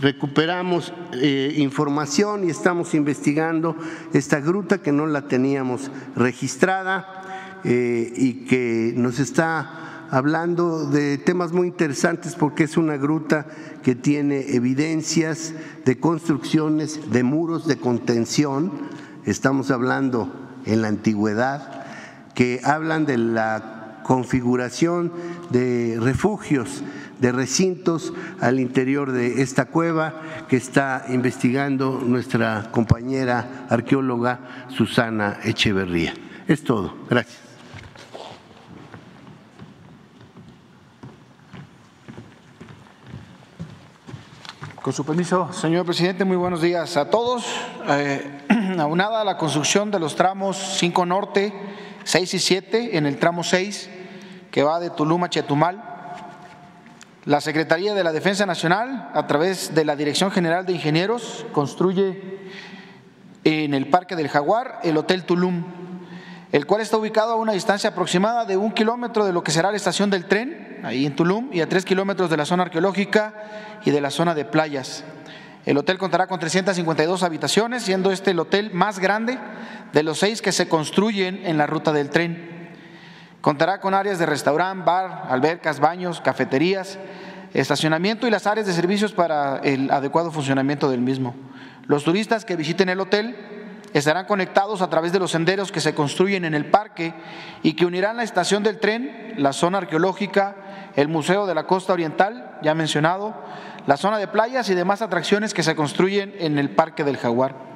recuperamos 0.00 0.92
eh, 1.12 1.54
información 1.58 2.44
y 2.44 2.50
estamos 2.50 2.94
investigando 2.94 3.76
esta 4.12 4.40
gruta 4.40 4.82
que 4.82 4.92
no 4.92 5.06
la 5.06 5.28
teníamos 5.28 5.90
registrada 6.16 7.20
eh, 7.64 8.12
y 8.16 8.44
que 8.46 8.92
nos 8.96 9.18
está 9.18 10.06
hablando 10.10 10.86
de 10.86 11.18
temas 11.18 11.52
muy 11.52 11.68
interesantes 11.68 12.34
porque 12.34 12.64
es 12.64 12.76
una 12.76 12.96
gruta 12.96 13.46
que 13.82 13.94
tiene 13.94 14.54
evidencias 14.54 15.54
de 15.84 15.98
construcciones 15.98 17.10
de 17.10 17.22
muros 17.22 17.66
de 17.66 17.76
contención, 17.76 18.72
estamos 19.24 19.70
hablando 19.70 20.32
en 20.66 20.82
la 20.82 20.88
antigüedad, 20.88 21.84
que 22.34 22.60
hablan 22.64 23.06
de 23.06 23.18
la 23.18 24.00
configuración 24.02 25.12
de 25.50 25.98
refugios, 26.00 26.82
de 27.20 27.32
recintos 27.32 28.12
al 28.40 28.58
interior 28.58 29.12
de 29.12 29.42
esta 29.42 29.66
cueva 29.66 30.22
que 30.48 30.56
está 30.56 31.04
investigando 31.10 32.02
nuestra 32.04 32.70
compañera 32.72 33.66
arqueóloga 33.68 34.66
Susana 34.68 35.38
Echeverría. 35.44 36.14
Es 36.48 36.64
todo. 36.64 36.94
Gracias. 37.08 37.49
Con 44.90 44.96
su 44.96 45.04
permiso, 45.04 45.52
señor 45.52 45.86
presidente, 45.86 46.24
muy 46.24 46.36
buenos 46.36 46.60
días 46.60 46.96
a 46.96 47.08
todos. 47.08 47.44
Eh, 47.86 48.40
aunada 48.80 49.22
la 49.22 49.36
construcción 49.36 49.92
de 49.92 50.00
los 50.00 50.16
tramos 50.16 50.56
5 50.78 51.06
Norte, 51.06 51.54
6 52.02 52.34
y 52.34 52.38
7, 52.40 52.96
en 52.98 53.06
el 53.06 53.16
tramo 53.16 53.44
6, 53.44 53.88
que 54.50 54.64
va 54.64 54.80
de 54.80 54.90
Tulum 54.90 55.22
a 55.22 55.30
Chetumal, 55.30 55.80
la 57.24 57.40
Secretaría 57.40 57.94
de 57.94 58.02
la 58.02 58.10
Defensa 58.10 58.46
Nacional, 58.46 59.12
a 59.14 59.28
través 59.28 59.76
de 59.76 59.84
la 59.84 59.94
Dirección 59.94 60.32
General 60.32 60.66
de 60.66 60.72
Ingenieros, 60.72 61.46
construye 61.52 62.40
en 63.44 63.74
el 63.74 63.86
Parque 63.90 64.16
del 64.16 64.26
Jaguar 64.26 64.80
el 64.82 64.96
Hotel 64.96 65.22
Tulum, 65.22 65.62
el 66.50 66.66
cual 66.66 66.80
está 66.80 66.96
ubicado 66.96 67.34
a 67.34 67.36
una 67.36 67.52
distancia 67.52 67.90
aproximada 67.90 68.44
de 68.44 68.56
un 68.56 68.72
kilómetro 68.72 69.24
de 69.24 69.32
lo 69.32 69.44
que 69.44 69.52
será 69.52 69.70
la 69.70 69.76
estación 69.76 70.10
del 70.10 70.24
tren, 70.24 70.69
ahí 70.82 71.06
en 71.06 71.16
Tulum, 71.16 71.50
y 71.52 71.60
a 71.60 71.68
tres 71.68 71.84
kilómetros 71.84 72.30
de 72.30 72.36
la 72.36 72.44
zona 72.44 72.64
arqueológica 72.64 73.34
y 73.84 73.90
de 73.90 74.00
la 74.00 74.10
zona 74.10 74.34
de 74.34 74.44
playas. 74.44 75.04
El 75.66 75.76
hotel 75.76 75.98
contará 75.98 76.26
con 76.26 76.40
352 76.40 77.22
habitaciones, 77.22 77.82
siendo 77.82 78.12
este 78.12 78.30
el 78.30 78.38
hotel 78.38 78.70
más 78.72 78.98
grande 78.98 79.38
de 79.92 80.02
los 80.02 80.18
seis 80.18 80.40
que 80.40 80.52
se 80.52 80.68
construyen 80.68 81.44
en 81.44 81.58
la 81.58 81.66
ruta 81.66 81.92
del 81.92 82.10
tren. 82.10 82.70
Contará 83.40 83.80
con 83.80 83.94
áreas 83.94 84.18
de 84.18 84.26
restaurante, 84.26 84.84
bar, 84.84 85.26
albercas, 85.28 85.80
baños, 85.80 86.20
cafeterías, 86.20 86.98
estacionamiento 87.54 88.26
y 88.26 88.30
las 88.30 88.46
áreas 88.46 88.66
de 88.66 88.72
servicios 88.72 89.12
para 89.12 89.58
el 89.58 89.90
adecuado 89.90 90.30
funcionamiento 90.30 90.90
del 90.90 91.00
mismo. 91.00 91.34
Los 91.86 92.04
turistas 92.04 92.44
que 92.44 92.56
visiten 92.56 92.88
el 92.88 93.00
hotel 93.00 93.59
estarán 93.92 94.26
conectados 94.26 94.82
a 94.82 94.90
través 94.90 95.12
de 95.12 95.18
los 95.18 95.30
senderos 95.30 95.72
que 95.72 95.80
se 95.80 95.94
construyen 95.94 96.44
en 96.44 96.54
el 96.54 96.66
parque 96.70 97.14
y 97.62 97.74
que 97.74 97.86
unirán 97.86 98.16
la 98.16 98.22
estación 98.22 98.62
del 98.62 98.78
tren, 98.78 99.34
la 99.36 99.52
zona 99.52 99.78
arqueológica, 99.78 100.56
el 100.96 101.08
Museo 101.08 101.46
de 101.46 101.54
la 101.54 101.66
Costa 101.66 101.92
Oriental, 101.92 102.58
ya 102.62 102.74
mencionado, 102.74 103.34
la 103.86 103.96
zona 103.96 104.18
de 104.18 104.28
playas 104.28 104.68
y 104.68 104.74
demás 104.74 105.02
atracciones 105.02 105.54
que 105.54 105.62
se 105.62 105.74
construyen 105.74 106.34
en 106.38 106.58
el 106.58 106.70
Parque 106.70 107.04
del 107.04 107.16
Jaguar. 107.16 107.69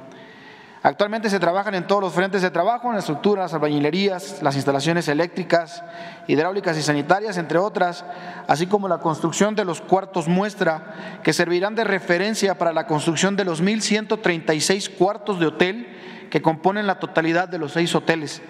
Actualmente 0.85 1.31
se 1.31 1.39
trabajan 1.39 1.73
en 1.73 1.87
todos 1.87 1.99
los 1.99 2.13
frentes 2.13 2.43
de 2.43 2.51
trabajo, 2.51 2.89
en 2.89 2.93
las 2.93 3.05
estructuras, 3.05 3.51
albañilerías, 3.55 4.43
las 4.43 4.53
instalaciones 4.53 5.07
eléctricas, 5.07 5.83
hidráulicas 6.27 6.77
y 6.77 6.83
sanitarias, 6.83 7.39
entre 7.39 7.57
otras, 7.57 8.05
así 8.47 8.67
como 8.67 8.87
la 8.87 8.99
construcción 8.99 9.55
de 9.55 9.65
los 9.65 9.81
cuartos 9.81 10.27
muestra, 10.27 10.93
que 11.23 11.33
servirán 11.33 11.73
de 11.73 11.85
referencia 11.85 12.59
para 12.59 12.71
la 12.71 12.85
construcción 12.85 13.35
de 13.35 13.45
los 13.45 13.63
1.136 13.63 14.95
cuartos 14.95 15.39
de 15.39 15.47
hotel 15.47 15.87
que 16.29 16.43
componen 16.43 16.85
la 16.85 16.99
totalidad 16.99 17.49
de 17.49 17.57
los 17.57 17.71
seis 17.71 17.95
hoteles. 17.95 18.43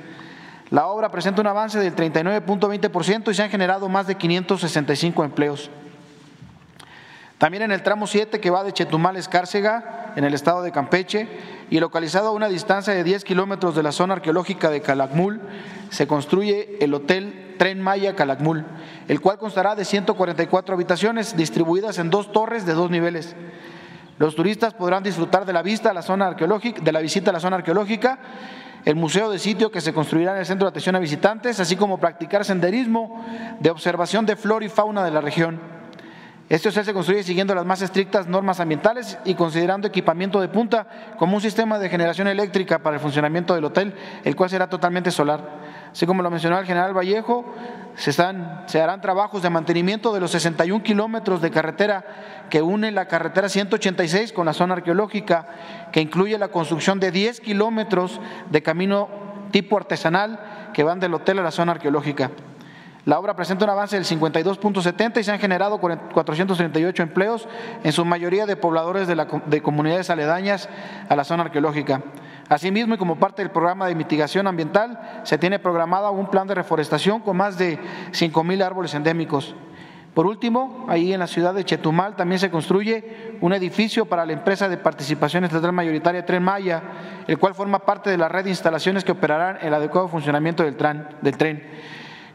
La 0.72 0.88
obra 0.88 1.12
presenta 1.12 1.40
un 1.40 1.48
avance 1.48 1.80
del 1.80 1.96
39.20% 1.96 3.32
y 3.32 3.34
se 3.34 3.44
han 3.44 3.50
generado 3.50 3.88
más 3.88 4.08
de 4.08 4.16
565 4.16 5.24
empleos. 5.24 5.70
También 7.38 7.64
en 7.64 7.72
el 7.72 7.84
tramo 7.84 8.08
7 8.08 8.40
que 8.40 8.50
va 8.50 8.64
de 8.64 8.74
Chetumal 8.74 9.18
Escárcega, 9.18 10.14
en 10.16 10.24
el 10.24 10.34
estado 10.34 10.64
de 10.64 10.72
Campeche, 10.72 11.28
y 11.70 11.80
localizado 11.80 12.30
a 12.30 12.32
una 12.32 12.47
distancia 12.47 12.93
de 12.93 13.03
10 13.03 13.24
kilómetros 13.24 13.76
de 13.76 13.84
la 13.84 13.91
zona 13.91 14.16
arqueológica 14.16 14.70
de 14.70 14.82
Calakmul, 14.82 15.41
se 15.89 16.07
construye 16.07 16.78
el 16.82 16.93
Hotel 16.93 17.55
Tren 17.57 17.82
Maya 17.82 18.16
Calakmul, 18.16 18.66
el 19.07 19.22
cual 19.22 19.38
constará 19.38 19.76
de 19.76 19.86
144 19.86 20.76
habitaciones 20.76 21.36
distribuidas 21.36 21.97
en 21.99 22.09
dos 22.09 22.32
torres 22.32 22.66
de 22.66 22.74
dos 22.74 22.91
niveles. 22.91 23.36
Los 24.18 24.36
turistas 24.36 24.74
podrán 24.74 25.03
disfrutar 25.03 25.45
de 25.45 25.53
la 25.53 25.61
vista 25.61 25.91
a 25.91 25.93
la 25.93 26.01
zona 26.01 26.28
arqueológica, 26.28 26.82
de 26.82 26.91
la 26.91 27.01
visita 27.01 27.32
a 27.32 27.34
la 27.34 27.39
zona 27.39 27.57
arqueológica, 27.57 28.20
el 28.86 28.95
museo 28.95 29.30
de 29.30 29.39
sitio 29.39 29.72
que 29.72 29.82
se 29.82 29.93
construirá 29.93 30.34
en 30.34 30.39
el 30.39 30.45
centro 30.45 30.68
de 30.68 30.70
atención 30.70 30.95
a 30.95 30.99
visitantes, 30.99 31.59
así 31.59 31.76
como 31.76 31.97
practicar 31.97 32.45
senderismo 32.45 33.26
de 33.59 33.72
observación 33.72 34.26
de 34.26 34.36
flora 34.36 34.66
y 34.66 34.70
fauna 34.70 35.03
de 35.03 35.11
la 35.11 35.22
región. 35.22 35.75
Este 36.48 36.70
hotel 36.70 36.86
se 36.86 36.93
construye 36.93 37.24
siguiendo 37.24 37.56
las 37.56 37.66
más 37.66 37.82
estrictas 37.82 38.28
normas 38.28 38.60
ambientales 38.60 39.18
y 39.26 39.34
considerando 39.34 39.88
equipamiento 39.88 40.39
de 40.39 40.48
punta 40.48 40.88
como 41.18 41.36
un 41.36 41.41
sistema 41.41 41.80
de 41.80 41.89
generación 41.89 42.28
eléctrica 42.28 42.80
para 42.80 42.98
el 42.98 43.02
funcionamiento 43.02 43.56
del 43.56 43.66
hotel, 43.66 43.96
el 44.24 44.36
cual 44.36 44.52
será 44.52 44.70
totalmente 44.70 45.10
solar. 45.10 45.41
Así 45.91 46.06
como 46.06 46.22
lo 46.22 46.30
mencionó 46.30 46.60
el 46.60 46.68
general 46.68 46.96
Vallejo, 46.96 47.52
se, 47.96 48.12
se 48.12 48.82
harán 48.82 49.02
trabajos 49.02 49.41
de 49.41 49.50
mantenimiento 49.50 50.14
de 50.14 50.20
los 50.20 50.30
61 50.32 50.84
kilómetros 50.84 51.41
de 51.41 51.50
carretera 51.50 52.06
que 52.52 52.62
une 52.62 52.91
la 52.91 53.08
carretera 53.08 53.50
186 53.50 54.32
con 54.32 54.46
la 54.46 54.54
zona 54.54 54.76
arqueológica, 54.76 55.48
que 55.91 56.02
incluye 56.02 56.38
la 56.38 56.50
construcción 56.50 57.00
de 57.00 57.10
10 57.10 57.39
kilómetros 57.39 58.22
de 58.52 58.62
camino 58.62 59.10
tipo 59.50 59.78
artesanal 59.78 60.70
que 60.74 60.84
van 60.84 61.00
del 61.00 61.16
hotel 61.16 61.39
a 61.39 61.43
la 61.43 61.52
zona 61.52 61.72
arqueológica. 61.72 62.30
La 63.06 63.20
obra 63.20 63.36
presenta 63.36 63.66
un 63.66 63.70
avance 63.70 63.95
del 63.95 64.06
52.70 64.06 65.20
y 65.20 65.24
se 65.24 65.32
han 65.32 65.38
generado 65.38 65.78
438 65.78 67.03
empleos, 67.03 67.47
en 67.84 67.91
su 67.91 68.03
mayoría 68.03 68.47
de 68.47 68.56
pobladores 68.56 69.08
de, 69.08 69.62
comunidades 69.62 70.10
aledañas 70.10 70.68
a 71.08 71.16
la 71.16 71.24
zona 71.24 71.43
arqueológica. 71.43 72.01
Asimismo, 72.49 72.95
y 72.95 72.97
como 72.97 73.18
parte 73.18 73.43
del 73.43 73.51
programa 73.51 73.88
de 73.88 73.93
mitigación 73.93 74.47
ambiental, 74.47 75.22
se 75.24 75.38
tiene 75.38 75.60
programado 75.60 76.12
un 76.14 76.32
plan 76.32 76.47
de 76.47 76.56
reforestación 76.56 77.22
con 77.22 77.38
más 77.38 77.60
de 77.60 77.78
5.000 78.12 78.64
árboles 78.64 78.95
endémicos. 78.95 79.56
Por 80.16 80.26
último, 80.26 80.86
ahí 80.88 81.14
en 81.14 81.20
la 81.20 81.28
ciudad 81.28 81.53
de 81.53 81.66
Chetumal 81.66 82.16
también 82.16 82.39
se 82.39 82.49
construye 82.49 83.38
un 83.41 83.53
edificio 83.53 84.06
para 84.06 84.26
la 84.26 84.34
empresa 84.34 84.70
de 84.70 84.78
participación 84.78 85.43
estatal 85.43 85.74
mayoritaria 85.74 86.26
Tren 86.26 86.41
Maya, 86.41 86.82
el 87.28 87.38
cual 87.38 87.53
forma 87.53 87.80
parte 87.80 88.10
de 88.10 88.18
la 88.18 88.30
red 88.30 88.45
de 88.45 88.51
instalaciones 88.51 89.03
que 89.03 89.12
operarán 89.12 89.58
el 89.62 89.74
adecuado 89.74 90.08
funcionamiento 90.08 90.64
del 90.64 90.78
tren. 90.78 91.85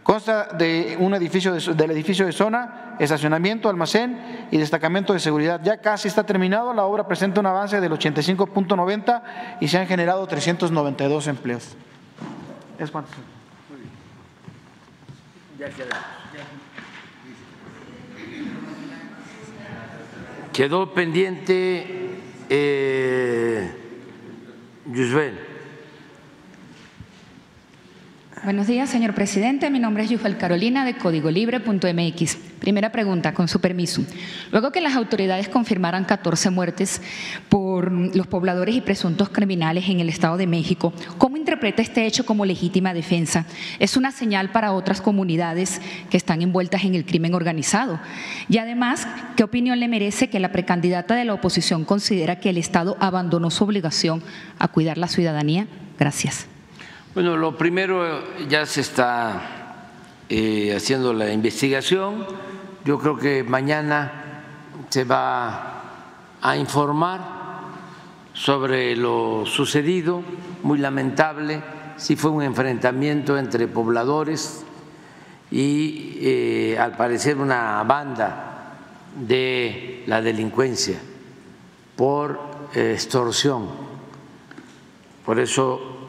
Consta 0.02 0.48
de 0.56 0.96
un 0.98 1.14
edificio 1.14 1.52
del 1.52 1.90
edificio 1.90 2.24
de 2.24 2.32
zona, 2.32 2.96
estacionamiento, 2.98 3.68
almacén 3.68 4.48
y 4.50 4.56
destacamento 4.56 5.12
de 5.12 5.20
seguridad. 5.20 5.60
Ya 5.62 5.78
casi 5.78 6.08
está 6.08 6.24
terminado, 6.24 6.72
la 6.72 6.84
obra 6.84 7.06
presenta 7.06 7.40
un 7.40 7.46
avance 7.46 7.80
del 7.80 7.92
85.90 7.92 9.22
y 9.60 9.68
se 9.68 9.78
han 9.78 9.86
generado 9.86 10.26
392 10.26 11.26
empleos. 11.26 11.76
¿Es 12.78 12.90
cuánto? 12.90 13.10
Quedó 20.52 20.94
pendiente 20.94 22.20
eh, 22.48 23.70
Yusbel. 24.86 25.49
Buenos 28.42 28.68
días, 28.68 28.88
señor 28.88 29.14
presidente. 29.14 29.68
Mi 29.68 29.78
nombre 29.78 30.04
es 30.04 30.08
Yufel 30.08 30.38
Carolina 30.38 30.86
de 30.86 30.94
Códigolibre.mx. 30.96 32.36
Primera 32.58 32.90
pregunta, 32.90 33.34
con 33.34 33.48
su 33.48 33.60
permiso. 33.60 34.02
Luego 34.50 34.72
que 34.72 34.80
las 34.80 34.96
autoridades 34.96 35.50
confirmaran 35.50 36.06
14 36.06 36.48
muertes 36.48 37.02
por 37.50 37.92
los 37.92 38.26
pobladores 38.26 38.74
y 38.74 38.80
presuntos 38.80 39.28
criminales 39.28 39.90
en 39.90 40.00
el 40.00 40.08
Estado 40.08 40.38
de 40.38 40.46
México, 40.46 40.94
¿cómo 41.18 41.36
interpreta 41.36 41.82
este 41.82 42.06
hecho 42.06 42.24
como 42.24 42.46
legítima 42.46 42.94
defensa? 42.94 43.44
¿Es 43.78 43.98
una 43.98 44.10
señal 44.10 44.50
para 44.52 44.72
otras 44.72 45.02
comunidades 45.02 45.78
que 46.08 46.16
están 46.16 46.40
envueltas 46.40 46.84
en 46.84 46.94
el 46.94 47.04
crimen 47.04 47.34
organizado? 47.34 48.00
Y 48.48 48.56
además, 48.56 49.06
¿qué 49.36 49.44
opinión 49.44 49.80
le 49.80 49.88
merece 49.88 50.30
que 50.30 50.40
la 50.40 50.50
precandidata 50.50 51.14
de 51.14 51.26
la 51.26 51.34
oposición 51.34 51.84
considera 51.84 52.40
que 52.40 52.48
el 52.48 52.56
Estado 52.56 52.96
abandonó 53.00 53.50
su 53.50 53.64
obligación 53.64 54.22
a 54.58 54.68
cuidar 54.68 54.96
la 54.96 55.08
ciudadanía? 55.08 55.66
Gracias. 55.98 56.46
Bueno, 57.12 57.36
lo 57.36 57.58
primero 57.58 58.22
ya 58.46 58.64
se 58.66 58.82
está 58.82 59.88
eh, 60.28 60.72
haciendo 60.76 61.12
la 61.12 61.32
investigación. 61.32 62.24
Yo 62.84 63.00
creo 63.00 63.16
que 63.16 63.42
mañana 63.42 64.44
se 64.90 65.02
va 65.02 65.82
a 66.40 66.56
informar 66.56 67.20
sobre 68.32 68.94
lo 68.94 69.44
sucedido, 69.44 70.22
muy 70.62 70.78
lamentable, 70.78 71.60
si 71.96 72.14
fue 72.14 72.30
un 72.30 72.44
enfrentamiento 72.44 73.36
entre 73.36 73.66
pobladores 73.66 74.64
y 75.50 76.16
eh, 76.20 76.78
al 76.78 76.96
parecer 76.96 77.38
una 77.38 77.82
banda 77.82 78.76
de 79.16 80.04
la 80.06 80.22
delincuencia 80.22 81.00
por 81.96 82.38
eh, 82.72 82.92
extorsión. 82.94 83.66
Por 85.24 85.40
eso 85.40 86.06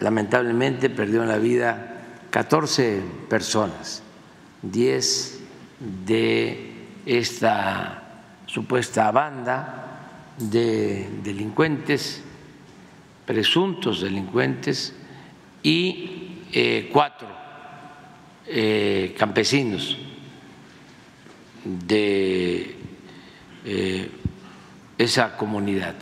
lamentablemente 0.00 0.90
perdieron 0.90 1.28
la 1.28 1.38
vida 1.38 2.02
14 2.30 3.02
personas, 3.28 4.02
10 4.62 5.40
de 6.06 6.72
esta 7.06 8.02
supuesta 8.46 9.10
banda 9.10 10.34
de 10.38 11.08
delincuentes, 11.22 12.22
presuntos 13.26 14.00
delincuentes, 14.00 14.94
y 15.62 16.44
eh, 16.52 16.88
cuatro 16.92 17.28
eh, 18.46 19.14
campesinos 19.18 19.98
de 21.64 22.76
eh, 23.64 24.10
esa 24.96 25.36
comunidad. 25.36 25.94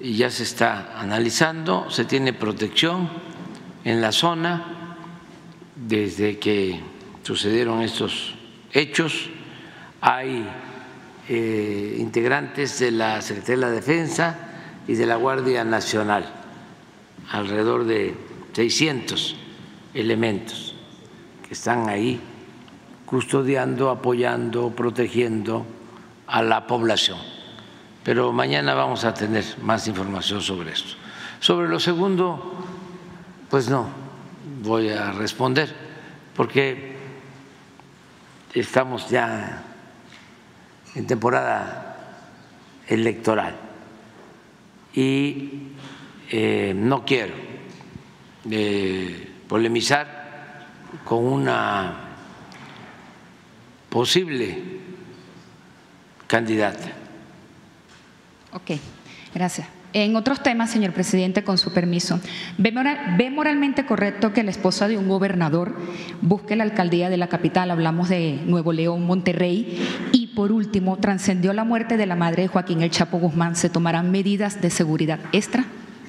Y 0.00 0.14
ya 0.14 0.30
se 0.30 0.44
está 0.44 0.98
analizando, 0.98 1.90
se 1.90 2.04
tiene 2.04 2.32
protección 2.32 3.08
en 3.84 4.00
la 4.00 4.12
zona 4.12 4.96
desde 5.74 6.38
que 6.38 6.80
sucedieron 7.22 7.82
estos 7.82 8.34
hechos. 8.72 9.30
Hay 10.00 10.46
eh, 11.28 11.96
integrantes 11.98 12.78
de 12.78 12.90
la 12.92 13.20
Secretaría 13.22 13.56
de 13.56 13.60
la 13.60 13.70
Defensa 13.70 14.38
y 14.86 14.94
de 14.94 15.06
la 15.06 15.16
Guardia 15.16 15.64
Nacional, 15.64 16.24
alrededor 17.30 17.84
de 17.84 18.14
600 18.54 19.36
elementos 19.94 20.74
que 21.46 21.54
están 21.54 21.88
ahí 21.88 22.20
custodiando, 23.06 23.90
apoyando, 23.90 24.70
protegiendo 24.70 25.64
a 26.26 26.42
la 26.42 26.66
población. 26.66 27.37
Pero 28.08 28.32
mañana 28.32 28.72
vamos 28.72 29.04
a 29.04 29.12
tener 29.12 29.44
más 29.60 29.86
información 29.86 30.40
sobre 30.40 30.72
esto. 30.72 30.94
Sobre 31.40 31.68
lo 31.68 31.78
segundo, 31.78 32.54
pues 33.50 33.68
no 33.68 33.86
voy 34.62 34.88
a 34.88 35.12
responder, 35.12 35.68
porque 36.34 36.96
estamos 38.54 39.10
ya 39.10 39.62
en 40.94 41.06
temporada 41.06 42.24
electoral 42.86 43.54
y 44.94 45.74
eh, 46.30 46.72
no 46.74 47.04
quiero 47.04 47.34
eh, 48.50 49.32
polemizar 49.46 50.64
con 51.04 51.26
una 51.26 51.92
posible 53.90 54.62
candidata. 56.26 56.97
Ok, 58.58 58.78
gracias. 59.34 59.68
En 59.94 60.16
otros 60.16 60.42
temas, 60.42 60.70
señor 60.70 60.92
presidente, 60.92 61.44
con 61.44 61.56
su 61.56 61.72
permiso, 61.72 62.20
¿ve, 62.58 63.30
moralmente 63.30 63.86
correcto 63.86 64.34
que 64.34 64.42
la 64.42 64.50
esposa 64.50 64.86
de 64.86 64.98
un 64.98 65.08
gobernador 65.08 65.74
busque 66.20 66.56
la 66.56 66.64
alcaldía 66.64 67.08
de 67.08 67.16
la 67.16 67.28
capital? 67.28 67.70
Hablamos 67.70 68.10
de 68.10 68.38
Nuevo 68.44 68.72
León, 68.72 69.06
Monterrey. 69.06 69.78
Y 70.12 70.28
por 70.28 70.52
último, 70.52 70.98
trascendió 70.98 71.54
la 71.54 71.64
muerte 71.64 71.96
de 71.96 72.04
la 72.04 72.16
madre 72.16 72.42
de 72.42 72.48
Joaquín 72.48 72.82
El 72.82 72.90
Chapo 72.90 73.18
Guzmán. 73.18 73.56
¿Se 73.56 73.70
tomarán 73.70 74.10
medidas 74.10 74.60
de 74.60 74.68
seguridad 74.70 75.20
extra? 75.32 75.64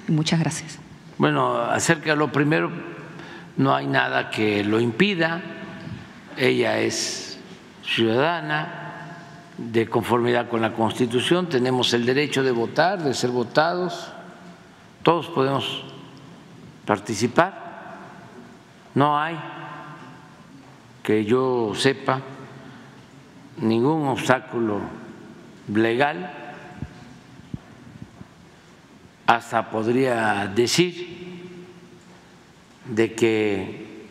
Muchas 0.09 0.41
gracias. 0.41 0.79
Bueno, 1.17 1.55
acerca 1.61 2.11
de 2.11 2.17
lo 2.17 2.31
primero, 2.31 2.69
no 3.55 3.73
hay 3.73 3.87
nada 3.87 4.29
que 4.29 4.63
lo 4.63 4.81
impida. 4.81 5.41
Ella 6.35 6.79
es 6.79 7.39
ciudadana 7.83 8.78
de 9.59 9.87
conformidad 9.87 10.47
con 10.47 10.61
la 10.61 10.73
Constitución, 10.73 11.49
tenemos 11.49 11.93
el 11.93 12.05
derecho 12.05 12.43
de 12.43 12.51
votar, 12.51 13.03
de 13.03 13.13
ser 13.13 13.29
votados, 13.29 14.07
todos 15.03 15.27
podemos 15.27 15.83
participar, 16.85 17.97
no 18.95 19.19
hay 19.19 19.37
que 21.03 21.25
yo 21.25 21.73
sepa 21.75 22.21
ningún 23.57 24.07
obstáculo 24.07 24.79
legal, 25.73 26.31
hasta 29.27 29.69
podría 29.69 30.47
decir 30.47 31.19
de 32.85 33.13
que 33.13 34.07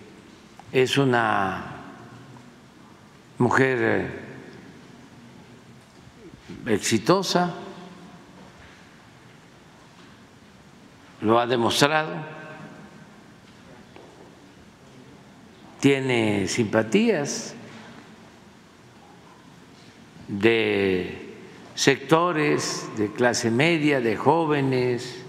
es 0.72 0.98
una 0.98 1.64
mujer 3.38 4.27
exitosa, 6.70 7.54
lo 11.20 11.38
ha 11.38 11.46
demostrado, 11.46 12.12
tiene 15.80 16.48
simpatías 16.48 17.54
de 20.28 21.36
sectores 21.74 22.88
de 22.96 23.12
clase 23.12 23.50
media, 23.50 24.00
de 24.00 24.16
jóvenes, 24.16 25.24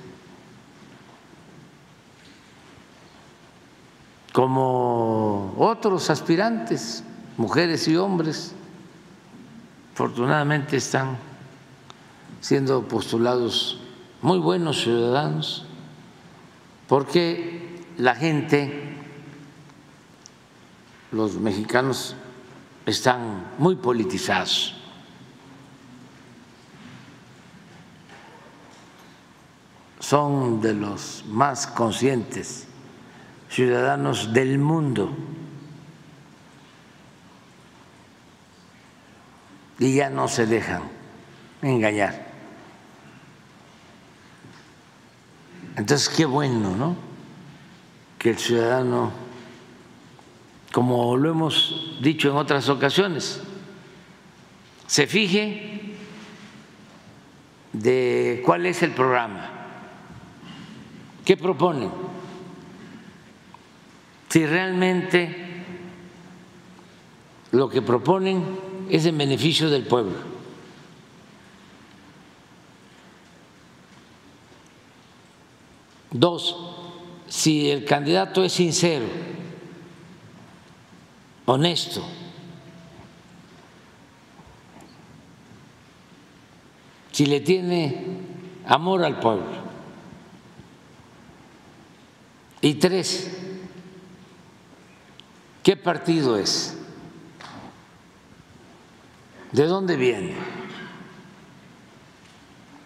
como 4.34 5.54
otros 5.58 6.10
aspirantes, 6.10 7.04
mujeres 7.38 7.88
y 7.88 7.96
hombres, 7.96 8.54
afortunadamente 9.94 10.78
están 10.78 11.29
siendo 12.42 12.88
postulados 12.88 13.80
muy 14.22 14.40
buenos 14.40 14.82
ciudadanos, 14.82 15.66
porque 16.88 17.84
la 17.98 18.16
gente, 18.16 18.98
los 21.12 21.36
mexicanos, 21.36 22.16
están 22.86 23.46
muy 23.58 23.76
politizados. 23.76 24.76
Son 30.00 30.60
de 30.60 30.74
los 30.74 31.24
más 31.28 31.68
conscientes 31.68 32.68
ciudadanos 33.50 34.34
del 34.34 34.58
mundo. 34.58 35.16
Y 39.78 39.96
ya 39.96 40.10
no 40.10 40.28
se 40.28 40.46
dejan 40.46 40.84
engañar. 41.62 42.29
Entonces, 45.80 46.10
qué 46.10 46.26
bueno, 46.26 46.76
¿no? 46.76 46.94
Que 48.18 48.32
el 48.32 48.38
ciudadano, 48.38 49.14
como 50.74 51.16
lo 51.16 51.32
hemos 51.32 51.98
dicho 52.02 52.30
en 52.30 52.36
otras 52.36 52.68
ocasiones, 52.68 53.42
se 54.88 55.08
fije 55.08 55.96
de 57.72 58.44
cuál 58.46 58.66
es 58.66 58.84
el 58.84 58.92
programa, 58.92 59.52
qué 61.24 61.38
proponen, 61.38 61.92
si 64.28 64.46
realmente 64.46 65.64
lo 67.52 67.70
que 67.70 67.82
proponen 67.82 68.44
es 68.90 69.06
en 69.06 69.18
beneficio 69.18 69.70
del 69.70 69.84
pueblo. 69.84 70.29
Dos, 76.12 76.56
si 77.28 77.70
el 77.70 77.86
candidato 77.86 78.44
es 78.44 78.54
sincero, 78.54 79.06
honesto, 81.46 82.04
si 87.12 87.26
le 87.26 87.42
tiene 87.42 88.06
amor 88.66 89.04
al 89.04 89.20
pueblo. 89.20 89.60
Y 92.62 92.76
tres, 92.76 93.30
¿qué 95.64 95.78
partido 95.78 96.38
es? 96.38 96.76
¿De 99.52 99.66
dónde 99.66 99.96
viene? 99.96 100.36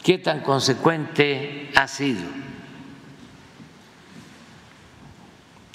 ¿Qué 0.04 0.18
tan 0.18 0.42
consecuente 0.42 1.72
ha 1.76 1.88
sido? 1.88 2.43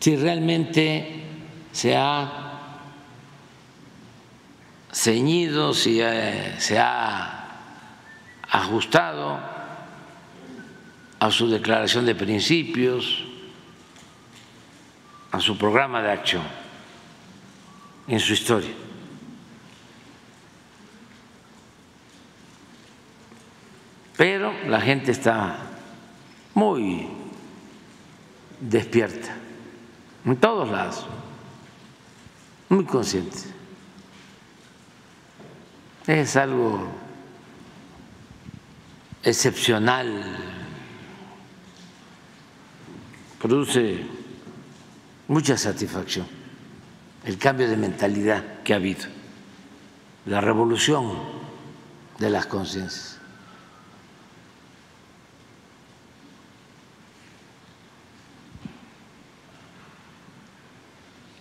Si 0.01 0.17
realmente 0.17 1.25
se 1.73 1.97
ha 1.97 2.49
ceñido, 4.93 5.75
si 5.75 6.01
eh, 6.01 6.55
se 6.59 6.79
ha 6.79 7.47
ajustado 8.49 9.39
a 11.21 11.31
su 11.31 11.49
declaración 11.51 12.07
de 12.07 12.15
principios, 12.15 13.25
a 15.33 15.41
su 15.41 15.59
programa 15.59 16.01
de 16.01 16.13
acción 16.13 16.45
en 18.07 18.21
su 18.21 18.33
historia. 18.33 18.71
Pero 24.17 24.53
la 24.67 24.81
gente 24.81 25.13
está 25.13 25.59
muy 26.55 27.07
despierta 28.61 29.38
en 30.33 30.37
todos 30.39 30.69
lados, 30.69 31.07
muy 32.69 32.85
consciente. 32.85 33.39
Es 36.07 36.37
algo 36.37 36.87
excepcional, 39.23 40.37
produce 43.41 44.07
mucha 45.29 45.57
satisfacción 45.57 46.27
el 47.25 47.37
cambio 47.37 47.69
de 47.69 47.77
mentalidad 47.77 48.63
que 48.63 48.73
ha 48.73 48.77
habido, 48.77 49.05
la 50.27 50.41
revolución 50.41 51.13
de 52.19 52.31
las 52.31 52.47
conciencias. 52.47 53.18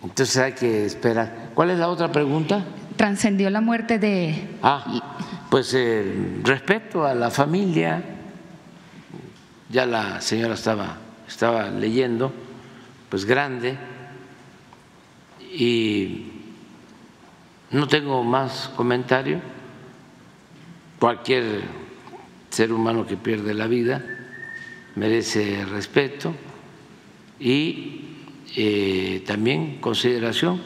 Entonces 0.08 0.36
hay 0.38 0.52
que 0.52 0.86
esperar. 0.86 1.50
¿Cuál 1.54 1.70
es 1.70 1.78
la 1.78 1.88
otra 1.88 2.10
pregunta? 2.10 2.64
Trascendió 2.96 3.50
la 3.50 3.60
muerte 3.60 3.98
de... 3.98 4.56
Ah, 4.62 5.00
pues 5.50 5.72
eh, 5.74 6.40
respeto 6.42 7.06
a 7.06 7.14
la 7.14 7.30
familia. 7.30 8.02
Ya 9.70 9.84
la 9.84 10.20
señora 10.22 10.54
estaba, 10.54 10.96
estaba 11.28 11.68
leyendo, 11.68 12.32
pues 13.10 13.26
grande, 13.26 13.76
y 15.52 16.32
no 17.70 17.86
tengo 17.86 18.24
más 18.24 18.70
comentario. 18.74 19.40
Cualquier 20.98 21.62
ser 22.48 22.72
humano 22.72 23.06
que 23.06 23.18
pierde 23.18 23.52
la 23.52 23.66
vida 23.66 24.02
merece 24.96 25.64
respeto 25.66 26.34
y 27.38 28.07
eh, 28.56 29.22
también 29.26 29.78
consideración 29.80 30.62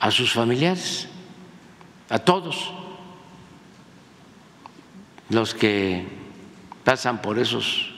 a 0.00 0.10
sus 0.10 0.32
familiares, 0.32 1.08
a 2.08 2.18
todos 2.18 2.72
los 5.30 5.54
que 5.54 6.06
pasan 6.84 7.22
por 7.22 7.38
esos 7.38 7.92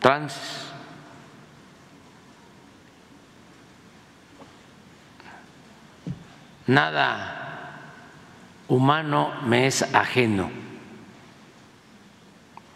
trances. 0.00 0.68
Nada 6.66 7.42
humano 8.68 9.32
me 9.44 9.66
es 9.66 9.82
ajeno 9.94 10.50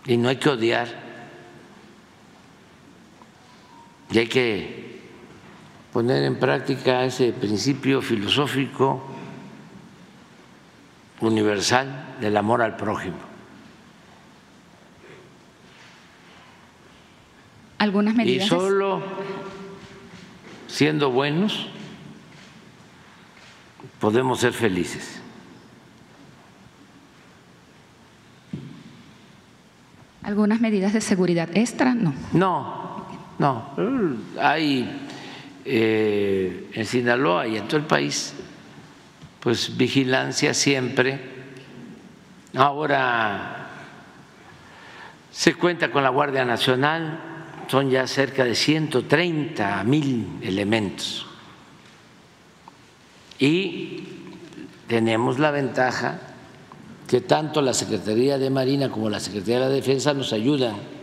y 0.04 0.16
no 0.16 0.28
hay 0.28 0.36
que 0.36 0.50
odiar 0.50 1.05
y 4.10 4.18
hay 4.18 4.26
que 4.26 5.00
poner 5.92 6.24
en 6.24 6.38
práctica 6.38 7.04
ese 7.04 7.32
principio 7.32 8.02
filosófico 8.02 9.02
universal 11.20 12.16
del 12.20 12.36
amor 12.36 12.62
al 12.62 12.76
prójimo. 12.76 13.16
Algunas 17.78 18.14
medidas. 18.14 18.46
Y 18.46 18.48
solo 18.48 19.02
siendo 20.66 21.10
buenos 21.10 21.68
podemos 24.00 24.40
ser 24.40 24.52
felices. 24.52 25.20
¿Algunas 30.22 30.60
medidas 30.60 30.92
de 30.92 31.00
seguridad 31.00 31.48
extra? 31.54 31.94
No. 31.94 32.12
No, 32.32 32.85
no, 33.38 33.70
hay 34.40 35.08
eh, 35.64 36.70
en 36.72 36.86
Sinaloa 36.86 37.46
y 37.46 37.56
en 37.56 37.68
todo 37.68 37.78
el 37.78 37.86
país, 37.86 38.34
pues 39.40 39.76
vigilancia 39.76 40.54
siempre. 40.54 41.20
Ahora 42.54 43.68
se 45.30 45.54
cuenta 45.54 45.90
con 45.90 46.02
la 46.02 46.08
Guardia 46.08 46.44
Nacional, 46.44 47.20
son 47.68 47.90
ya 47.90 48.06
cerca 48.06 48.44
de 48.44 48.54
130 48.54 49.84
mil 49.84 50.38
elementos. 50.40 51.26
Y 53.38 54.04
tenemos 54.86 55.38
la 55.38 55.50
ventaja 55.50 56.20
que 57.06 57.20
tanto 57.20 57.60
la 57.60 57.74
Secretaría 57.74 58.38
de 58.38 58.48
Marina 58.48 58.88
como 58.88 59.10
la 59.10 59.20
Secretaría 59.20 59.60
de 59.60 59.66
la 59.66 59.70
Defensa 59.70 60.14
nos 60.14 60.32
ayudan 60.32 60.95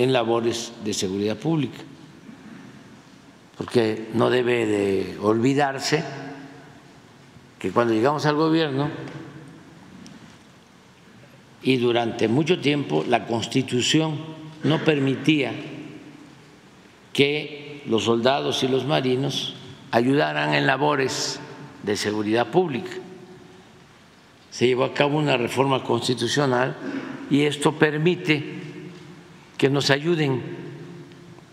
en 0.00 0.14
labores 0.14 0.72
de 0.82 0.94
seguridad 0.94 1.36
pública, 1.36 1.76
porque 3.58 4.08
no 4.14 4.30
debe 4.30 4.64
de 4.64 5.18
olvidarse 5.20 6.02
que 7.58 7.70
cuando 7.70 7.92
llegamos 7.92 8.24
al 8.24 8.36
gobierno 8.36 8.88
y 11.62 11.76
durante 11.76 12.28
mucho 12.28 12.58
tiempo 12.58 13.04
la 13.06 13.26
Constitución 13.26 14.16
no 14.64 14.82
permitía 14.82 15.52
que 17.12 17.82
los 17.84 18.04
soldados 18.04 18.62
y 18.62 18.68
los 18.68 18.86
marinos 18.86 19.54
ayudaran 19.90 20.54
en 20.54 20.66
labores 20.66 21.40
de 21.82 21.98
seguridad 21.98 22.46
pública. 22.46 22.92
Se 24.50 24.66
llevó 24.66 24.84
a 24.84 24.94
cabo 24.94 25.18
una 25.18 25.36
reforma 25.36 25.84
constitucional 25.84 26.74
y 27.30 27.42
esto 27.42 27.72
permite 27.72 28.69
que 29.60 29.68
nos 29.68 29.90
ayuden 29.90 30.40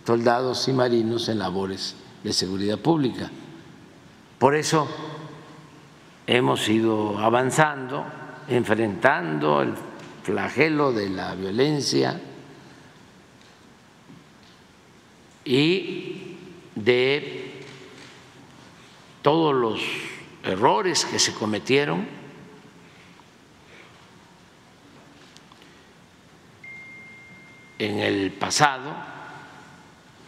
soldados 0.06 0.66
y 0.70 0.72
marinos 0.72 1.28
en 1.28 1.40
labores 1.40 1.94
de 2.24 2.32
seguridad 2.32 2.80
pública. 2.80 3.30
Por 4.40 4.56
eso 4.56 4.88
hemos 6.26 6.70
ido 6.70 7.20
avanzando, 7.20 8.06
enfrentando 8.48 9.62
el 9.62 9.74
flagelo 10.24 10.94
de 10.94 11.10
la 11.10 11.36
violencia 11.36 12.18
y 15.44 16.38
de 16.76 17.62
todos 19.22 19.54
los 19.54 19.82
errores 20.46 21.04
que 21.04 21.20
se 21.20 21.34
cometieron 21.34 22.08
en 27.80 28.00
el 28.00 28.32
pasado, 28.32 28.94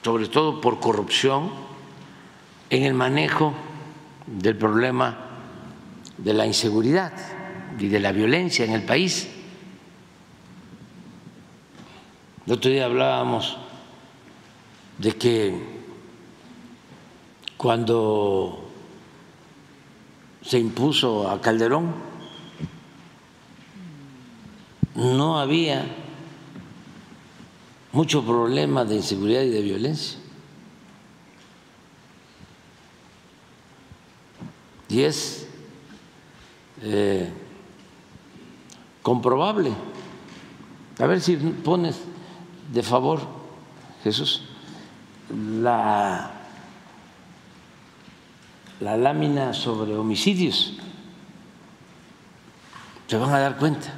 sobre 0.04 0.28
todo 0.28 0.62
por 0.62 0.80
corrupción, 0.80 1.52
en 2.70 2.84
el 2.84 2.93
manejo 2.93 3.54
del 4.28 4.56
problema 4.56 5.18
de 6.18 6.34
la 6.34 6.45
inseguridad 6.45 7.14
y 7.80 7.88
de 7.88 8.00
la 8.00 8.12
violencia 8.12 8.66
en 8.66 8.74
el 8.74 8.84
país. 8.84 9.30
El 12.45 12.54
otro 12.54 12.72
día 12.72 12.86
hablábamos 12.86 13.58
de 14.97 15.14
que 15.14 15.80
cuando 17.58 18.70
se 20.41 20.60
impuso 20.60 21.30
a 21.30 21.41
Calderón 21.41 21.93
no 24.95 25.39
había 25.39 25.86
mucho 27.92 28.24
problema 28.24 28.86
de 28.86 28.96
inseguridad 28.96 29.42
y 29.42 29.50
de 29.50 29.62
violencia. 29.62 30.20
Y 34.89 35.01
es 35.01 35.47
eh, 36.82 37.32
comprobable. 39.01 39.72
A 41.00 41.05
ver 41.05 41.22
si 41.22 41.36
pones 41.38 42.00
de 42.72 42.84
favor, 42.84 43.22
Jesús, 44.04 44.43
la, 45.62 46.32
la 48.80 48.97
lámina 48.97 49.54
sobre 49.54 49.96
homicidios. 49.96 50.74
Se 53.08 53.18
van 53.18 53.34
a 53.34 53.39
dar 53.39 53.58
cuenta 53.58 53.93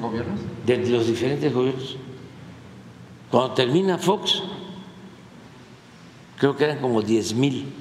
gobiernos? 0.00 0.40
De 0.66 0.76
los 0.88 1.06
diferentes 1.06 1.52
gobiernos. 1.52 1.96
Cuando 3.30 3.54
termina 3.54 3.96
Fox, 3.96 4.42
creo 6.36 6.56
que 6.56 6.64
eran 6.64 6.78
como 6.78 7.00
10 7.00 7.34
mil 7.34 7.72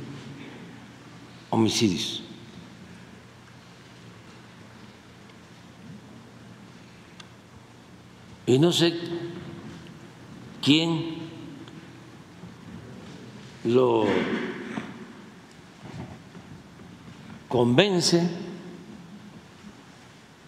homicidios. 1.49 2.23
Y 8.45 8.57
no 8.59 8.71
sé 8.71 8.93
quién 10.61 11.17
lo 13.63 14.05
convence 17.47 18.29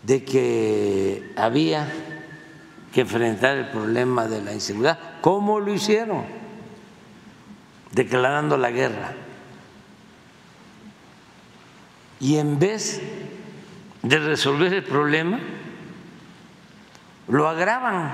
de 0.04 0.24
que 0.24 1.32
había 1.36 2.11
que 2.92 3.02
enfrentar 3.02 3.58
el 3.58 3.70
problema 3.70 4.28
de 4.28 4.42
la 4.42 4.54
inseguridad. 4.54 5.00
¿Cómo 5.22 5.60
lo 5.60 5.74
hicieron? 5.74 6.26
Declarando 7.92 8.58
la 8.58 8.72
guerra. 8.72 9.14
Y 12.20 12.38
en 12.38 12.60
vez 12.60 13.02
de 14.04 14.20
resolver 14.20 14.74
el 14.74 14.84
problema, 14.84 15.40
lo 17.28 17.48
agravan. 17.48 18.14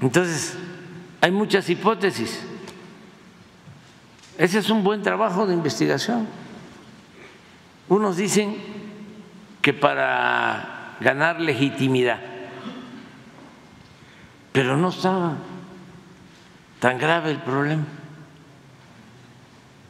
Entonces, 0.00 0.56
hay 1.20 1.30
muchas 1.30 1.68
hipótesis. 1.68 2.42
Ese 4.36 4.58
es 4.58 4.70
un 4.70 4.84
buen 4.84 5.02
trabajo 5.02 5.46
de 5.46 5.54
investigación. 5.54 6.28
Unos 7.88 8.16
dicen 8.16 8.56
que 9.62 9.72
para 9.72 10.77
ganar 11.00 11.40
legitimidad, 11.40 12.18
pero 14.52 14.76
no 14.76 14.88
estaba 14.88 15.36
tan 16.80 16.98
grave 16.98 17.30
el 17.30 17.38
problema. 17.38 17.84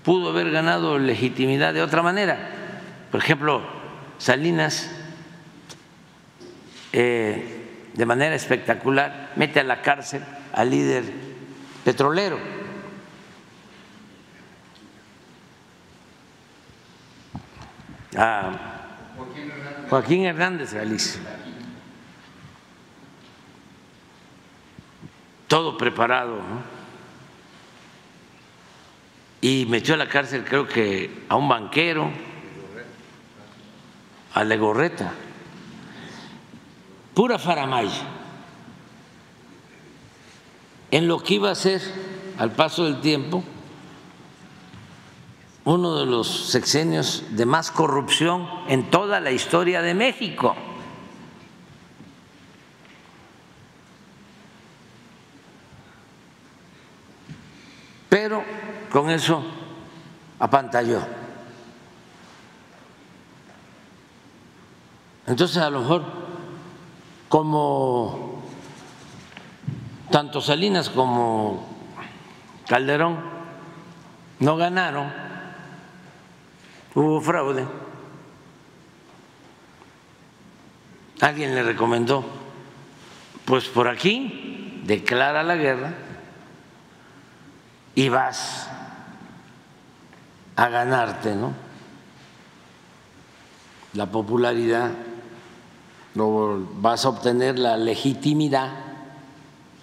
Pudo 0.05 0.31
haber 0.31 0.51
ganado 0.51 0.99
legitimidad 0.99 1.75
de 1.75 1.83
otra 1.83 2.03
manera. 2.03 2.39
Por 3.11 3.21
ejemplo, 3.21 3.63
Salinas, 4.19 4.91
eh, 6.93 7.91
de 7.95 8.07
manera 8.07 8.35
espectacular, 8.35 9.33
mete 9.37 9.61
a 9.61 9.65
la 9.65 9.83
cárcel 9.83 10.23
al 10.53 10.71
líder 10.71 11.05
petrolero. 11.85 12.39
A 18.17 18.78
Joaquín 19.89 20.25
Hernández 20.27 20.75
Galicia. 20.75 21.21
Todo 25.47 25.79
preparado. 25.79 26.39
Y 29.41 29.67
metió 29.67 29.95
a 29.95 29.97
la 29.97 30.09
cárcel, 30.09 30.45
creo 30.45 30.67
que 30.67 31.25
a 31.29 31.37
un 31.37 31.49
banquero, 31.49 32.11
a 34.35 34.45
Legorreta. 34.45 35.13
Pura 37.15 37.39
faramaya. 37.39 38.03
En 40.91 41.09
lo 41.09 41.23
que 41.23 41.35
iba 41.35 41.51
a 41.51 41.55
ser, 41.55 41.81
al 42.39 42.53
paso 42.53 42.85
del 42.85 43.01
tiempo, 43.01 43.43
uno 45.69 45.99
de 45.99 46.07
los 46.07 46.27
sexenios 46.49 47.25
de 47.33 47.45
más 47.45 47.71
corrupción 47.71 48.49
en 48.69 48.91
toda 48.91 49.21
la 49.21 49.33
historia 49.33 49.83
de 49.83 49.93
México. 49.93 50.57
Pero 58.09 58.43
con 58.91 59.11
eso 59.11 59.43
apantalló. 60.39 61.03
Entonces 65.27 65.59
a 65.59 65.69
lo 65.69 65.81
mejor 65.81 66.03
como 67.29 68.43
tanto 70.11 70.41
Salinas 70.41 70.89
como 70.89 71.69
Calderón 72.67 73.19
no 74.41 74.57
ganaron, 74.57 75.28
hubo 76.99 77.21
fraude. 77.21 77.65
Alguien 81.21 81.55
le 81.55 81.63
recomendó, 81.63 82.25
pues 83.45 83.67
por 83.69 83.89
aquí 83.89 84.83
declara 84.85 85.43
la 85.43 85.57
guerra 85.57 85.95
y 87.95 88.09
vas 88.09 88.69
a 90.57 90.69
ganarte, 90.69 91.35
¿no? 91.35 91.53
La 93.95 94.07
popularidad, 94.07 94.91
no 96.15 96.67
vas 96.81 97.05
a 97.05 97.09
obtener 97.09 97.59
la 97.59 97.77
legitimidad 97.77 98.71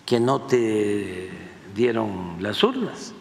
que 0.05 0.19
no 0.19 0.41
te 0.41 1.31
dieron 1.73 2.37
las 2.39 2.63
urnas. 2.63 3.14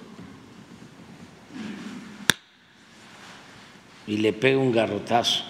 Y 4.06 4.18
le 4.18 4.32
pega 4.32 4.59
un 4.59 4.72
garrotazo 4.72 5.44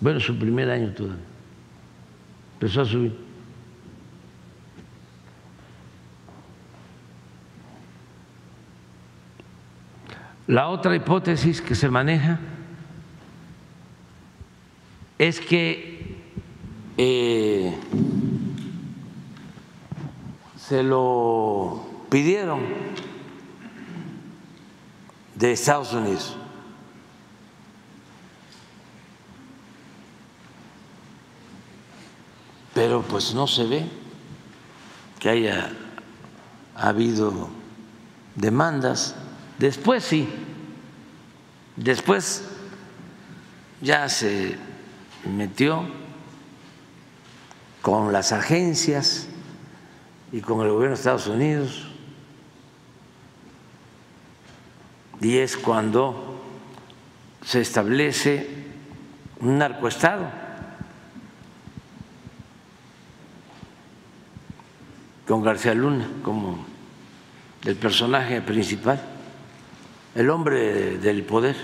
Bueno, 0.00 0.20
su 0.20 0.38
primer 0.38 0.70
año 0.70 0.92
todavía 0.92 1.24
empezó 2.54 2.82
a 2.82 2.84
subir. 2.84 3.26
La 10.46 10.68
otra 10.68 10.94
hipótesis 10.94 11.60
que 11.60 11.74
se 11.74 11.88
maneja 11.88 12.38
es 15.18 15.40
que 15.40 16.14
eh, 16.96 17.74
se 20.68 20.82
lo 20.82 21.86
pidieron 22.10 22.60
de 25.34 25.52
Estados 25.52 25.92
Unidos. 25.92 26.36
pero 32.76 33.00
pues 33.00 33.32
no 33.32 33.46
se 33.46 33.64
ve 33.64 33.86
que 35.18 35.30
haya 35.30 35.72
habido 36.74 37.48
demandas. 38.34 39.14
Después 39.58 40.04
sí, 40.04 40.28
después 41.74 42.42
ya 43.80 44.10
se 44.10 44.58
metió 45.24 45.88
con 47.80 48.12
las 48.12 48.32
agencias 48.32 49.26
y 50.36 50.42
con 50.42 50.60
el 50.60 50.68
gobierno 50.68 50.94
de 50.94 50.96
Estados 50.96 51.28
Unidos 51.28 51.86
y 55.18 55.38
es 55.38 55.56
cuando 55.56 56.42
se 57.42 57.62
establece 57.62 58.46
un 59.40 59.56
narcoestado 59.56 60.26
con 65.26 65.42
García 65.42 65.72
Luna 65.72 66.06
como 66.22 66.66
el 67.64 67.76
personaje 67.76 68.42
principal. 68.42 69.00
el 70.14 70.28
hombre 70.28 70.98
del 70.98 71.22
poder. 71.22 71.56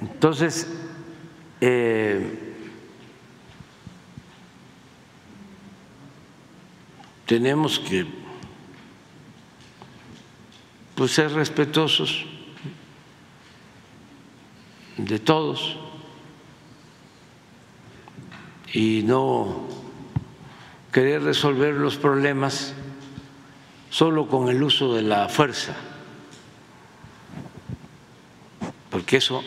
Entonces, 0.00 0.68
eh, 1.60 2.54
tenemos 7.26 7.78
que 7.78 8.06
pues, 10.94 11.12
ser 11.12 11.32
respetuosos 11.32 12.24
de 14.96 15.18
todos 15.18 15.76
y 18.72 19.02
no 19.04 19.68
querer 20.92 21.22
resolver 21.22 21.74
los 21.74 21.96
problemas 21.96 22.74
solo 23.90 24.28
con 24.28 24.48
el 24.48 24.62
uso 24.62 24.94
de 24.94 25.02
la 25.02 25.28
fuerza, 25.28 25.76
porque 28.90 29.18
eso 29.18 29.42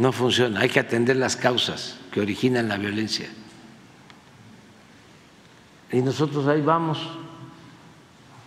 no 0.00 0.12
funciona. 0.12 0.60
Hay 0.60 0.70
que 0.70 0.80
atender 0.80 1.16
las 1.16 1.36
causas 1.36 1.98
que 2.10 2.22
originan 2.22 2.68
la 2.68 2.78
violencia. 2.78 3.28
Y 5.92 6.00
nosotros 6.00 6.46
ahí 6.46 6.62
vamos, 6.62 6.98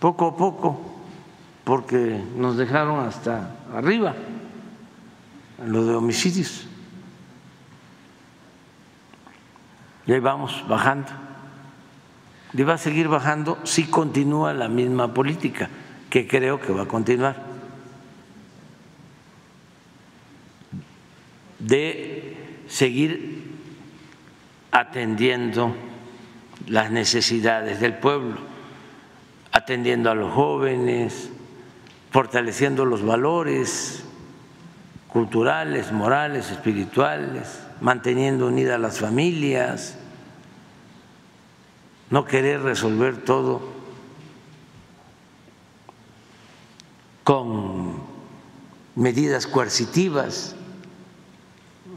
poco 0.00 0.26
a 0.26 0.36
poco, 0.36 0.80
porque 1.62 2.20
nos 2.36 2.56
dejaron 2.56 3.06
hasta 3.06 3.56
arriba 3.72 4.16
lo 5.64 5.84
de 5.84 5.94
homicidios. 5.94 6.66
Y 10.06 10.12
ahí 10.12 10.20
vamos 10.20 10.64
bajando. 10.68 11.12
Y 12.52 12.62
va 12.64 12.74
a 12.74 12.78
seguir 12.78 13.06
bajando 13.06 13.58
si 13.62 13.84
continúa 13.84 14.52
la 14.54 14.68
misma 14.68 15.14
política, 15.14 15.70
que 16.10 16.26
creo 16.26 16.60
que 16.60 16.72
va 16.72 16.82
a 16.82 16.88
continuar. 16.88 17.53
De 21.58 22.36
seguir 22.68 23.44
atendiendo 24.70 25.74
las 26.66 26.90
necesidades 26.90 27.80
del 27.80 27.94
pueblo, 27.94 28.36
atendiendo 29.52 30.10
a 30.10 30.14
los 30.14 30.32
jóvenes, 30.32 31.30
fortaleciendo 32.10 32.84
los 32.84 33.04
valores 33.04 34.04
culturales, 35.08 35.92
morales, 35.92 36.50
espirituales, 36.50 37.60
manteniendo 37.80 38.48
unidas 38.48 38.80
las 38.80 38.98
familias, 38.98 39.96
no 42.10 42.24
querer 42.24 42.62
resolver 42.62 43.18
todo 43.24 43.62
con 47.22 48.02
medidas 48.96 49.46
coercitivas. 49.46 50.56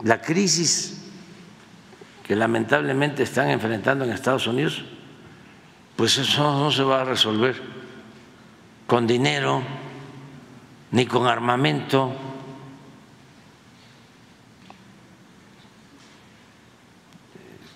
La 0.03 0.21
crisis 0.21 1.01
que 2.23 2.35
lamentablemente 2.35 3.23
están 3.23 3.49
enfrentando 3.49 4.03
en 4.03 4.11
Estados 4.11 4.47
Unidos, 4.47 4.83
pues 5.95 6.17
eso 6.17 6.43
no 6.59 6.71
se 6.71 6.83
va 6.83 7.01
a 7.01 7.05
resolver 7.05 7.55
con 8.85 9.07
dinero 9.07 9.63
ni 10.91 11.05
con 11.05 11.25
armamento. 11.25 12.13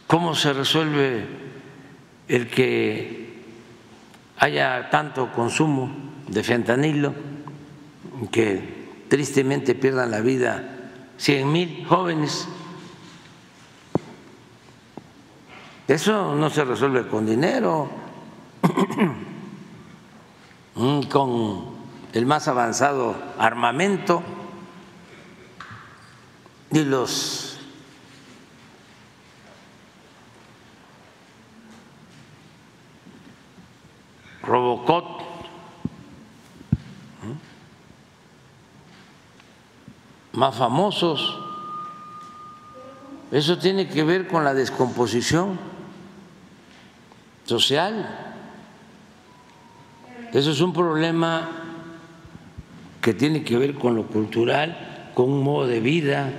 ¿Cómo 0.07 0.35
se 0.35 0.51
resuelve 0.51 1.25
el 2.27 2.47
que 2.47 3.43
haya 4.37 4.89
tanto 4.89 5.31
consumo 5.31 5.93
de 6.27 6.43
fentanilo 6.43 7.13
que 8.31 9.05
tristemente 9.07 9.75
pierdan 9.75 10.11
la 10.11 10.19
vida 10.19 10.80
cien 11.21 11.51
mil 11.51 11.85
jóvenes? 11.85 12.47
Eso 15.87 16.33
no 16.33 16.49
se 16.49 16.65
resuelve 16.65 17.07
con 17.07 17.27
dinero, 17.27 17.87
con 21.11 21.65
el 22.13 22.25
más 22.25 22.47
avanzado 22.47 23.15
armamento. 23.37 24.23
Y 26.71 26.85
los 26.85 27.59
Robocop, 34.41 35.21
más 40.33 40.55
famosos. 40.55 41.39
Eso 43.31 43.57
tiene 43.57 43.87
que 43.87 44.03
ver 44.03 44.27
con 44.27 44.43
la 44.43 44.53
descomposición 44.53 45.57
social. 47.45 48.37
Eso 50.33 50.51
es 50.51 50.61
un 50.61 50.73
problema 50.73 51.49
que 53.01 53.13
tiene 53.13 53.43
que 53.43 53.57
ver 53.57 53.75
con 53.75 53.95
lo 53.95 54.07
cultural, 54.07 55.11
con 55.13 55.29
un 55.29 55.43
modo 55.43 55.67
de 55.67 55.79
vida. 55.79 56.29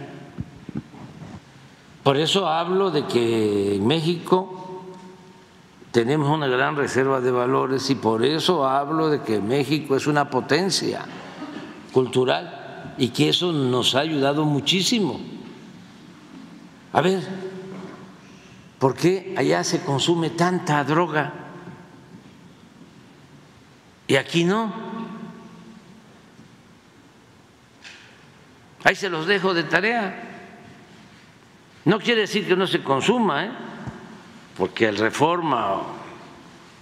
Por 2.03 2.17
eso 2.17 2.49
hablo 2.49 2.91
de 2.91 3.07
que 3.07 3.77
en 3.77 3.87
México 3.87 4.85
tenemos 5.93 6.29
una 6.29 6.47
gran 6.47 6.77
reserva 6.77 7.21
de 7.21 7.31
valores 7.31 7.89
y 7.91 7.95
por 7.95 8.25
eso 8.25 8.67
hablo 8.67 9.09
de 9.11 9.23
que 9.23 9.41
México 9.41 9.97
es 9.97 10.07
una 10.07 10.31
potencia 10.31 11.05
cultural 11.93 12.62
y 12.99 13.09
que 13.09 13.29
eso 13.29 13.53
nos 13.53 13.95
ha 13.95 14.01
ayudado 14.01 14.45
muchísimo. 14.45 15.21
A 16.93 17.01
ver, 17.01 17.23
¿por 18.79 18.95
qué 18.95 19.35
allá 19.37 19.65
se 19.65 19.83
consume 19.83 20.31
tanta 20.31 20.85
droga 20.85 21.33
y 24.07 24.17
aquí 24.17 24.45
no? 24.45 24.73
Ahí 28.85 28.97
se 28.97 29.09
los 29.09 29.27
dejo 29.27 29.55
de 29.55 29.63
tarea. 29.65 30.31
No 31.85 31.99
quiere 31.99 32.23
decir 32.23 32.47
que 32.47 32.57
no 32.57 32.67
se 32.67 32.83
consuma, 32.83 33.47
¿eh? 33.47 33.51
porque 34.57 34.89
el 34.89 34.97
reforma 34.97 35.83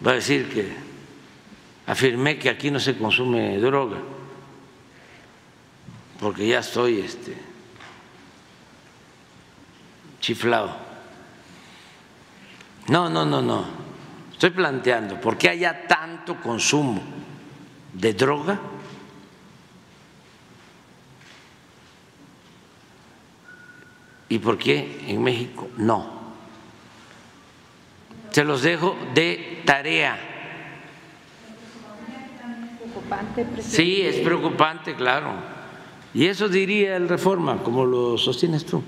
va 0.04 0.10
a 0.10 0.14
decir 0.14 0.48
que 0.48 0.72
afirmé 1.86 2.38
que 2.38 2.50
aquí 2.50 2.70
no 2.70 2.80
se 2.80 2.96
consume 2.96 3.58
droga, 3.58 3.98
porque 6.20 6.46
ya 6.46 6.58
estoy 6.58 7.00
este, 7.00 7.34
chiflado. 10.20 10.76
No, 12.88 13.08
no, 13.08 13.24
no, 13.24 13.40
no. 13.40 13.64
Estoy 14.32 14.50
planteando, 14.50 15.20
¿por 15.20 15.38
qué 15.38 15.48
haya 15.48 15.86
tanto 15.86 16.36
consumo 16.40 17.02
de 17.94 18.12
droga? 18.12 18.60
¿Y 24.28 24.38
por 24.38 24.58
qué 24.58 25.06
en 25.08 25.22
México 25.22 25.68
no? 25.78 26.20
Se 28.30 28.44
los 28.44 28.62
dejo 28.62 28.96
de 29.14 29.62
tarea. 29.64 30.18
Sí, 33.60 34.02
es 34.02 34.16
preocupante, 34.20 34.94
claro. 34.94 35.49
Y 36.12 36.26
eso 36.26 36.48
diría 36.48 36.96
el 36.96 37.08
reforma, 37.08 37.62
como 37.62 37.84
lo 37.84 38.18
sostienes 38.18 38.64
tú. 38.66 38.82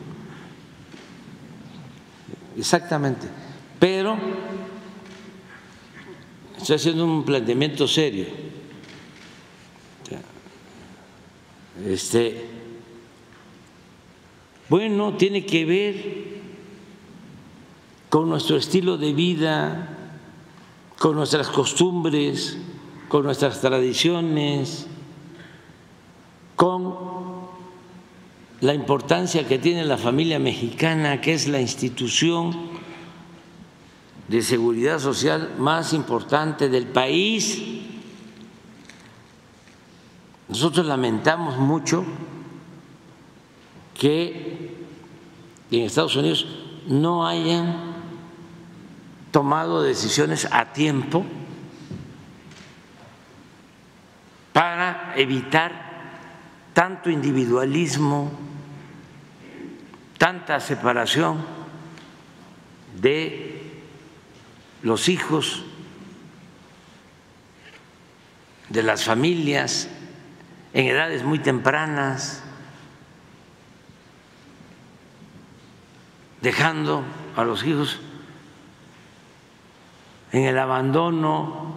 Exactamente. 2.57 3.29
Pero 3.79 4.19
estoy 6.57 6.77
haciendo 6.77 7.05
un 7.05 7.25
planteamiento 7.25 7.87
serio. 7.87 8.27
Este, 11.87 12.47
bueno, 14.69 15.17
tiene 15.17 15.45
que 15.45 15.65
ver 15.65 16.33
con 18.09 18.29
nuestro 18.29 18.57
estilo 18.57 18.99
de 18.99 19.13
vida, 19.15 19.99
con 20.99 21.17
nuestras 21.17 21.49
costumbres, 21.49 22.59
con 23.09 23.25
nuestras 23.25 23.61
tradiciones, 23.61 24.87
con 26.63 26.95
la 28.61 28.73
importancia 28.73 29.49
que 29.49 29.59
tiene 29.59 29.85
la 29.85 29.99
familia 29.99 30.39
mexicana, 30.39 31.21
que 31.21 31.35
es 31.35 31.49
la 31.49 31.61
institución 31.61 32.57
de 34.29 34.43
seguridad 34.43 35.01
social 35.01 35.57
más 35.59 35.93
importante 35.93 36.69
del 36.69 36.87
país. 36.87 37.61
Nosotros 40.49 40.87
lamentamos 40.87 41.59
mucho 41.59 42.05
que 43.99 44.85
en 45.73 45.81
Estados 45.81 46.15
Unidos 46.15 46.47
no 46.87 47.27
hayan 47.27 47.75
tomado 49.33 49.83
decisiones 49.83 50.47
a 50.53 50.73
tiempo 50.73 51.25
para 54.53 55.13
evitar 55.17 55.91
tanto 56.73 57.11
individualismo, 57.11 58.33
tanta 60.19 60.61
separación 60.61 61.45
de 63.01 63.63
los 64.83 65.09
hijos, 65.09 65.65
de 68.69 68.83
las 68.83 69.05
familias 69.05 69.89
en 70.73 70.87
edades 70.87 71.25
muy 71.25 71.39
tempranas, 71.39 72.43
dejando 76.41 77.05
a 77.37 77.45
los 77.45 77.65
hijos 77.65 78.01
en 80.33 80.45
el 80.45 80.59
abandono, 80.59 81.75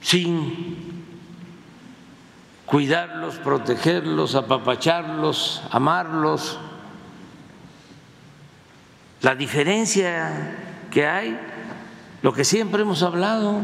sin 0.00 0.87
cuidarlos, 2.68 3.36
protegerlos, 3.36 4.34
apapacharlos, 4.34 5.62
amarlos. 5.70 6.58
La 9.22 9.34
diferencia 9.34 10.86
que 10.90 11.06
hay, 11.06 11.38
lo 12.22 12.32
que 12.32 12.44
siempre 12.44 12.82
hemos 12.82 13.02
hablado, 13.02 13.62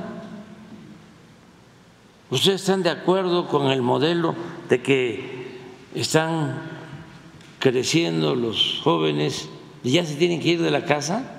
¿ustedes 2.30 2.62
están 2.62 2.82
de 2.82 2.90
acuerdo 2.90 3.46
con 3.46 3.70
el 3.70 3.82
modelo 3.82 4.34
de 4.68 4.82
que 4.82 5.60
están 5.94 6.62
creciendo 7.58 8.34
los 8.34 8.80
jóvenes 8.82 9.48
y 9.82 9.92
ya 9.92 10.06
se 10.06 10.16
tienen 10.16 10.40
que 10.40 10.48
ir 10.48 10.62
de 10.62 10.70
la 10.70 10.86
casa? 10.86 11.30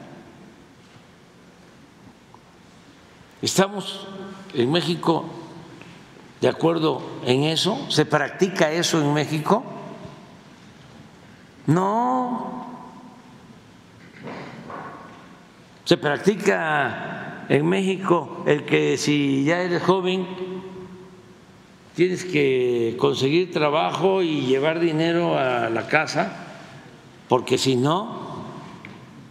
Estamos 3.42 4.08
en 4.54 4.72
México 4.72 5.26
de 6.46 6.52
acuerdo 6.52 7.02
en 7.26 7.44
eso? 7.44 7.88
¿Se 7.90 8.06
practica 8.06 8.72
eso 8.72 9.02
en 9.02 9.12
México? 9.16 9.64
No. 11.66 12.68
Se 15.86 15.98
practica 15.98 17.48
en 17.50 17.66
México 17.66 18.44
el 18.46 18.64
que 18.64 18.96
si 19.00 19.44
ya 19.44 19.60
eres 19.60 19.82
joven 19.82 20.28
tienes 21.96 22.24
que 22.24 22.96
conseguir 23.00 23.52
trabajo 23.52 24.22
y 24.22 24.42
llevar 24.42 24.80
dinero 24.80 25.40
a 25.40 25.72
la 25.72 25.88
casa, 25.88 26.32
porque 27.28 27.58
si 27.58 27.76
no, 27.76 28.46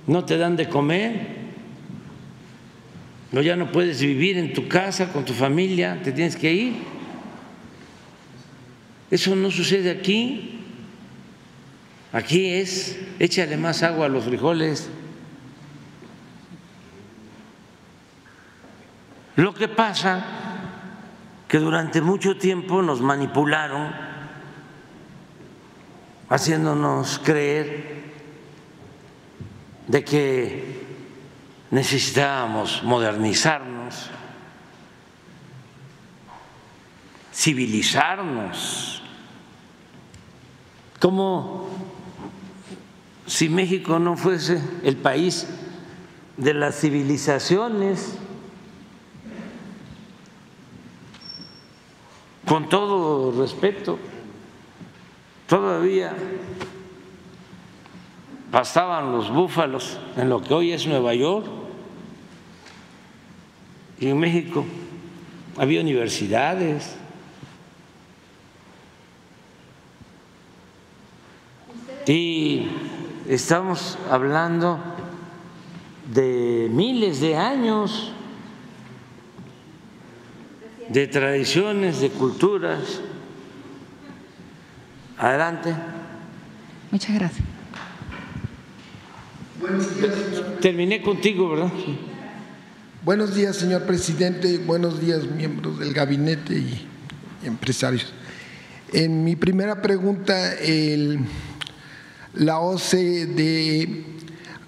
no 0.09 0.24
te 0.24 0.36
dan 0.36 0.57
de 0.57 0.69
comer. 0.69 1.45
No, 3.31 3.41
ya 3.41 3.55
no 3.55 3.70
puedes 3.70 4.01
vivir 4.01 4.36
en 4.36 4.53
tu 4.53 4.66
casa 4.66 5.12
con 5.12 5.24
tu 5.24 5.32
familia, 5.32 6.01
te 6.03 6.11
tienes 6.11 6.35
que 6.35 6.53
ir. 6.53 6.94
Eso 9.15 9.36
no 9.36 9.49
sucede 9.53 9.93
aquí. 9.93 10.59
Aquí 12.12 12.47
es, 12.47 12.99
échale 13.20 13.57
más 13.57 13.85
agua 13.85 14.07
a 14.07 14.09
los 14.09 14.24
frijoles. 14.24 14.91
Lo 19.36 19.55
que 19.55 19.69
pasa 19.69 20.24
que 21.47 21.61
durante 21.61 22.01
mucho 22.01 22.36
tiempo 22.39 22.82
nos 22.82 23.01
manipularon 23.01 23.93
haciéndonos 26.28 27.20
creer 27.20 28.03
de 29.86 30.03
que 30.03 30.86
necesitábamos 31.70 32.82
modernizarnos, 32.82 34.11
civilizarnos, 37.32 39.03
como 41.05 41.69
si 43.27 43.51
México 43.51 43.99
no 43.99 44.17
fuese 44.17 44.59
el 44.85 44.97
país 44.97 45.47
de 46.39 46.55
las 46.55 46.81
civilizaciones, 46.81 48.17
con 52.49 52.71
todo 52.71 53.39
respeto, 53.39 53.99
todavía 55.47 56.17
pastaban 58.51 59.13
los 59.13 59.31
búfalos 59.31 59.99
en 60.17 60.31
lo 60.31 60.41
que 60.41 60.55
hoy 60.55 60.73
es 60.73 60.87
Nueva 60.87 61.15
York 61.15 61.47
y 64.01 64.09
en 64.09 64.19
México 64.19 64.65
había 65.59 65.83
universidades. 65.83 66.97
Y 72.07 72.67
estamos 73.29 73.99
hablando 74.11 74.79
de 76.13 76.69
miles 76.71 77.21
de 77.21 77.37
años 77.37 78.13
de 80.89 81.07
tradiciones, 81.07 82.01
de 82.01 82.11
culturas. 82.11 83.01
Adelante. 85.17 85.75
Muchas 86.91 87.15
gracias. 87.15 87.47
Terminé 90.61 91.01
contigo, 91.01 91.51
¿verdad? 91.51 91.73
Buenos 93.03 93.35
días, 93.35 93.57
señor 93.57 93.85
presidente. 93.85 94.59
Buenos 94.59 95.01
días, 95.01 95.25
miembros 95.25 95.79
del 95.79 95.95
gabinete 95.95 96.55
y 96.55 96.87
empresarios. 97.45 98.13
En 98.93 99.25
mi 99.25 99.37
primera 99.37 99.81
pregunta, 99.81 100.55
el, 100.55 101.21
la 102.35 102.59
OCDE 102.59 104.05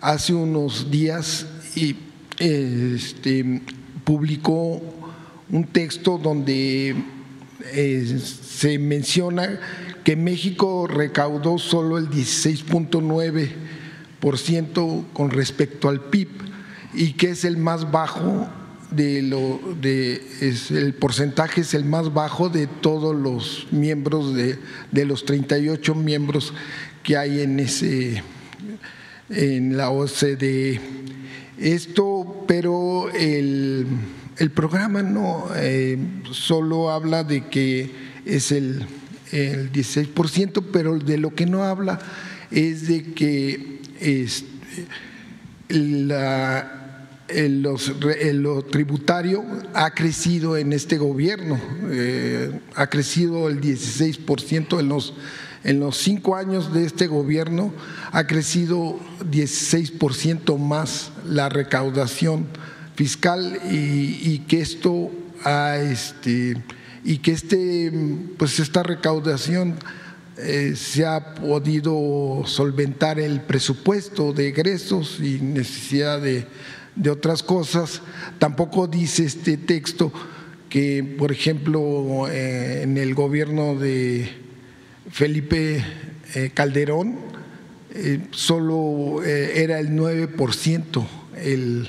hace 0.01 0.33
unos 0.35 0.89
días 0.91 1.47
este, 2.39 3.63
publicó 4.05 4.81
un 5.51 5.65
texto 5.65 6.19
donde 6.19 6.95
eh, 7.73 8.21
se 8.21 8.79
menciona 8.79 9.59
que 10.05 10.15
México 10.17 10.87
recaudó 10.87 11.59
solo 11.59 11.99
el 11.99 12.09
16.9% 12.09 15.05
con 15.13 15.31
respecto 15.31 15.89
al 15.89 16.03
PIB 16.03 16.29
y 16.95 17.15
que 17.15 17.31
es 17.31 17.45
el 17.45 17.57
más 17.57 17.91
bajo 17.91 18.49
de 18.91 19.23
lo 19.23 19.61
de 19.81 20.23
el 20.71 20.95
porcentaje 20.95 21.63
es 21.63 21.75
el 21.75 21.85
más 21.85 22.15
bajo 22.15 22.49
de 22.49 22.69
todos 22.69 23.17
los 23.17 23.67
miembros 23.73 24.33
de, 24.35 24.61
de 24.93 25.05
los 25.05 25.25
38 25.25 25.97
miembros 25.97 26.53
que 27.07 27.17
hay 27.17 27.41
en 27.41 27.61
ese 27.61 28.21
en 29.31 29.77
la 29.77 29.91
OCDE. 29.91 30.81
Esto, 31.57 32.45
pero 32.49 33.11
el, 33.13 33.87
el 34.39 34.51
programa 34.51 35.05
no 35.05 35.47
eh, 35.55 35.97
solo 36.33 36.91
habla 36.91 37.23
de 37.23 37.47
que 37.47 37.93
es 38.25 38.51
el, 38.51 38.85
el 39.31 39.71
16%, 39.71 40.65
pero 40.73 40.99
de 40.99 41.19
lo 41.19 41.33
que 41.33 41.47
no 41.47 41.63
habla 41.63 42.01
es 42.51 42.89
de 42.89 43.05
que 43.15 43.79
es, 44.01 44.45
la, 45.69 47.09
el, 47.29 47.63
los, 47.63 47.93
lo 48.35 48.63
tributario 48.63 49.45
ha 49.75 49.93
crecido 49.95 50.57
en 50.57 50.73
este 50.73 50.99
gobierno, 50.99 51.61
eh, 51.89 52.51
ha 52.75 52.89
crecido 52.89 53.49
el 53.49 53.61
16% 53.61 54.81
en 54.81 54.89
los, 54.89 55.15
en 55.67 55.81
los 55.81 55.97
cinco 55.97 56.37
años 56.37 56.73
de 56.73 56.87
este 56.87 57.09
gobierno, 57.09 57.73
ha 58.13 58.29
crecido 58.29 59.01
16% 59.29 60.59
más 60.59 61.11
la 61.27 61.49
recaudación 61.49 62.47
fiscal 62.95 63.59
y, 63.69 64.39
que 64.47 64.61
esto 64.61 65.11
ha, 65.43 65.77
este, 65.79 66.63
y 67.03 67.19
que 67.19 67.33
este, 67.33 67.93
pues 68.39 68.61
esta 68.61 68.85
recaudación 68.85 69.75
eh, 70.37 70.75
se 70.77 71.05
ha 71.05 71.35
podido 71.35 72.45
solventar 72.47 73.19
el 73.19 73.41
presupuesto 73.41 74.33
de 74.33 74.51
egresos 74.51 75.19
y 75.19 75.41
necesidad 75.41 76.21
de, 76.21 76.47
de 76.95 77.11
otras 77.11 77.43
cosas. 77.43 78.03
Tampoco 78.39 78.87
dice 78.87 79.25
este 79.25 79.57
texto 79.57 80.13
que, 80.69 81.17
por 81.19 81.33
ejemplo, 81.33 82.29
eh, 82.31 82.83
en 82.85 82.99
el 82.99 83.17
gobierno 83.17 83.75
de 83.75 84.46
Felipe 85.11 85.85
eh, 86.35 86.51
Calderón 86.53 87.17
eh, 87.95 88.27
solo 88.31 89.23
eh, 89.25 89.63
era 89.63 89.79
el 89.79 89.91
9% 89.91 91.07
el, 91.37 91.89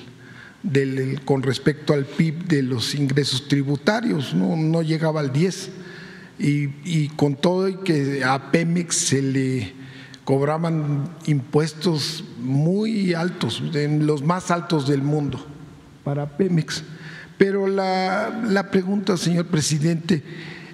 del, 0.63 1.21
con 1.25 1.43
respecto 1.43 1.93
al 1.93 2.05
PIB 2.05 2.45
de 2.45 2.63
los 2.63 2.95
ingresos 2.95 3.47
tributarios, 3.47 4.33
no, 4.33 4.55
no 4.55 4.81
llegaba 4.81 5.19
al 5.19 5.33
10%. 5.33 5.69
y, 6.39 7.07
con 7.09 7.35
todo 7.35 7.67
y 7.67 7.77
que 7.77 8.23
a 8.23 8.51
Pemex 8.51 8.95
se 8.95 9.21
le 9.21 9.73
cobraban 10.23 11.09
impuestos 11.25 12.23
muy 12.37 13.13
altos, 13.13 13.61
los 13.61 14.23
más 14.23 14.51
altos 14.51 14.87
del 14.87 15.01
mundo 15.01 15.45
para 16.03 16.37
Pemex. 16.37 16.83
Pero 17.37 17.67
la, 17.67 18.41
la 18.47 18.69
pregunta, 18.69 19.17
señor 19.17 19.47
presidente, 19.47 20.23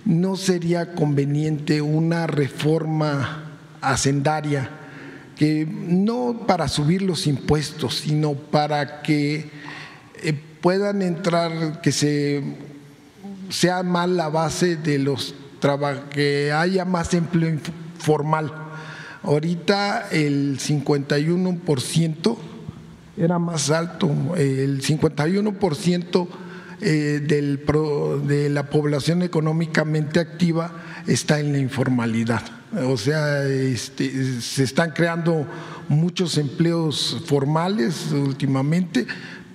¿no 0.06 0.36
sería 0.36 0.94
conveniente 0.94 1.82
una 1.82 2.28
reforma 2.28 3.52
hacendaria 3.82 4.70
que 5.36 5.66
no 5.66 6.44
para 6.48 6.68
subir 6.68 7.02
los 7.02 7.28
impuestos, 7.28 8.00
sino 8.00 8.34
para 8.34 9.02
que 9.02 9.50
eh, 10.22 10.34
puedan 10.62 11.02
entrar, 11.02 11.82
que 11.82 11.92
se 11.92 12.44
sea 13.50 13.84
más 13.84 14.10
la 14.10 14.30
base 14.30 14.78
de 14.78 15.00
los 15.00 15.36
trabajos, 15.60 16.04
que 16.10 16.52
haya 16.52 16.86
más 16.86 17.14
empleo 17.14 17.58
formal. 17.98 18.52
Ahorita 19.22 20.10
el 20.12 20.60
51% 20.60 22.38
era 23.16 23.40
más 23.40 23.70
alto, 23.70 24.10
el 24.36 24.82
51% 24.82 26.28
eh, 26.86 27.22
del, 27.26 27.64
de 28.28 28.50
la 28.50 28.70
población 28.70 29.24
económicamente 29.24 30.20
activa 30.20 30.84
está 31.08 31.40
en 31.40 31.54
la 31.54 31.60
informalidad. 31.60 32.44
O 32.88 32.98
sea, 32.98 33.46
este, 33.46 34.42
se 34.42 34.64
están 34.64 34.92
creando 34.92 35.48
muchos 35.88 36.38
empleos 36.38 37.24
formales 37.26 38.12
últimamente, 38.12 39.06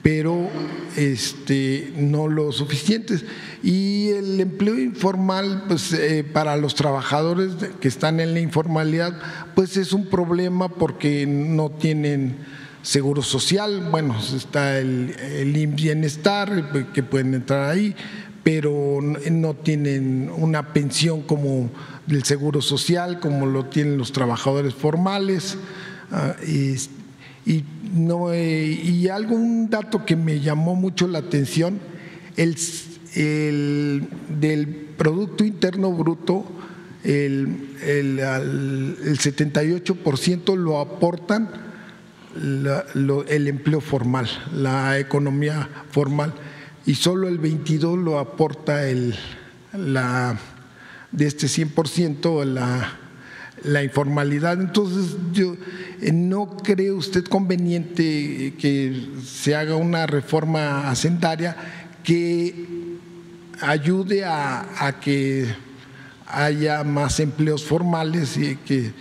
pero 0.03 0.49
este, 0.97 1.93
no 1.97 2.29
lo 2.29 2.53
suficientes. 2.53 3.25
Y 3.63 4.09
el 4.11 4.41
empleo 4.41 4.79
informal, 4.79 5.65
pues 5.69 5.93
eh, 5.93 6.25
para 6.25 6.57
los 6.57 6.75
trabajadores 6.77 7.53
que 7.81 7.89
están 7.89 8.21
en 8.21 8.35
la 8.35 8.41
informalidad, 8.41 9.19
pues 9.55 9.77
es 9.77 9.93
un 9.93 10.07
problema 10.07 10.69
porque 10.69 11.27
no 11.27 11.71
tienen 11.71 12.37
seguro 12.83 13.23
social, 13.23 13.89
bueno, 13.91 14.17
está 14.35 14.79
el, 14.79 15.15
bienestar 15.75 16.87
que 16.93 17.03
pueden 17.03 17.35
entrar 17.35 17.71
ahí, 17.71 17.95
pero 18.43 19.01
no 19.03 19.55
tienen 19.55 20.31
una 20.35 20.73
pensión 20.73 21.23
como 21.23 21.71
del 22.07 22.25
seguro 22.25 22.63
social, 22.63 23.21
como 23.21 23.47
lo 23.47 23.67
tienen 23.67 23.99
los 23.99 24.13
trabajadores 24.13 24.75
formales. 24.75 25.59
Ah, 26.11 26.35
y, 26.47 26.77
y, 27.45 27.65
no, 27.93 28.35
y 28.35 29.09
algo, 29.09 29.35
un 29.35 29.69
dato 29.69 30.05
que 30.05 30.17
me 30.17 30.41
llamó 30.41 30.75
mucho 30.75 31.07
la 31.09 31.19
atención, 31.19 31.79
el, 32.37 32.57
el 33.15 34.09
del 34.41 34.69
Producto 34.97 35.45
Interno 35.45 35.93
Bruto, 35.93 36.47
el, 37.05 37.77
el, 37.83 38.19
el 38.19 39.19
78% 39.19 40.57
lo 40.57 40.81
aportan 40.81 41.68
el 42.39 43.49
empleo 43.49 43.81
formal, 43.81 44.29
la 44.55 44.99
economía 44.99 45.69
formal, 45.91 46.33
y 46.87 46.95
solo 46.95 47.29
el 47.29 47.41
22% 47.41 48.03
lo 48.03 48.19
aporta 48.19 48.89
el, 48.89 49.15
de 49.73 51.27
este 51.27 51.47
100% 51.47 52.45
la, 52.45 53.83
informalidad. 53.83 54.61
Entonces, 54.61 55.17
yo 55.33 55.57
eh, 56.01 56.13
no 56.13 56.57
cree 56.57 56.93
usted 56.93 57.25
conveniente 57.25 58.55
que 58.59 59.09
se 59.25 59.55
haga 59.55 59.77
una 59.77 60.07
reforma 60.07 60.89
hacendaria 60.89 61.57
que 62.05 62.55
ayude 63.61 64.25
a 64.25 64.97
que 65.01 65.47
haya 66.29 66.85
más 66.85 67.21
empleos 67.21 67.65
formales 67.65 68.37
y 68.37 68.57
que 68.57 68.93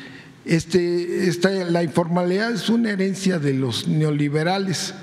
este, 0.48 1.28
esta, 1.28 1.50
la 1.50 1.84
informalidad 1.84 2.52
es 2.52 2.70
una 2.70 2.92
herencia 2.92 3.40
de 3.40 3.54
los 3.54 3.88
neoliberales 3.88 4.94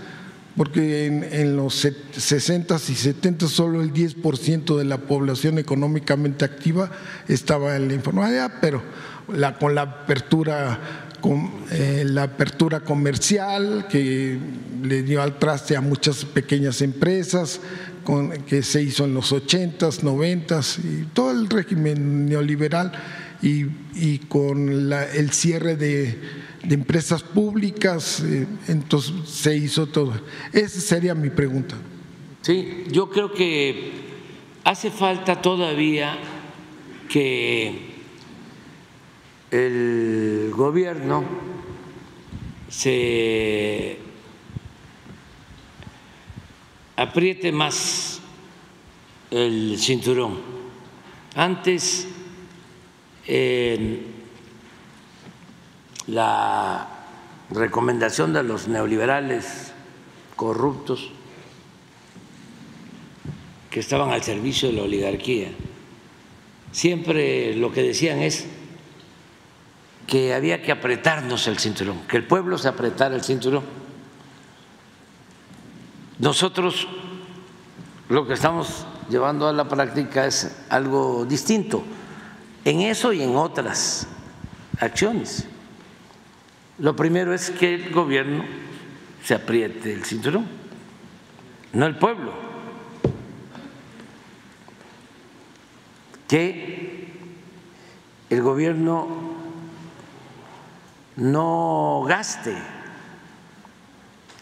porque 0.57 1.07
en, 1.07 1.57
los 1.57 1.75
60 2.17 2.77
y 2.77 2.95
70 2.95 3.49
solo 3.49 3.83
el 3.83 3.93
10% 3.93 4.77
de 4.77 4.85
la 4.85 4.99
población 4.99 5.59
económicamente 5.59 6.45
activa 6.45 6.91
estaba 7.27 7.75
en 7.75 7.89
la 7.89 7.95
informalidad, 7.95 8.53
pero 8.61 8.81
con 9.59 9.75
la 9.75 9.83
apertura 9.83 10.79
con, 11.21 11.51
eh, 11.73 12.05
la 12.07 12.25
apertura 12.25 12.81
comercial 12.81 13.87
que 13.89 14.39
le 14.83 15.03
dio 15.03 15.23
al 15.23 15.39
traste 15.39 15.77
a 15.77 15.81
muchas 15.81 16.25
pequeñas 16.25 16.83
empresas 16.83 17.61
que 18.47 18.63
se 18.63 18.83
hizo 18.83 19.07
en 19.07 19.15
los 19.15 19.33
80s, 19.33 20.03
90s 20.03 20.79
y 20.85 21.07
todo 21.15 21.31
el 21.31 21.49
régimen 21.49 22.27
neoliberal 22.27 22.93
y, 23.45 24.19
con 24.29 24.89
la, 24.89 25.05
el 25.05 25.31
cierre 25.33 25.77
de 25.77 26.19
de 26.65 26.75
empresas 26.75 27.23
públicas, 27.23 28.21
eh, 28.21 28.47
entonces 28.69 29.13
se 29.29 29.57
hizo 29.57 29.87
todo. 29.87 30.15
Esa 30.53 30.81
sería 30.81 31.15
mi 31.15 31.31
pregunta. 31.31 31.77
Sí, 32.43 32.85
yo 32.91 33.11
creo 33.11 33.33
que 33.33 33.93
hace 34.65 34.91
falta 34.91 35.41
todavía 35.41 36.17
que 37.09 37.95
el 39.51 40.51
gobierno 40.55 41.25
se 42.69 43.99
apriete 46.97 47.53
más 47.53 48.21
el 49.31 49.77
cinturón. 49.79 50.39
Antes 51.35 52.09
la 56.07 56.89
recomendación 57.51 58.33
de 58.33 58.43
los 58.43 58.69
neoliberales 58.69 59.73
corruptos 60.37 61.11
que 63.71 63.81
estaban 63.81 64.11
al 64.11 64.23
servicio 64.23 64.69
de 64.69 64.75
la 64.75 64.83
oligarquía. 64.83 65.49
Siempre 66.73 67.55
lo 67.57 67.73
que 67.73 67.83
decían 67.83 68.19
es 68.21 68.47
que 70.07 70.35
había 70.35 70.63
que 70.63 70.73
apretarnos 70.73 71.47
el 71.47 71.59
cinturón, 71.59 72.01
que 72.07 72.17
el 72.17 72.27
pueblo 72.27 72.59
se 72.59 72.69
apretara 72.69 73.15
el 73.15 73.23
cinturón. 73.23 73.65
Nosotros 76.19 76.87
lo 78.09 78.27
que 78.27 78.35
estamos 78.35 78.87
llevando 79.09 79.49
a 79.49 79.53
la 79.53 79.69
práctica 79.69 80.27
es 80.27 80.65
algo 80.69 81.25
distinto 81.25 81.83
en 82.65 82.81
eso 82.81 83.13
y 83.13 83.23
en 83.23 83.37
otras 83.37 84.07
acciones. 84.81 85.47
Lo 86.79 86.97
primero 86.97 87.33
es 87.33 87.51
que 87.51 87.75
el 87.75 87.93
gobierno 87.93 88.45
se 89.23 89.35
apriete 89.35 89.93
el 89.93 90.05
cinturón, 90.05 90.47
no 91.73 91.87
el 91.87 91.97
pueblo. 91.97 92.33
Que 96.29 97.09
el 98.31 98.43
gobierno 98.43 99.07
no 101.17 102.05
gaste, 102.09 102.55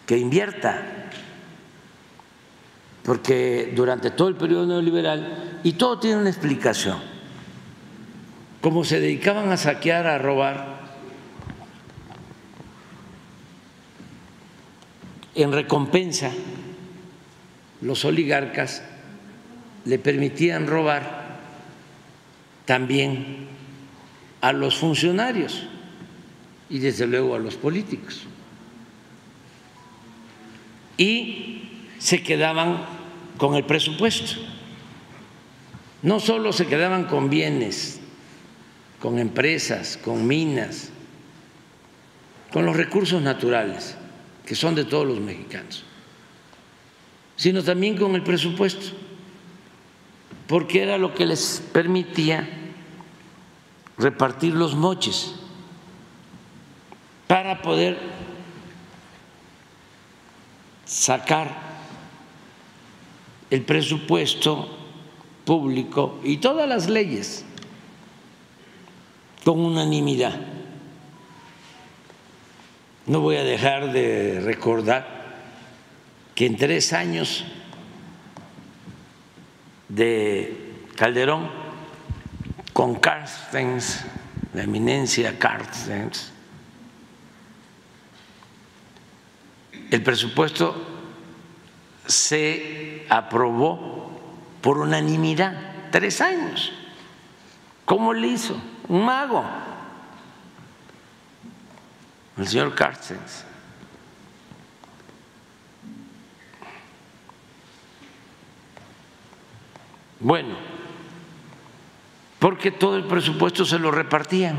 que 0.06 0.16
invierta, 0.16 1.10
porque 3.02 3.72
durante 3.76 4.10
todo 4.10 4.28
el 4.28 4.36
periodo 4.36 4.66
neoliberal, 4.66 5.60
y 5.64 5.74
todo 5.74 5.98
tiene 5.98 6.18
una 6.18 6.30
explicación, 6.30 7.11
como 8.62 8.84
se 8.84 9.00
dedicaban 9.00 9.52
a 9.52 9.58
saquear, 9.58 10.06
a 10.06 10.16
robar, 10.16 10.82
En 15.34 15.50
recompensa, 15.50 16.30
los 17.80 18.04
oligarcas 18.04 18.82
le 19.86 19.98
permitían 19.98 20.66
robar 20.66 21.40
también 22.66 23.48
a 24.42 24.52
los 24.52 24.76
funcionarios 24.76 25.64
y 26.68 26.80
desde 26.80 27.06
luego 27.06 27.34
a 27.34 27.38
los 27.38 27.56
políticos. 27.56 28.24
Y 30.98 31.86
se 31.98 32.22
quedaban 32.22 32.84
con 33.38 33.54
el 33.54 33.64
presupuesto. 33.64 34.38
No 36.02 36.20
solo 36.20 36.52
se 36.52 36.66
quedaban 36.66 37.04
con 37.04 37.30
bienes, 37.30 38.01
con 39.02 39.18
empresas, 39.18 39.96
con 39.96 40.28
minas, 40.28 40.90
con 42.52 42.64
los 42.64 42.76
recursos 42.76 43.20
naturales 43.20 43.96
que 44.46 44.54
son 44.54 44.76
de 44.76 44.84
todos 44.84 45.04
los 45.04 45.18
mexicanos, 45.18 45.82
sino 47.34 47.64
también 47.64 47.96
con 47.96 48.14
el 48.14 48.22
presupuesto, 48.22 48.94
porque 50.46 50.84
era 50.84 50.98
lo 50.98 51.14
que 51.14 51.26
les 51.26 51.60
permitía 51.72 52.48
repartir 53.98 54.54
los 54.54 54.76
moches 54.76 55.34
para 57.26 57.60
poder 57.60 57.98
sacar 60.84 61.50
el 63.50 63.62
presupuesto 63.62 64.78
público 65.44 66.20
y 66.22 66.36
todas 66.36 66.68
las 66.68 66.88
leyes 66.88 67.44
con 69.44 69.60
unanimidad. 69.60 70.34
No 73.06 73.20
voy 73.20 73.36
a 73.36 73.44
dejar 73.44 73.92
de 73.92 74.40
recordar 74.44 75.22
que 76.34 76.46
en 76.46 76.56
tres 76.56 76.92
años 76.92 77.44
de 79.88 80.74
Calderón 80.96 81.50
con 82.72 82.94
Carstens, 82.96 84.04
la 84.54 84.62
eminencia 84.62 85.38
Carstens, 85.38 86.32
el 89.90 90.02
presupuesto 90.02 90.74
se 92.06 93.04
aprobó 93.10 94.10
por 94.60 94.78
unanimidad, 94.78 95.90
tres 95.90 96.20
años. 96.20 96.72
¿Cómo 97.84 98.14
le 98.14 98.28
hizo? 98.28 98.56
Un 98.88 99.04
mago, 99.04 99.44
el 102.36 102.46
señor 102.46 102.74
Carstens. 102.74 103.44
Bueno, 110.20 110.54
porque 112.38 112.70
todo 112.70 112.96
el 112.96 113.04
presupuesto 113.04 113.64
se 113.64 113.78
lo 113.78 113.90
repartían. 113.90 114.56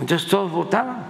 Entonces 0.00 0.28
todos 0.28 0.50
votaban. 0.50 1.04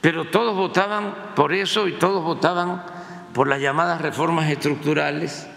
Pero 0.00 0.26
todos 0.26 0.54
votaban 0.56 1.14
por 1.34 1.52
eso 1.52 1.88
y 1.88 1.92
todos 1.92 2.22
votaban 2.22 2.82
por 3.32 3.48
las 3.48 3.60
llamadas 3.60 4.00
reformas 4.00 4.50
estructurales, 4.50 5.48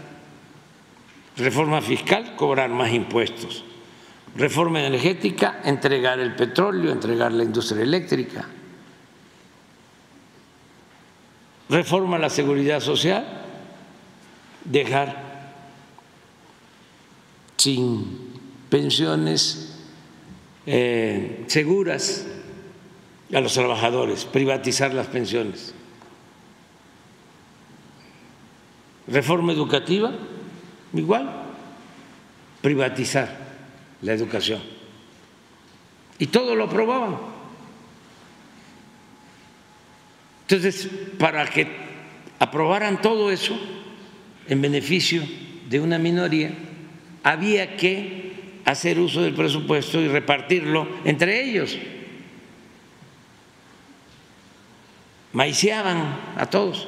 reforma 1.38 1.82
fiscal, 1.82 2.36
cobrar 2.36 2.70
más 2.70 2.92
impuestos, 2.92 3.64
reforma 4.36 4.84
energética, 4.84 5.62
entregar 5.64 6.20
el 6.20 6.36
petróleo, 6.36 6.92
entregar 6.92 7.32
la 7.32 7.44
industria 7.44 7.84
eléctrica, 7.84 8.48
reforma 11.70 12.18
a 12.18 12.20
la 12.20 12.30
seguridad 12.30 12.80
social, 12.80 13.26
dejar 14.66 15.28
sin 17.58 18.32
pensiones 18.70 19.76
eh, 20.66 21.46
seguras 21.48 22.26
a 23.34 23.42
los 23.42 23.54
trabajadores, 23.54 24.26
privatizar 24.26 24.94
las 24.94 25.08
pensiones. 25.08 25.74
Reforma 29.08 29.54
educativa, 29.54 30.14
igual, 30.94 31.30
privatizar 32.62 33.30
la 34.02 34.14
educación. 34.14 34.62
Y 36.20 36.28
todo 36.28 36.56
lo 36.56 36.66
aprobaban. 36.66 37.18
Entonces, 40.42 40.90
para 41.20 41.46
que 41.46 41.68
aprobaran 42.40 43.02
todo 43.02 43.32
eso, 43.32 43.58
en 44.48 44.62
beneficio 44.62 45.24
de 45.70 45.80
una 45.80 45.98
minoría, 45.98 46.52
había 47.24 47.76
que 47.76 48.62
hacer 48.66 49.00
uso 49.00 49.22
del 49.22 49.34
presupuesto 49.34 50.00
y 50.00 50.08
repartirlo 50.08 50.88
entre 51.04 51.44
ellos. 51.44 51.78
Maiciaban 55.34 56.18
a 56.38 56.46
todos, 56.50 56.88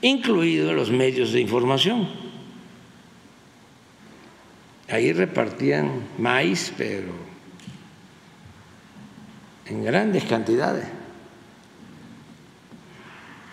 incluidos 0.00 0.74
los 0.74 0.90
medios 0.90 1.32
de 1.32 1.40
información. 1.40 2.08
Ahí 4.90 5.12
repartían 5.12 6.08
maíz, 6.18 6.72
pero 6.76 7.12
en 9.66 9.84
grandes 9.84 10.24
cantidades. 10.24 10.86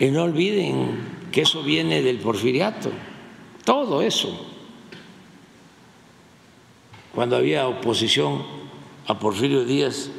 Y 0.00 0.10
no 0.10 0.24
olviden 0.24 0.98
que 1.30 1.42
eso 1.42 1.62
viene 1.62 2.02
del 2.02 2.18
porfiriato, 2.18 2.90
todo 3.64 4.02
eso. 4.02 4.46
Cuando 7.14 7.36
había 7.36 7.68
oposición 7.68 8.44
a 9.06 9.18
Porfirio 9.18 9.64
Díaz 9.64 10.10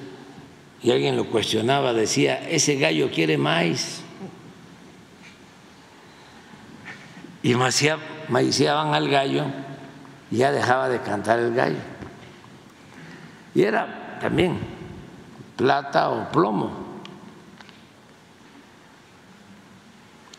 y 0.81 0.91
alguien 0.91 1.17
lo 1.17 1.25
cuestionaba, 1.25 1.93
decía, 1.93 2.49
ese 2.49 2.75
gallo 2.77 3.11
quiere 3.11 3.37
maíz. 3.37 4.01
Y 7.43 7.55
maiciaban 7.55 8.93
al 8.93 9.09
gallo 9.09 9.45
y 10.31 10.38
ya 10.38 10.51
dejaba 10.51 10.89
de 10.89 11.01
cantar 11.01 11.39
el 11.39 11.53
gallo. 11.53 11.80
Y 13.56 13.64
era 13.64 14.18
también 14.19 14.60
plata 15.56 16.10
o 16.10 16.31
plomo. 16.31 16.89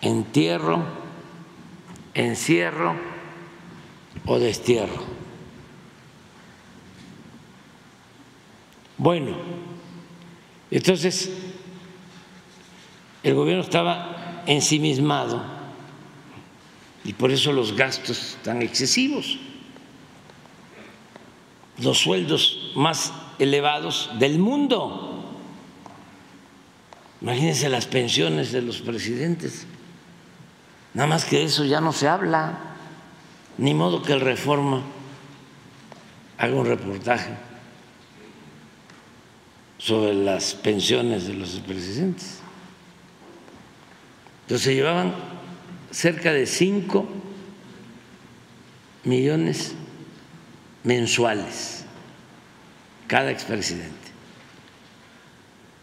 entierro, 0.00 0.82
encierro 2.14 2.96
o 4.26 4.38
destierro. 4.38 5.04
Bueno, 8.96 9.36
entonces 10.70 11.30
el 13.22 13.34
gobierno 13.34 13.62
estaba 13.62 14.42
ensimismado 14.46 15.42
y 17.04 17.14
por 17.14 17.30
eso 17.30 17.52
los 17.52 17.74
gastos 17.74 18.36
tan 18.42 18.62
excesivos, 18.62 19.38
los 21.82 21.98
sueldos 21.98 22.72
más 22.74 23.12
elevados 23.38 24.10
del 24.18 24.38
mundo. 24.38 25.24
Imagínense 27.20 27.68
las 27.68 27.86
pensiones 27.86 28.52
de 28.52 28.62
los 28.62 28.80
presidentes. 28.80 29.66
Nada 30.94 31.08
más 31.08 31.24
que 31.24 31.38
de 31.38 31.44
eso 31.44 31.64
ya 31.64 31.80
no 31.80 31.92
se 31.92 32.08
habla, 32.08 32.58
ni 33.58 33.74
modo 33.74 34.02
que 34.02 34.12
el 34.12 34.20
Reforma 34.20 34.82
haga 36.38 36.54
un 36.54 36.66
reportaje 36.66 37.30
sobre 39.78 40.14
las 40.14 40.54
pensiones 40.54 41.26
de 41.26 41.34
los 41.34 41.50
presidentes. 41.60 42.40
Entonces 44.42 44.64
se 44.64 44.74
llevaban 44.74 45.14
cerca 45.90 46.32
de 46.32 46.46
5 46.46 47.06
millones 49.04 49.74
mensuales 50.84 51.84
cada 53.06 53.30
expresidente, 53.30 54.08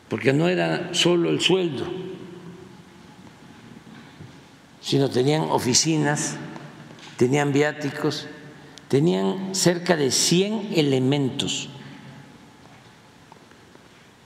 porque 0.10 0.34
no 0.34 0.48
era 0.48 0.94
solo 0.94 1.30
el 1.30 1.42
sueldo 1.42 1.86
sino 4.88 5.10
tenían 5.10 5.42
oficinas, 5.42 6.38
tenían 7.18 7.52
viáticos, 7.52 8.26
tenían 8.88 9.54
cerca 9.54 9.98
de 9.98 10.12
100 10.12 10.70
elementos 10.78 11.68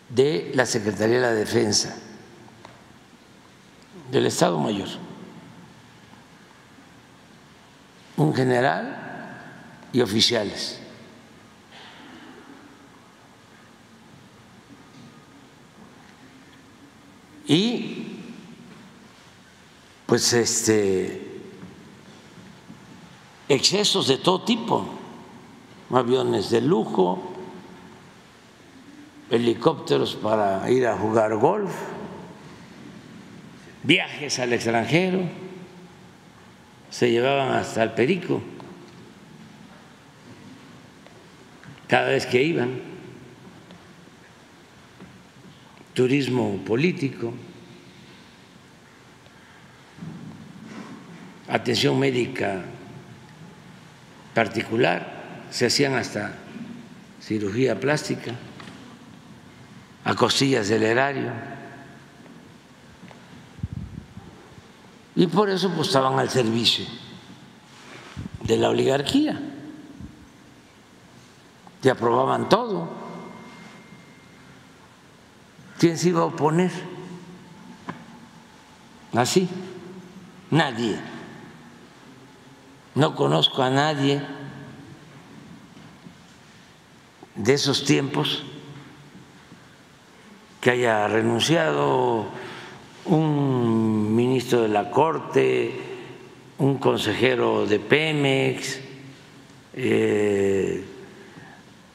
de 0.09 0.51
la 0.53 0.67
Secretaría 0.67 1.15
de 1.15 1.21
la 1.21 1.33
Defensa, 1.33 1.97
del 4.11 4.27
Estado 4.27 4.59
Mayor. 4.59 4.89
Un 8.17 8.35
general 8.35 9.10
y 9.93 10.01
oficiales. 10.01 10.79
Y 17.47 18.07
pues 20.05 20.31
este 20.33 21.27
excesos 23.49 24.07
de 24.07 24.17
todo 24.17 24.43
tipo, 24.43 24.85
aviones 25.89 26.49
de 26.49 26.61
lujo, 26.61 27.33
helicópteros 29.29 30.15
para 30.15 30.69
ir 30.71 30.87
a 30.87 30.97
jugar 30.97 31.35
golf, 31.35 31.71
viajes 33.83 34.39
al 34.39 34.53
extranjero, 34.53 35.23
se 36.89 37.11
llevaban 37.11 37.53
hasta 37.53 37.83
el 37.83 37.91
perico 37.91 38.41
cada 41.91 42.07
vez 42.07 42.25
que 42.25 42.41
iban, 42.41 42.79
turismo 45.93 46.63
político. 46.65 47.33
atención 51.49 51.99
médica 51.99 52.61
particular, 54.33 55.45
se 55.51 55.65
hacían 55.65 55.95
hasta 55.95 56.33
cirugía 57.19 57.77
plástica, 57.77 58.35
a 60.05 60.15
costillas 60.15 60.69
del 60.69 60.83
erario. 60.83 61.33
Y 65.17 65.27
por 65.27 65.49
eso 65.49 65.69
pues, 65.75 65.87
estaban 65.87 66.17
al 66.19 66.29
servicio 66.29 66.85
de 68.43 68.55
la 68.55 68.69
oligarquía. 68.69 69.50
Y 71.83 71.89
aprobaban 71.89 72.49
todo. 72.49 72.87
¿Quién 75.79 75.97
se 75.97 76.09
iba 76.09 76.21
a 76.21 76.25
oponer? 76.25 76.71
Así, 79.13 79.49
nadie. 80.51 80.99
No 82.93 83.15
conozco 83.15 83.63
a 83.63 83.69
nadie 83.69 84.21
de 87.35 87.53
esos 87.53 87.83
tiempos 87.83 88.43
que 90.59 90.71
haya 90.71 91.07
renunciado 91.07 92.27
un 93.05 94.15
ministro 94.15 94.61
de 94.61 94.67
la 94.67 94.91
Corte, 94.91 95.81
un 96.59 96.77
consejero 96.77 97.65
de 97.65 97.79
Pemex, 97.79 98.79
eh, 99.73 100.90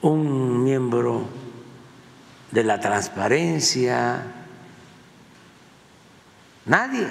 un 0.07 0.63
miembro 0.63 1.27
de 2.51 2.65
la 2.65 2.79
transparencia, 2.79 4.23
nadie. 6.65 7.09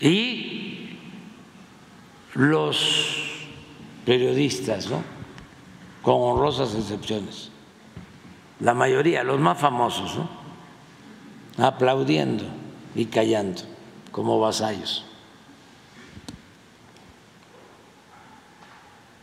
Y 0.00 0.98
los 2.34 3.16
periodistas, 4.06 4.88
¿no? 4.88 5.02
con 6.02 6.14
honrosas 6.14 6.74
excepciones, 6.74 7.50
la 8.60 8.72
mayoría, 8.72 9.22
los 9.24 9.38
más 9.38 9.58
famosos, 9.58 10.16
¿no? 10.16 11.66
aplaudiendo 11.66 12.44
y 12.94 13.06
callando 13.06 13.62
como 14.12 14.40
vasallos. 14.40 15.09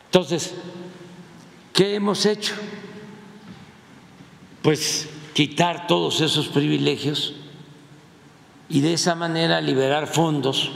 Entonces, 0.07 0.55
¿qué 1.73 1.95
hemos 1.95 2.25
hecho? 2.25 2.55
Pues 4.61 5.09
quitar 5.33 5.85
todos 5.85 6.21
esos 6.21 6.47
privilegios 6.47 7.35
y 8.69 8.81
de 8.81 8.93
esa 8.93 9.15
manera 9.15 9.61
liberar 9.61 10.07
fondos 10.07 10.71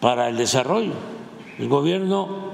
para 0.00 0.28
el 0.28 0.36
desarrollo. 0.36 0.94
El 1.58 1.68
gobierno 1.68 2.52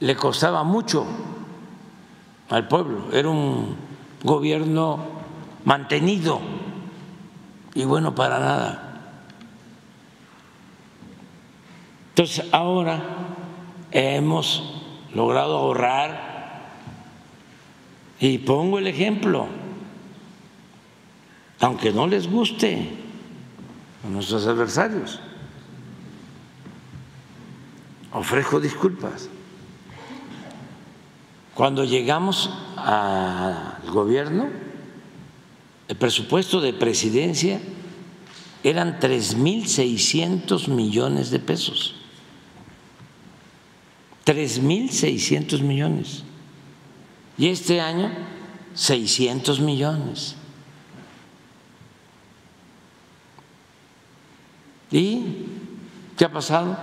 le 0.00 0.16
costaba 0.16 0.62
mucho 0.64 1.06
al 2.50 2.68
pueblo, 2.68 3.10
era 3.12 3.28
un 3.28 3.76
gobierno 4.22 4.98
mantenido 5.64 6.40
y 7.74 7.84
bueno 7.84 8.14
para 8.14 8.38
nada. 8.38 8.88
Entonces 12.10 12.44
ahora 12.52 13.31
hemos 13.92 14.82
logrado 15.14 15.58
ahorrar 15.58 16.32
y 18.18 18.38
pongo 18.38 18.78
el 18.78 18.86
ejemplo, 18.86 19.46
aunque 21.60 21.92
no 21.92 22.06
les 22.06 22.30
guste 22.30 22.88
a 24.04 24.08
nuestros 24.08 24.46
adversarios, 24.46 25.20
ofrezco 28.12 28.60
disculpas. 28.60 29.28
Cuando 31.54 31.84
llegamos 31.84 32.50
al 32.76 33.90
gobierno, 33.90 34.48
el 35.88 35.96
presupuesto 35.96 36.60
de 36.60 36.72
presidencia 36.72 37.60
eran 38.62 39.00
3.600 39.00 40.68
millones 40.68 41.30
de 41.30 41.38
pesos. 41.40 42.01
3.600 44.24 45.60
millones. 45.62 46.24
Y 47.38 47.48
este 47.48 47.80
año, 47.80 48.10
600 48.74 49.60
millones. 49.60 50.36
¿Y 54.90 55.46
qué 56.16 56.26
ha 56.26 56.32
pasado? 56.32 56.76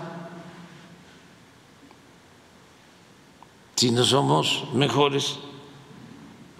Si 3.76 3.92
no 3.92 4.04
somos 4.04 4.66
mejores, 4.74 5.38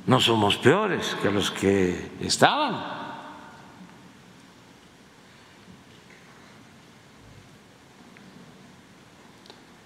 no 0.06 0.22
somos 0.22 0.56
peores 0.58 1.16
que 1.22 1.32
los 1.32 1.52
que 1.52 2.12
estaban. 2.22 2.99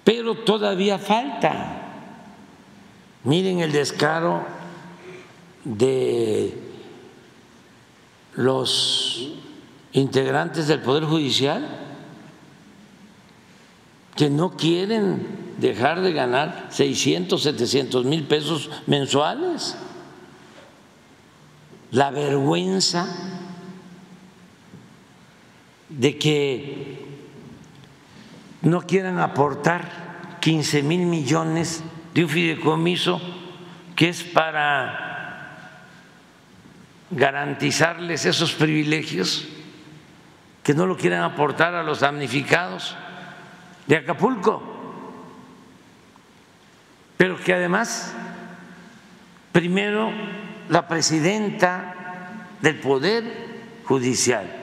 Pero 0.04 0.36
todavía 0.36 0.98
falta. 0.98 1.82
Miren 3.24 3.60
el 3.60 3.72
descaro 3.72 4.46
de 5.64 6.58
los 8.36 9.32
integrantes 9.94 10.68
del 10.68 10.82
Poder 10.82 11.06
Judicial 11.06 11.80
que 14.16 14.30
no 14.30 14.58
quieren 14.58 15.56
dejar 15.58 16.02
de 16.02 16.12
ganar 16.12 16.68
600, 16.72 17.42
700 17.42 18.06
mil 18.06 18.24
pesos 18.24 18.70
mensuales 18.88 19.78
la 21.94 22.10
vergüenza 22.10 23.08
de 25.90 26.18
que 26.18 26.93
no 28.64 28.82
quieran 28.82 29.20
aportar 29.20 30.38
15 30.40 30.84
mil 30.84 31.06
millones 31.06 31.84
de 32.14 32.24
un 32.24 32.30
fideicomiso 32.30 33.22
que 33.96 34.10
es 34.10 34.24
para 34.24 35.12
garantizarles 37.12 38.26
esos 38.26 38.54
privilegios, 38.54 39.48
que 40.64 40.74
no 40.74 40.88
lo 40.88 40.98
quieran 40.98 41.24
aportar 41.24 41.76
a 41.76 41.84
los 41.84 42.00
damnificados 42.00 42.96
de 43.86 43.98
Acapulco, 43.98 44.64
pero 47.18 47.38
que 47.38 47.54
además 47.54 48.16
primero 49.52 50.12
la 50.70 50.88
presidenta 50.88 52.48
del 52.62 52.80
Poder 52.80 53.24
Judicial. 53.84 54.63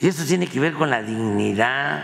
Y 0.00 0.08
esto 0.08 0.24
tiene 0.24 0.46
que 0.46 0.60
ver 0.60 0.74
con 0.74 0.90
la 0.90 1.02
dignidad. 1.02 2.02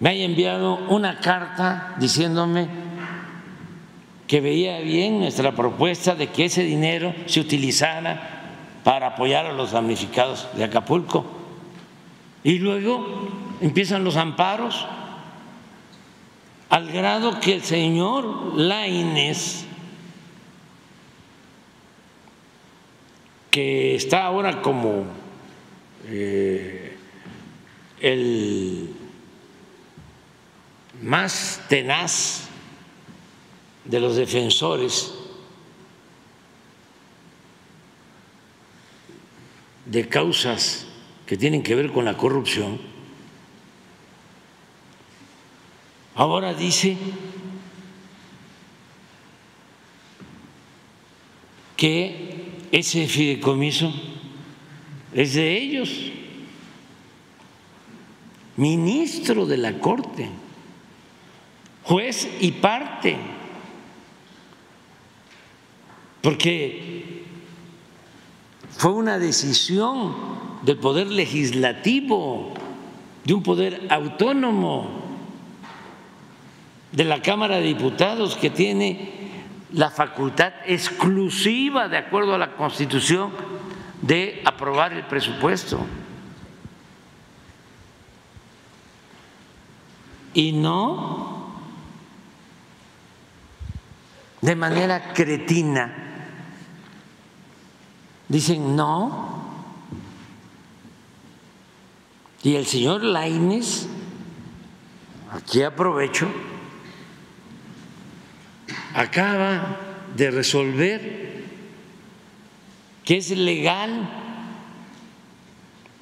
Me 0.00 0.10
haya 0.10 0.24
enviado 0.24 0.76
una 0.88 1.18
carta 1.18 1.94
diciéndome 1.98 2.68
que 4.28 4.40
veía 4.40 4.78
bien 4.80 5.18
nuestra 5.20 5.52
propuesta 5.52 6.14
de 6.14 6.28
que 6.28 6.44
ese 6.44 6.62
dinero 6.62 7.14
se 7.26 7.40
utilizara 7.40 8.38
para 8.84 9.08
apoyar 9.08 9.46
a 9.46 9.52
los 9.52 9.72
damnificados 9.72 10.48
de 10.54 10.64
Acapulco. 10.64 11.24
Y 12.44 12.58
luego 12.58 13.28
empiezan 13.60 14.04
los 14.04 14.16
amparos 14.16 14.86
al 16.70 16.90
grado 16.92 17.40
que 17.40 17.54
el 17.54 17.62
señor 17.62 18.56
Laines, 18.56 19.66
que 23.50 23.94
está 23.94 24.24
ahora 24.24 24.62
como 24.62 25.06
eh, 26.06 26.96
el 28.00 28.94
más 31.02 31.62
tenaz 31.68 32.48
de 33.84 34.00
los 34.00 34.16
defensores 34.16 35.14
de 39.86 40.08
causas 40.08 40.86
que 41.26 41.36
tienen 41.36 41.62
que 41.62 41.74
ver 41.74 41.92
con 41.92 42.04
la 42.04 42.16
corrupción, 42.16 42.78
Ahora 46.18 46.52
dice 46.52 46.96
que 51.76 52.27
ese 52.72 53.06
fideicomiso 53.06 53.92
es 55.12 55.34
de 55.34 55.56
ellos, 55.56 55.90
ministro 58.56 59.46
de 59.46 59.56
la 59.56 59.78
Corte, 59.78 60.28
juez 61.84 62.28
y 62.40 62.52
parte, 62.52 63.16
porque 66.20 67.24
fue 68.76 68.92
una 68.92 69.18
decisión 69.18 70.14
del 70.62 70.76
poder 70.76 71.06
legislativo, 71.06 72.52
de 73.24 73.34
un 73.34 73.42
poder 73.42 73.86
autónomo 73.90 74.88
de 76.92 77.04
la 77.04 77.22
Cámara 77.22 77.56
de 77.56 77.62
Diputados 77.62 78.36
que 78.36 78.50
tiene 78.50 79.17
la 79.72 79.90
facultad 79.90 80.52
exclusiva, 80.66 81.88
de 81.88 81.98
acuerdo 81.98 82.34
a 82.34 82.38
la 82.38 82.56
Constitución, 82.56 83.32
de 84.02 84.42
aprobar 84.44 84.92
el 84.92 85.04
presupuesto. 85.04 85.86
y 90.34 90.52
no 90.52 91.48
de 94.40 94.54
manera 94.54 95.12
cretina. 95.12 96.04
Dicen 98.28 98.76
no. 98.76 99.48
Y 102.44 102.54
el 102.54 102.66
señor 102.66 103.02
Laines, 103.02 103.88
aquí 105.32 105.62
aprovecho, 105.64 106.28
acaba 108.94 109.76
de 110.16 110.30
resolver 110.30 111.28
que 113.04 113.16
es 113.16 113.30
legal 113.30 114.08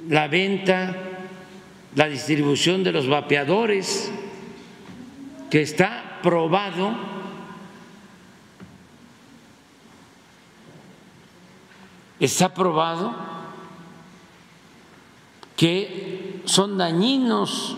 la 0.09 0.29
venta, 0.29 0.95
la 1.95 2.07
distribución 2.09 2.83
de 2.83 2.93
los 2.93 3.09
vapeadores, 3.09 4.11
que 5.51 5.63
está 5.63 6.21
probado 6.23 7.17
está 12.19 12.55
probado 12.55 13.15
que 15.57 16.43
son 16.45 16.77
dañinos 16.77 17.77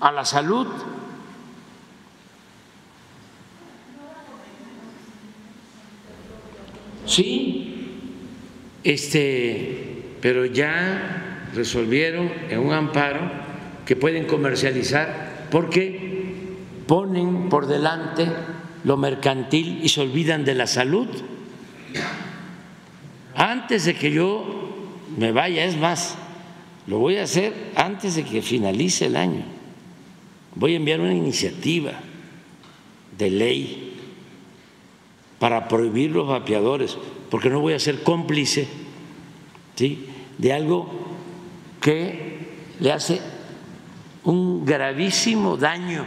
a 0.00 0.10
la 0.12 0.24
salud. 0.24 0.66
Sí, 7.06 7.88
este, 8.82 10.02
pero 10.20 10.46
ya 10.46 11.48
resolvieron 11.54 12.30
en 12.48 12.60
un 12.60 12.72
amparo 12.72 13.20
que 13.86 13.96
pueden 13.96 14.26
comercializar 14.26 15.46
porque 15.50 16.24
ponen 16.86 17.48
por 17.48 17.66
delante 17.66 18.26
lo 18.84 18.96
mercantil 18.96 19.80
y 19.82 19.88
se 19.88 20.00
olvidan 20.00 20.44
de 20.44 20.54
la 20.54 20.66
salud. 20.66 21.08
Antes 23.34 23.84
de 23.84 23.94
que 23.94 24.10
yo 24.10 24.90
me 25.16 25.32
vaya, 25.32 25.64
es 25.64 25.76
más, 25.76 26.16
lo 26.86 26.98
voy 26.98 27.16
a 27.16 27.24
hacer 27.24 27.52
antes 27.76 28.14
de 28.16 28.24
que 28.24 28.42
finalice 28.42 29.06
el 29.06 29.16
año. 29.16 29.44
Voy 30.54 30.74
a 30.74 30.76
enviar 30.76 31.00
una 31.00 31.14
iniciativa 31.14 31.92
de 33.18 33.30
ley 33.30 33.93
para 35.38 35.68
prohibir 35.68 36.10
los 36.10 36.28
vapeadores, 36.28 36.96
porque 37.30 37.50
no 37.50 37.60
voy 37.60 37.74
a 37.74 37.78
ser 37.78 38.02
cómplice 38.02 38.68
¿sí? 39.74 40.08
de 40.38 40.52
algo 40.52 40.90
que 41.80 42.48
le 42.80 42.92
hace 42.92 43.20
un 44.24 44.64
gravísimo 44.64 45.56
daño 45.56 46.04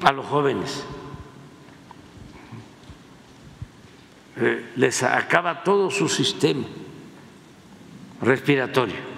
a 0.00 0.12
los 0.12 0.26
jóvenes. 0.26 0.84
Eh, 4.38 4.72
les 4.76 5.02
acaba 5.02 5.62
todo 5.62 5.90
su 5.90 6.08
sistema 6.08 6.64
respiratorio. 8.20 9.16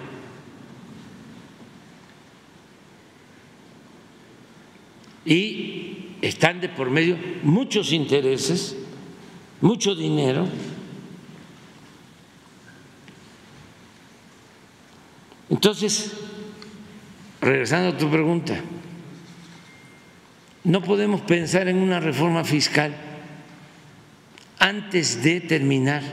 Y 5.25 6.15
están 6.21 6.61
de 6.61 6.69
por 6.69 6.89
medio 6.89 7.17
muchos 7.43 7.91
intereses, 7.91 8.75
mucho 9.61 9.95
dinero. 9.95 10.47
Entonces, 15.49 16.13
regresando 17.41 17.89
a 17.89 17.97
tu 17.97 18.09
pregunta, 18.09 18.55
no 20.63 20.81
podemos 20.81 21.21
pensar 21.21 21.67
en 21.67 21.77
una 21.77 21.99
reforma 21.99 22.43
fiscal 22.43 22.95
antes 24.59 25.23
de 25.23 25.41
terminar 25.41 26.03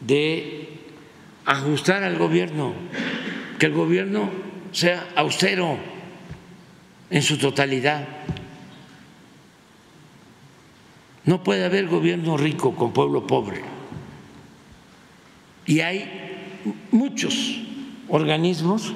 de 0.00 0.68
ajustar 1.44 2.02
al 2.02 2.16
gobierno, 2.16 2.74
que 3.58 3.66
el 3.66 3.72
gobierno 3.72 4.30
sea 4.72 5.08
austero 5.14 5.78
en 7.10 7.22
su 7.22 7.38
totalidad. 7.38 8.06
No 11.24 11.42
puede 11.42 11.64
haber 11.64 11.86
gobierno 11.86 12.36
rico 12.36 12.74
con 12.74 12.92
pueblo 12.92 13.26
pobre. 13.26 13.62
Y 15.66 15.80
hay 15.80 16.58
muchos 16.90 17.58
organismos 18.08 18.92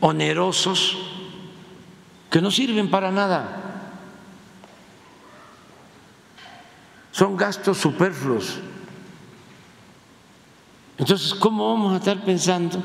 onerosos 0.00 0.96
que 2.30 2.40
no 2.40 2.50
sirven 2.50 2.90
para 2.90 3.10
nada. 3.10 3.90
Son 7.12 7.36
gastos 7.36 7.78
superfluos. 7.78 8.58
Entonces, 10.98 11.34
¿cómo 11.34 11.68
vamos 11.68 11.94
a 11.94 11.96
estar 11.98 12.24
pensando? 12.24 12.82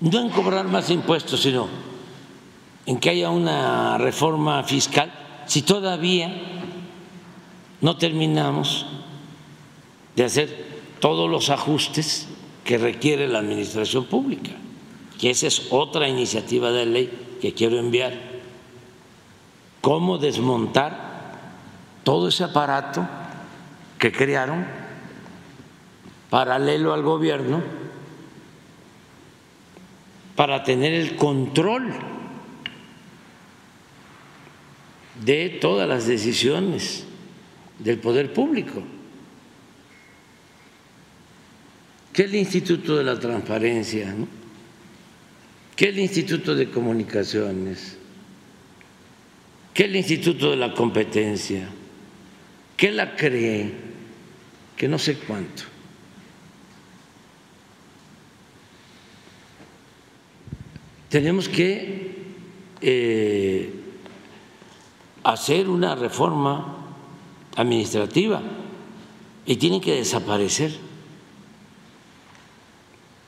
No 0.00 0.20
en 0.20 0.30
cobrar 0.30 0.66
más 0.66 0.90
impuestos, 0.90 1.40
sino 1.40 1.68
en 2.88 2.98
que 2.98 3.10
haya 3.10 3.28
una 3.28 3.98
reforma 3.98 4.62
fiscal, 4.62 5.12
si 5.44 5.60
todavía 5.60 6.32
no 7.82 7.98
terminamos 7.98 8.86
de 10.16 10.24
hacer 10.24 10.66
todos 10.98 11.28
los 11.28 11.50
ajustes 11.50 12.28
que 12.64 12.78
requiere 12.78 13.28
la 13.28 13.40
administración 13.40 14.06
pública, 14.06 14.52
que 15.20 15.28
esa 15.28 15.48
es 15.48 15.66
otra 15.68 16.08
iniciativa 16.08 16.70
de 16.70 16.86
ley 16.86 17.36
que 17.42 17.52
quiero 17.52 17.78
enviar. 17.78 18.14
Cómo 19.82 20.16
desmontar 20.16 21.36
todo 22.04 22.28
ese 22.28 22.44
aparato 22.44 23.06
que 23.98 24.10
crearon 24.10 24.66
paralelo 26.30 26.94
al 26.94 27.02
gobierno 27.02 27.62
para 30.34 30.62
tener 30.62 30.94
el 30.94 31.16
control 31.16 32.16
de 35.28 35.50
todas 35.60 35.86
las 35.86 36.06
decisiones 36.06 37.04
del 37.78 37.98
poder 37.98 38.32
público. 38.32 38.82
que 42.14 42.24
el 42.24 42.34
Instituto 42.34 42.96
de 42.96 43.04
la 43.04 43.20
Transparencia, 43.20 44.12
¿no? 44.12 44.26
que 45.76 45.90
el 45.90 46.00
Instituto 46.00 46.56
de 46.56 46.68
Comunicaciones, 46.68 47.96
que 49.72 49.84
el 49.84 49.94
Instituto 49.94 50.50
de 50.50 50.56
la 50.56 50.74
Competencia, 50.74 51.68
que 52.76 52.90
la 52.90 53.14
cree, 53.14 53.70
que 54.76 54.88
no 54.88 54.98
sé 54.98 55.14
cuánto. 55.18 55.62
Tenemos 61.08 61.48
que 61.48 62.16
eh, 62.80 63.77
hacer 65.28 65.68
una 65.68 65.94
reforma 65.94 66.86
administrativa 67.54 68.40
y 69.44 69.56
tienen 69.56 69.80
que 69.80 69.96
desaparecer 69.96 70.72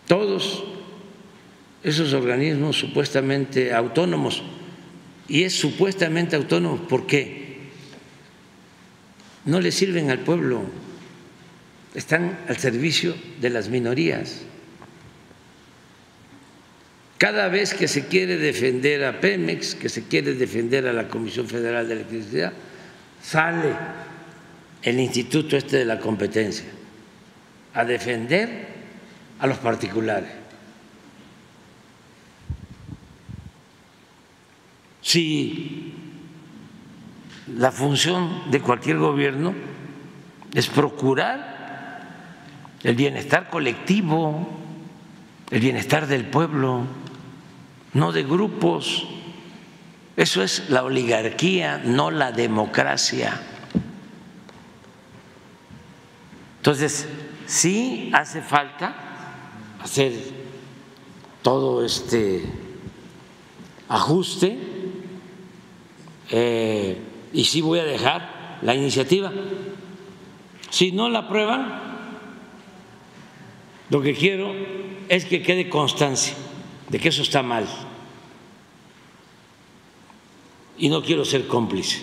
todos 0.07 0.65
esos 1.83 2.15
organismos 2.15 2.79
supuestamente 2.79 3.75
autónomos. 3.75 4.43
Y 5.29 5.43
es 5.43 5.55
supuestamente 5.55 6.37
autónomo 6.37 6.79
porque 6.89 7.69
no 9.45 9.61
le 9.61 9.71
sirven 9.71 10.11
al 10.11 10.21
pueblo, 10.21 10.63
están 11.95 12.41
al 12.49 12.57
servicio 12.57 13.15
de 13.43 13.51
las 13.51 13.69
minorías. 13.69 14.43
Cada 17.21 17.49
vez 17.49 17.75
que 17.75 17.87
se 17.87 18.07
quiere 18.07 18.39
defender 18.39 19.05
a 19.05 19.21
Pemex, 19.21 19.75
que 19.75 19.91
se 19.91 20.09
quiere 20.09 20.33
defender 20.33 20.87
a 20.87 20.93
la 20.95 21.07
Comisión 21.07 21.47
Federal 21.47 21.87
de 21.87 21.93
Electricidad, 21.93 22.51
sale 23.21 23.75
el 24.81 24.99
Instituto 24.99 25.59
este 25.59 25.77
de 25.77 25.85
la 25.85 26.01
Competencia 26.01 26.65
a 27.75 27.85
defender 27.85 28.69
a 29.39 29.47
los 29.47 29.59
particulares. 29.59 30.31
Si 35.03 35.93
la 37.55 37.71
función 37.71 38.51
de 38.51 38.61
cualquier 38.63 38.97
gobierno 38.97 39.53
es 40.55 40.69
procurar 40.69 42.09
el 42.83 42.95
bienestar 42.95 43.51
colectivo, 43.51 44.49
el 45.51 45.61
bienestar 45.61 46.07
del 46.07 46.25
pueblo, 46.25 46.87
no 47.93 48.13
de 48.13 48.23
grupos. 48.23 49.07
Eso 50.17 50.43
es 50.43 50.69
la 50.71 50.85
oligarquía, 50.85 51.81
no 51.85 52.11
la 52.11 52.33
democracia. 52.33 53.41
Entonces, 56.59 57.09
sí 57.47 58.11
hace 58.13 58.43
falta 58.43 58.95
hacer 59.83 60.13
todo 61.43 61.85
este 61.85 62.45
ajuste 63.89 64.59
eh, 66.31 66.99
y 67.33 67.45
sí 67.45 67.63
voy 67.63 67.79
a 67.79 67.85
dejar 67.85 68.59
la 68.63 68.75
iniciativa. 68.75 69.33
Si 70.69 70.93
no 70.93 71.09
la 71.09 71.21
aprueban, 71.21 71.81
lo 73.89 74.03
que 74.03 74.15
quiero 74.15 74.53
es 75.09 75.25
que 75.25 75.43
quede 75.43 75.69
constancia 75.69 76.35
de 76.91 76.99
que 76.99 77.09
eso 77.09 77.23
está 77.23 77.43
mal. 77.43 77.67
Y 80.77 80.89
no 80.89 81.03
quiero 81.03 81.25
ser 81.25 81.47
cómplice. 81.47 82.03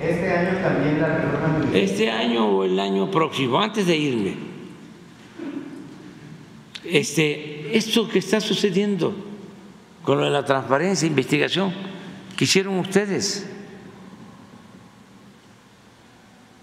Este 0.00 0.30
año 0.30 0.58
también 0.62 1.00
la 1.00 1.08
reforma 1.08 1.70
Este 1.74 2.10
año 2.10 2.46
o 2.46 2.64
el 2.64 2.78
año 2.78 3.10
próximo, 3.10 3.60
antes 3.60 3.86
de 3.86 3.96
irme. 3.96 4.36
Este, 6.84 7.76
esto 7.76 8.08
que 8.08 8.20
está 8.20 8.40
sucediendo 8.40 9.14
con 10.04 10.18
lo 10.18 10.24
de 10.24 10.30
la 10.30 10.44
transparencia 10.44 11.04
e 11.04 11.08
investigación 11.08 11.74
que 12.36 12.44
hicieron 12.44 12.78
ustedes. 12.78 13.50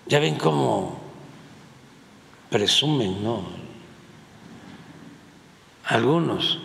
Ya 0.07 0.19
ven 0.19 0.35
cómo 0.35 0.99
presumen, 2.49 3.21
¿no? 3.23 3.64
Algunos 5.87 6.59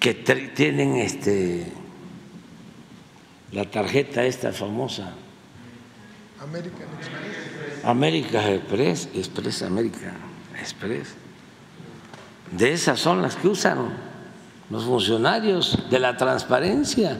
que 0.00 0.14
tienen 0.14 0.96
este 0.96 1.70
la 3.52 3.70
tarjeta 3.70 4.24
esta 4.24 4.50
famosa 4.52 5.12
American 6.40 6.88
Express. 6.98 7.84
América 7.84 8.50
Express, 8.50 9.08
Express 9.14 9.62
América 9.62 10.12
Express. 10.58 11.14
De 12.50 12.72
esas 12.72 12.98
son 12.98 13.22
las 13.22 13.36
que 13.36 13.48
usan 13.48 13.90
los 14.70 14.84
funcionarios 14.84 15.90
de 15.90 15.98
la 15.98 16.16
transparencia 16.16 17.18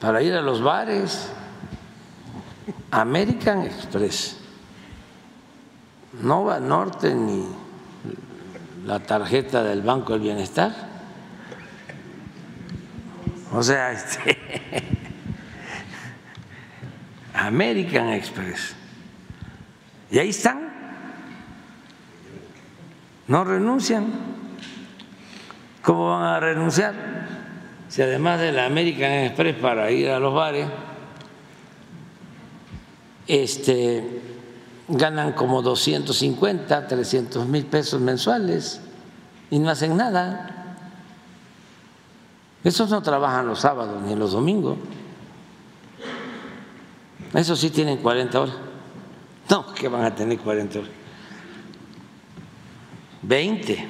para 0.00 0.22
ir 0.22 0.34
a 0.34 0.40
los 0.40 0.62
bares. 0.62 1.28
American 2.90 3.62
Express. 3.62 4.36
No 6.20 6.44
va 6.44 6.58
Norte 6.58 7.14
ni 7.14 7.61
la 8.84 9.00
tarjeta 9.00 9.62
del 9.62 9.82
Banco 9.82 10.12
del 10.12 10.22
Bienestar. 10.22 10.72
O 13.52 13.62
sea, 13.62 13.92
este, 13.92 14.38
American 17.34 18.08
Express. 18.08 18.74
Y 20.10 20.18
ahí 20.18 20.30
están. 20.30 20.72
No 23.28 23.44
renuncian. 23.44 24.06
¿Cómo 25.82 26.10
van 26.10 26.24
a 26.24 26.40
renunciar? 26.40 26.94
Si 27.88 28.02
además 28.02 28.40
de 28.40 28.52
la 28.52 28.66
American 28.66 29.10
Express 29.10 29.56
para 29.56 29.90
ir 29.90 30.08
a 30.10 30.18
los 30.18 30.32
bares, 30.32 30.66
este, 33.26 34.31
ganan 34.92 35.32
como 35.32 35.62
250, 35.62 36.86
300 36.86 37.46
mil 37.46 37.64
pesos 37.64 38.00
mensuales 38.00 38.80
y 39.50 39.58
no 39.58 39.70
hacen 39.70 39.96
nada. 39.96 40.76
Esos 42.62 42.90
no 42.90 43.02
trabajan 43.02 43.46
los 43.46 43.60
sábados 43.60 44.02
ni 44.02 44.14
los 44.14 44.32
domingos. 44.32 44.76
Esos 47.34 47.58
sí 47.58 47.70
tienen 47.70 47.98
40 47.98 48.40
horas. 48.40 48.54
No, 49.48 49.74
que 49.74 49.88
van 49.88 50.04
a 50.04 50.14
tener 50.14 50.38
40 50.38 50.78
horas. 50.78 50.90
20. 53.22 53.88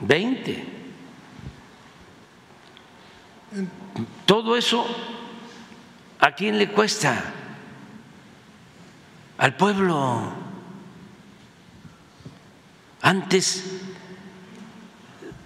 20. 0.00 0.64
Todo 4.26 4.56
eso, 4.56 4.84
¿a 6.20 6.32
quién 6.32 6.58
le 6.58 6.70
cuesta? 6.70 7.34
Al 9.38 9.56
pueblo. 9.56 10.32
Antes 13.00 13.64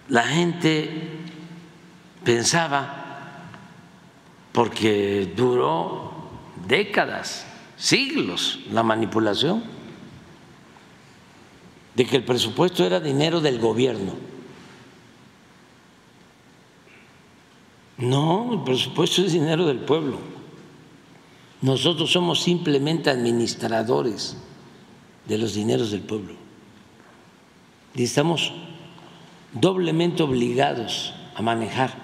la 0.09 0.25
gente 0.25 1.21
pensaba, 2.25 3.47
porque 4.53 5.33
duró 5.37 6.13
décadas, 6.67 7.47
siglos 7.77 8.61
la 8.71 8.83
manipulación, 8.83 9.63
de 11.95 12.07
que 12.07 12.17
el 12.17 12.25
presupuesto 12.25 12.85
era 12.85 13.01
dinero 13.01 13.41
del 13.41 13.59
gobierno. 13.59 14.15
No, 17.99 18.55
el 18.55 18.63
presupuesto 18.63 19.23
es 19.23 19.33
dinero 19.33 19.67
del 19.67 19.79
pueblo. 19.79 20.32
Nosotros 21.63 22.11
somos 22.11 22.43
simplemente 22.43 23.09
administradores 23.09 24.37
de 25.27 25.39
los 25.39 25.55
dineros 25.55 25.93
del 25.93 26.01
pueblo. 26.03 26.35
Y 27.95 28.03
estamos 28.03 28.53
doblemente 29.53 30.25
obligados 30.25 31.15
a 31.35 31.43
manejar 31.43 31.95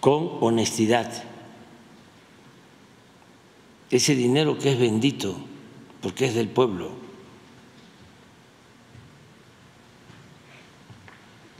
con 0.00 0.38
honestidad 0.40 1.24
ese 3.90 4.14
dinero 4.14 4.58
que 4.58 4.72
es 4.72 4.78
bendito 4.78 5.36
porque 6.00 6.26
es 6.26 6.34
del 6.34 6.48
pueblo. 6.48 6.90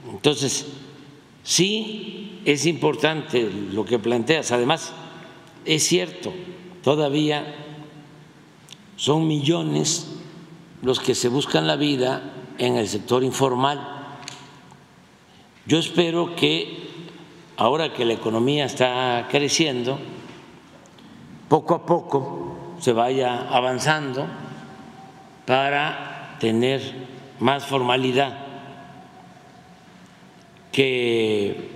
Entonces, 0.09 0.67
sí 1.43 2.41
es 2.45 2.65
importante 2.65 3.49
lo 3.71 3.85
que 3.85 3.99
planteas. 3.99 4.51
Además, 4.51 4.93
es 5.65 5.83
cierto, 5.83 6.33
todavía 6.83 7.55
son 8.95 9.27
millones 9.27 10.07
los 10.81 10.99
que 10.99 11.15
se 11.15 11.29
buscan 11.29 11.67
la 11.67 11.75
vida 11.75 12.33
en 12.57 12.75
el 12.77 12.87
sector 12.87 13.23
informal. 13.23 14.17
Yo 15.65 15.79
espero 15.79 16.35
que 16.35 16.89
ahora 17.57 17.93
que 17.93 18.05
la 18.05 18.13
economía 18.13 18.65
está 18.65 19.27
creciendo, 19.29 19.97
poco 21.47 21.75
a 21.75 21.85
poco 21.85 22.75
se 22.79 22.91
vaya 22.91 23.47
avanzando 23.49 24.27
para 25.45 26.37
tener 26.39 26.81
más 27.39 27.65
formalidad, 27.65 28.37
que 30.71 31.72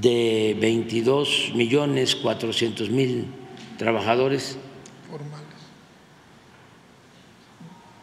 de 0.00 0.56
22 0.60 1.52
millones 1.54 2.16
400 2.16 2.90
mil 2.90 3.26
trabajadores 3.78 4.58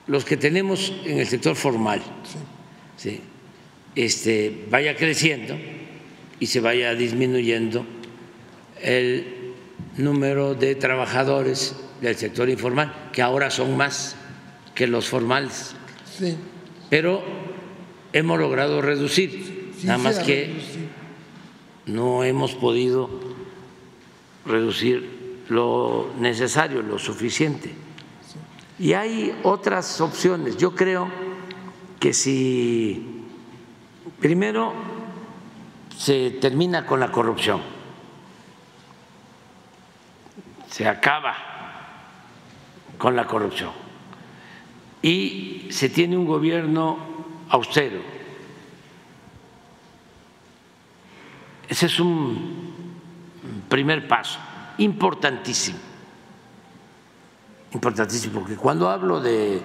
los 0.07 0.25
que 0.25 0.37
tenemos 0.37 0.93
en 1.05 1.19
el 1.19 1.27
sector 1.27 1.55
formal, 1.55 2.01
sí. 2.97 3.21
este, 3.95 4.65
vaya 4.69 4.95
creciendo 4.95 5.57
y 6.39 6.47
se 6.47 6.59
vaya 6.59 6.93
disminuyendo 6.93 7.85
el 8.81 9.53
número 9.97 10.53
de 10.53 10.75
trabajadores 10.75 11.75
del 12.01 12.15
sector 12.15 12.49
informal, 12.49 13.09
que 13.13 13.21
ahora 13.21 13.49
son 13.49 13.77
más 13.77 14.15
que 14.75 14.85
los 14.87 15.07
formales. 15.07 15.75
Sí. 16.17 16.35
Pero 16.89 17.23
hemos 18.13 18.39
logrado 18.39 18.81
reducir, 18.81 19.71
Sí 19.79 19.87
nada 19.87 19.97
más 19.97 20.19
que. 20.19 20.51
No 21.85 22.23
hemos 22.23 22.53
podido 22.53 23.09
reducir 24.45 25.43
lo 25.49 26.09
necesario, 26.19 26.81
lo 26.81 26.99
suficiente. 26.99 27.73
Y 28.79 28.93
hay 28.93 29.37
otras 29.43 30.01
opciones. 30.01 30.57
Yo 30.57 30.75
creo 30.75 31.07
que 31.99 32.13
si 32.13 33.23
primero 34.19 34.73
se 35.97 36.31
termina 36.31 36.85
con 36.85 36.99
la 36.99 37.11
corrupción, 37.11 37.61
se 40.69 40.87
acaba 40.87 41.35
con 42.97 43.15
la 43.15 43.25
corrupción 43.25 43.71
y 45.01 45.67
se 45.69 45.89
tiene 45.89 46.17
un 46.17 46.25
gobierno 46.25 46.97
austero, 47.49 47.99
ese 51.67 51.85
es 51.85 51.99
un 51.99 52.93
primer 53.69 54.07
paso 54.07 54.39
importantísimo 54.77 55.79
importantísimo, 57.75 58.39
porque 58.39 58.55
cuando 58.55 58.89
hablo 58.89 59.19
de 59.19 59.61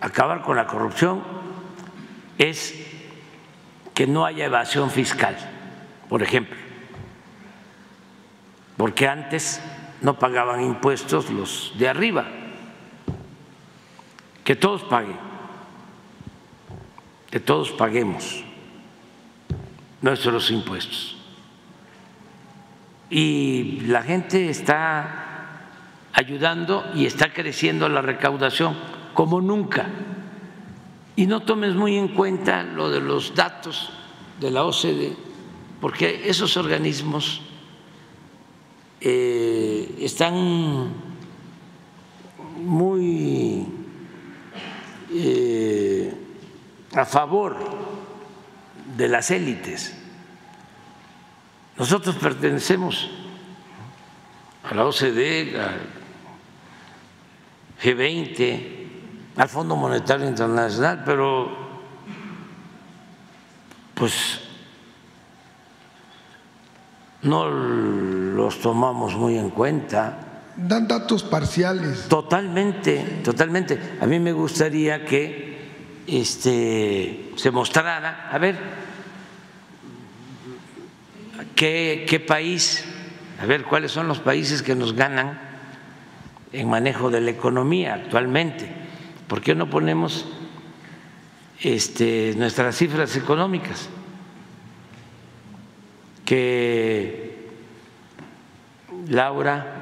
acabar 0.00 0.42
con 0.42 0.56
la 0.56 0.66
corrupción 0.66 1.22
es 2.38 2.74
que 3.94 4.06
no 4.06 4.24
haya 4.24 4.46
evasión 4.46 4.90
fiscal, 4.90 5.36
por 6.08 6.22
ejemplo. 6.22 6.56
porque 8.76 9.06
antes 9.06 9.60
no 10.00 10.18
pagaban 10.18 10.64
impuestos 10.64 11.28
los 11.28 11.74
de 11.76 11.86
arriba, 11.86 12.26
que 14.42 14.56
todos 14.56 14.82
paguen, 14.84 15.18
que 17.30 17.40
todos 17.40 17.70
paguemos 17.72 18.42
nuestros 20.00 20.50
impuestos. 20.50 21.19
Y 23.10 23.80
la 23.86 24.02
gente 24.02 24.48
está 24.48 25.26
ayudando 26.12 26.84
y 26.94 27.06
está 27.06 27.32
creciendo 27.32 27.88
la 27.88 28.02
recaudación 28.02 28.76
como 29.14 29.40
nunca. 29.40 29.88
Y 31.16 31.26
no 31.26 31.42
tomes 31.42 31.74
muy 31.74 31.96
en 31.96 32.08
cuenta 32.08 32.62
lo 32.62 32.88
de 32.88 33.00
los 33.00 33.34
datos 33.34 33.90
de 34.40 34.50
la 34.50 34.64
OCDE, 34.64 35.16
porque 35.80 36.22
esos 36.30 36.56
organismos 36.56 37.42
eh, 39.00 39.96
están 39.98 40.92
muy 42.62 43.66
eh, 45.12 46.14
a 46.94 47.04
favor 47.04 47.56
de 48.96 49.08
las 49.08 49.30
élites. 49.30 49.99
Nosotros 51.80 52.14
pertenecemos 52.16 53.08
a 54.70 54.74
la 54.74 54.84
OCDE, 54.84 55.58
al 55.58 55.80
G20, 57.82 58.60
al 59.36 59.48
Fondo 59.48 59.76
Monetario 59.76 60.28
Internacional, 60.28 61.02
pero 61.06 61.48
pues 63.94 64.42
no 67.22 67.48
los 67.48 68.60
tomamos 68.60 69.16
muy 69.16 69.38
en 69.38 69.48
cuenta. 69.48 70.42
Dan 70.56 70.86
datos 70.86 71.22
parciales. 71.22 72.08
Totalmente, 72.08 73.22
totalmente. 73.24 73.96
A 74.02 74.04
mí 74.04 74.18
me 74.18 74.32
gustaría 74.34 75.06
que 75.06 75.70
este, 76.06 77.32
se 77.36 77.50
mostrara, 77.50 78.28
a 78.30 78.36
ver, 78.36 78.89
qué, 81.54 82.24
país, 82.26 82.84
a 83.40 83.46
ver 83.46 83.64
cuáles 83.64 83.92
son 83.92 84.08
los 84.08 84.18
países 84.18 84.62
que 84.62 84.74
nos 84.74 84.94
ganan 84.94 85.38
en 86.52 86.68
manejo 86.68 87.10
de 87.10 87.20
la 87.20 87.30
economía 87.30 87.94
actualmente. 87.94 88.70
¿Por 89.28 89.40
qué 89.40 89.54
no 89.54 89.70
ponemos 89.70 90.26
este, 91.60 92.34
nuestras 92.36 92.76
cifras 92.76 93.14
económicas? 93.16 93.88
Que 96.24 97.50
Laura 99.08 99.76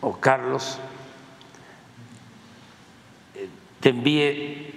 o 0.00 0.18
Carlos 0.18 0.78
eh, 3.34 3.48
te 3.80 3.88
envíe 3.90 4.74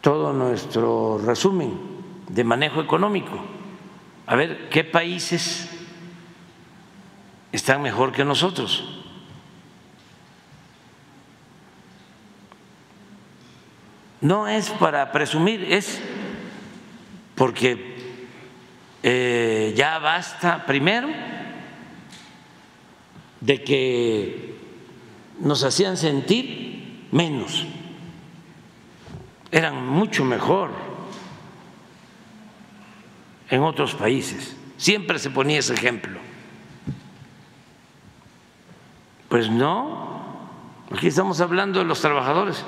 todo 0.00 0.32
nuestro 0.32 1.18
resumen 1.24 1.93
de 2.34 2.42
manejo 2.42 2.80
económico, 2.80 3.38
a 4.26 4.34
ver 4.34 4.68
qué 4.68 4.82
países 4.82 5.70
están 7.52 7.80
mejor 7.80 8.10
que 8.10 8.24
nosotros. 8.24 9.02
No 14.20 14.48
es 14.48 14.70
para 14.70 15.12
presumir, 15.12 15.62
es 15.62 16.00
porque 17.36 17.94
eh, 19.04 19.72
ya 19.76 20.00
basta, 20.00 20.66
primero, 20.66 21.08
de 23.40 23.62
que 23.62 24.58
nos 25.38 25.62
hacían 25.62 25.96
sentir 25.96 27.06
menos, 27.12 27.64
eran 29.52 29.86
mucho 29.86 30.24
mejor 30.24 30.93
en 33.54 33.62
otros 33.62 33.94
países, 33.94 34.56
siempre 34.76 35.18
se 35.18 35.30
ponía 35.30 35.58
ese 35.58 35.74
ejemplo. 35.74 36.18
Pues 39.28 39.50
no, 39.50 40.48
aquí 40.92 41.08
estamos 41.08 41.40
hablando 41.40 41.78
de 41.78 41.84
los 41.84 42.00
trabajadores 42.00 42.64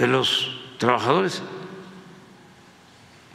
de 0.00 0.06
los 0.06 0.50
trabajadores 0.78 1.42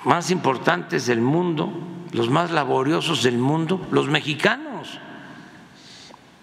más 0.04 0.32
importantes 0.32 1.06
del 1.06 1.22
mundo, 1.22 1.72
los 2.12 2.30
más 2.30 2.50
laboriosos 2.50 3.22
del 3.22 3.38
mundo, 3.38 3.86
los 3.92 4.08
mexicanos. 4.08 5.00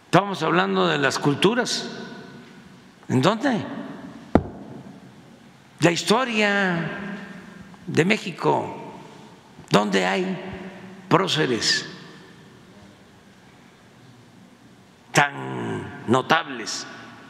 Estamos 0.05 0.43
hablando 0.45 0.87
de 0.87 0.99
las 0.99 1.19
culturas. 1.19 1.91
¿En 3.09 3.21
dónde? 3.21 3.65
La 5.81 5.91
historia 5.91 7.19
de 7.87 8.05
México. 8.05 8.82
¿Dónde 9.73 10.05
hay 10.05 10.37
próceres 11.09 11.91
tan 15.13 16.05
notables 16.07 16.87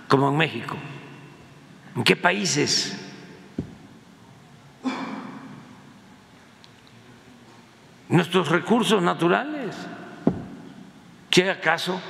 como 0.09 0.29
en 0.29 0.37
México? 0.37 0.77
¿En 1.95 2.03
qué 2.03 2.17
países? 2.17 2.99
Nuestros 8.09 8.49
recursos 8.49 9.01
naturales. 9.01 9.77
¿Qué 11.31 11.49
acaso 11.49 12.01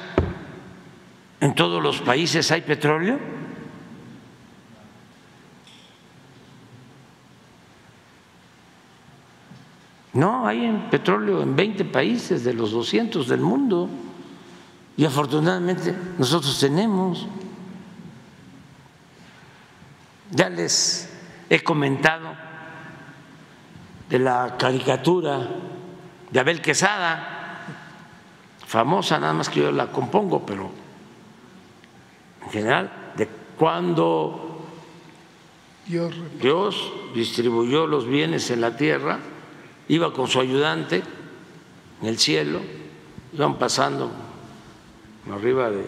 en 1.41 1.55
todos 1.55 1.83
los 1.83 2.01
países 2.01 2.51
hay 2.51 2.63
petróleo? 2.63 3.41
No, 10.14 10.47
hay 10.47 10.89
petróleo 10.90 11.43
en 11.43 11.56
20 11.56 11.86
países 11.86 12.44
de 12.44 12.52
los 12.52 12.72
200 12.72 13.26
del 13.28 13.40
mundo 13.40 13.89
y 14.97 15.05
afortunadamente 15.05 15.94
nosotros 16.18 16.59
tenemos. 16.59 17.26
Ya 20.30 20.51
les 20.51 21.10
he 21.48 21.62
comentado 21.62 22.28
de 24.09 24.18
la 24.18 24.56
caricatura 24.59 25.48
de 26.30 26.40
Abel 26.40 26.60
Quesada, 26.60 27.66
famosa, 28.66 29.18
nada 29.18 29.32
más 29.32 29.48
que 29.48 29.60
yo 29.60 29.72
la 29.72 29.86
compongo, 29.93 30.44
pero 30.44 30.70
en 32.44 32.51
general, 32.51 33.12
de 33.16 33.28
cuando 33.59 34.62
Dios 35.86 36.93
distribuyó 37.14 37.86
los 37.86 38.06
bienes 38.06 38.51
en 38.51 38.60
la 38.60 38.76
tierra, 38.76 39.18
iba 39.93 40.10
con 40.10 40.27
su 40.27 40.40
ayudante 40.40 41.02
en 42.01 42.09
el 42.09 42.19
cielo, 42.19 42.60
iban 43.35 43.59
pasando 43.59 44.10
arriba 45.31 45.69
de 45.70 45.85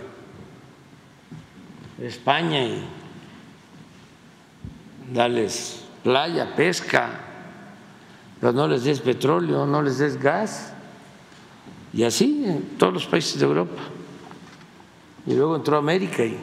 España 2.03 2.63
y 2.65 2.85
dales 5.11 5.87
playa, 6.03 6.55
pesca, 6.55 7.19
pero 8.39 8.53
no 8.53 8.69
les 8.69 8.85
des 8.85 9.01
petróleo, 9.01 9.65
no 9.65 9.81
les 9.81 9.97
des 9.97 10.21
gas. 10.21 10.75
Y 11.95 12.05
así 12.05 12.45
en 12.47 12.77
todos 12.77 12.93
los 12.93 13.07
países 13.07 13.39
de 13.41 13.47
Europa. 13.47 13.81
Y 15.25 15.33
luego 15.33 15.57
entró 15.57 15.77
a 15.77 15.79
América 15.79 16.23
y 16.27 16.37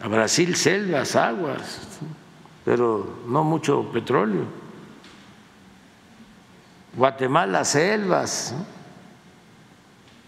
a 0.00 0.08
Brasil 0.08 0.56
selvas, 0.56 1.14
aguas, 1.14 2.00
pero 2.64 3.20
no 3.28 3.44
mucho 3.44 3.92
petróleo. 3.92 4.61
Guatemala 6.94 7.64
selvas, 7.64 8.54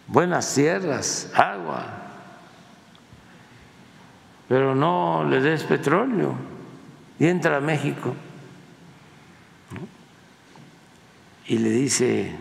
buenas 0.07 0.55
tierras, 0.55 1.31
agua, 1.35 1.87
pero 4.49 4.75
no 4.75 5.25
le 5.25 5.41
des 5.41 5.63
petróleo 5.65 6.35
y 7.19 7.27
entra 7.27 7.59
a 7.59 7.61
México 7.61 8.15
y 11.47 11.59
le 11.59 11.71
dice 11.71 12.35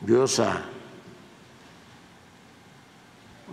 Dios 0.00 0.40
a, 0.40 0.64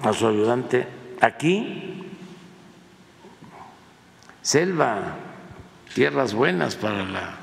a 0.01 0.13
su 0.13 0.27
ayudante, 0.27 0.87
aquí 1.21 2.11
selva, 4.41 5.15
tierras 5.93 6.33
buenas 6.33 6.75
para 6.75 7.03
la 7.05 7.42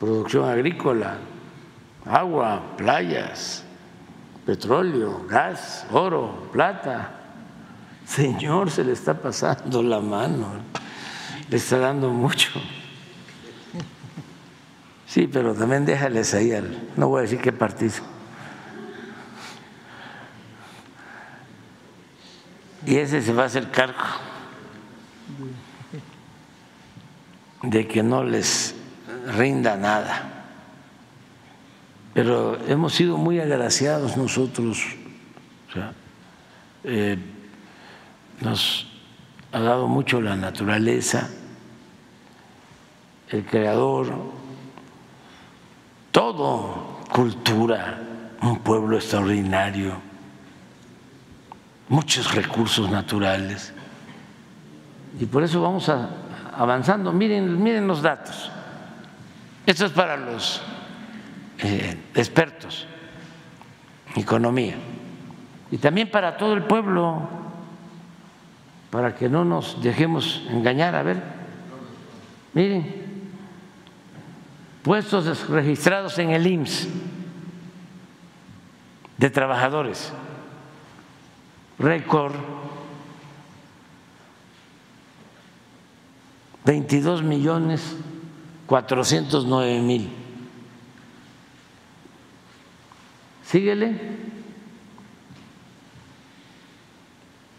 producción 0.00 0.48
agrícola, 0.48 1.18
agua, 2.06 2.74
playas, 2.76 3.62
petróleo, 4.44 5.26
gas, 5.28 5.86
oro, 5.92 6.48
plata. 6.50 7.12
Señor, 8.06 8.70
se 8.70 8.82
le 8.82 8.92
está 8.92 9.14
pasando 9.14 9.82
la 9.82 10.00
mano 10.00 10.48
le 11.50 11.56
está 11.56 11.78
dando 11.78 12.10
mucho. 12.10 12.48
Sí, 15.06 15.26
pero 15.26 15.52
también 15.54 15.84
déjales 15.84 16.32
ahí 16.34 16.52
no 16.96 17.08
voy 17.08 17.18
a 17.18 17.22
decir 17.22 17.40
qué 17.40 17.52
partido. 17.52 17.94
Y 22.86 22.96
ese 22.96 23.20
se 23.20 23.32
va 23.32 23.42
a 23.42 23.46
hacer 23.46 23.70
cargo 23.70 23.98
de 27.62 27.86
que 27.86 28.02
no 28.02 28.24
les 28.24 28.74
rinda 29.26 29.76
nada. 29.76 30.40
Pero 32.14 32.58
hemos 32.66 32.94
sido 32.94 33.16
muy 33.16 33.40
agraciados 33.40 34.16
nosotros. 34.16 34.84
Eh, 36.84 37.16
nos 38.40 38.86
ha 39.52 39.60
dado 39.60 39.86
mucho 39.86 40.20
la 40.20 40.36
naturaleza, 40.36 41.28
el 43.28 43.44
creador, 43.44 44.12
todo, 46.10 47.00
cultura, 47.12 48.00
un 48.42 48.58
pueblo 48.60 48.96
extraordinario, 48.96 49.94
muchos 51.88 52.34
recursos 52.34 52.90
naturales. 52.90 53.72
Y 55.18 55.26
por 55.26 55.42
eso 55.42 55.60
vamos 55.60 55.90
avanzando. 56.56 57.12
Miren, 57.12 57.62
miren 57.62 57.86
los 57.86 58.02
datos. 58.02 58.50
Esto 59.66 59.86
es 59.86 59.92
para 59.92 60.16
los 60.16 60.62
eh, 61.58 61.96
expertos 62.14 62.86
en 64.14 64.22
economía 64.22 64.76
y 65.70 65.78
también 65.78 66.10
para 66.10 66.36
todo 66.36 66.54
el 66.54 66.64
pueblo, 66.64 67.28
para 68.90 69.14
que 69.14 69.28
no 69.28 69.44
nos 69.44 69.80
dejemos 69.82 70.42
engañar. 70.50 70.94
A 70.96 71.02
ver, 71.02 71.22
miren, 72.54 72.94
puestos 74.82 75.48
registrados 75.48 76.18
en 76.18 76.30
el 76.30 76.46
IMSS 76.46 76.88
de 79.18 79.30
trabajadores, 79.30 80.12
récord 81.78 82.34
22 86.64 87.22
millones 87.22 87.96
409 88.70 89.80
mil. 89.82 90.08
Síguele. 93.42 93.98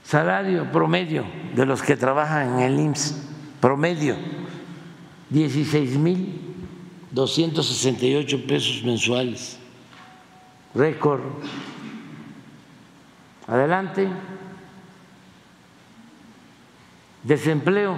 Salario 0.06 0.72
promedio 0.72 1.26
de 1.54 1.66
los 1.66 1.82
que 1.82 1.98
trabajan 1.98 2.60
en 2.60 2.60
el 2.62 2.80
IMSS, 2.80 3.28
promedio, 3.60 4.16
16 5.30 5.98
mil 5.98 6.40
268 7.12 8.48
pesos 8.48 8.82
mensuales. 8.84 9.60
Récord. 10.74 11.20
Adelante. 13.48 14.08
Desempleo 17.24 17.98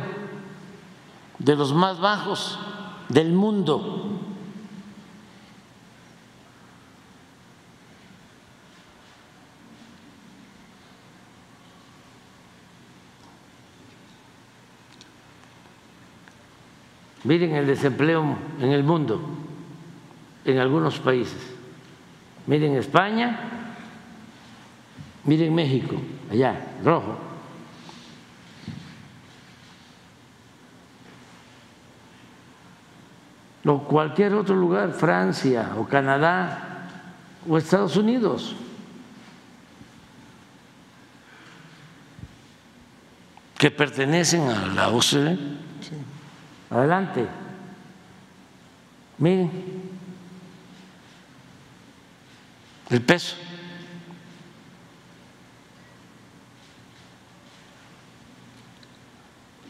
de 1.37 1.55
los 1.55 1.71
más 1.73 1.99
bajos 1.99 2.57
del 3.09 3.33
mundo. 3.33 4.19
Miren 17.23 17.55
el 17.55 17.65
desempleo 17.65 18.37
en 18.59 18.71
el 18.71 18.83
mundo, 18.83 19.21
en 20.43 20.57
algunos 20.57 20.99
países. 20.99 21.53
Miren 22.47 22.75
España, 22.75 23.39
miren 25.23 25.55
México, 25.55 25.95
allá, 26.29 26.75
rojo. 26.83 27.32
O 33.65 33.83
cualquier 33.83 34.33
otro 34.33 34.55
lugar, 34.55 34.91
Francia 34.91 35.71
o 35.77 35.85
Canadá 35.85 36.89
o 37.47 37.57
Estados 37.57 37.95
Unidos. 37.97 38.55
que 43.63 43.71
pertenecen 43.71 44.41
a 44.49 44.65
la 44.67 44.89
OCDE. 44.89 45.39
Adelante. 46.69 47.25
Miren 49.17 49.49
el 52.89 53.01
peso. 53.01 53.37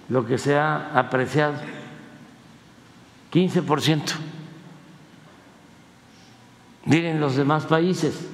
Lo 0.10 0.26
que 0.26 0.40
se 0.40 0.57
ha 0.57 0.98
apreciado. 0.98 1.53
15%. 3.34 4.14
Miren 6.85 7.19
los 7.19 7.35
demás 7.35 7.65
países. 7.65 8.27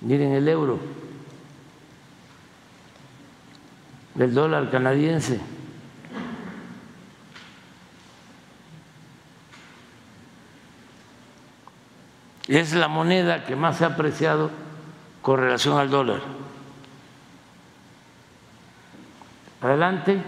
Miren 0.00 0.32
el 0.32 0.48
euro, 0.48 0.80
el 4.18 4.34
dólar 4.34 4.68
canadiense. 4.72 5.40
Es 12.48 12.72
la 12.74 12.88
moneda 12.88 13.44
que 13.44 13.54
más 13.54 13.76
se 13.76 13.84
ha 13.84 13.88
apreciado 13.88 14.50
con 15.22 15.38
relación 15.38 15.78
al 15.78 15.88
dólar. 15.88 16.20
Adelante. 19.62 20.20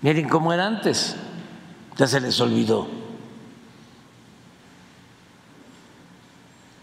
Miren 0.00 0.28
cómo 0.28 0.52
era 0.52 0.66
antes. 0.66 1.16
Ya 1.96 2.06
se 2.06 2.20
les 2.20 2.40
olvidó. 2.40 2.88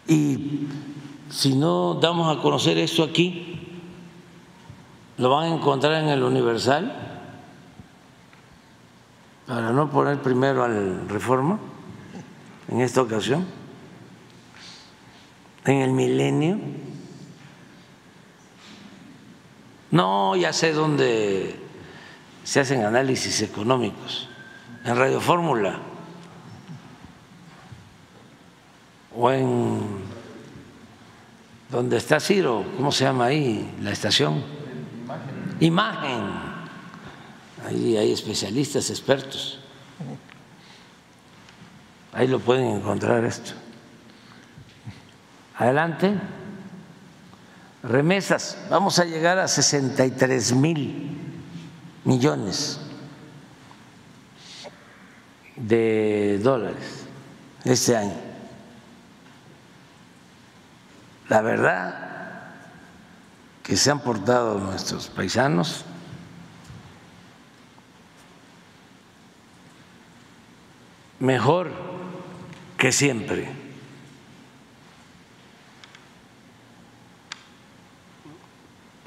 Y 0.07 0.67
si 1.29 1.55
no 1.55 1.95
damos 1.95 2.35
a 2.35 2.41
conocer 2.41 2.77
esto 2.77 3.03
aquí, 3.03 3.67
lo 5.17 5.29
van 5.29 5.51
a 5.51 5.55
encontrar 5.55 6.01
en 6.01 6.09
el 6.09 6.23
Universal, 6.23 6.95
para 9.45 9.71
no 9.71 9.89
poner 9.89 10.21
primero 10.21 10.63
al 10.63 11.09
Reforma, 11.09 11.59
en 12.69 12.81
esta 12.81 13.01
ocasión, 13.01 13.45
en 15.65 15.81
el 15.81 15.91
Milenio 15.91 16.59
No, 19.91 20.35
ya 20.35 20.53
sé 20.53 20.73
dónde 20.73 21.59
se 22.43 22.59
hacen 22.59 22.83
análisis 22.83 23.41
económicos, 23.41 24.29
en 24.83 24.95
Radio 24.95 25.19
Fórmula 25.19 25.79
o 29.15 29.31
en 29.31 29.79
donde 31.69 31.97
está 31.97 32.19
Ciro, 32.19 32.63
¿cómo 32.77 32.91
se 32.91 33.03
llama 33.03 33.25
ahí 33.25 33.75
la 33.81 33.91
estación? 33.91 34.43
Imagen. 35.03 35.57
Imagen. 35.59 36.49
Ahí 37.67 37.97
hay 37.97 38.11
especialistas, 38.11 38.89
expertos. 38.89 39.59
Ahí 42.13 42.27
lo 42.27 42.39
pueden 42.39 42.67
encontrar 42.77 43.23
esto. 43.25 43.51
Adelante 45.57 46.15
remesas, 47.83 48.57
vamos 48.69 48.99
a 48.99 49.05
llegar 49.05 49.39
a 49.39 49.47
63 49.47 50.53
mil 50.53 51.17
millones 52.03 52.79
de 55.55 56.39
dólares 56.41 57.05
este 57.63 57.95
año. 57.95 58.15
La 61.27 61.41
verdad 61.41 62.09
que 63.63 63.75
se 63.77 63.91
han 63.91 63.99
portado 63.99 64.59
nuestros 64.59 65.07
paisanos 65.09 65.85
mejor 71.19 71.71
que 72.77 72.91
siempre. 72.91 73.68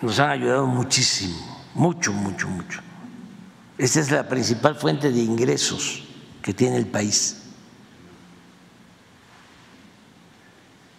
Nos 0.02 0.18
han 0.18 0.30
ayudado 0.30 0.66
muchísimo, 0.66 1.36
mucho, 1.74 2.12
mucho, 2.12 2.48
mucho. 2.48 2.80
Esta 3.78 4.00
es 4.00 4.10
la 4.10 4.28
principal 4.28 4.74
fuente 4.74 5.10
de 5.10 5.20
ingresos 5.20 6.04
que 6.42 6.52
tiene 6.52 6.76
el 6.76 6.86
país. 6.86 7.42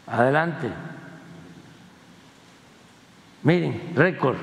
Adelante. 0.07 0.71
Miren, 3.43 3.93
récord 3.95 4.37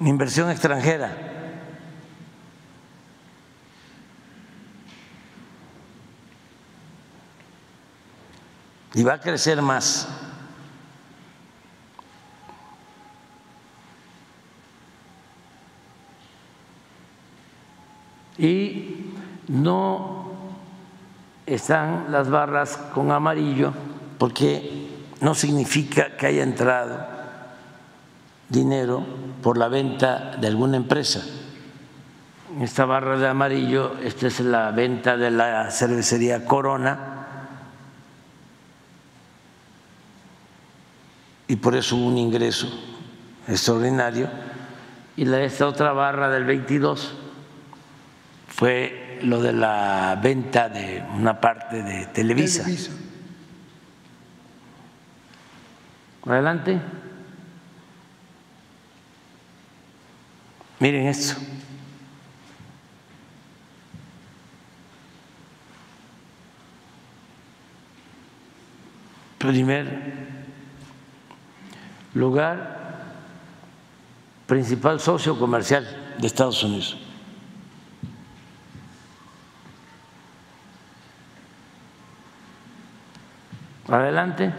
inversión 0.00 0.50
extranjera. 0.50 1.14
Y 8.94 9.02
va 9.02 9.14
a 9.14 9.20
crecer 9.20 9.60
más. 9.62 10.08
Y 18.40 19.12
no 19.48 20.32
están 21.44 22.06
las 22.10 22.30
barras 22.30 22.78
con 22.94 23.10
amarillo 23.10 23.72
porque 24.16 24.88
no 25.20 25.34
significa 25.34 26.16
que 26.16 26.26
haya 26.26 26.42
entrado 26.42 27.06
dinero 28.48 29.04
por 29.42 29.58
la 29.58 29.68
venta 29.68 30.36
de 30.40 30.46
alguna 30.46 30.78
empresa. 30.78 31.22
Esta 32.60 32.86
barra 32.86 33.18
de 33.18 33.28
amarillo, 33.28 33.96
esta 34.02 34.26
es 34.26 34.40
la 34.40 34.70
venta 34.70 35.16
de 35.16 35.30
la 35.30 35.70
cervecería 35.70 36.44
Corona 36.46 37.10
y 41.46 41.56
por 41.56 41.76
eso 41.76 41.96
hubo 41.96 42.06
un 42.06 42.16
ingreso 42.16 42.68
extraordinario. 43.46 44.28
Y 45.16 45.24
la, 45.24 45.42
esta 45.42 45.66
otra 45.66 45.92
barra 45.92 46.30
del 46.30 46.44
22 46.44 47.12
fue 48.60 49.18
lo 49.22 49.40
de 49.40 49.54
la 49.54 50.20
venta 50.22 50.68
de 50.68 51.02
una 51.14 51.40
parte 51.40 51.82
de 51.82 52.04
Televisa. 52.08 52.62
Televisa. 52.62 52.92
Adelante. 56.26 56.78
Miren 60.78 61.06
esto. 61.06 61.40
Primer 69.38 70.12
lugar, 72.12 73.14
principal 74.46 75.00
socio 75.00 75.38
comercial 75.38 76.14
de 76.18 76.26
Estados 76.26 76.62
Unidos. 76.62 77.09
Adelante. 83.90 84.52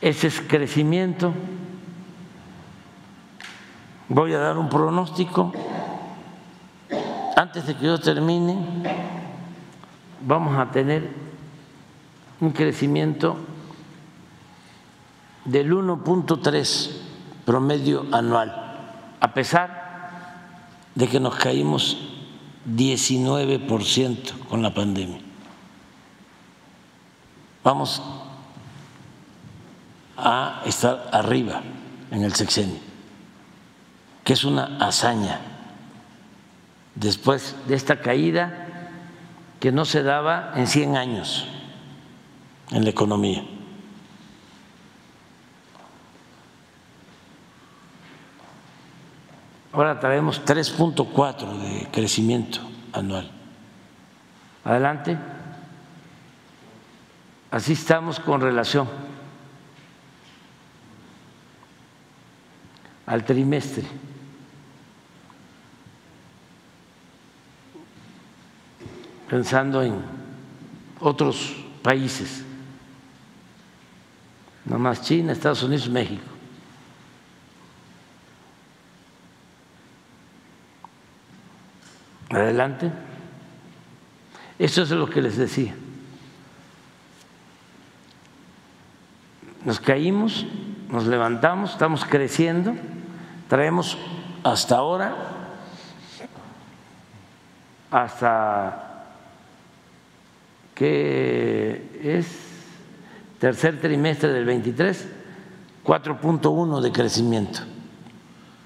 Ese 0.00 0.26
es 0.26 0.40
crecimiento. 0.40 1.32
Voy 4.08 4.32
a 4.32 4.38
dar 4.38 4.58
un 4.58 4.68
pronóstico. 4.68 5.52
Antes 7.36 7.66
de 7.66 7.76
que 7.76 7.86
yo 7.86 7.98
termine, 7.98 8.56
vamos 10.26 10.58
a 10.58 10.70
tener 10.72 11.08
un 12.40 12.50
crecimiento 12.50 13.36
del 15.44 15.72
1.3 15.72 16.90
promedio 17.44 18.06
anual, 18.12 18.52
a 19.20 19.32
pesar 19.32 19.78
de 20.94 21.06
que 21.06 21.20
nos 21.20 21.36
caímos 21.36 21.96
19% 22.66 24.46
con 24.48 24.62
la 24.62 24.74
pandemia. 24.74 25.27
Vamos 27.68 28.00
a 30.16 30.62
estar 30.64 31.10
arriba 31.12 31.60
en 32.10 32.22
el 32.22 32.34
sexenio, 32.34 32.80
que 34.24 34.32
es 34.32 34.42
una 34.44 34.78
hazaña 34.78 35.38
después 36.94 37.54
de 37.66 37.74
esta 37.74 38.00
caída 38.00 38.68
que 39.60 39.70
no 39.70 39.84
se 39.84 40.02
daba 40.02 40.52
en 40.56 40.66
100 40.66 40.96
años 40.96 41.46
en 42.70 42.84
la 42.84 42.88
economía. 42.88 43.44
Ahora 49.74 50.00
traemos 50.00 50.42
3.4 50.42 51.58
de 51.58 51.88
crecimiento 51.92 52.60
anual. 52.94 53.30
Adelante. 54.64 55.18
Así 57.50 57.72
estamos 57.72 58.20
con 58.20 58.40
relación 58.40 58.88
al 63.06 63.24
trimestre. 63.24 63.84
Pensando 69.30 69.82
en 69.82 69.94
otros 71.00 71.56
países, 71.82 72.44
no 74.64 74.78
más 74.78 75.02
China, 75.02 75.32
Estados 75.32 75.62
Unidos, 75.62 75.88
México. 75.88 76.22
Adelante. 82.30 82.90
Eso 84.58 84.82
es 84.82 84.90
lo 84.90 85.08
que 85.08 85.22
les 85.22 85.36
decía. 85.38 85.74
Nos 89.64 89.80
caímos, 89.80 90.46
nos 90.88 91.06
levantamos, 91.06 91.72
estamos 91.72 92.04
creciendo, 92.04 92.74
traemos 93.48 93.98
hasta 94.44 94.76
ahora, 94.76 95.16
hasta 97.90 98.84
que 100.74 102.00
es 102.02 102.26
tercer 103.40 103.80
trimestre 103.80 104.32
del 104.32 104.44
23, 104.44 105.08
4.1 105.84 106.80
de 106.80 106.92
crecimiento, 106.92 107.60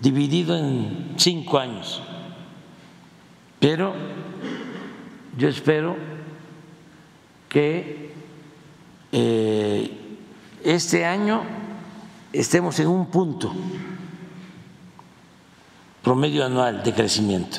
dividido 0.01 0.56
en 0.59 1.14
cinco 1.16 1.59
años. 1.59 2.02
Pero 3.59 3.94
yo 5.39 5.48
espero 5.48 5.97
que 7.48 8.12
eh, 9.12 10.02
este 10.64 11.05
año 11.05 11.43
estemos 12.32 12.78
en 12.80 12.89
un 12.89 13.06
punto 13.06 13.52
promedio 16.02 16.44
anual 16.44 16.82
de 16.82 16.93
crecimiento 16.93 17.59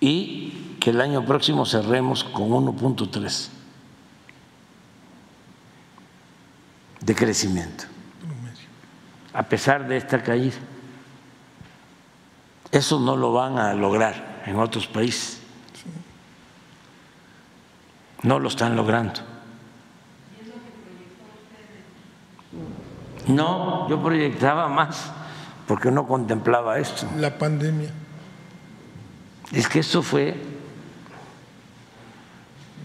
y 0.00 0.76
que 0.80 0.90
el 0.90 1.00
año 1.00 1.24
próximo 1.24 1.66
cerremos 1.66 2.24
con 2.24 2.48
1.3 2.50 3.48
de 7.00 7.14
crecimiento, 7.14 7.84
a 9.32 9.42
pesar 9.42 9.86
de 9.86 9.96
esta 9.96 10.22
caída. 10.22 10.56
Eso 12.70 13.00
no 13.00 13.16
lo 13.16 13.32
van 13.32 13.58
a 13.58 13.74
lograr 13.74 14.42
en 14.46 14.56
otros 14.56 14.86
países. 14.86 15.40
No 18.22 18.38
lo 18.38 18.48
están 18.48 18.76
logrando. 18.76 19.29
No, 23.26 23.88
yo 23.88 24.02
proyectaba 24.02 24.68
más 24.68 25.12
porque 25.66 25.90
no 25.90 26.06
contemplaba 26.06 26.78
esto. 26.78 27.06
La 27.18 27.38
pandemia. 27.38 27.90
Es 29.52 29.68
que 29.68 29.80
eso 29.80 30.02
fue 30.02 30.36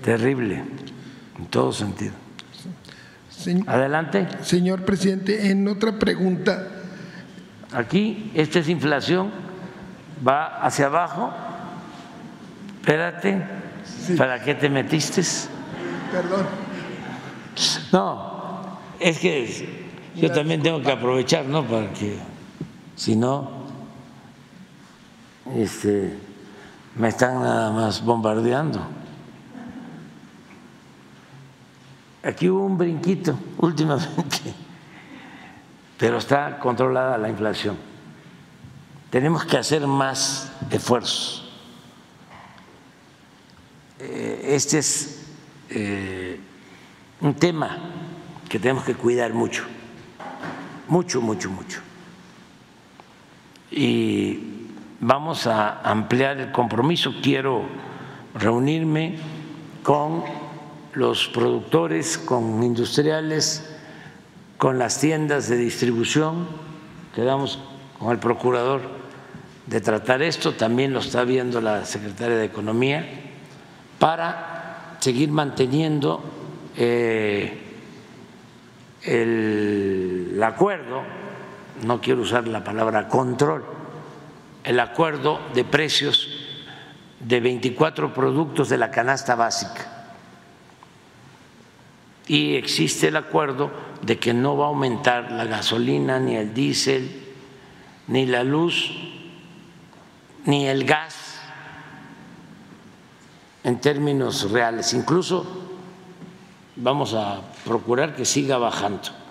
terrible 0.04 0.64
en 1.38 1.46
todo 1.48 1.72
sentido. 1.72 2.14
Adelante. 3.68 4.28
Señor 4.42 4.86
presidente, 4.86 5.50
en 5.52 5.68
otra 5.68 6.00
pregunta. 6.00 6.68
Aquí, 7.74 8.32
esta 8.34 8.60
es 8.60 8.70
inflación, 8.70 9.32
va 10.26 10.62
hacia 10.62 10.86
abajo. 10.86 11.34
Espérate, 12.80 13.42
¿para 14.18 14.42
qué 14.44 14.56
te 14.56 14.70
metiste? 14.70 15.22
Perdón. 16.12 16.46
No, 17.92 18.80
es 19.00 19.20
que 19.20 19.85
yo 20.16 20.32
también 20.32 20.62
tengo 20.62 20.82
que 20.82 20.92
aprovechar, 20.92 21.46
¿no? 21.46 21.64
Para 21.64 21.92
que, 21.94 22.18
si 22.96 23.16
no, 23.16 23.50
este, 25.56 26.18
me 26.96 27.10
están 27.10 27.42
nada 27.42 27.72
más 27.72 28.04
bombardeando. 28.04 28.82
Aquí 32.24 32.50
hubo 32.50 32.66
un 32.66 32.78
brinquito 32.78 33.38
últimamente, 33.60 34.54
pero 35.98 36.18
está 36.18 36.58
controlada 36.58 37.18
la 37.18 37.30
inflación. 37.30 37.78
Tenemos 39.12 39.46
que 39.46 39.58
hacer 39.58 39.86
más 39.86 40.52
esfuerzos. 40.72 41.50
Eh, 44.00 44.42
este 44.56 44.80
es 44.80 45.26
eh, 45.70 46.40
un 47.22 47.34
tema 47.36 47.78
que 48.50 48.60
tenemos 48.60 48.84
que 48.84 48.96
cuidar 48.96 49.34
mucho, 49.34 49.64
mucho, 50.96 51.20
mucho, 51.20 51.50
mucho. 51.50 51.82
y 53.70 54.40
vamos 55.02 55.46
a 55.46 55.82
ampliar 55.82 56.38
el 56.40 56.54
compromiso. 56.54 57.16
Quiero 57.22 57.64
reunirme 58.34 59.18
con 59.84 60.24
los 60.94 61.28
productores, 61.28 62.18
con 62.18 62.64
industriales, 62.64 63.76
con 64.58 64.80
las 64.80 64.98
tiendas 65.02 65.50
de 65.50 65.58
distribución. 65.58 66.48
Quedamos 67.14 67.60
con 68.00 68.12
el 68.12 68.20
procurador 68.20 68.80
de 69.68 69.82
tratar 69.82 70.22
esto, 70.22 70.54
también 70.54 70.94
lo 70.94 71.00
está 71.02 71.26
viendo 71.26 71.60
la 71.60 71.84
secretaria 71.84 72.38
de 72.38 72.46
Economía, 72.46 73.06
para 74.00 74.96
seguir 75.02 75.30
manteniendo 75.30 76.24
eh, 76.78 77.64
el 80.36 80.44
acuerdo, 80.44 81.02
no 81.86 82.02
quiero 82.02 82.20
usar 82.20 82.46
la 82.46 82.62
palabra 82.62 83.08
control, 83.08 83.64
el 84.66 84.82
acuerdo 84.82 85.40
de 85.54 85.64
precios 85.64 86.28
de 87.22 87.40
24 87.40 88.14
productos 88.14 88.68
de 88.68 88.78
la 88.78 88.92
canasta 88.92 89.36
básica. 89.36 90.10
Y 92.28 92.56
existe 92.56 93.08
el 93.08 93.16
acuerdo 93.16 93.72
de 94.02 94.20
que 94.20 94.34
no 94.34 94.58
va 94.58 94.66
a 94.66 94.68
aumentar 94.68 95.32
la 95.32 95.46
gasolina, 95.46 96.20
ni 96.20 96.36
el 96.36 96.54
diésel, 96.54 97.34
ni 98.08 98.26
la 98.26 98.44
luz, 98.44 98.92
ni 100.44 100.68
el 100.68 100.84
gas 100.84 101.40
en 103.64 103.80
términos 103.80 104.52
reales. 104.52 104.94
Incluso 104.94 105.46
vamos 106.76 107.14
a 107.14 107.40
procurar 107.64 108.18
que 108.18 108.26
siga 108.26 108.58
bajando. 108.58 109.24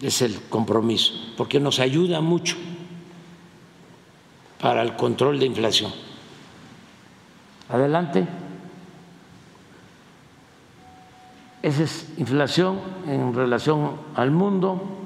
Es 0.00 0.22
el 0.22 0.40
compromiso, 0.48 1.12
porque 1.36 1.58
nos 1.58 1.80
ayuda 1.80 2.20
mucho 2.20 2.56
para 4.60 4.82
el 4.82 4.94
control 4.96 5.38
de 5.38 5.46
inflación. 5.46 5.92
Adelante. 7.68 8.26
Esa 11.62 11.82
es 11.82 12.08
inflación 12.16 12.80
en 13.06 13.34
relación 13.34 14.00
al 14.14 14.30
mundo. 14.30 14.98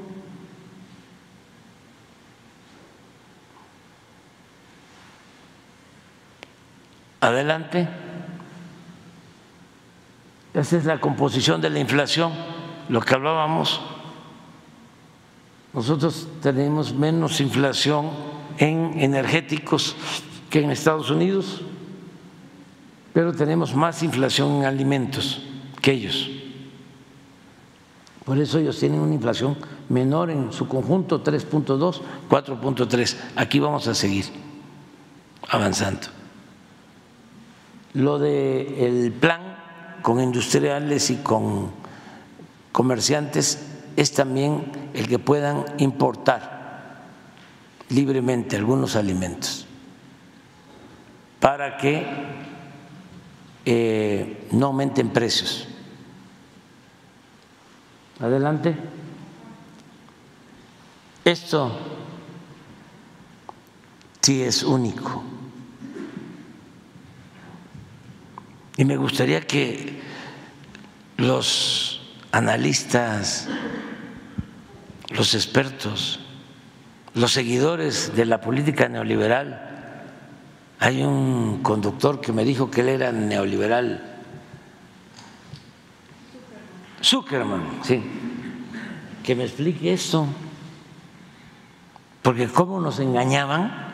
Adelante. 7.21 7.89
Esa 10.53 10.77
es 10.77 10.85
la 10.85 11.01
composición 11.01 11.63
de 11.63 11.71
la 11.71 11.79
inflación, 11.79 12.33
lo 12.91 13.01
que 13.01 13.15
hablábamos. 13.15 13.81
Nosotros 15.75 16.29
tenemos 16.43 16.95
menos 16.95 17.41
inflación 17.41 18.11
en 18.59 18.99
energéticos 18.99 19.97
que 20.51 20.61
en 20.61 20.71
Estados 20.71 21.11
Unidos, 21.11 21.63
pero 23.15 23.33
tenemos 23.33 23.75
más 23.75 24.03
inflación 24.03 24.57
en 24.57 24.65
alimentos 24.65 25.43
que 25.81 25.93
ellos. 25.93 26.31
Por 28.25 28.39
eso 28.39 28.59
ellos 28.59 28.79
tienen 28.79 29.01
una 29.01 29.15
inflación 29.15 29.57
menor 29.89 30.31
en 30.31 30.53
su 30.53 30.69
conjunto, 30.69 31.25
3.2, 31.25 32.01
4.3. 32.29 33.17
Aquí 33.37 33.59
vamos 33.59 33.89
a 33.89 33.95
seguir 33.95 34.27
avanzando. 35.49 36.09
Lo 37.95 38.19
del 38.19 39.13
plan 39.13 39.57
con 40.03 40.21
industriales 40.21 41.11
y 41.11 41.17
con 41.17 41.71
comerciantes 42.73 43.72
es 43.97 44.13
también 44.13 44.91
el 44.95 45.09
que 45.09 45.19
puedan 45.19 45.65
importar 45.79 46.63
libremente 47.89 48.57
algunos 48.57 48.97
alimentos 48.97 49.67
para 51.41 51.77
que 51.77 52.07
eh, 53.65 54.49
no 54.53 54.67
aumenten 54.67 55.11
precios. 55.11 55.69
Adelante. 58.21 58.77
Esto 61.25 61.77
sí 64.21 64.43
es 64.43 64.63
único. 64.63 65.23
Y 68.77 68.85
me 68.85 68.97
gustaría 68.97 69.41
que 69.47 70.01
los 71.17 72.02
analistas, 72.33 73.49
los 75.11 75.35
expertos, 75.35 76.21
los 77.15 77.33
seguidores 77.33 78.17
de 78.17 78.25
la 78.25 78.41
política 78.41 78.89
neoliberal, 78.89 79.69
hay 80.81 81.03
un 81.03 81.63
conductor 81.63 82.21
que 82.21 82.33
me 82.33 82.45
dijo 82.45 82.71
que 82.71 82.81
él 82.81 82.89
era 82.89 83.13
neoliberal, 83.13 84.09
Zuckerman, 87.03 87.81
sí, 87.83 88.03
que 89.23 89.35
me 89.35 89.45
explique 89.45 89.93
esto, 89.93 90.27
porque 92.23 92.49
cómo 92.49 92.81
nos 92.81 93.01
engañaban 93.01 93.93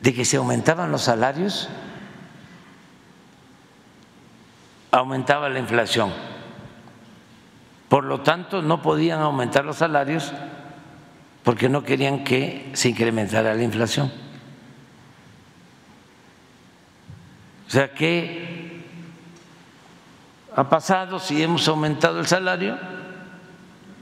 de 0.00 0.12
que 0.12 0.24
se 0.24 0.36
aumentaban 0.36 0.90
los 0.90 1.02
salarios 1.02 1.68
aumentaba 4.90 5.48
la 5.48 5.58
inflación. 5.58 6.27
Por 7.88 8.04
lo 8.04 8.20
tanto, 8.20 8.60
no 8.60 8.82
podían 8.82 9.20
aumentar 9.20 9.64
los 9.64 9.76
salarios 9.76 10.32
porque 11.42 11.68
no 11.68 11.82
querían 11.82 12.24
que 12.24 12.70
se 12.74 12.90
incrementara 12.90 13.54
la 13.54 13.62
inflación. 13.62 14.12
O 17.66 17.70
sea, 17.70 17.92
¿qué 17.94 18.82
ha 20.54 20.68
pasado 20.68 21.18
si 21.18 21.42
hemos 21.42 21.66
aumentado 21.68 22.20
el 22.20 22.26
salario 22.26 22.78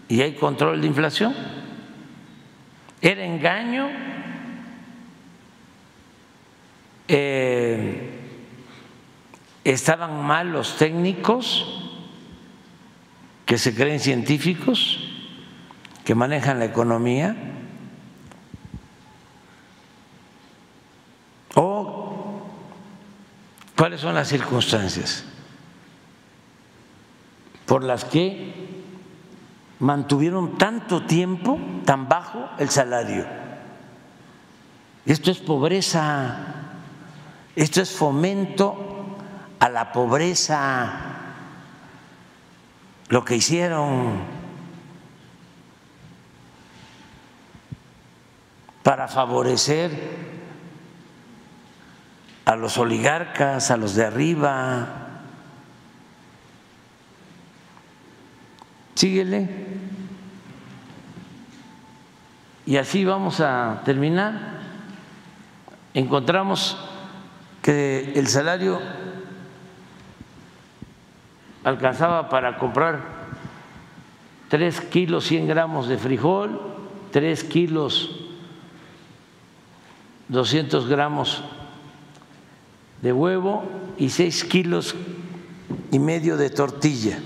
y 0.09 0.21
hay 0.23 0.35
control 0.35 0.81
de 0.81 0.87
inflación? 0.89 1.35
¿Era 3.01 3.25
engaño? 3.25 3.89
Eh, 7.09 8.21
estaban 9.63 10.25
mal 10.25 10.51
los 10.51 10.77
técnicos 10.77 11.86
que 13.47 13.59
se 13.59 13.75
creen 13.75 14.01
científicos, 14.01 14.99
que 16.05 16.15
manejan 16.15 16.59
la 16.59 16.67
economía, 16.67 17.35
o 21.55 22.43
cuáles 23.77 24.01
son 24.01 24.15
las 24.15 24.29
circunstancias 24.29 25.25
por 27.67 27.83
las 27.83 28.05
que 28.05 28.53
mantuvieron 29.81 30.57
tanto 30.59 31.05
tiempo 31.05 31.59
tan 31.85 32.09
bajo 32.09 32.49
el 32.59 32.71
salario. 32.71 33.27
Esto 35.05 35.31
es 35.31 35.39
pobreza, 35.39 36.37
esto 37.55 37.81
es 37.81 37.91
fomento 37.91 39.17
a 39.59 39.69
la 39.69 39.93
pobreza, 39.93 41.16
lo 43.09 43.25
que 43.25 43.37
hicieron 43.37 44.21
para 48.83 49.09
favorecer 49.09 49.91
a 52.45 52.55
los 52.55 52.79
oligarcas, 52.79 53.71
a 53.71 53.77
los 53.77 53.95
de 53.95 54.05
arriba. 54.05 54.87
Síguele. 58.95 59.49
Y 62.65 62.77
así 62.77 63.05
vamos 63.05 63.41
a 63.41 63.83
terminar. 63.85 64.61
Encontramos 65.95 66.77
que 67.63 68.13
el 68.15 68.29
salario 68.29 68.81
alcanzaba 71.67 72.29
para 72.29 72.59
comprar 72.59 73.01
tres 74.49 74.81
kilos 74.81 75.25
100 75.27 75.49
gramos 75.49 75.89
de 75.89 75.99
frijol, 75.99 76.61
tres 77.11 77.43
kilos 77.43 78.21
200 80.29 80.87
gramos 80.87 81.43
de 83.03 83.13
huevo 83.13 83.65
y 83.99 84.11
seis 84.11 84.45
kilos 84.45 84.95
y 85.91 85.99
medio 85.99 86.37
de 86.37 86.51
tortilla 86.51 87.19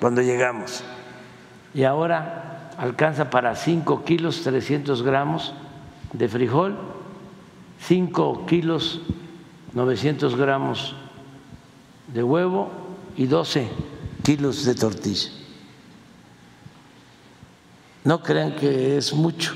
cuando 0.00 0.20
llegamos. 0.20 0.84
Y 1.72 1.84
ahora 1.84 2.72
alcanza 2.76 3.30
para 3.30 3.56
cinco 3.56 4.04
kilos 4.04 4.42
300 4.42 5.02
gramos 5.02 5.54
de 6.12 6.28
frijol, 6.28 6.76
cinco 7.80 8.44
kilos 8.44 9.00
900 9.72 10.36
gramos 10.36 10.94
de 12.12 12.22
huevo 12.22 12.85
y 13.16 13.26
12 13.26 13.68
kilos 14.22 14.64
de 14.64 14.74
tortilla. 14.74 15.30
No 18.04 18.22
crean 18.22 18.54
que 18.54 18.96
es 18.96 19.12
mucho, 19.12 19.54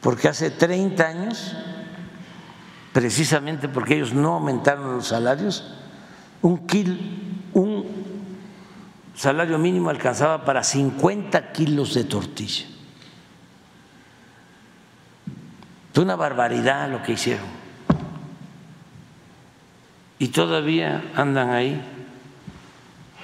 porque 0.00 0.28
hace 0.28 0.50
30 0.50 1.06
años, 1.06 1.54
precisamente 2.92 3.68
porque 3.68 3.96
ellos 3.96 4.14
no 4.14 4.34
aumentaron 4.34 4.96
los 4.96 5.08
salarios, 5.08 5.74
un, 6.42 6.66
un 7.52 7.84
salario 9.14 9.58
mínimo 9.58 9.90
alcanzaba 9.90 10.44
para 10.44 10.62
50 10.62 11.52
kilos 11.52 11.94
de 11.94 12.04
tortilla. 12.04 12.66
Fue 15.92 16.04
una 16.04 16.16
barbaridad 16.16 16.88
lo 16.88 17.02
que 17.02 17.12
hicieron. 17.12 17.60
Y 20.18 20.28
todavía 20.28 21.12
andan 21.16 21.50
ahí 21.50 21.99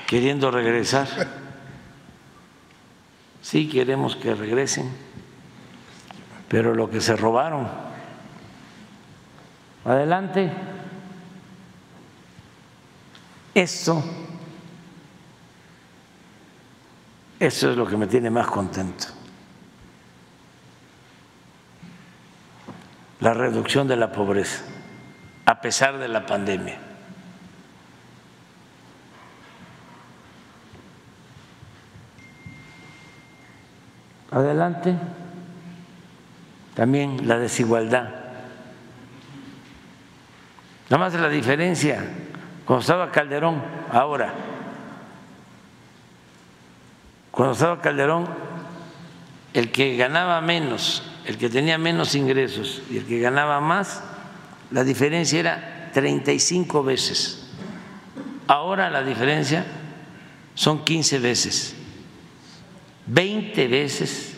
queriendo 0.06 0.50
regresar. 0.50 1.08
Sí 3.42 3.68
queremos 3.68 4.16
que 4.16 4.34
regresen, 4.34 4.90
pero 6.48 6.74
lo 6.74 6.90
que 6.90 7.00
se 7.00 7.16
robaron. 7.16 7.68
Adelante. 9.84 10.50
Esto, 13.54 14.04
eso 17.40 17.70
es 17.70 17.76
lo 17.76 17.86
que 17.86 17.96
me 17.96 18.06
tiene 18.06 18.28
más 18.28 18.48
contento. 18.48 19.06
La 23.20 23.32
reducción 23.32 23.88
de 23.88 23.96
la 23.96 24.12
pobreza, 24.12 24.62
a 25.46 25.60
pesar 25.60 25.98
de 25.98 26.08
la 26.08 26.26
pandemia. 26.26 26.85
Adelante. 34.36 34.94
También 36.74 37.26
la 37.26 37.38
desigualdad. 37.38 38.10
Nada 40.90 40.98
más 40.98 41.14
la 41.14 41.30
diferencia 41.30 42.04
cuando 42.66 42.82
estaba 42.82 43.10
Calderón, 43.10 43.62
ahora. 43.90 44.34
Cuando 47.30 47.54
estaba 47.54 47.80
Calderón, 47.80 48.28
el 49.54 49.72
que 49.72 49.96
ganaba 49.96 50.42
menos, 50.42 51.02
el 51.24 51.38
que 51.38 51.48
tenía 51.48 51.78
menos 51.78 52.14
ingresos 52.14 52.82
y 52.90 52.98
el 52.98 53.06
que 53.06 53.20
ganaba 53.20 53.58
más, 53.60 54.02
la 54.70 54.84
diferencia 54.84 55.40
era 55.40 55.90
35 55.94 56.84
veces. 56.84 57.48
Ahora 58.48 58.90
la 58.90 59.02
diferencia 59.02 59.64
son 60.54 60.84
15 60.84 61.20
veces. 61.20 61.85
20 63.06 63.68
veces 63.68 64.36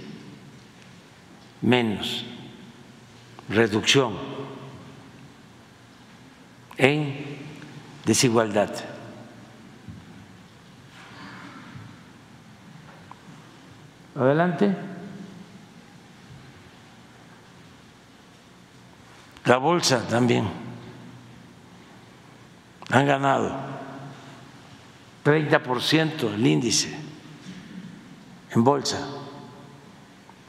menos 1.63 2.25
reducción 3.49 4.15
en 6.77 7.39
desigualdad. 8.05 8.71
Adelante. 14.15 14.77
La 19.45 19.57
bolsa 19.57 20.07
también. 20.07 20.47
Han 22.91 23.07
ganado 23.07 23.55
30% 25.25 26.35
el 26.35 26.47
índice 26.47 27.08
en 28.51 28.65
bolsa, 28.65 29.07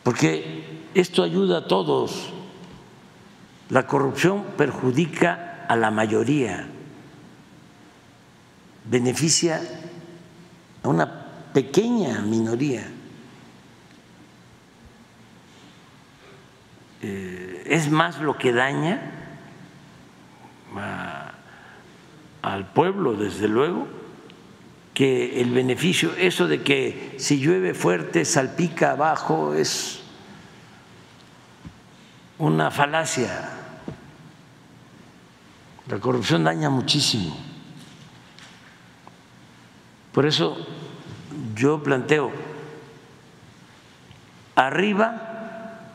porque 0.04 0.88
esto 0.94 1.24
ayuda 1.24 1.60
a 1.60 1.68
todos. 1.68 2.34
La 3.70 3.86
corrupción 3.86 4.44
perjudica 4.58 5.66
a 5.68 5.76
la 5.76 5.92
mayoría, 5.92 6.68
beneficia 8.86 9.62
a 10.82 10.88
una 10.90 11.28
pequeña 11.54 12.22
minoría. 12.22 12.88
Eh, 17.02 17.64
es 17.68 17.90
más 17.92 18.20
lo 18.20 18.38
que 18.38 18.52
daña 18.52 19.16
al 22.42 22.72
pueblo, 22.74 23.14
desde 23.14 23.48
luego, 23.48 23.88
que 24.94 25.42
el 25.42 25.52
beneficio, 25.52 26.14
eso 26.18 26.48
de 26.48 26.62
que 26.62 27.16
si 27.18 27.40
llueve 27.40 27.74
fuerte 27.74 28.26
salpica 28.26 28.92
abajo 28.92 29.54
es 29.54 30.02
una 32.38 32.72
falacia. 32.72 33.50
La 35.88 36.00
corrupción 36.00 36.44
daña 36.44 36.70
muchísimo. 36.70 37.36
Por 40.12 40.26
eso 40.26 40.58
yo 41.56 41.82
planteo, 41.82 42.32
arriba 44.56 45.86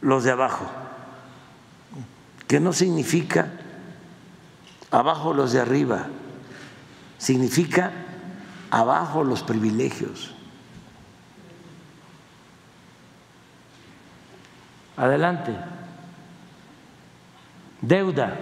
los 0.00 0.24
de 0.24 0.30
abajo, 0.30 0.66
que 2.46 2.60
no 2.60 2.72
significa 2.72 3.50
abajo 4.90 5.34
los 5.34 5.52
de 5.52 5.60
arriba 5.60 6.06
significa 7.18 7.92
abajo 8.70 9.24
los 9.24 9.42
privilegios. 9.42 10.32
Adelante. 14.96 15.54
Deuda 17.80 18.36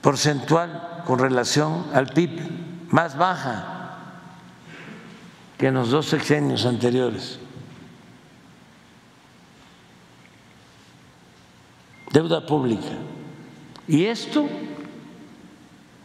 porcentual 0.00 1.02
con 1.04 1.18
relación 1.18 1.86
al 1.92 2.06
PIB 2.06 2.40
más 2.90 3.16
baja 3.16 3.76
que 5.58 5.68
en 5.68 5.74
los 5.74 5.90
dos 5.90 6.06
sexenios 6.06 6.66
anteriores. 6.66 7.38
Deuda 12.12 12.44
pública. 12.46 12.92
Y 13.88 14.06
esto 14.06 14.48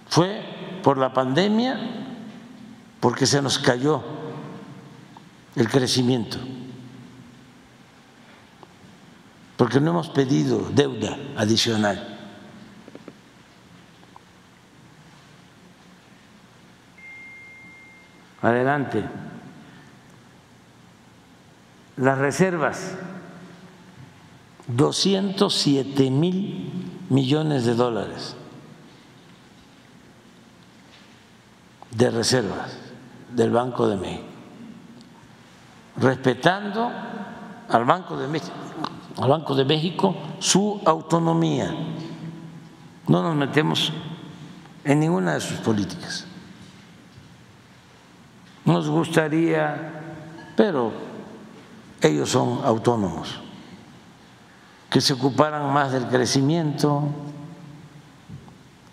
fue 0.07 0.43
por 0.83 0.97
la 0.97 1.13
pandemia, 1.13 1.79
porque 2.99 3.25
se 3.25 3.41
nos 3.41 3.57
cayó 3.57 4.03
el 5.55 5.67
crecimiento, 5.69 6.37
porque 9.57 9.79
no 9.79 9.91
hemos 9.91 10.09
pedido 10.09 10.69
deuda 10.69 11.17
adicional. 11.35 12.19
Adelante. 18.41 19.03
Las 21.97 22.17
reservas, 22.17 22.95
207 24.67 26.09
mil 26.09 26.90
millones 27.11 27.65
de 27.65 27.75
dólares. 27.75 28.35
de 31.91 32.09
reservas 32.09 32.77
del 33.29 33.51
Banco 33.51 33.87
de 33.87 33.97
México, 33.97 34.23
respetando 35.97 36.89
al 37.69 37.85
Banco 37.85 38.17
de 38.17 38.27
México, 38.27 38.53
al 39.17 39.29
Banco 39.29 39.55
de 39.55 39.65
México 39.65 40.15
su 40.39 40.81
autonomía. 40.85 41.73
No 43.07 43.21
nos 43.21 43.35
metemos 43.35 43.91
en 44.83 44.99
ninguna 44.99 45.33
de 45.33 45.41
sus 45.41 45.57
políticas. 45.59 46.25
Nos 48.63 48.87
gustaría, 48.89 50.53
pero 50.55 50.91
ellos 52.01 52.29
son 52.29 52.61
autónomos, 52.63 53.39
que 54.91 54.99
se 54.99 55.13
ocuparan 55.13 55.71
más 55.71 55.93
del 55.93 56.07
crecimiento, 56.07 57.07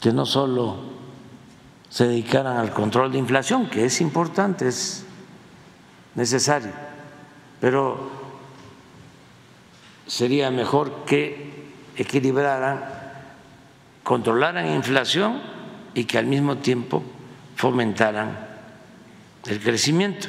que 0.00 0.12
no 0.12 0.24
solo 0.24 0.76
se 1.90 2.06
dedicaran 2.06 2.56
al 2.56 2.72
control 2.72 3.10
de 3.10 3.18
inflación, 3.18 3.68
que 3.68 3.84
es 3.84 4.00
importante, 4.00 4.68
es 4.68 5.04
necesario, 6.14 6.70
pero 7.60 8.10
sería 10.06 10.52
mejor 10.52 11.04
que 11.04 11.66
equilibraran, 11.96 12.80
controlaran 14.04 14.72
inflación 14.72 15.42
y 15.94 16.04
que 16.04 16.16
al 16.16 16.26
mismo 16.26 16.58
tiempo 16.58 17.02
fomentaran 17.56 18.38
el 19.46 19.60
crecimiento. 19.60 20.28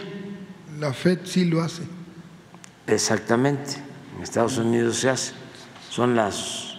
La 0.79 0.93
FED 0.93 1.19
sí 1.25 1.45
lo 1.45 1.61
hace. 1.61 1.83
Exactamente, 2.87 3.75
en 4.17 4.23
Estados 4.23 4.57
Unidos 4.57 4.95
se 4.95 5.11
hace. 5.11 5.48
Son 5.89 6.15
las 6.15 6.75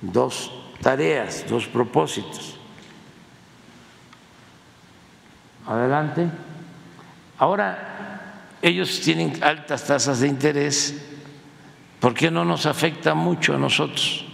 dos 0.00 0.50
tareas, 0.80 1.44
dos 1.48 1.66
propósitos. 1.66 2.56
Adelante. 5.66 6.28
Ahora, 7.38 8.48
ellos 8.62 9.00
tienen 9.00 9.42
altas 9.42 9.84
tasas 9.84 10.20
de 10.20 10.28
interés, 10.28 10.94
¿por 12.00 12.14
qué 12.14 12.30
no 12.30 12.44
nos 12.44 12.66
afecta 12.66 13.14
mucho 13.14 13.54
a 13.54 13.58
nosotros? 13.58 14.24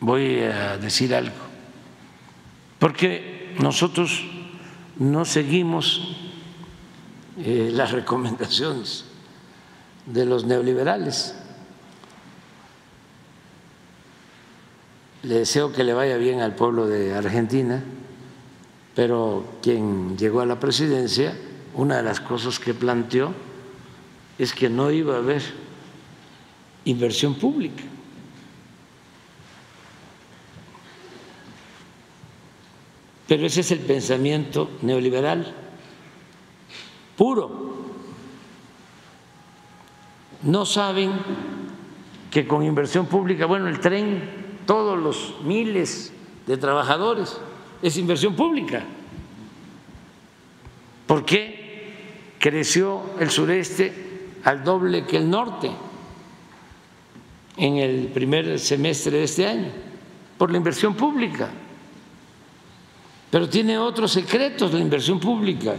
Voy 0.00 0.40
a 0.40 0.76
decir 0.78 1.14
algo. 1.14 1.36
Porque 2.78 3.54
nosotros 3.60 4.24
no 4.98 5.24
seguimos 5.24 6.16
eh, 7.38 7.70
las 7.72 7.92
recomendaciones 7.92 9.04
de 10.06 10.24
los 10.24 10.44
neoliberales. 10.44 11.36
Le 15.24 15.36
deseo 15.36 15.72
que 15.72 15.84
le 15.84 15.94
vaya 15.94 16.18
bien 16.18 16.40
al 16.40 16.54
pueblo 16.54 16.86
de 16.86 17.14
Argentina, 17.14 17.82
pero 18.94 19.44
quien 19.62 20.18
llegó 20.18 20.40
a 20.40 20.46
la 20.46 20.60
presidencia, 20.60 21.34
una 21.74 21.96
de 21.96 22.02
las 22.02 22.20
cosas 22.20 22.60
que 22.60 22.74
planteó 22.74 23.32
es 24.38 24.52
que 24.52 24.68
no 24.68 24.90
iba 24.90 25.14
a 25.14 25.18
haber 25.18 25.42
inversión 26.84 27.36
pública. 27.36 27.82
Pero 33.26 33.46
ese 33.46 33.62
es 33.62 33.70
el 33.70 33.80
pensamiento 33.80 34.70
neoliberal 34.82 35.54
puro. 37.16 37.74
No 40.42 40.66
saben 40.66 41.12
que 42.30 42.46
con 42.46 42.62
inversión 42.62 43.06
pública, 43.06 43.46
bueno, 43.46 43.68
el 43.68 43.80
tren, 43.80 44.43
todos 44.66 44.98
los 44.98 45.34
miles 45.44 46.12
de 46.46 46.56
trabajadores, 46.56 47.38
es 47.82 47.96
inversión 47.96 48.34
pública. 48.34 48.84
¿Por 51.06 51.24
qué 51.24 51.92
creció 52.38 53.02
el 53.20 53.30
sureste 53.30 53.92
al 54.44 54.64
doble 54.64 55.04
que 55.04 55.18
el 55.18 55.28
norte 55.28 55.70
en 57.56 57.76
el 57.76 58.08
primer 58.08 58.58
semestre 58.58 59.18
de 59.18 59.24
este 59.24 59.46
año? 59.46 59.68
Por 60.38 60.50
la 60.50 60.56
inversión 60.56 60.94
pública. 60.94 61.50
Pero 63.30 63.48
tiene 63.48 63.78
otros 63.78 64.12
secretos 64.12 64.72
la 64.72 64.80
inversión 64.80 65.20
pública. 65.20 65.74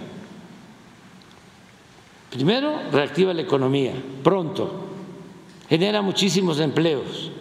Primero, 2.29 2.81
reactiva 2.91 3.33
la 3.33 3.43
economía 3.43 3.93
pronto, 4.21 4.87
genera 5.69 6.01
muchísimos 6.01 6.59
empleos, 6.59 7.31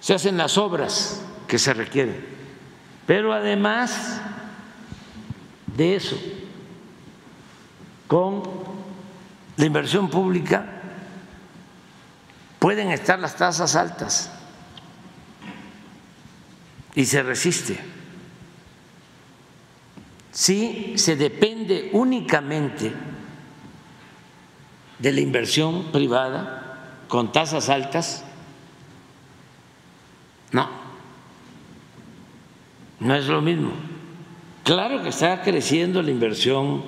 se 0.00 0.14
hacen 0.14 0.36
las 0.36 0.56
obras 0.58 1.22
que 1.46 1.58
se 1.58 1.74
requieren, 1.74 2.24
pero 3.06 3.32
además 3.32 4.20
de 5.76 5.96
eso, 5.96 6.18
con 8.08 8.42
la 9.56 9.66
inversión 9.66 10.08
pública 10.08 10.80
pueden 12.58 12.90
estar 12.90 13.18
las 13.18 13.36
tasas 13.36 13.76
altas 13.76 14.30
y 16.94 17.04
se 17.04 17.22
resiste. 17.22 17.78
Si 20.32 20.94
se 20.96 21.16
depende 21.16 21.90
únicamente 21.92 22.92
de 24.98 25.12
la 25.12 25.20
inversión 25.20 25.90
privada 25.92 27.02
con 27.08 27.32
tasas 27.32 27.68
altas, 27.68 28.24
no, 30.52 30.68
no 33.00 33.14
es 33.14 33.26
lo 33.26 33.40
mismo. 33.40 33.72
Claro 34.64 35.02
que 35.02 35.08
está 35.08 35.42
creciendo 35.42 36.02
la 36.02 36.10
inversión 36.10 36.82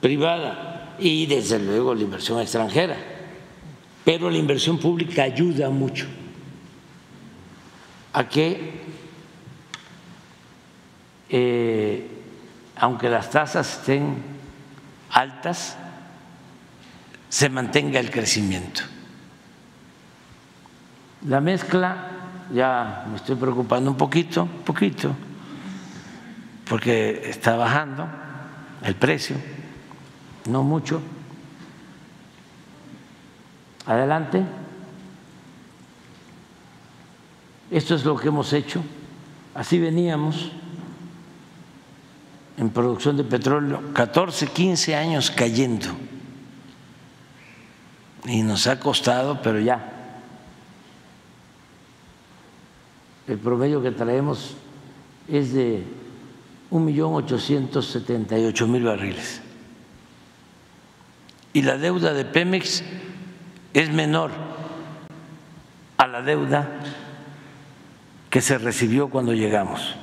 privada 0.00 0.96
y 0.98 1.26
desde 1.26 1.58
luego 1.58 1.94
la 1.94 2.02
inversión 2.02 2.40
extranjera, 2.40 2.96
pero 4.04 4.30
la 4.30 4.38
inversión 4.38 4.78
pública 4.78 5.22
ayuda 5.22 5.70
mucho 5.70 6.06
a 8.12 8.28
que 8.28 8.84
eh, 11.28 12.14
aunque 12.76 13.08
las 13.08 13.30
tasas 13.30 13.78
estén 13.78 14.16
altas, 15.10 15.76
se 17.28 17.48
mantenga 17.48 18.00
el 18.00 18.10
crecimiento. 18.10 18.82
La 21.26 21.40
mezcla, 21.40 22.10
ya 22.52 23.06
me 23.08 23.16
estoy 23.16 23.36
preocupando 23.36 23.90
un 23.90 23.96
poquito, 23.96 24.42
un 24.42 24.64
poquito, 24.64 25.14
porque 26.68 27.28
está 27.28 27.56
bajando 27.56 28.06
el 28.82 28.94
precio, 28.96 29.36
no 30.48 30.62
mucho. 30.62 31.00
Adelante. 33.86 34.42
Esto 37.70 37.94
es 37.94 38.04
lo 38.04 38.16
que 38.16 38.28
hemos 38.28 38.52
hecho, 38.52 38.82
así 39.54 39.78
veníamos 39.78 40.52
en 42.56 42.70
producción 42.70 43.16
de 43.16 43.24
petróleo, 43.24 43.82
14, 43.92 44.46
15 44.48 44.94
años 44.94 45.30
cayendo. 45.30 45.88
Y 48.26 48.42
nos 48.42 48.66
ha 48.66 48.78
costado, 48.78 49.40
pero 49.42 49.60
ya. 49.60 49.93
El 53.26 53.38
promedio 53.38 53.82
que 53.82 53.90
traemos 53.90 54.56
es 55.28 55.54
de 55.54 55.82
1.878.000 56.70 58.84
barriles. 58.84 59.40
Y 61.52 61.62
la 61.62 61.78
deuda 61.78 62.12
de 62.12 62.24
Pemex 62.24 62.84
es 63.72 63.90
menor 63.90 64.30
a 65.96 66.06
la 66.06 66.22
deuda 66.22 66.80
que 68.30 68.40
se 68.40 68.56
recibió 68.58 69.08
cuando 69.08 69.32
llegamos. 69.32 69.96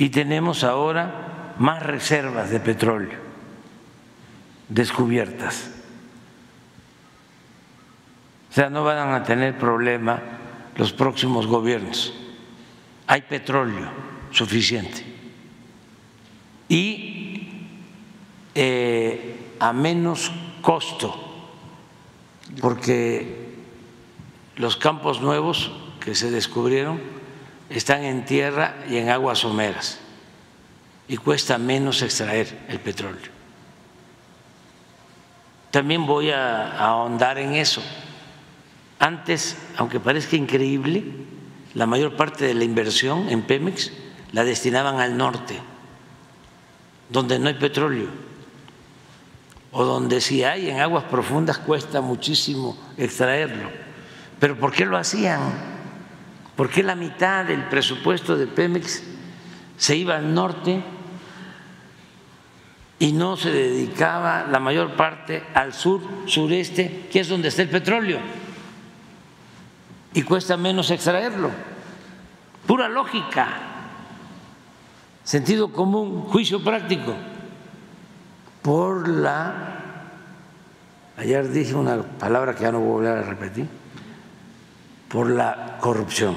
y 0.00 0.08
tenemos 0.08 0.64
ahora 0.64 1.54
más 1.58 1.82
reservas 1.82 2.48
de 2.48 2.58
petróleo 2.58 3.18
descubiertas. 4.70 5.72
O 8.50 8.52
sea, 8.52 8.68
no 8.68 8.82
van 8.84 9.14
a 9.14 9.22
tener 9.22 9.56
problema 9.58 10.20
los 10.76 10.92
próximos 10.92 11.46
gobiernos. 11.46 12.12
Hay 13.06 13.22
petróleo 13.22 13.88
suficiente. 14.32 15.04
Y 16.68 17.48
eh, 18.54 19.54
a 19.58 19.72
menos 19.72 20.32
costo, 20.62 21.14
porque 22.60 23.54
los 24.56 24.76
campos 24.76 25.20
nuevos 25.20 25.70
que 26.00 26.14
se 26.14 26.30
descubrieron 26.30 27.00
están 27.68 28.04
en 28.04 28.24
tierra 28.24 28.76
y 28.88 28.96
en 28.96 29.10
aguas 29.10 29.38
someras 29.38 30.00
y 31.10 31.16
cuesta 31.16 31.58
menos 31.58 32.02
extraer 32.02 32.66
el 32.68 32.78
petróleo. 32.78 33.30
También 35.72 36.06
voy 36.06 36.30
a, 36.30 36.78
ahondar 36.78 37.38
en 37.38 37.54
eso. 37.54 37.82
Antes, 39.00 39.56
aunque 39.78 39.98
parezca 39.98 40.36
increíble, 40.36 41.02
la 41.72 41.86
mayor 41.86 42.16
parte 42.16 42.44
de 42.44 42.52
la 42.52 42.64
inversión 42.64 43.30
en 43.30 43.40
Pemex 43.40 43.90
la 44.32 44.44
destinaban 44.44 45.00
al 45.00 45.16
norte, 45.16 45.58
donde 47.08 47.38
no 47.38 47.48
hay 47.48 47.54
petróleo, 47.54 48.08
o 49.72 49.84
donde 49.84 50.20
si 50.20 50.44
hay 50.44 50.68
en 50.68 50.80
aguas 50.80 51.04
profundas 51.04 51.56
cuesta 51.56 52.02
muchísimo 52.02 52.76
extraerlo. 52.98 53.70
Pero 54.38 54.58
¿por 54.58 54.70
qué 54.70 54.84
lo 54.84 54.98
hacían? 54.98 55.40
¿Por 56.54 56.68
qué 56.68 56.82
la 56.82 56.94
mitad 56.94 57.46
del 57.46 57.64
presupuesto 57.68 58.36
de 58.36 58.48
Pemex 58.48 59.02
se 59.78 59.96
iba 59.96 60.16
al 60.16 60.34
norte 60.34 60.82
y 62.98 63.12
no 63.12 63.38
se 63.38 63.50
dedicaba 63.50 64.46
la 64.46 64.58
mayor 64.58 64.94
parte 64.94 65.42
al 65.54 65.72
sur, 65.72 66.02
sureste, 66.26 67.08
que 67.10 67.20
es 67.20 67.28
donde 67.28 67.48
está 67.48 67.62
el 67.62 67.70
petróleo? 67.70 68.18
Y 70.12 70.22
cuesta 70.22 70.56
menos 70.56 70.90
extraerlo. 70.90 71.50
Pura 72.66 72.88
lógica, 72.88 73.48
sentido 75.24 75.72
común, 75.72 76.22
juicio 76.22 76.62
práctico. 76.62 77.14
Por 78.62 79.08
la, 79.08 80.08
ayer 81.16 81.50
dije 81.50 81.74
una 81.74 82.02
palabra 82.02 82.54
que 82.54 82.62
ya 82.62 82.72
no 82.72 82.80
voy 82.80 82.88
a 82.88 82.92
volver 82.92 83.18
a 83.18 83.22
repetir, 83.22 83.68
por 85.08 85.30
la 85.30 85.78
corrupción. 85.80 86.36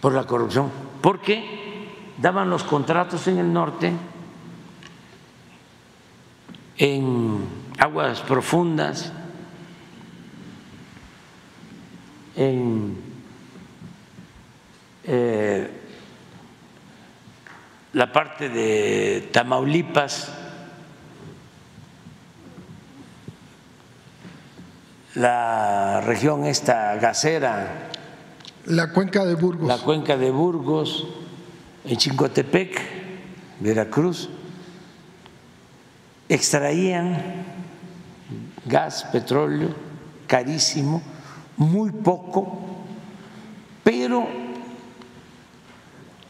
Por 0.00 0.12
la 0.12 0.24
corrupción. 0.24 0.70
Porque 1.00 1.92
daban 2.18 2.50
los 2.50 2.62
contratos 2.62 3.26
en 3.28 3.38
el 3.38 3.52
norte, 3.52 3.92
en 6.78 7.38
aguas 7.78 8.20
profundas, 8.20 9.12
en 12.36 12.96
eh, 15.04 15.70
la 17.94 18.12
parte 18.12 18.50
de 18.50 19.30
Tamaulipas, 19.32 20.30
la 25.14 26.02
región 26.02 26.44
esta 26.44 26.96
gasera, 26.96 27.88
La 28.66 28.92
cuenca 28.92 29.24
de 29.24 29.34
Burgos. 29.34 29.66
la 29.66 29.78
cuenca 29.78 30.16
de 30.18 30.30
Burgos, 30.30 31.06
en 31.84 31.96
Chincotepec, 31.96 32.78
Veracruz, 33.60 34.28
extraían 36.28 37.44
gas, 38.66 39.04
petróleo, 39.10 39.68
carísimo, 40.26 41.02
muy 41.56 41.90
poco, 41.90 42.58
pero 43.82 44.28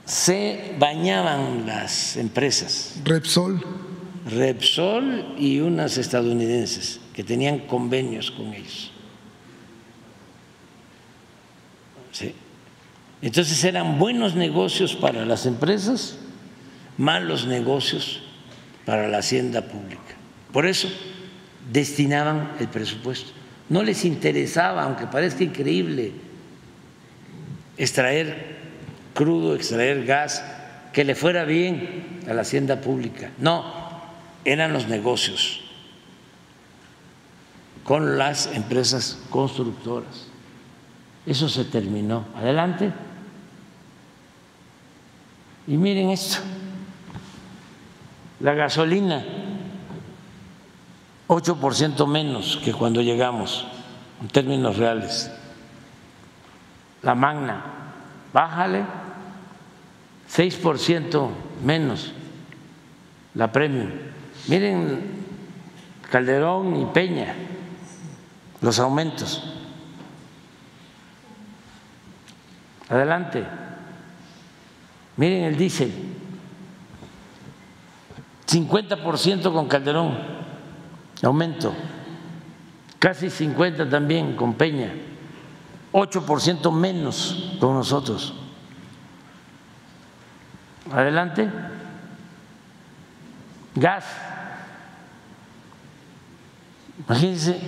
se 0.04 0.74
bañaban 0.78 1.66
las 1.66 2.16
empresas. 2.16 3.00
Repsol. 3.04 3.64
Repsol 4.26 5.34
y 5.38 5.60
unas 5.60 5.98
estadounidenses 5.98 7.00
que 7.12 7.24
tenían 7.24 7.60
convenios 7.60 8.30
con 8.30 8.52
ellos. 8.54 8.92
Sí. 12.12 12.34
Entonces 13.22 13.62
eran 13.64 13.98
buenos 13.98 14.34
negocios 14.34 14.94
para 14.94 15.24
las 15.24 15.46
empresas, 15.46 16.18
malos 16.96 17.46
negocios 17.46 18.22
para 18.84 19.08
la 19.08 19.18
hacienda 19.18 19.62
pública. 19.62 20.02
Por 20.52 20.66
eso 20.66 20.88
destinaban 21.72 22.52
el 22.60 22.68
presupuesto. 22.68 23.32
No 23.68 23.82
les 23.82 24.04
interesaba, 24.04 24.84
aunque 24.84 25.06
parezca 25.06 25.42
increíble, 25.44 26.12
extraer 27.76 28.56
crudo, 29.14 29.54
extraer 29.54 30.04
gas, 30.04 30.44
que 30.92 31.04
le 31.04 31.14
fuera 31.14 31.44
bien 31.44 32.20
a 32.28 32.32
la 32.32 32.42
hacienda 32.42 32.80
pública. 32.80 33.30
No, 33.38 33.64
eran 34.44 34.72
los 34.72 34.88
negocios 34.88 35.62
con 37.86 38.18
las 38.18 38.46
empresas 38.54 39.18
constructoras. 39.30 40.26
Eso 41.24 41.48
se 41.48 41.64
terminó. 41.64 42.24
Adelante. 42.36 42.92
Y 45.68 45.76
miren 45.76 46.10
esto, 46.10 46.38
la 48.40 48.54
gasolina, 48.54 49.24
8% 51.28 52.06
menos 52.06 52.60
que 52.64 52.72
cuando 52.72 53.00
llegamos, 53.02 53.66
en 54.20 54.28
términos 54.28 54.76
reales. 54.76 55.30
La 57.02 57.14
magna, 57.14 57.64
bájale, 58.32 58.84
6% 60.30 61.28
menos 61.64 62.12
la 63.34 63.52
premium. 63.52 63.90
Miren 64.48 65.16
Calderón 66.10 66.76
y 66.76 66.84
Peña, 66.86 67.34
los 68.60 68.78
aumentos. 68.78 69.42
Adelante. 72.88 73.44
Miren 75.16 75.44
el 75.44 75.56
diésel. 75.56 75.92
50% 78.46 79.52
con 79.52 79.66
Calderón, 79.66 80.16
aumento. 81.22 81.72
Casi 82.98 83.30
50 83.30 83.88
también 83.88 84.36
con 84.36 84.54
Peña. 84.54 84.92
8% 85.92 86.72
menos 86.72 87.56
con 87.60 87.74
nosotros. 87.74 88.34
Adelante. 90.92 91.48
Gas. 93.74 94.04
Imagínense 97.06 97.60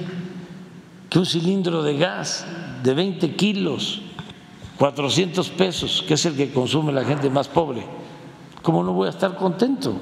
que 1.08 1.18
un 1.18 1.26
cilindro 1.26 1.82
de 1.82 1.96
gas 1.96 2.46
de 2.82 2.94
20 2.94 3.36
kilos, 3.36 4.02
400 4.78 5.48
pesos, 5.50 6.04
que 6.06 6.14
es 6.14 6.24
el 6.26 6.36
que 6.36 6.52
consume 6.52 6.92
la 6.92 7.04
gente 7.04 7.30
más 7.30 7.48
pobre, 7.48 7.84
¿cómo 8.62 8.82
no 8.82 8.92
voy 8.92 9.06
a 9.06 9.10
estar 9.10 9.36
contento? 9.36 9.98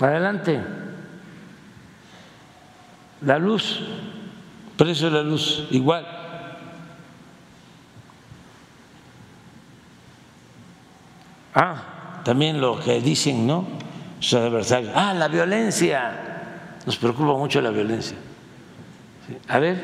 Adelante. 0.00 0.60
La 3.22 3.38
luz, 3.38 3.80
precio 4.76 5.10
de 5.10 5.16
la 5.16 5.22
luz, 5.22 5.66
igual. 5.70 6.06
Ah, 11.54 12.22
también 12.24 12.60
lo 12.60 12.78
que 12.78 13.00
dicen, 13.00 13.46
¿no? 13.46 13.66
Sus 14.20 14.34
adversarios. 14.34 14.92
Ah, 14.94 15.14
la 15.14 15.26
violencia. 15.26 16.12
Nos 16.86 16.96
preocupa 16.96 17.32
mucho 17.36 17.60
la 17.60 17.70
violencia. 17.70 18.16
A 19.48 19.58
ver, 19.58 19.82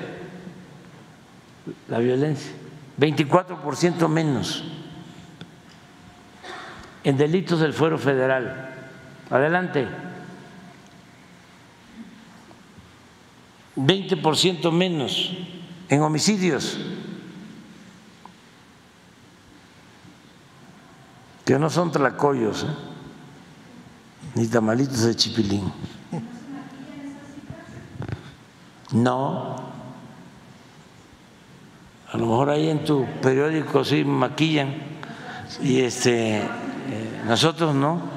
la 1.88 1.98
violencia. 1.98 2.52
24% 2.98 4.08
menos 4.08 4.62
en 7.02 7.16
delitos 7.16 7.60
del 7.60 7.72
fuero 7.72 7.98
federal. 7.98 8.73
Adelante. 9.30 9.88
20% 13.76 14.70
menos 14.70 15.32
en 15.88 16.00
homicidios, 16.02 16.78
que 21.44 21.58
no 21.58 21.68
son 21.68 21.90
tlacoyos, 21.90 22.64
¿eh? 22.64 22.66
ni 24.36 24.46
tamalitos 24.46 25.02
de 25.02 25.14
chipilín. 25.14 25.72
No. 28.92 29.56
A 32.12 32.16
lo 32.16 32.26
mejor 32.26 32.50
ahí 32.50 32.70
en 32.70 32.84
tu 32.84 33.04
periódico 33.20 33.84
sí 33.84 34.04
maquillan 34.04 34.72
y 35.60 35.80
este 35.80 36.38
eh, 36.38 37.22
nosotros 37.26 37.74
no. 37.74 38.13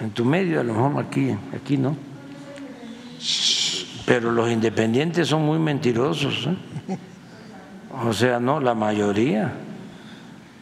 En 0.00 0.10
tu 0.10 0.24
medio 0.24 0.60
a 0.60 0.64
lo 0.64 0.74
mejor 0.74 0.90
maquillan, 0.90 1.38
aquí 1.54 1.76
no. 1.76 1.96
Pero 4.06 4.32
los 4.32 4.50
independientes 4.50 5.28
son 5.28 5.42
muy 5.46 5.58
mentirosos. 5.58 6.46
¿eh? 6.46 6.98
O 8.02 8.12
sea, 8.12 8.40
no, 8.40 8.60
la 8.60 8.74
mayoría. 8.74 9.52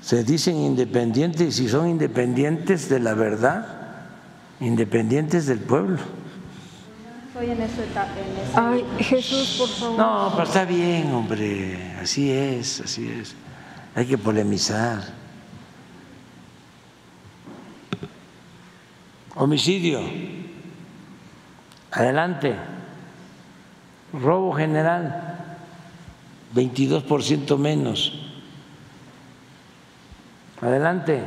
Se 0.01 0.23
dicen 0.25 0.57
independientes 0.57 1.49
y 1.49 1.53
si 1.53 1.69
son 1.69 1.89
independientes 1.89 2.89
de 2.89 3.01
la 3.01 3.15
verdad, 3.15 3.67
independientes 4.61 5.47
del 5.47 5.61
pueblo. 5.61 5.99
Estoy 7.29 7.51
en. 7.51 7.59
Ay, 8.55 8.85
Jesús, 8.99 9.57
por 9.59 9.69
favor. 9.69 9.99
No, 9.99 10.31
pero 10.33 10.45
está 10.45 10.65
bien, 10.65 11.13
hombre, 11.13 11.95
así 12.01 12.31
es, 12.31 12.81
así 12.81 13.09
es. 13.09 13.35
Hay 13.95 14.07
que 14.07 14.19
polemizar. 14.19 15.22
Homicidio. 19.35 20.01
Adelante. 21.91 22.57
Robo 24.13 24.53
general, 24.53 25.57
22% 26.55 27.57
menos. 27.57 28.13
Adelante. 30.61 31.23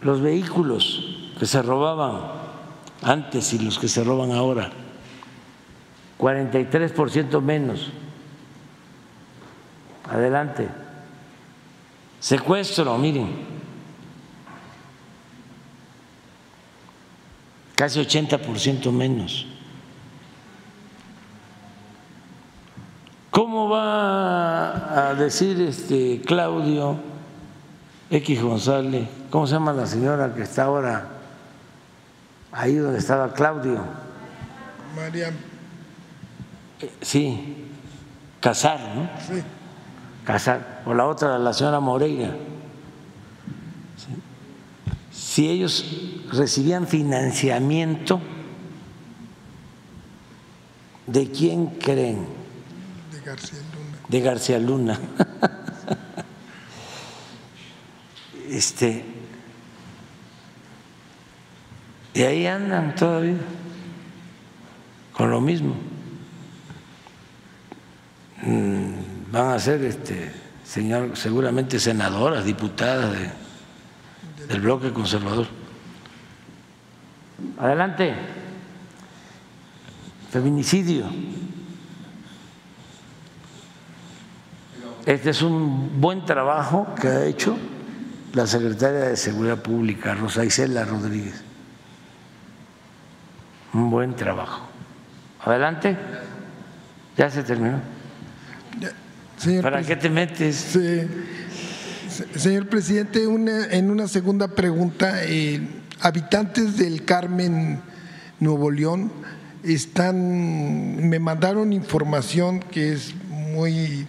Los 0.00 0.20
vehículos 0.20 1.32
que 1.38 1.46
se 1.46 1.62
robaban 1.62 2.20
antes 3.02 3.52
y 3.52 3.58
los 3.58 3.78
que 3.78 3.88
se 3.88 4.02
roban 4.02 4.32
ahora, 4.32 4.70
43% 6.18 7.40
menos. 7.40 7.90
Adelante. 10.10 10.68
Secuestro, 12.20 12.96
miren, 12.96 13.53
casi 17.74 18.00
80% 18.00 18.90
menos. 18.92 19.46
¿Cómo 23.30 23.68
va 23.68 25.08
a 25.10 25.14
decir 25.14 25.60
este 25.60 26.20
Claudio 26.24 26.96
X 28.10 28.42
González? 28.42 29.08
¿Cómo 29.30 29.46
se 29.46 29.54
llama 29.54 29.72
la 29.72 29.86
señora 29.86 30.32
que 30.34 30.42
está 30.42 30.64
ahora 30.64 31.08
ahí 32.52 32.76
donde 32.76 32.98
estaba 32.98 33.32
Claudio? 33.32 33.80
María. 34.94 35.32
Sí, 37.00 37.64
Casar, 38.44 38.78
¿no? 38.94 39.08
Sí. 39.26 39.42
Casar. 40.22 40.82
O 40.84 40.92
la 40.92 41.06
otra, 41.06 41.38
la 41.38 41.54
señora 41.54 41.80
Moreira. 41.80 42.36
Si 45.34 45.48
ellos 45.48 45.84
recibían 46.30 46.86
financiamiento 46.86 48.20
¿De 51.08 51.28
quién 51.28 51.66
creen? 51.66 52.24
De 53.10 53.20
García 53.20 53.58
Luna. 53.58 53.98
De 54.08 54.20
García 54.20 54.58
Luna. 54.60 55.00
Este, 58.48 59.04
y 62.14 62.22
ahí 62.22 62.46
andan 62.46 62.94
todavía 62.94 63.34
con 65.14 65.32
lo 65.32 65.40
mismo. 65.40 65.74
Mm, 68.44 69.32
Van 69.32 69.50
a 69.50 69.58
ser, 69.58 69.82
este, 69.82 70.32
señor, 70.64 71.16
seguramente 71.16 71.80
senadoras, 71.80 72.44
diputadas 72.44 73.18
de- 73.18 73.43
del 74.48 74.60
bloque 74.60 74.92
conservador. 74.92 75.46
Adelante. 77.58 78.14
Feminicidio. 80.30 81.06
Este 85.06 85.30
es 85.30 85.42
un 85.42 86.00
buen 86.00 86.24
trabajo 86.24 86.94
que 87.00 87.08
ha 87.08 87.24
hecho 87.26 87.56
la 88.32 88.46
secretaria 88.46 89.00
de 89.00 89.16
Seguridad 89.16 89.58
Pública, 89.58 90.14
Rosa 90.14 90.44
Isela 90.44 90.84
Rodríguez. 90.84 91.42
Un 93.74 93.90
buen 93.90 94.14
trabajo. 94.16 94.66
Adelante. 95.44 95.96
Ya 97.16 97.30
se 97.30 97.42
terminó. 97.42 97.80
Señor 99.36 99.62
¿Para 99.62 99.82
qué 99.82 99.96
te 99.96 100.08
metes? 100.08 100.56
Se- 100.56 101.08
Señor 102.36 102.68
presidente, 102.68 103.24
en 103.24 103.90
una 103.90 104.06
segunda 104.06 104.46
pregunta, 104.46 105.24
eh, 105.24 105.60
habitantes 106.00 106.76
del 106.76 107.04
Carmen, 107.04 107.80
Nuevo 108.38 108.70
León, 108.70 109.10
están, 109.64 111.08
me 111.08 111.18
mandaron 111.18 111.72
información 111.72 112.60
que 112.60 112.92
es 112.92 113.14
muy 113.28 114.06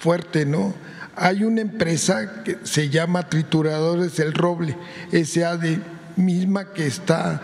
fuerte, 0.00 0.46
¿no? 0.46 0.72
Hay 1.16 1.44
una 1.44 1.60
empresa 1.60 2.42
que 2.44 2.56
se 2.62 2.88
llama 2.88 3.28
Trituradores 3.28 4.18
El 4.18 4.32
Roble, 4.32 4.74
SAD, 5.12 5.78
misma 6.16 6.72
que 6.72 6.86
está, 6.86 7.42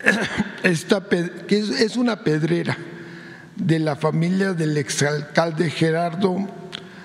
que 1.48 1.58
es 1.58 1.96
una 1.96 2.22
pedrera 2.22 2.76
de 3.56 3.78
la 3.78 3.96
familia 3.96 4.52
del 4.52 4.76
exalcalde 4.76 5.70
Gerardo 5.70 6.59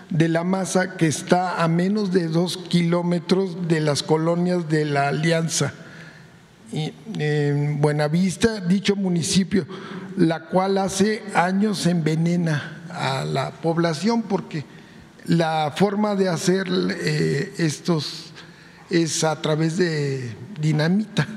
de 0.09 0.29
la 0.29 0.43
Maza, 0.43 0.97
que 0.97 1.07
está 1.07 1.63
a 1.63 1.67
menos 1.67 2.11
de 2.11 2.27
dos 2.27 2.57
kilómetros 2.57 3.67
de 3.67 3.81
las 3.81 4.03
colonias 4.03 4.69
de 4.69 4.85
la 4.85 5.07
Alianza. 5.07 5.73
En 6.71 7.79
Buenavista, 7.81 8.59
dicho 8.59 8.95
municipio, 8.95 9.65
la 10.17 10.45
cual 10.45 10.77
hace 10.77 11.23
años 11.33 11.85
envenena 11.85 12.81
a 12.89 13.25
la 13.25 13.51
población 13.51 14.23
porque 14.23 14.65
la 15.25 15.73
forma 15.75 16.15
de 16.15 16.29
hacer 16.29 16.67
eh, 16.69 17.53
estos 17.57 18.31
es 18.89 19.23
a 19.23 19.41
través 19.41 19.77
de 19.77 20.35
dinamita. 20.59 21.27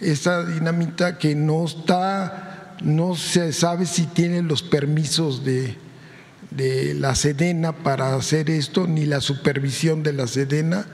Esa 0.00 0.44
dinamita 0.44 1.18
que 1.18 1.34
no 1.34 1.66
está, 1.66 2.76
no 2.82 3.14
se 3.14 3.52
sabe 3.52 3.84
si 3.84 4.06
tiene 4.06 4.40
los 4.42 4.62
permisos 4.62 5.44
de, 5.44 5.76
de 6.50 6.94
la 6.94 7.14
Sedena 7.14 7.72
para 7.72 8.14
hacer 8.14 8.50
esto, 8.50 8.86
ni 8.86 9.06
la 9.06 9.20
supervisión 9.20 10.02
de 10.02 10.12
la 10.12 10.26
Sedena. 10.26 10.86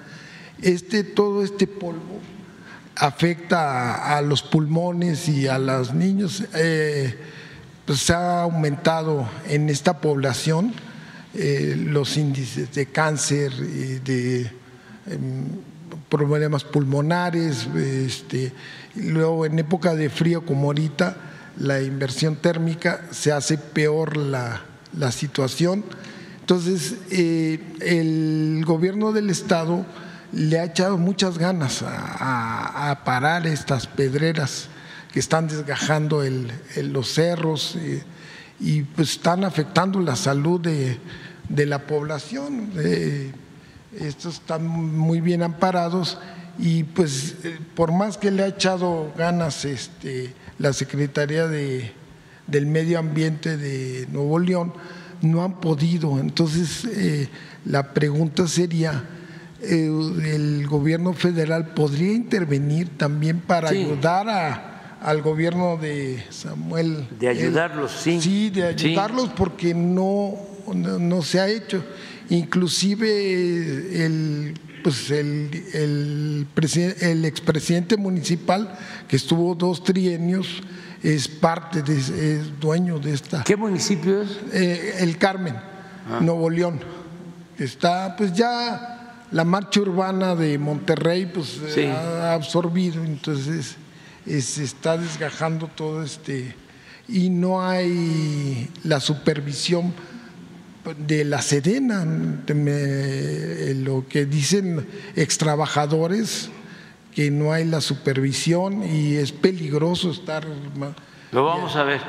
Este, 0.63 1.05
todo 1.05 1.43
este 1.43 1.67
polvo 1.67 2.21
afecta 2.97 4.17
a, 4.17 4.23
los 4.23 4.43
pulmones 4.43 5.29
y 5.29 5.49
a 5.49 5.59
los 5.59 5.95
niños. 5.95 6.45
Eh, 6.55 7.15
pues 7.85 8.01
se 8.01 8.13
ha 8.15 8.43
aumentado 8.43 9.29
en 9.49 9.69
esta 9.69 10.01
población 10.01 10.73
eh, 11.35 11.77
los 11.79 12.17
índices 12.17 12.75
de 12.75 12.87
cáncer 12.87 13.53
y 13.53 13.99
de 14.01 14.51
em, 15.07 15.45
problemas 16.09 16.65
pulmonares. 16.65 17.69
Este, 17.77 18.53
luego 18.97 19.47
en 19.47 19.59
época 19.59 19.95
de 19.95 20.11
frío 20.11 20.45
como 20.45 20.69
ahorita, 20.69 21.17
la 21.59 21.81
inversión 21.81 22.37
térmica 22.37 23.03
se 23.13 23.33
hace 23.33 23.57
peor 23.57 24.17
la, 24.17 24.63
la 24.97 25.13
situación. 25.13 25.85
Entonces, 26.41 26.97
eh, 27.11 27.61
el 27.81 28.65
gobierno 28.65 29.13
del 29.13 29.31
Estado 29.31 29.85
le 30.33 30.59
ha 30.59 30.65
echado 30.65 30.99
muchas 30.99 31.39
ganas 31.39 31.83
a, 31.87 33.03
parar 33.05 33.47
estas 33.47 33.87
pedreras 33.87 34.69
que 35.13 35.21
están 35.21 35.49
desgajando 35.49 36.23
los 36.77 37.13
cerros 37.13 37.77
eh, 37.77 38.03
y 38.61 38.83
pues 38.83 39.13
están 39.13 39.45
afectando 39.45 40.01
la 40.01 40.17
salud 40.17 40.61
de, 40.61 41.67
la 41.67 41.87
población. 41.87 42.71
Eh, 42.77 43.33
estos 43.99 44.35
están 44.35 44.67
muy 44.67 45.21
bien 45.21 45.43
amparados 45.43 46.19
y 46.59 46.85
pues 46.85 47.35
por 47.75 47.93
más 47.93 48.19
que 48.19 48.31
le 48.31 48.43
ha 48.43 48.47
echado 48.47 49.13
ganas 49.17 49.65
este, 49.65 50.35
la 50.59 50.73
Secretaría 50.73 51.47
de, 51.47 51.93
del 52.47 52.67
Medio 52.67 52.99
Ambiente 52.99 53.57
de 53.57 54.07
Nuevo 54.13 54.39
León, 54.39 54.73
no 55.23 55.43
han 55.43 55.61
podido. 55.61 56.19
Entonces, 56.21 56.85
eh, 56.85 57.29
la 57.65 57.93
pregunta 57.95 58.47
sería, 58.47 59.05
eh, 59.63 59.91
¿el 60.25 60.67
gobierno 60.67 61.13
federal 61.15 61.69
podría 61.75 62.13
intervenir 62.13 62.89
también 62.97 63.41
para 63.41 63.69
Sí. 63.71 63.79
ayudar 63.79 64.29
a, 64.29 64.99
al 65.03 65.23
gobierno 65.23 65.77
de 65.77 66.23
Samuel? 66.31 67.07
De 67.19 67.29
ayudarlos, 67.29 67.93
sí. 67.93 68.21
Sí, 68.21 68.51
de 68.51 68.65
ayudarlos 68.65 69.31
porque 69.31 69.75
no, 69.75 70.35
no, 70.75 70.99
no 70.99 71.23
se 71.23 71.41
ha 71.41 71.49
hecho. 71.49 71.83
Inclusive 72.29 74.05
el, 74.05 74.55
pues 74.83 75.11
el, 75.11 75.51
el, 75.75 76.47
el 77.01 77.25
expresidente 77.25 77.97
municipal 77.97 78.77
que 79.09 79.17
estuvo 79.17 79.55
dos 79.55 79.83
trienios 79.85 80.63
es 81.15 81.29
parte, 81.29 81.83
de, 81.83 81.97
es 81.97 82.59
dueño 82.61 82.99
de 82.99 83.15
esta. 83.15 83.45
¿Qué 83.45 83.57
municipio 83.57 84.23
es? 84.23 84.31
el 84.53 85.17
Carmen, 85.19 85.55
Nuevo 86.21 86.51
León. 86.51 86.81
Está 87.59 88.17
pues 88.17 88.33
ya 88.33 89.25
la 89.31 89.45
marcha 89.45 89.81
urbana 89.81 90.35
de 90.35 90.59
Monterrey 90.59 91.27
pues 91.27 91.59
Sí. 91.75 91.85
ha 91.87 92.33
absorbido, 92.35 93.03
entonces 93.05 93.77
eh, 94.27 94.41
se 94.41 94.65
está 94.65 94.97
desgajando 94.99 95.69
todo 95.69 96.03
este 96.03 96.55
y 97.09 97.31
no 97.31 97.63
hay 97.63 98.69
la 98.83 98.99
supervisión 99.01 99.93
de 101.07 101.25
la 101.25 101.41
Sedena, 101.43 102.05
de 102.05 102.55
me- 102.55 103.75
lo 103.85 104.07
que 104.09 104.25
dicen 104.27 104.87
extrabajadores, 105.17 106.51
que 107.17 107.31
no 107.31 107.51
hay 107.51 107.65
la 107.65 107.81
supervisión 107.81 108.83
y 108.85 109.15
es 109.15 109.33
peligroso 109.33 110.11
estar. 110.11 110.47
Lo 111.33 111.45
vamos 111.47 111.75
a 111.75 111.83
ver. 111.83 112.03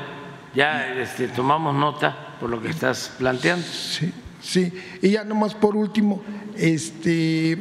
Ya 0.54 0.92
este, 1.00 1.28
tomamos 1.28 1.74
nota 1.74 2.36
por 2.38 2.50
lo 2.50 2.60
que 2.60 2.68
estás 2.68 3.14
planteando. 3.16 3.64
Sí, 3.66 4.12
sí. 4.42 4.70
Y 5.00 5.12
ya 5.12 5.24
nomás 5.24 5.54
por 5.54 5.74
último, 5.76 6.22
este, 6.58 7.58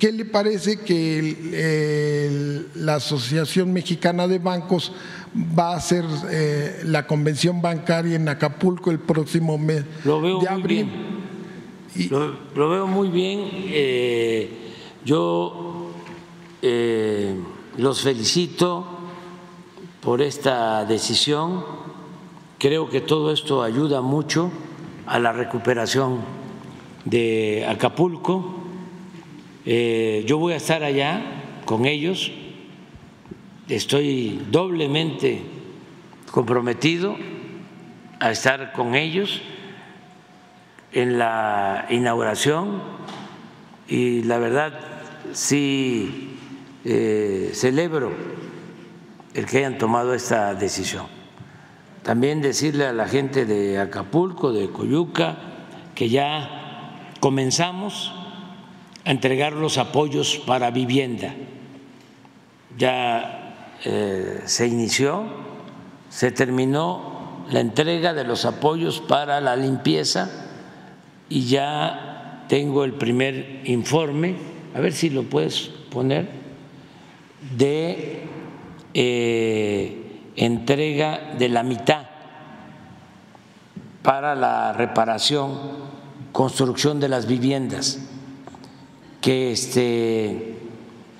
¿qué 0.00 0.10
le 0.10 0.24
parece 0.24 0.80
que 0.80 1.18
el- 1.20 1.54
el- 1.54 2.66
la 2.84 2.96
Asociación 2.96 3.72
Mexicana 3.72 4.26
de 4.26 4.40
Bancos 4.40 4.92
va 5.56 5.74
a 5.74 5.76
hacer 5.76 6.04
eh, 6.28 6.80
la 6.86 7.06
convención 7.06 7.62
bancaria 7.62 8.16
en 8.16 8.28
Acapulco 8.28 8.90
el 8.90 8.98
próximo 8.98 9.56
mes 9.58 9.84
Lo 10.04 10.20
veo 10.20 10.40
de 10.40 10.50
muy 10.50 10.60
abril? 10.60 10.90
bien. 11.94 12.10
Lo, 12.10 12.36
lo 12.56 12.68
veo 12.68 12.86
muy 12.88 13.08
bien. 13.10 13.48
eh, 13.68 14.56
yo 15.04 15.79
eh, 16.62 17.34
los 17.76 18.02
felicito 18.02 18.86
por 20.00 20.22
esta 20.22 20.84
decisión. 20.84 21.64
Creo 22.58 22.88
que 22.88 23.00
todo 23.00 23.32
esto 23.32 23.62
ayuda 23.62 24.00
mucho 24.00 24.50
a 25.06 25.18
la 25.18 25.32
recuperación 25.32 26.20
de 27.04 27.66
Acapulco. 27.68 28.54
Eh, 29.64 30.24
yo 30.26 30.38
voy 30.38 30.52
a 30.52 30.56
estar 30.56 30.82
allá 30.82 31.22
con 31.64 31.86
ellos. 31.86 32.32
Estoy 33.68 34.42
doblemente 34.50 35.42
comprometido 36.30 37.16
a 38.18 38.30
estar 38.30 38.72
con 38.72 38.94
ellos 38.94 39.40
en 40.92 41.18
la 41.18 41.86
inauguración 41.88 42.82
y 43.88 44.22
la 44.22 44.38
verdad 44.38 44.72
sí 45.32 46.29
eh, 46.84 47.50
celebro 47.54 48.12
el 49.34 49.46
que 49.46 49.58
hayan 49.58 49.78
tomado 49.78 50.14
esta 50.14 50.54
decisión. 50.54 51.06
También 52.02 52.40
decirle 52.40 52.86
a 52.86 52.92
la 52.92 53.06
gente 53.06 53.44
de 53.44 53.78
Acapulco, 53.78 54.52
de 54.52 54.70
Coyuca, 54.70 55.36
que 55.94 56.08
ya 56.08 57.04
comenzamos 57.20 58.12
a 59.04 59.10
entregar 59.10 59.52
los 59.52 59.78
apoyos 59.78 60.42
para 60.46 60.70
vivienda. 60.70 61.34
Ya 62.76 63.78
eh, 63.84 64.42
se 64.46 64.66
inició 64.66 65.50
se 66.10 66.32
terminó 66.32 67.46
la 67.50 67.60
entrega 67.60 68.12
de 68.12 68.24
los 68.24 68.44
apoyos 68.44 69.00
para 69.00 69.40
la 69.40 69.56
limpieza 69.56 70.28
y 71.28 71.46
ya 71.46 72.44
tengo 72.48 72.84
el 72.84 72.94
primer 72.94 73.62
informe, 73.64 74.34
a 74.74 74.80
ver 74.80 74.92
si 74.92 75.08
lo 75.08 75.22
puedes 75.22 75.70
poner, 75.90 76.28
de 77.56 78.24
eh, 78.94 80.30
entrega 80.36 81.34
de 81.38 81.48
la 81.48 81.62
mitad 81.62 82.06
para 84.02 84.34
la 84.34 84.72
reparación, 84.72 85.58
construcción 86.32 87.00
de 87.00 87.08
las 87.08 87.26
viviendas, 87.26 88.00
que 89.20 89.52
este, 89.52 90.58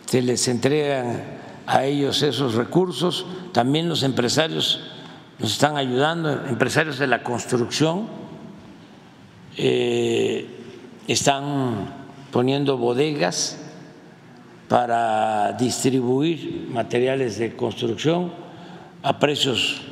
se 0.07 0.23
les 0.23 0.49
entregan 0.49 1.23
a 1.67 1.85
ellos 1.85 2.23
esos 2.23 2.55
recursos. 2.55 3.27
También 3.53 3.89
los 3.89 4.03
empresarios 4.03 4.81
nos 5.39 5.53
están 5.53 5.77
ayudando, 5.77 6.33
empresarios 6.47 6.99
de 6.99 7.07
la 7.07 7.23
construcción 7.23 8.09
eh, 9.57 10.47
están 11.07 11.93
poniendo 12.31 12.77
bodegas 12.77 13.59
para 14.71 15.53
distribuir 15.55 16.69
materiales 16.73 17.39
de 17.41 17.57
construcción 17.57 18.31
a 19.03 19.19
precios 19.19 19.83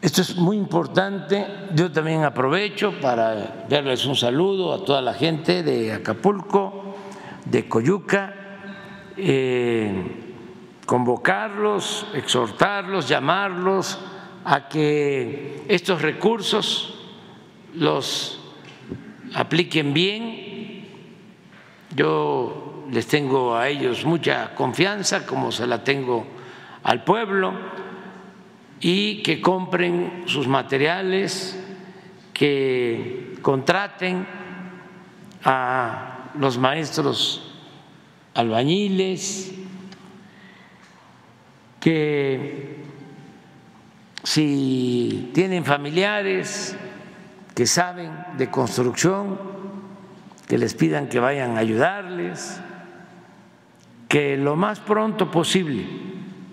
Esto 0.07 0.21
es 0.21 0.37
muy 0.37 0.55
importante. 0.55 1.45
Yo 1.75 1.91
también 1.91 2.23
aprovecho 2.23 2.93
para 3.01 3.65
darles 3.67 4.05
un 4.05 4.15
saludo 4.15 4.73
a 4.73 4.85
toda 4.85 5.01
la 5.01 5.13
gente 5.13 5.63
de 5.63 5.91
Acapulco, 5.91 6.95
de 7.43 7.67
Coyuca, 7.67 8.33
eh, 9.17 9.91
convocarlos, 10.85 12.07
exhortarlos, 12.13 13.09
llamarlos 13.09 13.99
a 14.45 14.69
que 14.69 15.65
estos 15.67 16.01
recursos 16.01 16.97
los 17.73 18.39
apliquen 19.35 19.93
bien. 19.93 20.87
Yo 21.93 22.85
les 22.89 23.07
tengo 23.07 23.57
a 23.57 23.67
ellos 23.67 24.05
mucha 24.05 24.55
confianza, 24.55 25.25
como 25.25 25.51
se 25.51 25.67
la 25.67 25.83
tengo 25.83 26.25
al 26.83 27.03
pueblo 27.03 27.86
y 28.79 29.23
que 29.23 29.41
compren 29.41 30.23
sus 30.25 30.47
materiales, 30.47 31.57
que 32.33 33.35
contraten 33.41 34.27
a 35.43 36.31
los 36.37 36.57
maestros 36.57 37.51
albañiles, 38.35 39.53
que 41.79 42.83
si 44.23 45.31
tienen 45.33 45.65
familiares 45.65 46.77
que 47.55 47.65
saben 47.65 48.11
de 48.37 48.51
construcción, 48.51 49.39
que 50.47 50.59
les 50.59 50.75
pidan 50.75 51.09
que 51.09 51.19
vayan 51.19 51.57
a 51.57 51.59
ayudarles, 51.59 52.61
que 54.07 54.37
lo 54.37 54.55
más 54.55 54.79
pronto 54.79 55.31
posible 55.31 55.87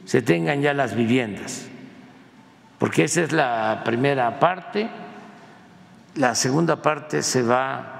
se 0.06 0.22
tengan 0.22 0.62
ya 0.62 0.72
las 0.72 0.96
viviendas 0.96 1.68
porque 2.78 3.04
esa 3.04 3.22
es 3.22 3.32
la 3.32 3.82
primera 3.84 4.38
parte. 4.38 4.88
La 6.16 6.34
segunda 6.34 6.80
parte 6.80 7.22
se 7.22 7.42
va 7.42 7.94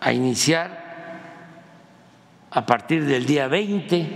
a 0.00 0.12
iniciar 0.12 0.84
a 2.50 2.64
partir 2.64 3.04
del 3.04 3.26
día 3.26 3.48
20 3.48 4.08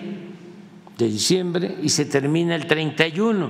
de 0.97 1.07
diciembre 1.07 1.77
y 1.83 1.89
se 1.89 2.05
termina 2.05 2.55
el 2.55 2.67
31 2.67 3.49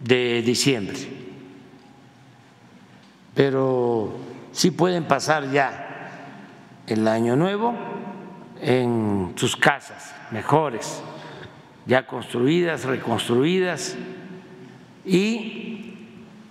de 0.00 0.42
diciembre. 0.42 0.98
Pero 3.34 4.18
sí 4.52 4.70
pueden 4.70 5.04
pasar 5.04 5.50
ya 5.50 5.86
el 6.86 7.06
año 7.06 7.36
nuevo 7.36 7.74
en 8.60 9.32
sus 9.36 9.56
casas 9.56 10.14
mejores, 10.30 11.02
ya 11.86 12.06
construidas, 12.06 12.84
reconstruidas 12.84 13.96
y 15.04 15.94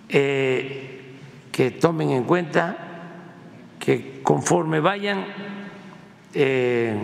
eh, 0.08 1.16
que 1.52 1.70
tomen 1.72 2.10
en 2.10 2.24
cuenta 2.24 2.76
que 3.78 4.20
conforme 4.22 4.80
vayan 4.80 5.24
eh, 6.34 6.94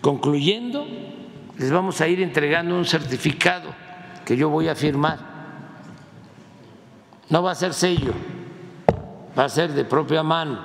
concluyendo, 0.00 0.86
les 1.56 1.70
vamos 1.70 2.00
a 2.00 2.08
ir 2.08 2.20
entregando 2.20 2.76
un 2.76 2.84
certificado 2.84 3.70
que 4.24 4.36
yo 4.36 4.48
voy 4.48 4.68
a 4.68 4.74
firmar. 4.74 5.18
No 7.28 7.42
va 7.42 7.52
a 7.52 7.54
ser 7.54 7.74
sello, 7.74 8.12
va 9.38 9.44
a 9.44 9.48
ser 9.48 9.72
de 9.72 9.84
propia 9.84 10.22
mano, 10.22 10.58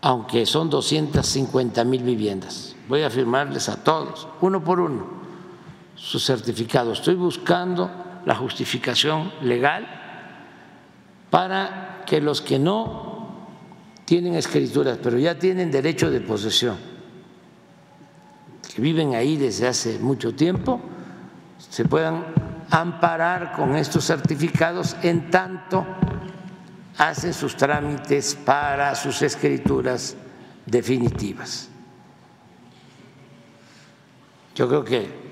aunque 0.00 0.46
son 0.46 0.70
250 0.70 1.82
mil 1.84 2.02
viviendas. 2.02 2.76
Voy 2.88 3.02
a 3.02 3.10
firmarles 3.10 3.68
a 3.68 3.82
todos, 3.82 4.28
uno 4.40 4.62
por 4.62 4.78
uno 4.78 5.15
su 5.96 6.18
certificado. 6.18 6.92
Estoy 6.92 7.14
buscando 7.14 7.90
la 8.24 8.34
justificación 8.34 9.32
legal 9.42 9.86
para 11.30 12.04
que 12.06 12.20
los 12.20 12.40
que 12.40 12.58
no 12.58 13.46
tienen 14.04 14.34
escrituras, 14.34 14.98
pero 15.02 15.18
ya 15.18 15.38
tienen 15.38 15.70
derecho 15.70 16.10
de 16.10 16.20
posesión, 16.20 16.76
que 18.72 18.80
viven 18.80 19.14
ahí 19.14 19.36
desde 19.36 19.66
hace 19.66 19.98
mucho 19.98 20.34
tiempo, 20.34 20.80
se 21.58 21.84
puedan 21.84 22.24
amparar 22.70 23.52
con 23.52 23.74
estos 23.74 24.04
certificados 24.04 24.96
en 25.02 25.30
tanto 25.30 25.84
hacen 26.98 27.34
sus 27.34 27.56
trámites 27.56 28.34
para 28.34 28.94
sus 28.94 29.20
escrituras 29.22 30.16
definitivas. 30.64 31.68
Yo 34.54 34.68
creo 34.68 34.84
que 34.84 35.25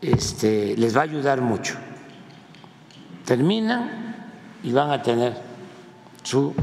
este, 0.00 0.76
les 0.76 0.96
va 0.96 1.00
a 1.00 1.04
ayudar 1.04 1.40
mucho. 1.40 1.74
Terminan 3.24 4.16
y 4.62 4.72
van 4.72 4.90
a 4.90 5.02
tener 5.02 5.34
su 6.22 6.54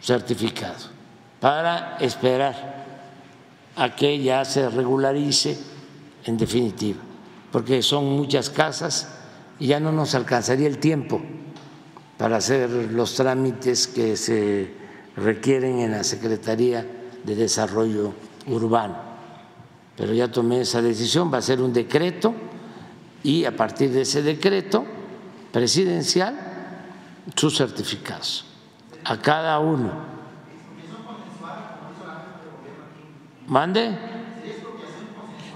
certificado 0.00 0.76
para 1.40 1.96
esperar 1.98 2.84
a 3.76 3.94
que 3.94 4.22
ya 4.22 4.44
se 4.44 4.68
regularice 4.68 5.58
en 6.24 6.36
definitiva, 6.36 7.00
porque 7.50 7.82
son 7.82 8.16
muchas 8.16 8.50
casas 8.50 9.08
y 9.58 9.68
ya 9.68 9.80
no 9.80 9.92
nos 9.92 10.14
alcanzaría 10.14 10.66
el 10.66 10.78
tiempo 10.78 11.20
para 12.18 12.36
hacer 12.36 12.68
los 12.92 13.14
trámites 13.14 13.86
que 13.86 14.16
se 14.16 14.74
requieren 15.16 15.80
en 15.80 15.92
la 15.92 16.04
Secretaría 16.04 16.86
de 17.24 17.34
Desarrollo 17.34 18.12
Urbano. 18.46 18.96
Pero 19.96 20.12
ya 20.12 20.30
tomé 20.30 20.62
esa 20.62 20.82
decisión, 20.82 21.32
va 21.32 21.38
a 21.38 21.42
ser 21.42 21.60
un 21.60 21.72
decreto 21.72 22.34
y 23.22 23.44
a 23.44 23.56
partir 23.56 23.90
de 23.90 24.02
ese 24.02 24.22
decreto 24.22 24.84
presidencial 25.52 26.38
sus 27.36 27.56
certificados 27.56 28.46
a 29.04 29.18
cada 29.18 29.58
uno. 29.58 29.90
¿Mande? 33.46 33.96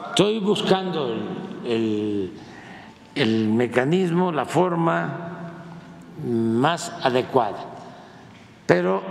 Estoy 0.09 0.41
buscando 0.41 1.15
el, 1.65 2.33
el 3.15 3.49
mecanismo, 3.49 4.33
la 4.33 4.47
forma 4.47 5.34
más 6.25 6.93
adecuada. 7.02 7.65
Pero, 8.67 9.02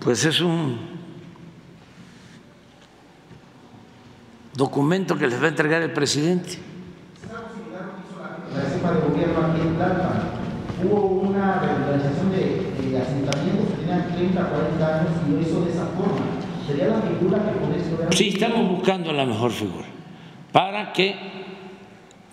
pues 0.00 0.24
es 0.24 0.40
un 0.40 0.89
documento 4.60 5.16
que 5.16 5.26
les 5.26 5.40
va 5.40 5.46
a 5.46 5.48
entregar 5.48 5.80
el 5.80 5.92
presidente. 5.92 6.58
Hubo 10.82 11.06
una 11.28 11.60
revitalización 11.60 12.30
de, 12.30 12.98
asentamientos 13.00 13.66
que 13.70 13.76
tenían 13.80 14.12
30, 14.14 14.48
40 14.48 15.00
años 15.00 15.12
y 15.26 15.32
lo 15.32 15.40
hizo 15.40 15.64
de 15.64 15.70
esa 15.70 15.86
forma. 15.86 16.26
¿Sería 16.66 16.88
la 16.88 17.00
figura 17.00 17.38
que 17.38 17.58
con 17.58 17.72
esto... 17.74 18.16
Sí, 18.16 18.28
estamos 18.28 18.68
buscando 18.68 19.12
la 19.12 19.24
mejor 19.24 19.50
figura 19.50 19.86
para 20.52 20.92
que 20.92 21.16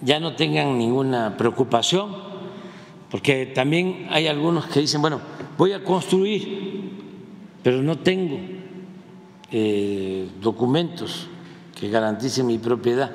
ya 0.01 0.19
no 0.19 0.35
tengan 0.35 0.77
ninguna 0.77 1.38
preocupación, 1.38 2.11
porque 3.09 3.45
también 3.45 4.07
hay 4.09 4.27
algunos 4.27 4.65
que 4.65 4.81
dicen, 4.81 5.01
bueno, 5.01 5.22
voy 5.57 5.72
a 5.73 5.83
construir, 5.83 6.91
pero 7.64 7.81
no 7.81 7.97
tengo 7.99 8.38
eh, 9.51 10.30
documentos 10.41 11.30
que 11.80 11.89
garanticen 11.89 12.47
mi 12.47 12.57
propiedad. 12.57 13.11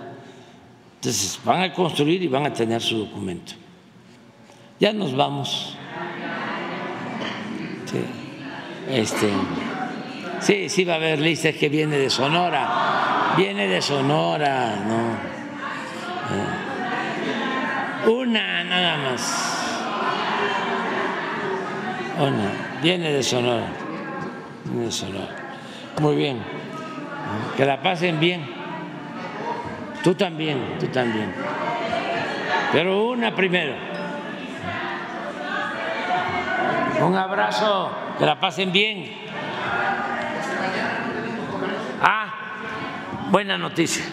Entonces 0.97 1.41
van 1.44 1.62
a 1.62 1.73
construir 1.73 2.23
y 2.23 2.28
van 2.28 2.47
a 2.47 2.52
tener 2.52 2.81
su 2.81 2.99
documento. 2.99 3.55
Ya 4.78 4.92
nos 4.92 5.16
vamos. 5.16 5.76
Sí, 7.86 8.05
este, 8.89 9.31
sí, 10.41 10.68
sí 10.68 10.84
va 10.84 10.94
a 10.94 10.97
haber 10.97 11.20
listas 11.20 11.55
que 11.57 11.68
viene 11.68 11.99
de 11.99 12.08
Sonora, 12.08 13.34
viene 13.36 13.66
de 13.68 13.82
Sonora, 13.82 14.76
no. 14.86 15.12
Eh, 18.07 18.10
Una 18.10 18.65
nada 18.65 18.97
más. 18.99 19.58
Una, 22.18 22.81
viene 22.82 23.12
de 23.12 23.23
Sonora, 23.23 23.66
viene 24.65 24.86
de 24.86 24.92
Sonora. 24.92 25.36
Muy 26.00 26.16
bien, 26.16 26.42
que 27.57 27.65
la 27.65 27.83
pasen 27.83 28.19
bien. 28.19 28.47
Tú 30.02 30.15
también, 30.15 30.78
tú 30.78 30.86
también. 30.89 31.33
Pero 32.73 33.11
una 33.11 33.35
primero. 33.35 33.75
Un 37.01 37.17
abrazo, 37.17 37.91
que 38.19 38.27
la 38.27 38.39
pasen 38.39 38.73
bien. 38.73 39.12
Ah, 42.02 42.35
buena 43.31 43.59
noticia. 43.59 44.05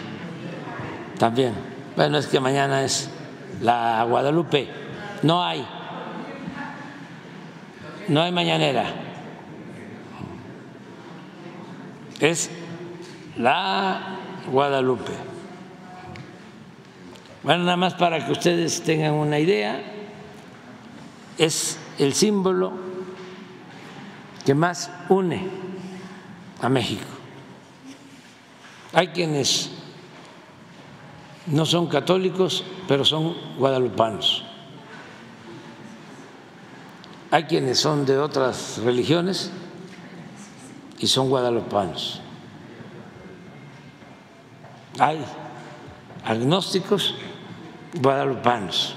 También. 1.18 1.54
Bueno, 1.96 2.18
es 2.18 2.26
que 2.26 2.40
mañana 2.40 2.82
es 2.82 3.10
la 3.60 4.04
Guadalupe. 4.04 4.68
No 5.22 5.44
hay. 5.44 5.66
No 8.08 8.22
hay 8.22 8.32
mañanera. 8.32 8.84
Es 12.20 12.50
la 13.40 14.18
Guadalupe. 14.50 15.12
Bueno, 17.42 17.64
nada 17.64 17.76
más 17.76 17.94
para 17.94 18.24
que 18.24 18.32
ustedes 18.32 18.82
tengan 18.82 19.14
una 19.14 19.38
idea, 19.38 19.80
es 21.38 21.78
el 21.98 22.12
símbolo 22.12 22.72
que 24.44 24.54
más 24.54 24.90
une 25.08 25.48
a 26.60 26.68
México. 26.68 27.06
Hay 28.92 29.08
quienes 29.08 29.70
no 31.46 31.64
son 31.64 31.86
católicos, 31.86 32.64
pero 32.86 33.04
son 33.04 33.34
guadalupanos. 33.56 34.44
Hay 37.30 37.44
quienes 37.44 37.78
son 37.78 38.04
de 38.04 38.18
otras 38.18 38.78
religiones 38.84 39.50
y 40.98 41.06
son 41.06 41.30
guadalupanos. 41.30 42.20
Hay 45.00 45.24
agnósticos 46.26 47.14
guadalupanos. 47.94 48.94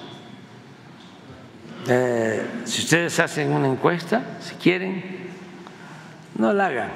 Eh, 1.88 2.45
si 2.65 2.82
ustedes 2.82 3.17
hacen 3.22 3.53
una 3.53 3.69
encuesta, 3.69 4.38
si 4.41 4.56
quieren, 4.56 5.01
no 6.38 6.51
la 6.51 6.65
hagan, 6.67 6.91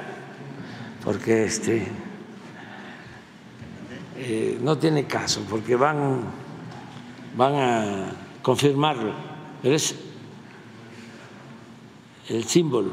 porque 1.02 1.44
este 1.44 1.88
eh, 4.18 4.58
no 4.60 4.76
tiene 4.76 5.06
caso, 5.06 5.42
porque 5.48 5.74
van, 5.74 6.24
van 7.34 7.54
a 7.54 8.10
confirmarlo, 8.42 9.14
pero 9.62 9.74
es 9.74 9.94
el 12.28 12.44
símbolo 12.44 12.92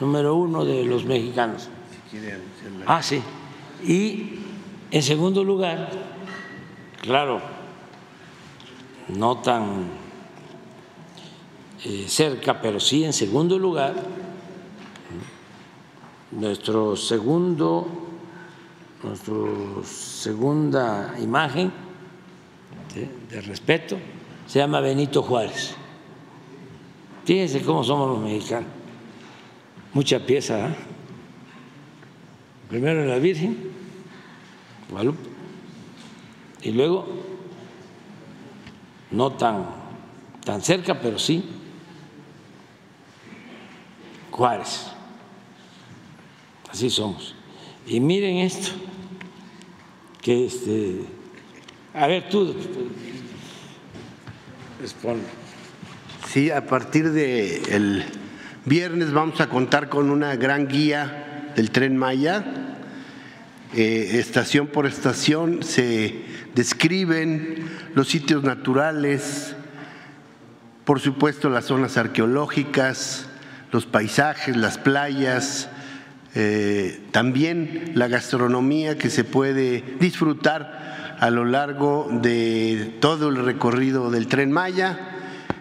número 0.00 0.34
uno 0.34 0.64
de 0.64 0.84
los 0.84 1.04
mexicanos. 1.04 1.68
Ah, 2.84 3.00
sí. 3.00 3.22
Y 3.84 4.39
en 4.90 5.02
segundo 5.02 5.44
lugar, 5.44 5.88
claro, 7.00 7.40
no 9.08 9.38
tan 9.38 9.86
eh, 11.84 12.06
cerca, 12.08 12.60
pero 12.60 12.80
sí 12.80 13.04
en 13.04 13.12
segundo 13.12 13.58
lugar, 13.58 13.94
nuestro 16.32 16.96
segundo, 16.96 17.86
nuestra 19.02 19.34
segunda 19.84 21.14
imagen 21.20 21.72
de, 22.94 23.40
respeto 23.40 23.96
se 24.46 24.58
llama 24.58 24.80
Benito 24.80 25.22
Juárez. 25.22 25.74
Fíjense 27.24 27.62
cómo 27.62 27.84
somos 27.84 28.08
los 28.08 28.18
mexicanos. 28.18 28.68
Mucha 29.92 30.18
pieza. 30.18 30.68
¿eh? 30.68 30.74
Primero 32.68 33.04
la 33.04 33.18
Virgen, 33.18 33.56
Y 36.62 36.72
luego, 36.72 37.06
no 39.10 39.32
tan, 39.32 39.66
tan 40.44 40.60
cerca, 40.62 41.00
pero 41.00 41.18
sí, 41.18 41.44
Juárez. 44.30 44.86
Así 46.70 46.88
somos. 46.88 47.34
Y 47.86 48.00
miren 48.00 48.38
esto, 48.38 48.70
que 50.22 50.46
este, 50.46 51.04
a 51.94 52.06
ver 52.06 52.28
tú, 52.28 52.54
responde. 54.80 55.24
Sí, 56.28 56.50
a 56.50 56.64
partir 56.66 57.10
del 57.10 57.68
el 57.68 58.04
viernes 58.64 59.12
vamos 59.12 59.40
a 59.40 59.48
contar 59.48 59.88
con 59.88 60.10
una 60.10 60.36
gran 60.36 60.68
guía 60.68 61.52
del 61.56 61.70
tren 61.70 61.96
Maya. 61.96 62.69
Eh, 63.72 64.18
estación 64.18 64.66
por 64.66 64.86
estación 64.86 65.62
se 65.62 66.22
describen 66.56 67.70
los 67.94 68.08
sitios 68.08 68.42
naturales, 68.42 69.54
por 70.84 70.98
supuesto 70.98 71.48
las 71.50 71.66
zonas 71.66 71.96
arqueológicas, 71.96 73.28
los 73.70 73.86
paisajes, 73.86 74.56
las 74.56 74.78
playas, 74.78 75.68
eh, 76.34 77.00
también 77.12 77.92
la 77.94 78.08
gastronomía 78.08 78.98
que 78.98 79.08
se 79.08 79.22
puede 79.22 79.84
disfrutar 80.00 81.16
a 81.20 81.30
lo 81.30 81.44
largo 81.44 82.08
de 82.10 82.96
todo 82.98 83.28
el 83.28 83.36
recorrido 83.44 84.10
del 84.10 84.26
tren 84.26 84.50
Maya. 84.50 84.98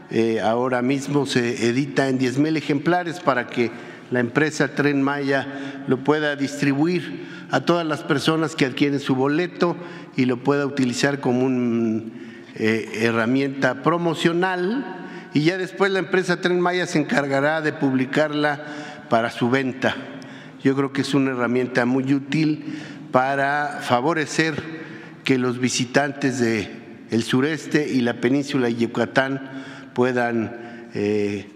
Eh, 0.10 0.40
ahora 0.42 0.82
mismo 0.82 1.28
se 1.28 1.68
edita 1.68 2.10
en 2.10 2.18
10 2.18 2.40
mil 2.40 2.58
ejemplares 2.58 3.20
para 3.20 3.46
que 3.46 3.70
la 4.12 4.20
empresa 4.20 4.70
Tren 4.70 5.02
Maya 5.02 5.84
lo 5.88 6.04
pueda 6.04 6.36
distribuir 6.36 7.28
a 7.52 7.62
todas 7.62 7.86
las 7.86 8.04
personas 8.04 8.56
que 8.56 8.66
adquieren 8.66 9.00
su 9.00 9.16
boleto 9.16 9.76
y 10.16 10.26
lo 10.26 10.44
pueda 10.44 10.66
utilizar 10.66 11.20
como 11.20 11.46
una 11.46 12.04
herramienta 12.56 13.84
promocional 13.84 15.00
y 15.34 15.42
ya 15.42 15.58
después 15.58 15.92
la 15.92 16.00
empresa 16.00 16.42
Tren 16.42 16.60
Maya 16.60 16.88
se 16.88 17.00
encargará 17.00 17.62
de 17.62 17.74
publicarla 17.74 18.66
para 19.10 19.30
su 19.30 19.50
venta. 19.50 19.96
Yo 20.64 20.76
creo 20.76 20.92
que 20.92 21.02
es 21.02 21.14
una 21.14 21.32
herramienta 21.32 21.86
muy 21.86 22.14
útil 22.14 22.80
para 23.12 23.80
favorecer 23.82 24.56
que 25.24 25.38
los 25.38 25.60
visitantes 25.60 26.40
de 26.40 27.22
sureste 27.22 27.88
y 27.88 28.02
la 28.02 28.16
península 28.16 28.68
de 28.68 28.76
Yucatán 28.76 29.64
puedan 29.94 30.90
eh, 30.94 31.48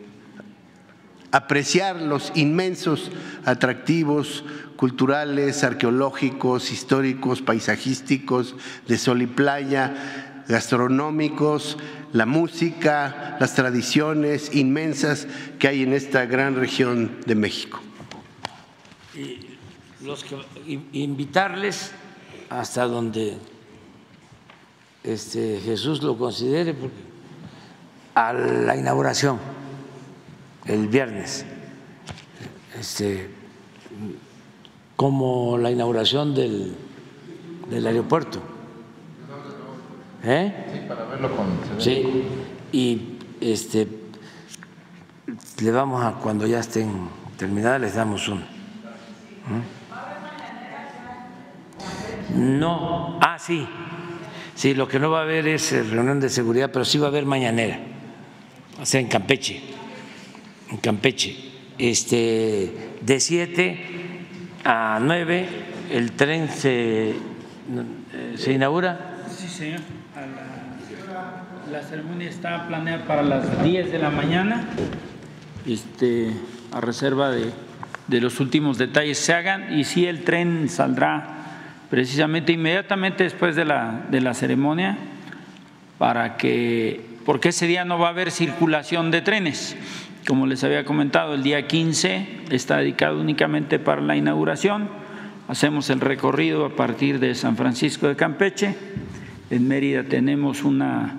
apreciar 1.33 1.99
los 1.99 2.31
inmensos 2.35 3.09
atractivos 3.43 4.45
culturales, 4.75 5.63
arqueológicos, 5.63 6.71
históricos, 6.71 7.41
paisajísticos, 7.41 8.55
de 8.87 8.99
sol 8.99 9.23
y 9.23 9.25
playa, 9.25 10.43
gastronómicos, 10.47 11.79
la 12.11 12.27
música, 12.27 13.35
las 13.39 13.55
tradiciones 13.55 14.53
inmensas 14.53 15.27
que 15.57 15.67
hay 15.67 15.81
en 15.81 15.93
esta 15.93 16.27
gran 16.27 16.55
región 16.55 17.17
de 17.25 17.33
México. 17.33 17.81
Y 19.15 19.39
los 20.05 20.23
que, 20.23 20.37
invitarles 20.91 21.93
hasta 22.51 22.85
donde 22.85 23.37
este, 25.03 25.59
Jesús 25.65 26.03
lo 26.03 26.15
considere 26.15 26.75
a 28.13 28.33
la 28.33 28.77
inauguración 28.77 29.62
el 30.65 30.87
viernes, 30.87 31.45
este, 32.79 33.29
como 34.95 35.57
la 35.57 35.71
inauguración 35.71 36.33
del, 36.33 36.75
del 37.69 37.87
aeropuerto. 37.87 38.39
¿Eh? 40.23 40.53
Sí, 40.71 40.79
para 40.87 41.03
verlo 41.05 41.35
con. 41.35 41.47
Sí, 41.81 42.23
y 42.71 43.17
este, 43.41 43.87
le 45.61 45.71
vamos 45.71 46.03
a, 46.03 46.13
cuando 46.13 46.47
ya 46.47 46.59
estén 46.59 47.09
terminadas, 47.37 47.81
les 47.81 47.95
damos 47.95 48.27
un. 48.29 48.43
No, 52.35 53.19
ah, 53.21 53.37
sí, 53.37 53.67
sí, 54.55 54.73
lo 54.73 54.87
que 54.87 54.97
no 54.97 55.11
va 55.11 55.19
a 55.19 55.23
haber 55.23 55.47
es 55.47 55.71
eh, 55.73 55.83
reunión 55.83 56.19
de 56.19 56.29
seguridad, 56.29 56.71
pero 56.71 56.85
sí 56.85 56.97
va 56.97 57.07
a 57.07 57.09
haber 57.09 57.25
mañanera, 57.25 57.79
o 58.81 58.85
sea, 58.85 59.01
en 59.01 59.07
Campeche, 59.07 59.61
en 60.73 60.79
Campeche, 60.79 61.35
este, 61.77 62.97
de 63.01 63.19
7 63.19 63.79
a 64.65 64.99
9 64.99 65.47
el 65.91 66.13
tren 66.13 66.49
se, 66.49 67.11
eh, 67.11 67.15
se 68.35 68.53
inaugura. 68.53 69.17
Sí, 69.29 69.47
señor. 69.47 69.81
La, 71.71 71.81
ceremonia 71.81 72.29
está 72.29 72.67
planeada 72.67 73.05
para 73.05 73.21
las 73.21 73.63
10 73.63 73.91
de 73.91 73.99
la 73.99 74.09
mañana, 74.09 74.67
este, 75.67 76.31
a 76.71 76.81
reserva 76.81 77.31
de, 77.31 77.51
los 78.21 78.39
últimos 78.39 78.77
detalles 78.77 79.17
se 79.17 79.33
hagan 79.33 79.77
y 79.77 79.83
si 79.83 80.05
el 80.05 80.23
tren 80.23 80.69
saldrá 80.69 81.27
precisamente 81.89 82.51
inmediatamente 82.51 83.23
después 83.23 83.55
de 83.55 83.65
la, 83.65 84.05
de 84.09 84.21
la 84.21 84.33
ceremonia 84.33 84.97
para 85.97 86.37
que, 86.37 87.01
porque 87.25 87.49
ese 87.49 87.65
día 87.65 87.85
no 87.85 87.97
va 87.97 88.07
a 88.07 88.11
haber 88.11 88.29
circulación 88.31 89.09
de 89.09 89.21
trenes. 89.21 89.75
Como 90.27 90.47
les 90.47 90.63
había 90.63 90.85
comentado, 90.85 91.33
el 91.33 91.43
día 91.43 91.67
15 91.67 92.45
está 92.49 92.77
dedicado 92.77 93.19
únicamente 93.19 93.77
para 93.77 94.01
la 94.01 94.15
inauguración. 94.15 94.87
Hacemos 95.49 95.89
el 95.89 95.99
recorrido 95.99 96.65
a 96.65 96.77
partir 96.77 97.19
de 97.19 97.35
San 97.35 97.57
Francisco 97.57 98.07
de 98.07 98.15
Campeche. 98.15 98.73
En 99.49 99.67
Mérida 99.67 100.03
tenemos 100.03 100.63
una 100.63 101.17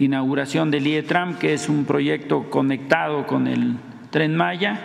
inauguración 0.00 0.72
del 0.72 0.88
IETRAM, 0.88 1.38
que 1.38 1.54
es 1.54 1.68
un 1.68 1.84
proyecto 1.84 2.50
conectado 2.50 3.24
con 3.28 3.46
el 3.46 3.76
tren 4.10 4.34
Maya, 4.34 4.80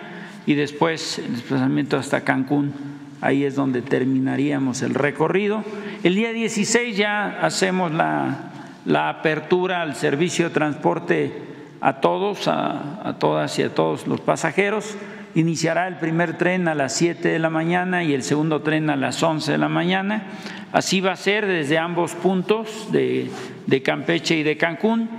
y 0.45 0.53
después 0.53 1.17
el 1.17 1.33
desplazamiento 1.33 1.97
hasta 1.97 2.23
Cancún. 2.23 2.71
Ahí 3.19 3.45
es 3.45 3.55
donde 3.55 3.81
terminaríamos 3.81 4.83
el 4.83 4.93
recorrido. 4.93 5.63
El 6.03 6.13
día 6.13 6.33
16 6.33 6.95
ya 6.95 7.39
hacemos 7.41 7.91
la, 7.91 8.51
la 8.85 9.09
apertura 9.09 9.81
al 9.81 9.95
servicio 9.95 10.49
de 10.49 10.53
transporte 10.53 11.54
a 11.81 12.01
todos, 12.01 12.47
a, 12.47 13.15
todas 13.19 13.57
y 13.59 13.63
a 13.63 13.73
todos 13.73 14.07
los 14.07 14.21
pasajeros. 14.21 14.95
Iniciará 15.35 15.87
el 15.87 15.97
primer 15.97 16.37
tren 16.37 16.67
a 16.67 16.75
las 16.75 16.93
7 16.93 17.27
de 17.27 17.39
la 17.39 17.49
mañana 17.49 18.03
y 18.03 18.13
el 18.13 18.23
segundo 18.23 18.61
tren 18.61 18.89
a 18.89 18.95
las 18.95 19.21
11 19.21 19.51
de 19.51 19.57
la 19.57 19.69
mañana. 19.69 20.23
Así 20.71 21.01
va 21.01 21.11
a 21.11 21.17
ser 21.17 21.45
desde 21.45 21.77
ambos 21.77 22.13
puntos 22.13 22.91
de, 22.91 23.29
de 23.67 23.81
Campeche 23.81 24.37
y 24.37 24.43
de 24.43 24.57
Cancún, 24.57 25.09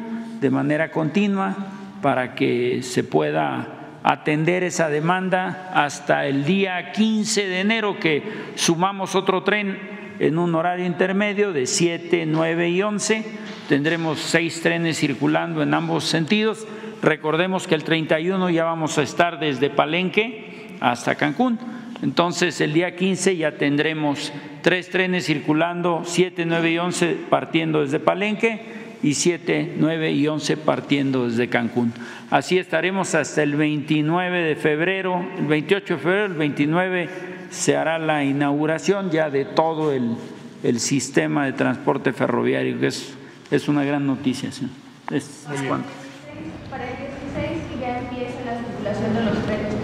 de 0.41 0.51
manera 0.51 0.91
continua, 0.91 1.55
para 2.03 2.35
que 2.35 2.83
se 2.83 3.05
pueda 3.05 3.69
atender 4.03 4.63
esa 4.63 4.89
demanda 4.89 5.71
hasta 5.75 6.27
el 6.27 6.45
día 6.45 6.93
15 6.93 7.49
de 7.49 7.61
enero, 7.61 7.99
que 7.99 8.23
sumamos 8.55 9.15
otro 9.15 9.43
tren 9.43 9.96
en 10.19 10.39
un 10.39 10.55
horario 10.55 10.87
intermedio 10.87 11.53
de 11.53 11.67
7, 11.67 12.25
9 12.27 12.71
y 12.71 12.83
11 12.83 13.25
tendremos 13.69 14.21
seis 14.21 14.61
trenes 14.63 14.99
circulando 14.99 15.63
en 15.63 15.75
ambos 15.75 16.05
sentidos. 16.05 16.67
Recordemos 17.03 17.67
que 17.67 17.75
el 17.75 17.85
31 17.85 18.51
ya 18.51 18.65
vamos 18.65 18.99
a 18.99 19.03
estar 19.03 19.39
desde 19.39 19.71
Palenque 19.71 20.77
hasta 20.81 21.15
Cancún. 21.15 21.59
Entonces 22.03 22.61
el 22.61 22.73
día 22.73 22.95
15 22.95 23.37
ya 23.37 23.53
tendremos 23.53 24.33
tres 24.63 24.91
trenes 24.91 25.27
circulando, 25.27 26.03
7, 26.05 26.45
9 26.47 26.71
y 26.71 26.79
11 26.79 27.17
partiendo 27.31 27.83
desde 27.83 28.01
Palenque 28.01 28.61
y 29.03 29.15
7, 29.15 29.75
9 29.79 30.13
y 30.13 30.29
11 30.29 30.57
partiendo 30.59 31.29
desde 31.29 31.49
Cancún. 31.49 31.93
Así 32.31 32.59
estaremos 32.59 33.15
hasta 33.15 33.43
el 33.43 33.57
29 33.57 34.43
de 34.43 34.57
febrero, 34.57 35.27
el 35.39 35.47
28 35.47 35.95
de 35.95 36.01
febrero, 36.01 36.27
el 36.27 36.35
29 36.35 37.36
se 37.57 37.77
hará 37.77 37.99
la 37.99 38.25
inauguración 38.25 39.11
ya 39.11 39.31
de 39.31 39.45
todo 39.45 39.93
el, 39.93 40.17
el 40.63 40.81
sistema 40.81 41.47
de 41.47 41.53
transporte 41.53 42.13
ferroviario, 42.13 42.79
que 42.79 42.89
es 42.89 43.17
es 43.51 43.69
una 43.69 43.85
gran 43.85 44.07
noticia. 44.07 44.51
¿sí? 44.53 44.69
Es, 45.11 45.47
es 45.53 45.63
cuánto. 45.63 45.89
Para 46.71 46.85
el 46.85 46.97
16 47.35 47.81
ya 47.81 47.99
empieza 47.99 48.45
la 48.45 48.59
circulación 48.59 49.15
de 49.15 49.23
los 49.23 49.47
trenes, 49.47 49.75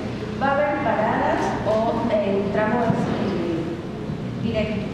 ¿va 0.40 0.48
a 0.48 0.54
haber 0.54 0.84
paradas 0.84 1.40
o 1.66 2.08
el 2.12 2.52
tramo 2.52 2.84
eh, 2.84 4.42
directo? 4.42 4.86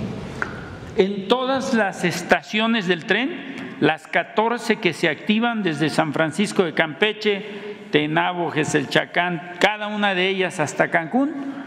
En 0.97 1.29
todas 1.29 1.75
las 1.75 2.05
estaciones 2.05 2.87
del 2.87 3.07
tren, 3.07 3.57
las 3.81 4.07
14 4.09 4.77
que 4.77 4.93
se 4.93 5.09
activan 5.09 5.63
desde 5.63 5.91
San 5.91 6.13
Francisco 6.13 6.65
de 6.65 6.75
Campeche, 6.75 7.69
Tenabo, 7.93 8.51
Geselchacán, 8.51 9.55
cada 9.61 9.87
una 9.87 10.15
de 10.15 10.29
ellas 10.29 10.61
hasta 10.61 10.91
Cancún, 10.91 11.58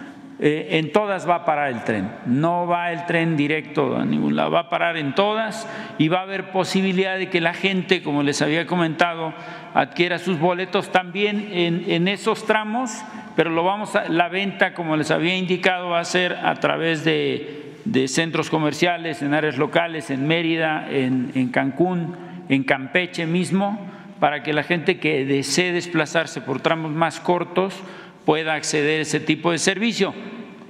eh, 0.44 0.80
en 0.80 0.92
todas 0.92 1.30
va 1.30 1.36
a 1.36 1.45
parar 1.45 1.70
el 1.70 1.84
tren. 1.84 2.11
No 2.26 2.66
va 2.66 2.92
el 2.92 3.06
tren 3.06 3.38
directo 3.38 3.95
a 3.95 4.03
ningún 4.03 4.36
lado, 4.36 4.50
va 4.50 4.61
a 4.61 4.70
parar 4.70 4.98
en 4.98 5.14
todas 5.14 5.68
y 6.00 6.08
va 6.08 6.20
a 6.20 6.24
haber 6.24 6.50
posibilidad 6.50 7.20
de 7.20 7.30
que 7.30 7.40
la 7.40 7.53
gente, 7.53 8.02
como 8.02 8.24
les 8.24 8.42
había 8.42 8.66
comentado, 8.66 9.36
adquiera 9.76 10.18
sus 10.18 10.40
boletos 10.40 10.92
también 10.92 11.50
en, 11.52 12.08
esos 12.08 12.48
tramos, 12.48 13.03
pero 13.36 13.52
lo 13.52 13.64
vamos 13.64 13.95
a, 13.95 14.10
la 14.10 14.30
venta, 14.30 14.74
como 14.74 14.98
les 14.98 15.11
había 15.11 15.38
indicado, 15.38 15.90
va 15.90 16.00
a 16.00 16.06
ser 16.06 16.34
a 16.34 16.56
través 16.56 17.06
de, 17.06 17.78
centros 18.08 18.50
comerciales, 18.50 19.22
en 19.22 19.36
áreas 19.36 19.60
locales, 19.60 20.10
en 20.10 20.28
Mérida, 20.28 20.88
en 20.90 21.50
Cancún, 21.50 22.16
en 22.50 22.64
Campeche 22.64 23.28
mismo, 23.28 23.92
para 24.20 24.44
que 24.44 24.53
la 24.53 24.64
gente 24.64 25.00
que 25.00 25.24
desee 25.26 25.72
desplazarse 25.72 26.42
por 26.42 26.61
tramos 26.61 26.92
más 26.92 27.20
cortos, 27.20 27.82
pueda 28.25 28.53
acceder 28.53 29.00
a 29.00 29.01
ese 29.01 29.19
tipo 29.19 29.51
de 29.51 29.58
servicio. 29.58 30.14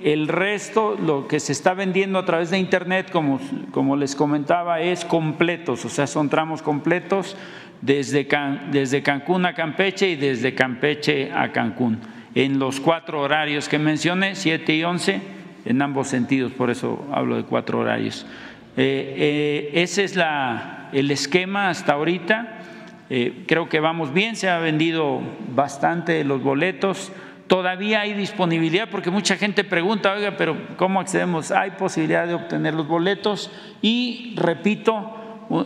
El 0.04 0.28
resto, 0.28 0.98
lo 1.00 1.28
que 1.28 1.40
se 1.40 1.52
está 1.52 1.74
vendiendo 1.74 2.18
a 2.18 2.26
través 2.26 2.50
de 2.50 2.58
Internet, 2.58 3.12
como, 3.12 3.40
como 3.72 3.96
les 3.96 4.16
comentaba, 4.16 4.82
es 4.82 5.06
completos, 5.06 5.86
o 5.86 5.90
sea, 5.90 6.08
son 6.08 6.30
tramos 6.30 6.64
completos 6.64 7.38
desde, 7.82 8.28
desde 8.72 9.04
Cancún 9.04 9.46
a 9.46 9.54
Campeche 9.54 10.10
y 10.10 10.16
desde 10.16 10.56
Campeche 10.56 11.32
a 11.32 11.52
Cancún, 11.52 12.00
en 12.34 12.58
los 12.58 12.80
cuatro 12.80 13.22
horarios 13.22 13.70
que 13.70 13.78
mencioné, 13.78 14.36
7 14.36 14.76
y 14.76 14.84
11, 14.84 15.22
en 15.66 15.82
ambos 15.82 16.08
sentidos, 16.08 16.52
por 16.52 16.72
eso 16.72 17.06
hablo 17.12 17.38
de 17.38 17.44
cuatro 17.44 17.80
horarios. 17.80 18.26
Eh, 18.78 19.16
eh, 19.18 19.82
ese 19.82 20.04
es 20.04 20.16
la, 20.16 20.90
el 20.94 21.12
esquema 21.12 21.70
hasta 21.70 21.94
ahorita. 21.94 22.60
Eh, 23.10 23.44
creo 23.46 23.68
que 23.68 23.80
vamos 23.80 24.14
bien, 24.14 24.36
se 24.36 24.50
ha 24.50 24.60
vendido 24.60 25.22
bastante 25.54 26.24
los 26.24 26.42
boletos 26.42 27.12
todavía 27.52 28.00
hay 28.00 28.14
disponibilidad 28.14 28.88
porque 28.90 29.12
mucha 29.12 29.36
gente 29.36 29.66
pregunta, 29.66 30.14
oiga, 30.14 30.38
pero 30.38 30.56
¿cómo 30.78 31.02
accedemos? 31.02 31.52
Hay 31.52 31.72
posibilidad 31.72 32.26
de 32.26 32.34
obtener 32.34 32.74
los 32.74 32.88
boletos 32.88 33.52
y, 33.82 34.34
repito, 34.38 35.18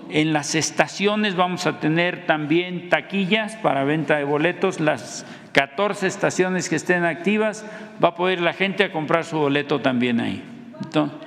en 0.10 0.34
las 0.34 0.56
estaciones 0.56 1.36
vamos 1.36 1.68
a 1.68 1.80
tener 1.80 2.26
también 2.26 2.90
taquillas 2.90 3.56
para 3.58 3.84
venta 3.84 4.18
de 4.18 4.24
boletos, 4.24 4.80
las 4.80 5.28
14 5.52 6.08
estaciones 6.08 6.70
que 6.70 6.76
estén 6.76 7.06
activas, 7.06 7.64
va 8.04 8.08
a 8.08 8.16
poder 8.16 8.42
la 8.42 8.54
gente 8.54 8.84
a 8.84 8.92
comprar 8.92 9.24
su 9.24 9.38
boleto 9.38 9.80
también 9.80 10.20
ahí. 10.20 10.44
Entonces, 10.84 11.20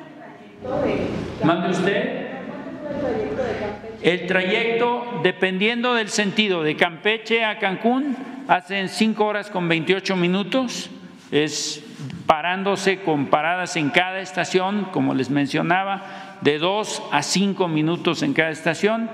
¿Mande 1.45 1.71
usted? 1.71 2.27
El 4.03 4.27
trayecto, 4.27 5.21
dependiendo 5.25 5.95
del 5.95 6.09
sentido, 6.09 6.63
de 6.63 6.77
Campeche 6.77 7.45
a 7.45 7.59
Cancún, 7.59 8.17
hacen 8.47 8.89
5 8.89 9.25
horas 9.25 9.51
con 9.51 9.69
28 9.69 10.15
minutos, 10.15 10.89
es 11.33 11.85
parándose 12.27 13.01
con 13.01 13.27
paradas 13.27 13.75
en 13.75 13.91
cada 13.91 14.21
estación, 14.21 14.87
como 14.93 15.15
les 15.15 15.31
mencionaba, 15.31 16.37
de 16.43 16.59
2 16.59 17.03
a 17.11 17.23
5 17.23 17.67
minutos 17.67 18.23
en 18.23 18.35
cada 18.35 18.51
estación, 18.51 19.11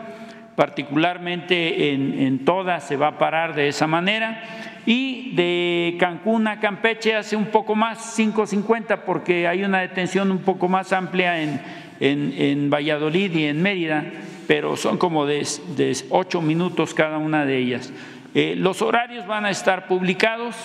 particularmente 0.54 1.94
en, 1.94 2.44
todas 2.44 2.86
se 2.86 2.96
va 2.96 3.08
a 3.08 3.18
parar 3.18 3.54
de 3.54 3.68
esa 3.68 3.86
manera. 3.86 4.42
y 4.84 5.34
de 5.34 5.96
Cancún 5.98 6.46
a 6.46 6.60
Campeche 6.60 7.14
hace 7.14 7.36
un 7.36 7.46
poco 7.46 7.74
más, 7.74 8.18
5.50, 8.18 8.98
porque 9.06 9.48
hay 9.48 9.64
una 9.64 9.80
detención 9.80 10.30
un 10.30 10.40
poco 10.40 10.68
más 10.68 10.92
amplia 10.92 11.40
en 11.40 12.68
Valladolid 12.70 13.34
y 13.34 13.44
en 13.46 13.62
Mérida, 13.62 14.04
pero 14.46 14.76
son 14.76 14.98
como 14.98 15.26
de, 15.26 15.46
ocho 16.10 16.40
minutos 16.40 16.94
cada 16.94 17.18
una 17.18 17.44
de 17.44 17.58
ellas. 17.58 17.92
Eh, 18.34 18.54
los 18.56 18.82
horarios 18.82 19.26
van 19.26 19.46
a 19.46 19.50
estar 19.50 19.86
publicados, 19.86 20.56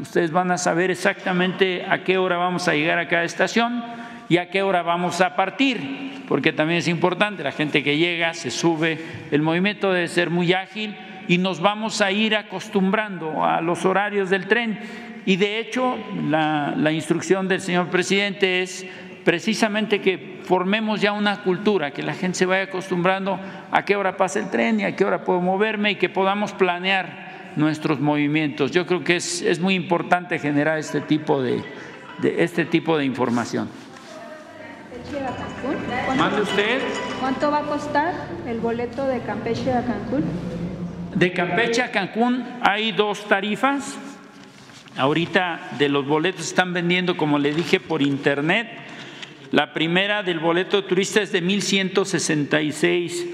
ustedes 0.00 0.30
van 0.30 0.50
a 0.50 0.58
saber 0.58 0.90
exactamente 0.90 1.84
a 1.88 2.02
qué 2.02 2.16
hora 2.16 2.38
vamos 2.38 2.66
a 2.68 2.74
llegar 2.74 2.98
a 2.98 3.08
cada 3.08 3.24
estación 3.24 3.84
y 4.28 4.38
a 4.38 4.48
qué 4.48 4.62
hora 4.62 4.82
vamos 4.82 5.20
a 5.20 5.36
partir, 5.36 6.22
porque 6.28 6.52
también 6.52 6.78
es 6.78 6.88
importante, 6.88 7.42
la 7.42 7.52
gente 7.52 7.82
que 7.82 7.98
llega, 7.98 8.32
se 8.32 8.50
sube, 8.50 8.98
el 9.30 9.42
movimiento 9.42 9.92
debe 9.92 10.08
ser 10.08 10.30
muy 10.30 10.52
ágil 10.52 10.96
y 11.28 11.38
nos 11.38 11.60
vamos 11.60 12.00
a 12.00 12.10
ir 12.10 12.34
acostumbrando 12.36 13.44
a 13.44 13.60
los 13.60 13.84
horarios 13.84 14.30
del 14.30 14.46
tren. 14.46 14.78
Y 15.26 15.36
de 15.36 15.58
hecho, 15.58 15.98
la 16.28 16.92
instrucción 16.92 17.46
del 17.46 17.60
señor 17.60 17.88
presidente 17.88 18.62
es 18.62 18.86
precisamente 19.24 20.00
que 20.00 20.40
formemos 20.44 21.00
ya 21.00 21.12
una 21.12 21.42
cultura, 21.42 21.92
que 21.92 22.02
la 22.02 22.14
gente 22.14 22.38
se 22.38 22.46
vaya 22.46 22.64
acostumbrando 22.64 23.38
a 23.70 23.84
qué 23.84 23.96
hora 23.96 24.16
pasa 24.16 24.38
el 24.38 24.50
tren 24.50 24.80
y 24.80 24.84
a 24.84 24.96
qué 24.96 25.04
hora 25.04 25.24
puedo 25.24 25.40
moverme 25.40 25.92
y 25.92 25.96
que 25.96 26.08
podamos 26.08 26.52
planear 26.52 27.52
nuestros 27.56 28.00
movimientos. 28.00 28.70
Yo 28.70 28.86
creo 28.86 29.04
que 29.04 29.16
es, 29.16 29.42
es 29.42 29.60
muy 29.60 29.74
importante 29.74 30.38
generar 30.38 30.78
este 30.78 31.00
tipo 31.00 31.42
de, 31.42 31.62
de 32.18 32.42
este 32.42 32.64
tipo 32.64 32.96
de 32.96 33.04
información. 33.04 33.68
Mande 36.16 36.42
usted. 36.42 36.80
¿Cuánto 37.20 37.50
va 37.50 37.58
a 37.58 37.62
costar 37.62 38.14
el 38.46 38.60
boleto 38.60 39.06
de 39.06 39.20
Campeche 39.20 39.72
a 39.72 39.84
Cancún? 39.84 40.24
De 41.14 41.32
Campeche 41.32 41.82
a 41.82 41.90
Cancún 41.90 42.44
hay 42.62 42.92
dos 42.92 43.26
tarifas. 43.26 43.96
Ahorita 44.96 45.60
de 45.78 45.88
los 45.88 46.06
boletos 46.06 46.46
están 46.46 46.72
vendiendo, 46.72 47.16
como 47.16 47.38
le 47.38 47.54
dije, 47.54 47.80
por 47.80 48.02
internet. 48.02 48.68
La 49.52 49.72
primera 49.72 50.22
del 50.22 50.38
boleto 50.38 50.80
de 50.80 50.88
turista 50.88 51.20
es 51.20 51.32
de 51.32 51.42
1.166 51.42 53.26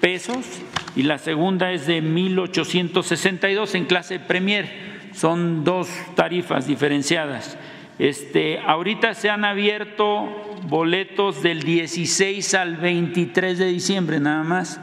pesos 0.00 0.46
y 0.94 1.02
la 1.02 1.18
segunda 1.18 1.72
es 1.72 1.88
de 1.88 2.00
1.862 2.02 3.74
en 3.74 3.86
clase 3.86 4.20
Premier. 4.20 5.10
Son 5.12 5.64
dos 5.64 5.88
tarifas 6.14 6.68
diferenciadas. 6.68 7.58
Este, 7.98 8.60
ahorita 8.60 9.14
se 9.14 9.28
han 9.28 9.44
abierto 9.44 10.28
boletos 10.68 11.42
del 11.42 11.62
16 11.62 12.54
al 12.54 12.76
23 12.76 13.58
de 13.58 13.66
diciembre 13.66 14.20
nada 14.20 14.44
más 14.44 14.80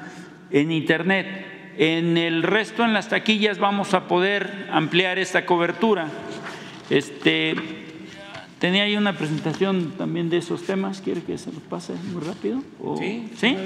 en 0.52 0.72
internet. 0.72 1.46
En 1.78 2.18
el 2.18 2.44
resto, 2.44 2.84
en 2.84 2.94
las 2.94 3.08
taquillas, 3.08 3.58
vamos 3.58 3.94
a 3.94 4.08
poder 4.08 4.68
ampliar 4.72 5.18
esta 5.18 5.46
cobertura. 5.46 6.08
Este, 6.90 7.83
tenía 8.64 8.84
ahí 8.84 8.96
una 8.96 9.18
presentación 9.18 9.92
también 9.98 10.30
de 10.30 10.38
esos 10.38 10.64
temas. 10.64 11.02
¿Quiere 11.02 11.22
que 11.22 11.38
se 11.38 11.52
lo 11.52 11.60
pase 11.60 11.92
muy 12.14 12.22
rápido? 12.24 12.64
¿O- 12.82 12.96
Sí. 12.98 13.30
¿Sí? 13.36 13.58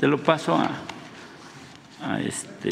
Te 0.00 0.08
lo 0.08 0.20
paso 0.20 0.56
a, 0.56 0.72
a 2.02 2.20
este. 2.20 2.70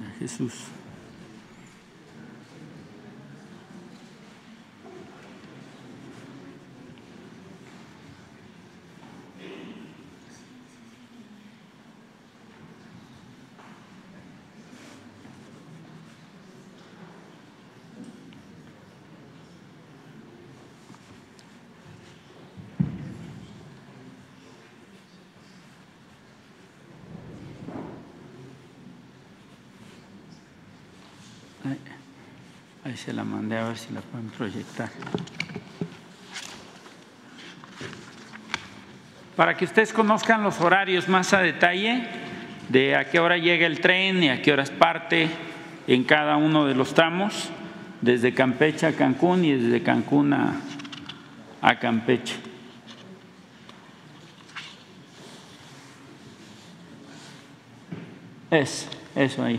a 0.00 0.18
Jesús. 0.18 0.54
Se 32.96 33.12
la 33.12 33.24
mandé 33.24 33.58
a 33.58 33.68
ver 33.68 33.76
si 33.76 33.92
la 33.92 34.00
pueden 34.00 34.28
proyectar. 34.28 34.90
Para 39.36 39.56
que 39.56 39.64
ustedes 39.64 39.92
conozcan 39.92 40.42
los 40.42 40.60
horarios 40.60 41.08
más 41.08 41.32
a 41.32 41.40
detalle 41.40 42.06
de 42.68 42.96
a 42.96 43.10
qué 43.10 43.18
hora 43.18 43.36
llega 43.36 43.66
el 43.66 43.80
tren 43.80 44.22
y 44.22 44.28
a 44.28 44.40
qué 44.40 44.52
horas 44.52 44.70
parte 44.70 45.28
en 45.86 46.04
cada 46.04 46.36
uno 46.36 46.66
de 46.66 46.74
los 46.74 46.94
tramos, 46.94 47.50
desde 48.00 48.32
Campeche 48.32 48.86
a 48.86 48.92
Cancún 48.92 49.44
y 49.44 49.52
desde 49.52 49.82
Cancún 49.82 50.32
a, 50.32 50.60
a 51.60 51.78
Campeche. 51.78 52.36
Es, 58.50 58.88
eso 59.16 59.42
ahí. 59.42 59.58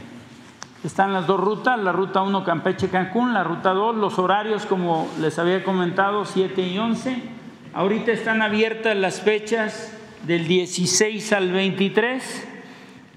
Están 0.85 1.13
las 1.13 1.25
dos 1.25 1.39
rutas, 1.39 1.79
la 1.79 1.91
ruta 1.91 2.21
1 2.21 2.43
Campeche-Cancún, 2.43 3.33
la 3.33 3.43
ruta 3.43 3.71
2, 3.71 3.95
los 3.95 4.19
horarios 4.19 4.67
como 4.67 5.07
les 5.19 5.39
había 5.39 5.63
comentado, 5.63 6.25
7 6.25 6.61
y 6.61 6.77
11. 6.77 7.23
Ahorita 7.73 8.11
están 8.11 8.43
abiertas 8.43 8.95
las 8.95 9.19
fechas 9.19 9.97
del 10.27 10.47
16 10.47 11.33
al 11.33 11.51
23. 11.51 12.47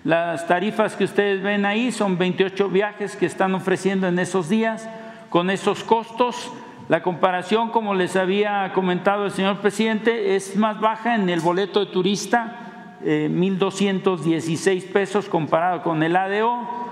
Las 0.04 0.46
tarifas 0.46 0.96
que 0.96 1.04
ustedes 1.04 1.42
ven 1.42 1.66
ahí 1.66 1.92
son 1.92 2.16
28 2.16 2.70
viajes 2.70 3.16
que 3.16 3.26
están 3.26 3.54
ofreciendo 3.54 4.06
en 4.06 4.18
esos 4.18 4.48
días 4.48 4.88
con 5.28 5.50
esos 5.50 5.84
costos. 5.84 6.50
La 6.88 7.02
comparación, 7.02 7.68
como 7.68 7.94
les 7.94 8.16
había 8.16 8.72
comentado 8.72 9.26
el 9.26 9.30
señor 9.30 9.58
presidente, 9.58 10.36
es 10.36 10.56
más 10.56 10.80
baja 10.80 11.16
en 11.16 11.28
el 11.28 11.40
boleto 11.40 11.80
de 11.80 11.92
turista, 11.92 12.96
eh, 13.04 13.28
1.216 13.30 14.90
pesos 14.90 15.28
comparado 15.28 15.82
con 15.82 16.02
el 16.02 16.16
ADO. 16.16 16.87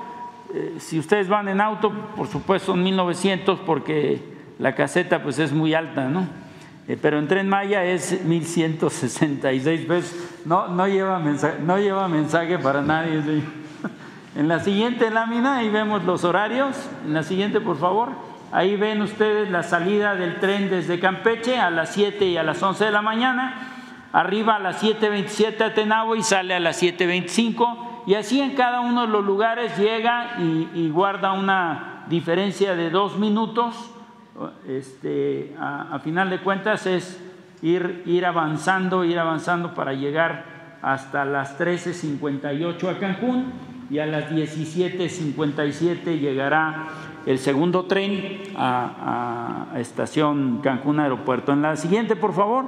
Eh, 0.57 0.76
si 0.78 0.99
ustedes 0.99 1.28
van 1.28 1.49
en 1.49 1.60
auto, 1.60 1.93
por 2.17 2.28
supuesto 2.28 2.73
son 2.73 2.85
1.900 2.85 3.59
porque 3.67 4.23
la 4.59 4.75
caseta 4.75 5.23
pues 5.23 5.39
es 5.39 5.52
muy 5.52 5.75
alta, 5.75 6.09
¿no? 6.09 6.26
Eh, 6.89 6.97
pero 7.01 7.18
en 7.18 7.28
Tren 7.28 7.47
Maya 7.47 7.85
es 7.85 8.25
1.166 8.25 9.86
pesos. 9.86 10.17
No, 10.47 10.68
no, 10.68 10.89
lleva 10.89 11.18
mensaje, 11.18 11.59
no 11.62 11.78
lleva 11.78 12.09
mensaje 12.09 12.59
para 12.59 12.81
nadie. 12.81 13.23
sí. 13.23 13.44
En 14.36 14.49
la 14.49 14.60
siguiente 14.60 15.10
lámina, 15.10 15.57
ahí 15.57 15.70
vemos 15.70 16.05
los 16.05 16.23
horarios. 16.23 16.76
En 17.07 17.15
la 17.15 17.23
siguiente, 17.23 17.59
por 17.59 17.78
favor. 17.78 18.10
Ahí 18.52 18.76
ven 18.76 19.01
ustedes 19.01 19.51
la 19.51 19.62
salida 19.62 20.15
del 20.15 20.41
tren 20.41 20.68
desde 20.68 21.01
Campeche 21.01 21.59
a 21.59 21.70
las 21.70 21.94
7 21.94 22.26
y 22.26 22.36
a 22.36 22.43
las 22.43 22.62
11 22.62 22.85
de 22.85 22.91
la 22.91 23.01
mañana. 23.01 24.09
Arriba 24.12 24.57
a 24.57 24.59
las 24.59 24.83
7.27 24.83 25.62
a 25.62 25.73
Tenabo 25.73 26.17
y 26.17 26.23
sale 26.23 26.52
a 26.52 26.60
las 26.60 26.83
7.25. 26.83 27.95
Y 28.07 28.15
así 28.15 28.41
en 28.41 28.55
cada 28.55 28.81
uno 28.81 29.02
de 29.02 29.09
los 29.09 29.25
lugares 29.25 29.76
llega 29.76 30.36
y, 30.39 30.89
guarda 30.91 31.33
una 31.33 32.05
diferencia 32.09 32.76
de 32.76 32.91
dos 32.91 33.18
minutos. 33.18 33.91
Este, 34.68 35.57
a, 35.59 35.94
a 35.94 35.99
final 35.99 36.31
de 36.31 36.39
cuentas 36.41 36.86
es 36.86 37.20
ir, 37.62 38.02
ir 38.07 38.25
avanzando, 38.26 39.05
ir 39.05 39.18
avanzando 39.18 39.75
para 39.75 39.93
llegar 39.93 40.44
hasta 40.83 41.25
las 41.25 41.59
13.58 41.59 42.89
a 42.89 42.99
Cancún 42.99 43.52
y 43.91 43.99
a 43.99 44.07
las 44.07 44.31
17.57 44.31 46.20
llegará 46.20 46.86
el 47.25 47.39
segundo 47.39 47.86
tren 47.86 48.43
a, 48.57 49.67
a 49.73 49.81
estación 49.81 50.60
Cancún 50.62 51.01
Aeropuerto. 51.01 51.52
En 51.52 51.62
la 51.62 51.75
siguiente, 51.76 52.15
por 52.15 52.35
favor, 52.35 52.67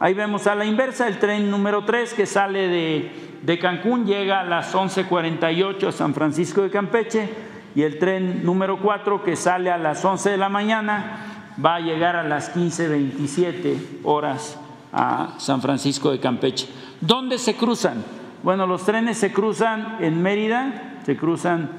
ahí 0.00 0.14
vemos 0.14 0.48
a 0.48 0.56
la 0.56 0.64
inversa 0.64 1.06
el 1.06 1.18
tren 1.18 1.50
número 1.50 1.84
3 1.84 2.14
que 2.14 2.26
sale 2.26 2.66
de, 2.68 3.29
de 3.42 3.58
Cancún, 3.58 4.06
llega 4.06 4.40
a 4.40 4.44
las 4.44 4.74
11.48 4.74 5.88
a 5.88 5.92
San 5.92 6.14
Francisco 6.14 6.62
de 6.62 6.70
Campeche 6.70 7.28
y 7.74 7.82
el 7.82 7.98
tren 7.98 8.44
número 8.44 8.80
4 8.80 9.22
que 9.22 9.36
sale 9.36 9.70
a 9.70 9.78
las 9.78 10.04
11 10.04 10.30
de 10.30 10.36
la 10.36 10.48
mañana 10.48 11.54
va 11.64 11.76
a 11.76 11.80
llegar 11.80 12.16
a 12.16 12.22
las 12.22 12.54
15.27 12.54 14.00
horas 14.04 14.58
a 14.92 15.34
San 15.38 15.62
Francisco 15.62 16.10
de 16.10 16.18
Campeche. 16.18 16.68
¿Dónde 17.00 17.38
se 17.38 17.54
cruzan? 17.56 18.04
Bueno, 18.42 18.66
los 18.66 18.84
trenes 18.84 19.18
se 19.18 19.32
cruzan 19.32 19.98
en 20.00 20.22
Mérida, 20.22 20.98
se 21.04 21.16
cruzan 21.16 21.70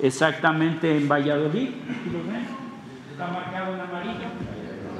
exactamente 0.00 0.96
en 0.96 1.08
Valladolid, 1.08 1.68
está 3.10 3.26
marcado 3.26 3.74
en 3.74 3.80
amarillo, 3.80 4.26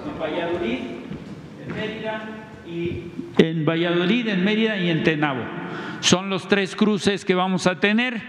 en 0.07 0.21
Valladolid, 0.21 0.79
en 1.67 1.75
Mérida 1.75 2.23
y 2.67 3.11
en 3.39 3.65
Valladolid, 3.65 4.29
en 4.29 4.45
Mérida 4.45 4.77
y 4.79 4.91
en 4.91 5.03
Tenabo. 5.03 5.43
Son 6.01 6.31
los 6.31 6.49
tres 6.49 6.75
cruces 6.75 7.25
que 7.25 7.35
vamos 7.35 7.67
a 7.67 7.79
tener 7.79 8.23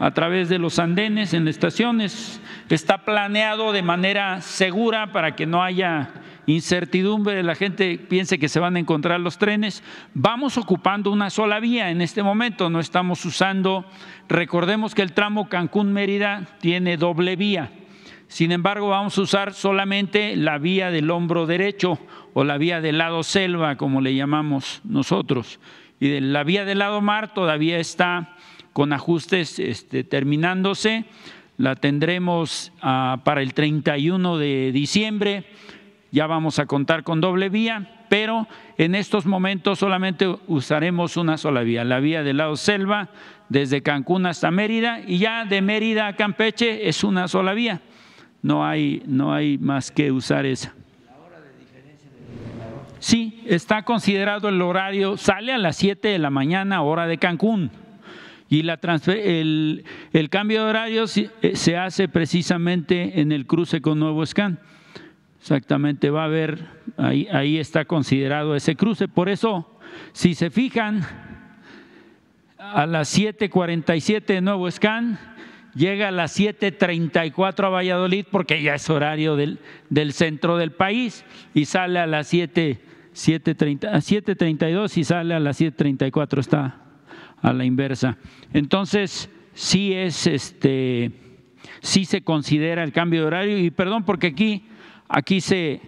a 0.00 0.10
través 0.12 0.48
de 0.48 0.58
los 0.58 0.80
andenes 0.80 1.32
en 1.32 1.46
estaciones. 1.46 2.40
Está 2.68 3.04
planeado 3.04 3.72
de 3.72 3.82
manera 3.82 4.40
segura 4.40 5.12
para 5.12 5.36
que 5.36 5.46
no 5.46 5.62
haya 5.62 6.10
incertidumbre, 6.46 7.42
la 7.42 7.54
gente 7.54 7.98
piense 7.98 8.38
que 8.38 8.48
se 8.48 8.60
van 8.60 8.76
a 8.76 8.80
encontrar 8.80 9.20
los 9.20 9.38
trenes. 9.38 9.82
Vamos 10.12 10.58
ocupando 10.58 11.10
una 11.10 11.30
sola 11.30 11.60
vía 11.60 11.90
en 11.90 12.02
este 12.02 12.22
momento, 12.22 12.68
no 12.68 12.80
estamos 12.80 13.24
usando, 13.24 13.84
recordemos 14.28 14.94
que 14.94 15.02
el 15.02 15.12
tramo 15.12 15.48
Cancún-Mérida 15.48 16.46
tiene 16.60 16.96
doble 16.96 17.36
vía. 17.36 17.70
Sin 18.26 18.50
embargo, 18.50 18.88
vamos 18.88 19.16
a 19.16 19.22
usar 19.22 19.54
solamente 19.54 20.36
la 20.36 20.58
vía 20.58 20.90
del 20.90 21.10
hombro 21.10 21.46
derecho 21.46 21.98
o 22.32 22.42
la 22.42 22.58
vía 22.58 22.80
del 22.80 22.98
lado 22.98 23.22
selva, 23.22 23.76
como 23.76 24.00
le 24.00 24.14
llamamos 24.14 24.80
nosotros. 24.82 25.60
Y 26.04 26.20
la 26.20 26.44
vía 26.44 26.66
del 26.66 26.80
lado 26.80 27.00
mar 27.00 27.32
todavía 27.32 27.78
está 27.78 28.36
con 28.74 28.92
ajustes 28.92 29.58
este, 29.58 30.04
terminándose. 30.04 31.06
La 31.56 31.76
tendremos 31.76 32.72
ah, 32.82 33.22
para 33.24 33.40
el 33.40 33.54
31 33.54 34.36
de 34.36 34.70
diciembre. 34.70 35.46
Ya 36.10 36.26
vamos 36.26 36.58
a 36.58 36.66
contar 36.66 37.04
con 37.04 37.22
doble 37.22 37.48
vía, 37.48 38.04
pero 38.10 38.46
en 38.76 38.94
estos 38.94 39.24
momentos 39.24 39.78
solamente 39.78 40.28
usaremos 40.46 41.16
una 41.16 41.38
sola 41.38 41.62
vía, 41.62 41.84
la 41.84 42.00
vía 42.00 42.22
del 42.22 42.36
lado 42.36 42.56
selva, 42.56 43.08
desde 43.48 43.82
Cancún 43.82 44.26
hasta 44.26 44.50
Mérida, 44.50 45.00
y 45.06 45.16
ya 45.16 45.46
de 45.46 45.62
Mérida 45.62 46.06
a 46.06 46.16
Campeche 46.16 46.86
es 46.86 47.02
una 47.02 47.28
sola 47.28 47.54
vía. 47.54 47.80
No 48.42 48.66
hay, 48.66 49.02
no 49.06 49.32
hay 49.32 49.56
más 49.56 49.90
que 49.90 50.12
usar 50.12 50.44
esa. 50.44 50.74
Sí, 53.04 53.42
está 53.44 53.82
considerado 53.82 54.48
el 54.48 54.62
horario, 54.62 55.18
sale 55.18 55.52
a 55.52 55.58
las 55.58 55.76
7 55.76 56.08
de 56.08 56.18
la 56.18 56.30
mañana, 56.30 56.80
hora 56.80 57.06
de 57.06 57.18
Cancún. 57.18 57.70
Y 58.48 58.62
la 58.62 58.78
el, 59.08 59.84
el, 60.14 60.30
cambio 60.30 60.64
de 60.64 60.70
horario 60.70 61.04
eh, 61.42 61.54
se 61.54 61.76
hace 61.76 62.08
precisamente 62.08 63.20
en 63.20 63.30
el 63.30 63.44
cruce 63.46 63.82
con 63.82 63.98
Nuevo 63.98 64.24
Scan. 64.24 64.58
Exactamente, 65.38 66.08
va 66.08 66.22
a 66.22 66.24
haber, 66.24 66.66
ahí, 66.96 67.28
ahí 67.30 67.58
está 67.58 67.84
considerado 67.84 68.56
ese 68.56 68.74
cruce. 68.74 69.06
Por 69.06 69.28
eso, 69.28 69.78
si 70.14 70.34
se 70.34 70.48
fijan, 70.48 71.02
a 72.56 72.86
las 72.86 73.14
7:47 73.14 74.24
de 74.24 74.40
Nuevo 74.40 74.70
Scan, 74.70 75.18
llega 75.74 76.08
a 76.08 76.10
las 76.10 76.40
7:34 76.40 77.66
a 77.66 77.68
Valladolid 77.68 78.24
porque 78.30 78.62
ya 78.62 78.76
es 78.76 78.88
horario 78.88 79.36
del, 79.36 79.58
del 79.90 80.14
centro 80.14 80.56
del 80.56 80.72
país 80.72 81.26
y 81.52 81.66
sale 81.66 81.98
a 81.98 82.06
las 82.06 82.28
7, 82.28 82.93
7.32 83.14 84.98
y 84.98 85.04
sale 85.04 85.34
a 85.34 85.40
las 85.40 85.60
7.34, 85.60 86.40
está 86.40 86.80
a 87.40 87.52
la 87.52 87.64
inversa. 87.64 88.18
Entonces, 88.52 89.30
sí 89.54 89.92
es 89.92 90.26
este, 90.26 91.12
sí 91.80 92.04
se 92.04 92.22
considera 92.22 92.82
el 92.82 92.92
cambio 92.92 93.20
de 93.20 93.26
horario, 93.26 93.58
y 93.58 93.70
perdón 93.70 94.04
porque 94.04 94.28
aquí, 94.28 94.64
aquí 95.08 95.40
se, 95.40 95.80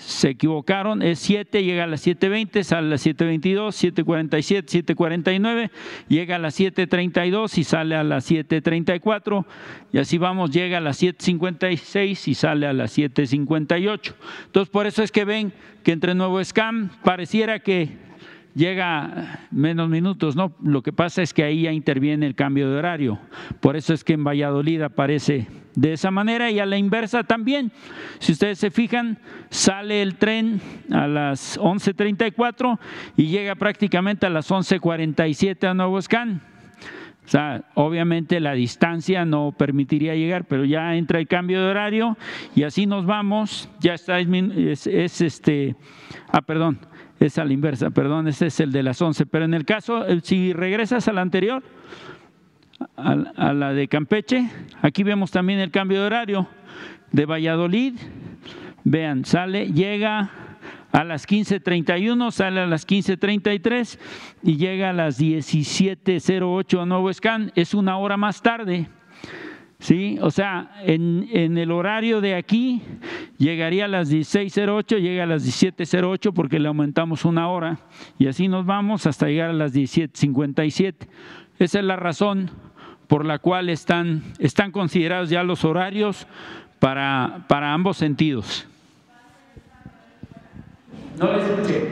se 0.00 0.30
equivocaron, 0.30 1.02
es 1.02 1.18
7, 1.20 1.62
llega 1.62 1.84
a 1.84 1.86
las 1.86 2.06
7.20, 2.06 2.62
sale 2.62 2.86
a 2.86 2.90
las 2.90 3.06
7.22, 3.06 3.94
7.47, 4.04 4.84
7.49, 4.94 5.70
llega 6.08 6.36
a 6.36 6.38
las 6.38 6.58
7.32 6.58 7.58
y 7.58 7.64
sale 7.64 7.94
a 7.96 8.04
las 8.04 8.30
7.34, 8.30 9.44
y 9.92 9.98
así 9.98 10.18
vamos, 10.18 10.50
llega 10.50 10.78
a 10.78 10.80
las 10.80 11.02
7.56 11.02 12.28
y 12.28 12.34
sale 12.34 12.66
a 12.66 12.72
las 12.72 12.96
7.58. 12.96 14.14
Entonces, 14.46 14.70
por 14.70 14.86
eso 14.86 15.02
es 15.02 15.12
que 15.12 15.24
ven 15.24 15.52
que 15.82 15.92
entre 15.92 16.14
Nuevo 16.14 16.42
Scam 16.44 16.90
pareciera 17.02 17.60
que 17.60 17.88
llega 18.54 19.46
menos 19.50 19.88
minutos, 19.88 20.36
¿no? 20.36 20.52
Lo 20.62 20.82
que 20.82 20.92
pasa 20.92 21.22
es 21.22 21.32
que 21.32 21.44
ahí 21.44 21.62
ya 21.62 21.72
interviene 21.72 22.26
el 22.26 22.34
cambio 22.34 22.70
de 22.70 22.76
horario. 22.76 23.18
Por 23.60 23.76
eso 23.76 23.94
es 23.94 24.04
que 24.04 24.14
en 24.14 24.24
Valladolid 24.24 24.82
aparece 24.82 25.46
de 25.74 25.92
esa 25.94 26.10
manera 26.10 26.50
y 26.50 26.58
a 26.58 26.66
la 26.66 26.76
inversa 26.76 27.24
también. 27.24 27.72
Si 28.18 28.32
ustedes 28.32 28.58
se 28.58 28.70
fijan, 28.70 29.18
sale 29.50 30.02
el 30.02 30.16
tren 30.16 30.60
a 30.90 31.06
las 31.06 31.58
11.34 31.58 32.78
y 33.16 33.26
llega 33.26 33.54
prácticamente 33.54 34.26
a 34.26 34.30
las 34.30 34.50
11.47 34.50 35.68
a 35.68 35.74
Nuevo 35.74 36.00
Scan. 36.00 36.42
O 37.24 37.28
sea, 37.28 37.64
obviamente 37.74 38.40
la 38.40 38.52
distancia 38.52 39.24
no 39.24 39.54
permitiría 39.56 40.14
llegar, 40.14 40.44
pero 40.44 40.64
ya 40.64 40.96
entra 40.96 41.20
el 41.20 41.28
cambio 41.28 41.62
de 41.62 41.70
horario 41.70 42.18
y 42.54 42.64
así 42.64 42.86
nos 42.86 43.06
vamos. 43.06 43.70
Ya 43.80 43.94
está, 43.94 44.18
es, 44.18 44.86
es 44.86 45.20
este, 45.20 45.76
ah, 46.32 46.42
perdón, 46.42 46.80
es 47.20 47.38
a 47.38 47.44
la 47.44 47.52
inversa, 47.52 47.90
perdón, 47.90 48.26
ese 48.26 48.46
es 48.46 48.58
el 48.58 48.72
de 48.72 48.82
las 48.82 49.00
11. 49.00 49.26
Pero 49.26 49.44
en 49.44 49.54
el 49.54 49.64
caso, 49.64 50.04
si 50.22 50.52
regresas 50.52 51.06
a 51.06 51.12
la 51.12 51.20
anterior, 51.20 51.62
a, 52.96 53.52
la 53.52 53.72
de 53.72 53.88
Campeche, 53.88 54.48
aquí 54.80 55.02
vemos 55.02 55.30
también 55.30 55.58
el 55.58 55.70
cambio 55.70 56.00
de 56.00 56.06
horario 56.06 56.48
de 57.10 57.26
Valladolid. 57.26 57.94
Vean, 58.84 59.24
sale, 59.24 59.72
llega 59.72 60.30
a 60.92 61.04
las 61.04 61.26
15.31, 61.26 62.30
sale 62.30 62.60
a 62.60 62.66
las 62.66 62.86
15.33 62.86 63.98
y 64.42 64.56
llega 64.56 64.90
a 64.90 64.92
las 64.92 65.20
17.08 65.20 66.82
a 66.82 66.86
Nuevo 66.86 67.12
Scan. 67.12 67.52
Es 67.54 67.74
una 67.74 67.96
hora 67.98 68.16
más 68.16 68.42
tarde. 68.42 68.88
¿sí? 69.78 70.18
O 70.20 70.30
sea, 70.30 70.70
en, 70.84 71.28
en, 71.32 71.58
el 71.58 71.70
horario 71.70 72.20
de 72.20 72.34
aquí 72.34 72.82
llegaría 73.38 73.86
a 73.86 73.88
las 73.88 74.10
16.08, 74.10 75.00
llega 75.00 75.24
a 75.24 75.26
las 75.26 75.44
17.08 75.44 76.32
porque 76.32 76.58
le 76.58 76.68
aumentamos 76.68 77.24
una 77.24 77.48
hora 77.48 77.78
y 78.18 78.28
así 78.28 78.48
nos 78.48 78.64
vamos 78.64 79.06
hasta 79.06 79.26
llegar 79.26 79.50
a 79.50 79.54
las 79.54 79.74
17.57. 79.74 81.08
Esa 81.58 81.78
es 81.78 81.84
la 81.84 81.96
razón 81.96 82.50
por 83.12 83.26
la 83.26 83.38
cual 83.40 83.68
están, 83.68 84.22
están 84.38 84.72
considerados 84.72 85.28
ya 85.28 85.42
los 85.42 85.66
horarios 85.66 86.26
para, 86.78 87.44
para 87.46 87.74
ambos 87.74 87.98
sentidos. 87.98 88.66
No 91.18 91.30
les 91.30 91.44
escuché. 91.44 91.90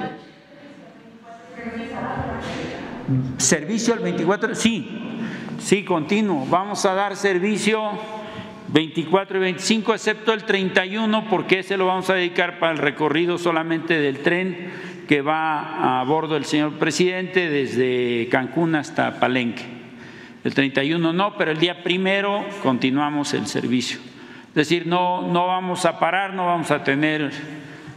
Servicio 3.37 3.93
al 3.93 4.01
24, 4.01 4.55
sí, 4.55 4.89
Sí, 5.59 5.85
continuo. 5.85 6.47
Vamos 6.47 6.87
a 6.87 6.95
dar 6.95 7.15
servicio 7.15 7.83
24 8.69 9.37
y 9.37 9.41
25, 9.43 9.93
excepto 9.93 10.33
el 10.33 10.45
31, 10.45 11.29
porque 11.29 11.59
ese 11.59 11.77
lo 11.77 11.85
vamos 11.85 12.09
a 12.09 12.15
dedicar 12.15 12.59
para 12.59 12.73
el 12.73 12.79
recorrido 12.79 13.37
solamente 13.37 14.01
del 14.01 14.21
tren 14.21 14.73
que 15.07 15.21
va 15.21 16.01
a 16.01 16.05
bordo 16.05 16.33
del 16.33 16.47
señor 16.47 16.79
presidente 16.79 17.51
desde 17.51 18.27
Cancún 18.31 18.75
hasta 18.75 19.21
Palenque. 19.21 19.80
El 20.45 20.55
31 20.55 21.13
no, 21.13 21.37
pero 21.37 21.51
el 21.51 21.59
día 21.59 21.83
primero 21.83 22.45
continuamos 22.63 23.35
el 23.35 23.47
servicio. 23.47 23.99
Es 24.49 24.55
decir, 24.55 24.87
no, 24.87 25.23
no 25.23 25.47
vamos 25.47 25.85
a 25.85 25.99
parar, 25.99 26.35
no 26.35 26.47
vamos 26.47 26.71
a 26.71 26.83
tener 26.83 27.31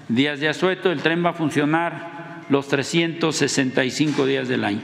días 0.08 0.40
de 0.40 0.50
asueto, 0.50 0.92
el 0.92 1.02
tren 1.02 1.26
va 1.26 1.30
a 1.30 1.34
funcionar 1.34 2.44
los 2.50 2.68
365 2.68 4.26
días 4.26 4.48
del 4.48 4.64
año. 4.64 4.82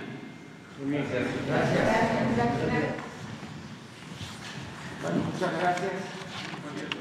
Gracias. 0.88 1.24
Muchas 5.02 5.60
gracias. 5.60 5.99